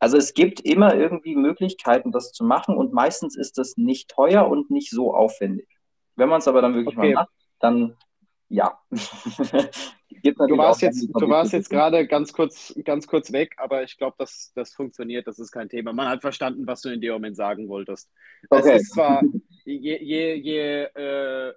Also 0.00 0.16
es 0.16 0.34
gibt 0.34 0.60
immer 0.60 0.94
irgendwie 0.94 1.36
Möglichkeiten, 1.36 2.12
das 2.12 2.32
zu 2.32 2.44
machen 2.44 2.76
und 2.76 2.92
meistens 2.92 3.36
ist 3.36 3.58
das 3.58 3.76
nicht 3.76 4.10
teuer 4.10 4.48
und 4.48 4.70
nicht 4.70 4.90
so 4.90 5.14
aufwendig. 5.14 5.68
Wenn 6.16 6.28
man 6.28 6.40
es 6.40 6.48
aber 6.48 6.60
dann 6.60 6.74
wirklich 6.74 6.96
okay. 6.96 7.14
mal 7.14 7.22
macht, 7.22 7.30
dann 7.60 7.96
ja. 8.48 8.78
du 8.90 10.56
warst 10.56 10.82
jetzt, 10.82 11.06
du 11.12 11.28
warst 11.28 11.52
jetzt 11.52 11.68
gerade 11.68 12.06
ganz 12.06 12.32
kurz, 12.32 12.74
ganz 12.84 13.06
kurz 13.06 13.30
weg, 13.30 13.54
aber 13.58 13.82
ich 13.82 13.96
glaube, 13.98 14.16
das, 14.18 14.52
das 14.54 14.72
funktioniert, 14.72 15.26
das 15.26 15.38
ist 15.38 15.52
kein 15.52 15.68
Thema. 15.68 15.92
Man 15.92 16.08
hat 16.08 16.22
verstanden, 16.22 16.66
was 16.66 16.80
du 16.80 16.88
in 16.88 17.00
dem 17.00 17.12
Moment 17.12 17.36
sagen 17.36 17.68
wolltest. 17.68 18.10
Okay. 18.48 18.72
Es 18.74 18.82
ist 18.82 18.94
zwar, 18.94 19.22
je, 19.64 20.02
je, 20.02 20.34
je 20.34 20.82
äh, 20.84 21.52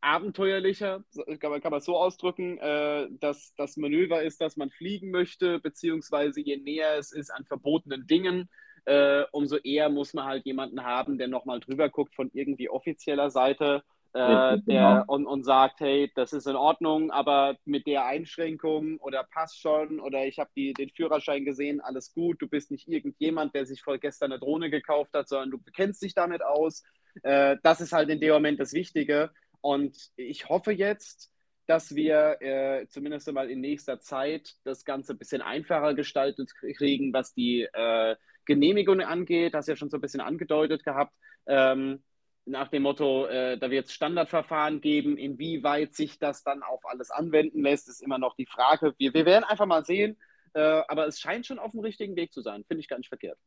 abenteuerlicher, 0.00 1.04
kann 1.40 1.50
man, 1.50 1.60
kann 1.60 1.70
man 1.70 1.80
so 1.80 1.96
ausdrücken, 1.96 2.58
äh, 2.58 3.08
dass 3.20 3.54
das 3.56 3.76
Manöver 3.76 4.22
ist, 4.22 4.40
dass 4.40 4.56
man 4.56 4.70
fliegen 4.70 5.10
möchte, 5.10 5.58
beziehungsweise 5.58 6.40
je 6.40 6.56
näher 6.56 6.96
es 6.98 7.12
ist 7.12 7.30
an 7.30 7.44
verbotenen 7.44 8.06
Dingen, 8.06 8.48
äh, 8.84 9.24
umso 9.32 9.56
eher 9.56 9.88
muss 9.88 10.14
man 10.14 10.26
halt 10.26 10.46
jemanden 10.46 10.84
haben, 10.84 11.18
der 11.18 11.28
nochmal 11.28 11.60
drüber 11.60 11.88
guckt 11.88 12.14
von 12.14 12.30
irgendwie 12.32 12.70
offizieller 12.70 13.30
Seite 13.30 13.82
äh, 14.16 14.18
der, 14.18 14.60
genau. 14.64 15.04
und, 15.08 15.26
und 15.26 15.44
sagt, 15.44 15.80
hey, 15.80 16.10
das 16.14 16.32
ist 16.32 16.46
in 16.46 16.56
Ordnung, 16.56 17.10
aber 17.10 17.56
mit 17.66 17.86
der 17.86 18.06
Einschränkung 18.06 18.96
oder 18.98 19.24
passt 19.24 19.60
schon 19.60 20.00
oder 20.00 20.24
ich 20.24 20.38
habe 20.38 20.50
den 20.54 20.88
Führerschein 20.88 21.44
gesehen, 21.44 21.82
alles 21.82 22.14
gut, 22.14 22.40
du 22.40 22.48
bist 22.48 22.70
nicht 22.70 22.88
irgendjemand, 22.88 23.54
der 23.54 23.66
sich 23.66 23.82
vor 23.82 23.98
gestern 23.98 24.32
eine 24.32 24.40
Drohne 24.40 24.70
gekauft 24.70 25.12
hat, 25.12 25.28
sondern 25.28 25.50
du 25.50 25.58
kennst 25.74 26.02
dich 26.02 26.14
damit 26.14 26.42
aus. 26.42 26.82
Äh, 27.24 27.56
das 27.62 27.82
ist 27.82 27.92
halt 27.92 28.08
in 28.08 28.20
dem 28.20 28.32
Moment 28.32 28.58
das 28.58 28.72
Wichtige. 28.72 29.30
Und 29.66 30.12
ich 30.14 30.48
hoffe 30.48 30.70
jetzt, 30.70 31.32
dass 31.66 31.96
wir 31.96 32.40
äh, 32.40 32.86
zumindest 32.86 33.28
einmal 33.28 33.50
in 33.50 33.60
nächster 33.60 33.98
Zeit 33.98 34.54
das 34.62 34.84
Ganze 34.84 35.14
ein 35.14 35.18
bisschen 35.18 35.42
einfacher 35.42 35.94
gestaltet 35.94 36.52
kriegen, 36.76 37.12
was 37.12 37.34
die 37.34 37.62
äh, 37.72 38.14
Genehmigung 38.44 39.00
angeht. 39.00 39.54
Das 39.54 39.66
ja 39.66 39.74
schon 39.74 39.90
so 39.90 39.96
ein 39.96 40.00
bisschen 40.00 40.20
angedeutet 40.20 40.84
gehabt. 40.84 41.12
Ähm, 41.48 42.04
nach 42.44 42.68
dem 42.68 42.84
Motto, 42.84 43.26
äh, 43.26 43.58
da 43.58 43.68
wird 43.68 43.86
es 43.86 43.92
Standardverfahren 43.92 44.80
geben, 44.80 45.18
inwieweit 45.18 45.94
sich 45.94 46.20
das 46.20 46.44
dann 46.44 46.62
auf 46.62 46.86
alles 46.86 47.10
anwenden 47.10 47.60
lässt, 47.60 47.88
ist 47.88 48.04
immer 48.04 48.18
noch 48.18 48.36
die 48.36 48.46
Frage. 48.46 48.94
Wir, 48.98 49.14
wir 49.14 49.26
werden 49.26 49.42
einfach 49.42 49.66
mal 49.66 49.84
sehen, 49.84 50.16
äh, 50.54 50.60
aber 50.60 51.08
es 51.08 51.18
scheint 51.18 51.44
schon 51.44 51.58
auf 51.58 51.72
dem 51.72 51.80
richtigen 51.80 52.14
Weg 52.14 52.32
zu 52.32 52.40
sein. 52.40 52.62
Finde 52.68 52.82
ich 52.82 52.88
gar 52.88 52.98
nicht 52.98 53.08
verkehrt. 53.08 53.38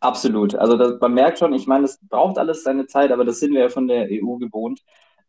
Absolut. 0.00 0.54
Also 0.54 0.78
das, 0.78 0.98
man 1.00 1.12
merkt 1.12 1.38
schon, 1.38 1.52
ich 1.52 1.66
meine, 1.66 1.84
es 1.84 1.98
braucht 2.00 2.38
alles 2.38 2.62
seine 2.62 2.86
Zeit, 2.86 3.12
aber 3.12 3.26
das 3.26 3.40
sind 3.40 3.52
wir 3.52 3.60
ja 3.60 3.68
von 3.68 3.88
der 3.88 4.08
EU 4.10 4.38
gewohnt. 4.38 4.80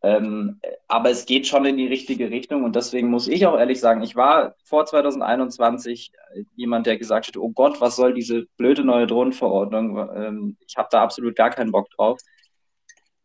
Ähm, 0.04 0.60
aber 0.88 1.10
es 1.10 1.26
geht 1.26 1.48
schon 1.48 1.66
in 1.66 1.78
die 1.78 1.88
richtige 1.88 2.30
Richtung 2.30 2.64
und 2.64 2.76
deswegen 2.76 3.10
muss 3.10 3.28
ich 3.28 3.48
auch 3.48 3.58
ehrlich 3.58 3.80
sagen, 3.80 4.04
ich 4.04 4.16
war 4.16 4.56
vor 4.64 4.86
2021 4.86 6.12
jemand, 6.56 6.86
der 6.86 6.98
gesagt 6.98 7.28
hat, 7.28 7.38
oh 7.38 7.50
Gott, 7.50 7.82
was 7.82 7.95
soll 7.95 8.14
diese 8.14 8.45
blöde 8.58 8.84
neue 8.84 9.08
Drohnenverordnung? 9.08 9.98
Ähm, 10.16 10.58
ich 10.68 10.78
habe 10.78 10.89
da 10.91 11.02
absolut 11.02 11.36
gar 11.36 11.50
keinen 11.50 11.72
Bock 11.72 11.89
drauf. 11.91 12.20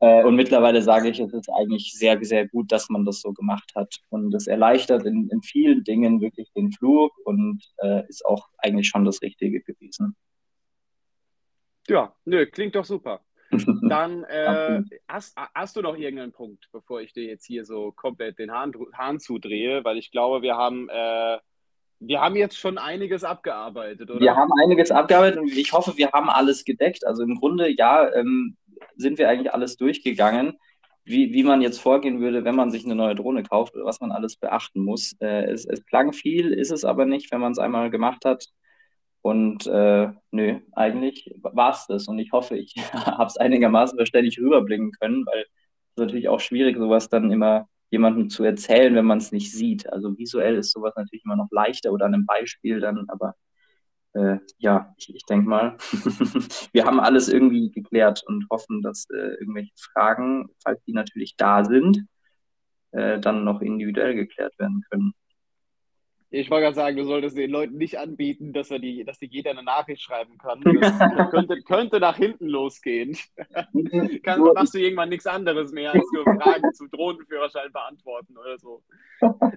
Äh, 0.03 0.25
und 0.25 0.35
mittlerweile 0.35 0.83
sage 0.83 1.11
ich, 1.11 1.20
es 1.20 1.33
ist 1.33 1.49
eigentlich 1.51 1.93
sehr, 1.93 2.18
sehr 2.25 2.49
gut, 2.49 2.73
dass 2.73 2.89
man 2.89 3.05
das 3.05 3.20
so 3.20 3.33
gemacht 3.33 3.70
hat. 3.77 4.01
Und 4.09 4.35
es 4.35 4.49
erleichtert 4.49 5.05
in, 5.05 5.29
in 5.31 5.43
vielen 5.43 5.85
Dingen 5.85 6.20
wirklich 6.20 6.51
den 6.55 6.73
Flug 6.73 7.12
und 7.25 7.62
äh, 7.77 8.03
ist 8.09 8.27
auch 8.27 8.49
eigentlich 8.59 8.89
schon 8.89 9.05
das 9.05 9.23
Richtige 9.23 9.61
gewesen. 9.61 10.16
Ja, 11.87 12.14
nö, 12.25 12.47
klingt 12.47 12.75
doch 12.75 12.85
super. 12.85 13.20
Dann 13.88 14.24
äh, 14.24 14.82
hast, 15.09 15.36
hast, 15.55 15.76
du 15.76 15.82
noch 15.82 15.96
irgendeinen 15.96 16.32
Punkt, 16.32 16.68
bevor 16.72 17.00
ich 17.00 17.12
dir 17.12 17.24
jetzt 17.24 17.46
hier 17.46 17.64
so 17.64 17.92
komplett 17.92 18.38
den 18.38 18.50
Hahn, 18.50 18.72
Hahn 18.94 19.20
zudrehe, 19.20 19.84
weil 19.84 19.98
ich 19.98 20.11
glaube, 20.11 20.42
wir 20.42 20.57
haben, 20.57 20.88
äh, 20.88 21.38
wir 22.00 22.20
haben 22.20 22.36
jetzt 22.36 22.59
schon 22.59 22.78
einiges 22.78 23.24
abgearbeitet, 23.24 24.11
oder? 24.11 24.20
Wir 24.20 24.34
haben 24.34 24.50
einiges 24.62 24.90
abgearbeitet 24.90 25.38
und 25.40 25.53
ich 25.53 25.72
hoffe, 25.72 25.96
wir 25.96 26.11
haben 26.12 26.30
alles 26.30 26.64
gedeckt. 26.64 27.07
Also 27.07 27.22
im 27.22 27.36
Grunde, 27.36 27.68
ja, 27.68 28.12
ähm, 28.14 28.57
sind 28.96 29.18
wir 29.18 29.28
eigentlich 29.28 29.53
alles 29.53 29.76
durchgegangen, 29.76 30.59
wie, 31.05 31.32
wie 31.32 31.42
man 31.42 31.62
jetzt 31.62 31.80
vorgehen 31.80 32.20
würde, 32.20 32.44
wenn 32.44 32.57
man 32.57 32.70
sich 32.70 32.84
eine 32.84 32.94
neue 32.94 33.14
Drohne 33.14 33.42
kauft 33.42 33.74
oder 33.74 33.84
was 33.84 34.00
man 34.00 34.12
alles 34.12 34.36
beachten 34.36 34.82
muss. 34.82 35.14
Äh, 35.20 35.44
es, 35.50 35.64
es 35.66 35.84
klang 35.86 36.12
viel, 36.12 36.53
ist 36.53 36.72
es 36.72 36.84
aber 36.84 37.07
nicht, 37.07 37.30
wenn 37.32 37.40
man 37.40 37.53
es 37.53 37.59
einmal 37.59 37.90
gemacht 37.90 38.24
hat. 38.24 38.46
Und 39.23 39.66
äh, 39.68 40.11
nö, 40.33 40.59
eigentlich 40.73 41.33
war 41.43 41.70
es 41.70 41.87
das. 41.87 42.09
Und 42.09 42.18
ich 42.18 42.33
hoffe, 42.33 42.57
ich 42.57 42.75
habe 42.93 43.27
es 43.27 43.37
einigermaßen 43.37 43.97
verständlich 43.97 44.39
rüberbringen 44.39 44.93
können, 44.93 45.25
weil 45.27 45.43
es 45.43 45.97
natürlich 45.97 46.29
auch 46.29 46.41
schwierig, 46.41 46.77
sowas 46.77 47.09
dann 47.09 47.31
immer 47.31 47.68
jemandem 47.91 48.31
zu 48.31 48.43
erzählen, 48.45 48.95
wenn 48.95 49.05
man 49.05 49.18
es 49.18 49.33
nicht 49.33 49.53
sieht. 49.53 49.91
Also 49.93 50.16
visuell 50.18 50.57
ist 50.57 50.73
sowas 50.73 50.95
natürlich 50.97 51.25
immer 51.25 51.37
noch 51.37 51.49
leichter 51.51 51.93
oder 51.93 52.07
an 52.07 52.14
einem 52.14 52.27
Beispiel 52.27 52.81
dann, 52.81 53.05
aber 53.09 53.34
äh, 54.14 54.38
ja, 54.59 54.95
ich, 54.99 55.14
ich 55.14 55.25
denke 55.26 55.49
mal, 55.49 55.76
wir 56.72 56.84
haben 56.84 57.01
alles 57.01 57.29
irgendwie 57.29 57.71
geklärt 57.71 58.22
und 58.26 58.46
hoffen, 58.51 58.83
dass 58.83 59.07
äh, 59.11 59.34
irgendwelche 59.41 59.72
Fragen, 59.92 60.49
falls 60.63 60.83
die 60.84 60.92
natürlich 60.92 61.37
da 61.37 61.64
sind, 61.64 62.05
äh, 62.92 63.21
dann 63.21 63.45
noch 63.45 63.61
individuell 63.61 64.14
geklärt 64.14 64.59
werden 64.59 64.83
können. 64.91 65.14
Ich 66.34 66.50
wollte 66.50 66.64
gerade 66.64 66.75
sagen, 66.75 66.96
du 66.96 67.04
solltest 67.04 67.37
den 67.37 67.50
Leuten 67.50 67.76
nicht 67.76 67.99
anbieten, 67.99 68.54
dass, 68.54 68.71
er 68.71 68.79
die, 68.79 69.04
dass 69.04 69.18
dir 69.18 69.29
jeder 69.29 69.50
eine 69.50 69.63
Nachricht 69.63 70.00
schreiben 70.00 70.38
kann. 70.38 70.63
Das 70.83 71.30
könnte, 71.30 71.63
könnte 71.63 72.00
nach 72.00 72.17
hinten 72.17 72.46
losgehen. 72.46 73.17
kann, 74.22 74.41
machst 74.41 74.75
du 74.75 74.79
irgendwann 74.79 75.11
nichts 75.11 75.26
anderes 75.26 75.72
mehr, 75.72 75.92
als 75.92 76.07
nur 76.13 76.25
Fragen 76.25 76.72
zu 76.72 76.88
Drohnenführerschein 76.88 77.71
beantworten 77.71 78.37
oder 78.38 78.59
so. 78.59 78.83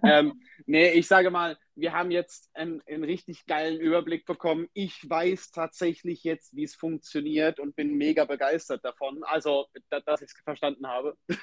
Ähm, 0.03 0.41
nee, 0.65 0.89
ich 0.91 1.07
sage 1.07 1.31
mal, 1.31 1.57
wir 1.75 1.93
haben 1.93 2.11
jetzt 2.11 2.49
einen, 2.55 2.81
einen, 2.87 3.03
richtig 3.03 3.45
geilen 3.45 3.79
Überblick 3.79 4.25
bekommen. 4.25 4.67
Ich 4.73 5.09
weiß 5.09 5.51
tatsächlich 5.51 6.23
jetzt, 6.23 6.55
wie 6.55 6.63
es 6.63 6.75
funktioniert 6.75 7.59
und 7.59 7.75
bin 7.75 7.95
mega 7.95 8.25
begeistert 8.25 8.83
davon. 8.85 9.23
Also, 9.23 9.67
da, 9.89 9.99
dass 9.99 10.21
ich 10.21 10.29
es 10.29 10.43
verstanden 10.43 10.87
habe. 10.87 11.17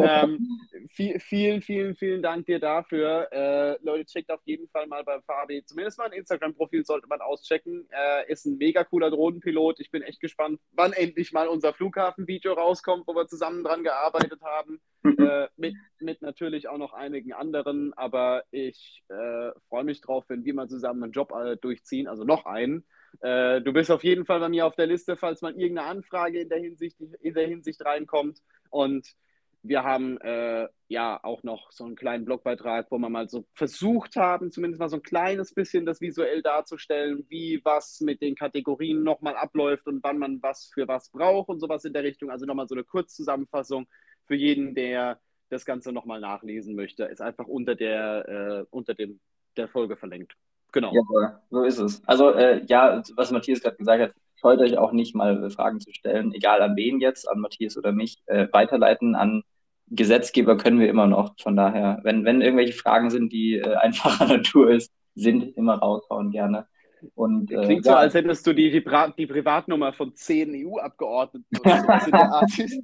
ähm, 0.00 0.58
viel, 0.88 1.20
vielen, 1.20 1.62
vielen, 1.62 1.94
vielen 1.96 2.22
Dank 2.22 2.46
dir 2.46 2.58
dafür. 2.58 3.28
Äh, 3.30 3.76
Leute, 3.82 4.06
checkt 4.06 4.30
auf 4.30 4.40
jeden 4.44 4.68
Fall 4.68 4.86
mal 4.86 5.04
bei 5.04 5.20
Fabi. 5.20 5.62
Zumindest 5.64 5.98
mal 5.98 6.06
ein 6.06 6.12
Instagram-Profil 6.12 6.84
sollte 6.84 7.06
man 7.08 7.20
auschecken. 7.20 7.86
Äh, 7.90 8.32
ist 8.32 8.46
ein 8.46 8.56
mega 8.56 8.84
cooler 8.84 9.10
Drohnenpilot. 9.10 9.80
Ich 9.80 9.90
bin 9.90 10.02
echt 10.02 10.20
gespannt, 10.20 10.60
wann 10.72 10.92
endlich 10.92 11.32
mal 11.32 11.48
unser 11.48 11.74
Flughafen-Video 11.74 12.54
rauskommt, 12.54 13.06
wo 13.06 13.14
wir 13.14 13.26
zusammen 13.28 13.64
dran 13.64 13.82
gearbeitet 13.82 14.40
haben. 14.42 14.80
Äh, 15.04 15.48
mit, 15.56 15.74
mit 15.98 16.22
natürlich 16.22 16.68
auch 16.68 16.78
noch 16.78 16.92
einigen 16.92 17.32
anderen, 17.32 17.92
aber 17.94 18.44
ich 18.50 19.02
äh, 19.08 19.50
freue 19.68 19.84
mich 19.84 20.00
drauf, 20.00 20.24
wenn 20.28 20.44
wir 20.44 20.54
mal 20.54 20.68
zusammen 20.68 21.04
einen 21.04 21.12
Job 21.12 21.32
äh, 21.32 21.56
durchziehen, 21.56 22.06
also 22.06 22.24
noch 22.24 22.46
einen. 22.46 22.84
Äh, 23.20 23.60
du 23.60 23.72
bist 23.72 23.90
auf 23.90 24.04
jeden 24.04 24.24
Fall 24.24 24.40
bei 24.40 24.48
mir 24.48 24.66
auf 24.66 24.76
der 24.76 24.86
Liste, 24.86 25.16
falls 25.16 25.42
mal 25.42 25.52
irgendeine 25.52 25.88
Anfrage 25.88 26.40
in 26.40 26.48
der 26.48 26.60
Hinsicht, 26.60 27.00
in 27.00 27.34
der 27.34 27.46
Hinsicht 27.46 27.84
reinkommt. 27.84 28.38
Und 28.70 29.14
wir 29.62 29.84
haben 29.84 30.18
äh, 30.20 30.68
ja 30.88 31.22
auch 31.22 31.42
noch 31.42 31.70
so 31.70 31.84
einen 31.84 31.96
kleinen 31.96 32.24
Blogbeitrag, 32.24 32.86
wo 32.90 32.98
wir 32.98 33.10
mal 33.10 33.28
so 33.28 33.46
versucht 33.54 34.16
haben, 34.16 34.50
zumindest 34.50 34.80
mal 34.80 34.88
so 34.88 34.96
ein 34.96 35.02
kleines 35.02 35.52
bisschen 35.52 35.84
das 35.84 36.00
visuell 36.00 36.42
darzustellen, 36.42 37.26
wie 37.28 37.60
was 37.62 38.00
mit 38.00 38.22
den 38.22 38.36
Kategorien 38.36 39.02
nochmal 39.02 39.36
abläuft 39.36 39.86
und 39.86 40.02
wann 40.02 40.18
man 40.18 40.42
was 40.42 40.70
für 40.72 40.88
was 40.88 41.10
braucht 41.10 41.48
und 41.50 41.60
sowas 41.60 41.84
in 41.84 41.92
der 41.92 42.04
Richtung. 42.04 42.30
Also 42.30 42.46
nochmal 42.46 42.68
so 42.68 42.74
eine 42.74 42.84
Kurzzusammenfassung 42.84 43.86
für 44.30 44.36
jeden, 44.36 44.76
der 44.76 45.18
das 45.48 45.64
Ganze 45.64 45.90
nochmal 45.90 46.20
nachlesen 46.20 46.76
möchte. 46.76 47.02
Ist 47.02 47.20
einfach 47.20 47.48
unter 47.48 47.74
der, 47.74 48.28
äh, 48.28 48.64
unter 48.70 48.94
dem, 48.94 49.18
der 49.56 49.66
Folge 49.66 49.96
verlinkt. 49.96 50.34
Genau. 50.70 50.92
Ja, 50.94 51.42
so 51.50 51.64
ist 51.64 51.78
es. 51.80 52.00
Also 52.06 52.32
äh, 52.34 52.64
ja, 52.66 53.02
was 53.16 53.32
Matthias 53.32 53.60
gerade 53.60 53.76
gesagt 53.76 54.00
hat, 54.00 54.14
scheut 54.36 54.60
euch 54.60 54.78
auch 54.78 54.92
nicht 54.92 55.16
mal 55.16 55.50
Fragen 55.50 55.80
zu 55.80 55.92
stellen, 55.92 56.32
egal 56.32 56.62
an 56.62 56.76
wen 56.76 57.00
jetzt, 57.00 57.28
an 57.28 57.40
Matthias 57.40 57.76
oder 57.76 57.90
mich, 57.90 58.22
äh, 58.26 58.46
weiterleiten 58.52 59.16
an 59.16 59.42
Gesetzgeber 59.88 60.56
können 60.56 60.78
wir 60.78 60.88
immer 60.88 61.08
noch. 61.08 61.34
Von 61.40 61.56
daher, 61.56 61.98
wenn, 62.04 62.24
wenn 62.24 62.40
irgendwelche 62.40 62.74
Fragen 62.74 63.10
sind, 63.10 63.32
die 63.32 63.56
äh, 63.56 63.74
einfacher 63.82 64.26
Natur 64.26 64.70
ist, 64.70 64.92
sind 65.16 65.56
immer 65.56 65.74
raushauen 65.80 66.30
gerne. 66.30 66.68
Und, 67.14 67.50
äh, 67.50 67.64
Klingt 67.64 67.84
so, 67.84 67.94
als 67.94 68.14
hättest 68.14 68.46
du 68.46 68.52
die, 68.52 68.70
die, 68.70 68.84
die 69.18 69.26
Privatnummer 69.26 69.92
von 69.92 70.14
zehn 70.14 70.52
EU-Abgeordneten 70.54 71.46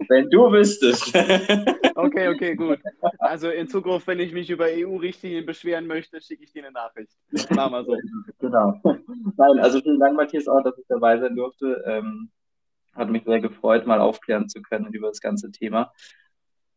Wenn 0.08 0.30
du 0.30 0.52
wüsstest. 0.52 1.08
okay, 1.94 2.28
okay, 2.28 2.54
gut. 2.54 2.78
Also 3.18 3.50
in 3.50 3.68
Zukunft, 3.68 4.06
wenn 4.06 4.20
ich 4.20 4.32
mich 4.32 4.50
über 4.50 4.66
EU-Richtlinien 4.66 5.46
beschweren 5.46 5.86
möchte, 5.86 6.20
schicke 6.20 6.44
ich 6.44 6.52
dir 6.52 6.64
eine 6.64 6.72
Nachricht. 6.72 7.12
Machen 7.50 7.72
wir 7.72 7.84
so. 7.84 7.96
Genau. 8.38 8.80
Nein, 9.36 9.58
also 9.60 9.80
vielen 9.80 9.98
Dank, 9.98 10.16
Matthias, 10.16 10.46
auch, 10.46 10.62
dass 10.62 10.78
ich 10.78 10.84
dabei 10.88 11.18
sein 11.18 11.34
durfte. 11.34 11.82
Ähm, 11.86 12.30
hat 12.94 13.10
mich 13.10 13.24
sehr 13.24 13.40
gefreut, 13.40 13.86
mal 13.86 14.00
aufklären 14.00 14.48
zu 14.48 14.62
können 14.62 14.92
über 14.92 15.08
das 15.08 15.20
ganze 15.20 15.50
Thema. 15.50 15.92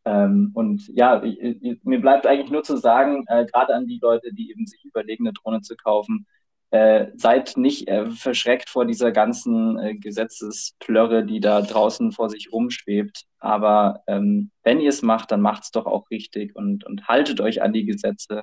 Ähm, 0.04 0.50
und 0.54 0.86
ja, 0.88 1.22
ich, 1.22 1.40
ich, 1.40 1.84
mir 1.84 2.00
bleibt 2.00 2.26
eigentlich 2.26 2.50
nur 2.50 2.62
zu 2.62 2.76
sagen, 2.76 3.24
äh, 3.28 3.44
gerade 3.46 3.74
an 3.74 3.86
die 3.86 3.98
Leute, 4.00 4.32
die 4.32 4.50
eben 4.50 4.66
sich 4.66 4.84
überlegen, 4.84 5.26
eine 5.26 5.34
Drohne 5.34 5.60
zu 5.60 5.76
kaufen, 5.76 6.26
äh, 6.70 7.06
seid 7.16 7.56
nicht 7.56 7.88
äh, 7.88 8.10
verschreckt 8.10 8.70
vor 8.70 8.86
dieser 8.86 9.10
ganzen 9.10 9.78
äh, 9.78 9.96
Gesetzesplörre, 9.96 11.24
die 11.24 11.40
da 11.40 11.62
draußen 11.62 12.12
vor 12.12 12.30
sich 12.30 12.52
rumschwebt. 12.52 13.24
Aber 13.38 14.02
ähm, 14.06 14.50
wenn 14.62 14.80
ihr 14.80 14.90
es 14.90 15.02
macht, 15.02 15.32
dann 15.32 15.40
macht 15.40 15.64
es 15.64 15.70
doch 15.72 15.86
auch 15.86 16.10
richtig 16.10 16.54
und, 16.54 16.84
und 16.84 17.08
haltet 17.08 17.40
euch 17.40 17.62
an 17.62 17.72
die 17.72 17.86
Gesetze, 17.86 18.42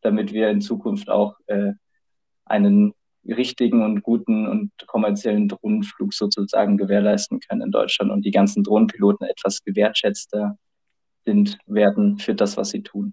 damit 0.00 0.32
wir 0.32 0.48
in 0.50 0.60
Zukunft 0.60 1.08
auch 1.08 1.36
äh, 1.46 1.72
einen 2.44 2.94
richtigen 3.24 3.84
und 3.84 4.02
guten 4.02 4.48
und 4.48 4.72
kommerziellen 4.86 5.48
Drohnenflug 5.48 6.14
sozusagen 6.14 6.78
gewährleisten 6.78 7.40
können 7.40 7.62
in 7.62 7.70
Deutschland 7.70 8.10
und 8.10 8.24
die 8.24 8.30
ganzen 8.30 8.64
Drohnenpiloten 8.64 9.26
etwas 9.26 9.62
gewertschätzter 9.62 10.56
sind, 11.24 11.58
werden 11.66 12.18
für 12.18 12.34
das, 12.34 12.56
was 12.56 12.70
sie 12.70 12.82
tun. 12.82 13.12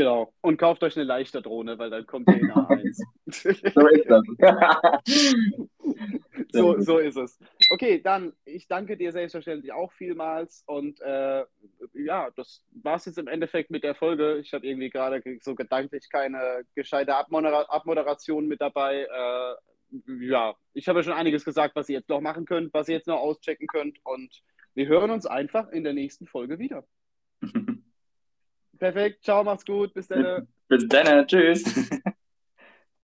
Genau. 0.00 0.32
Und 0.40 0.56
kauft 0.56 0.82
euch 0.82 0.96
eine 0.96 1.04
leichte 1.04 1.42
Drohne, 1.42 1.78
weil 1.78 1.90
dann 1.90 2.06
kommt 2.06 2.26
ihr 2.28 2.38
in 2.38 2.50
A1. 2.50 3.02
so 3.26 3.50
ist 3.50 3.62
das. 4.08 4.24
so, 6.52 6.80
so 6.80 6.96
ist 6.96 7.18
es. 7.18 7.38
Okay, 7.68 8.00
dann, 8.00 8.32
ich 8.46 8.66
danke 8.66 8.96
dir 8.96 9.12
selbstverständlich 9.12 9.74
auch 9.74 9.92
vielmals. 9.92 10.62
Und 10.64 11.02
äh, 11.02 11.44
ja, 11.92 12.30
das 12.34 12.64
war 12.82 12.96
es 12.96 13.04
jetzt 13.04 13.18
im 13.18 13.28
Endeffekt 13.28 13.70
mit 13.70 13.84
der 13.84 13.94
Folge. 13.94 14.38
Ich 14.38 14.54
habe 14.54 14.66
irgendwie 14.66 14.88
gerade 14.88 15.22
so 15.42 15.54
gedanklich 15.54 16.08
keine 16.08 16.64
gescheite 16.74 17.14
Abmodera 17.14 17.64
Abmoderation 17.64 18.48
mit 18.48 18.62
dabei. 18.62 19.02
Äh, 19.02 19.54
ja, 20.24 20.54
ich 20.72 20.88
habe 20.88 21.00
ja 21.00 21.02
schon 21.02 21.12
einiges 21.12 21.44
gesagt, 21.44 21.76
was 21.76 21.90
ihr 21.90 21.98
jetzt 21.98 22.08
noch 22.08 22.22
machen 22.22 22.46
könnt, 22.46 22.72
was 22.72 22.88
ihr 22.88 22.94
jetzt 22.94 23.06
noch 23.06 23.20
auschecken 23.20 23.66
könnt. 23.66 23.98
Und 24.02 24.40
wir 24.72 24.86
hören 24.86 25.10
uns 25.10 25.26
einfach 25.26 25.68
in 25.68 25.84
der 25.84 25.92
nächsten 25.92 26.26
Folge 26.26 26.58
wieder. 26.58 26.86
Perfekt, 28.80 29.22
ciao, 29.24 29.44
macht's 29.44 29.64
gut, 29.64 29.94
bis 29.94 30.08
dann. 30.08 30.48
Bis 30.68 30.88
dann, 30.88 31.26
tschüss. 31.26 31.64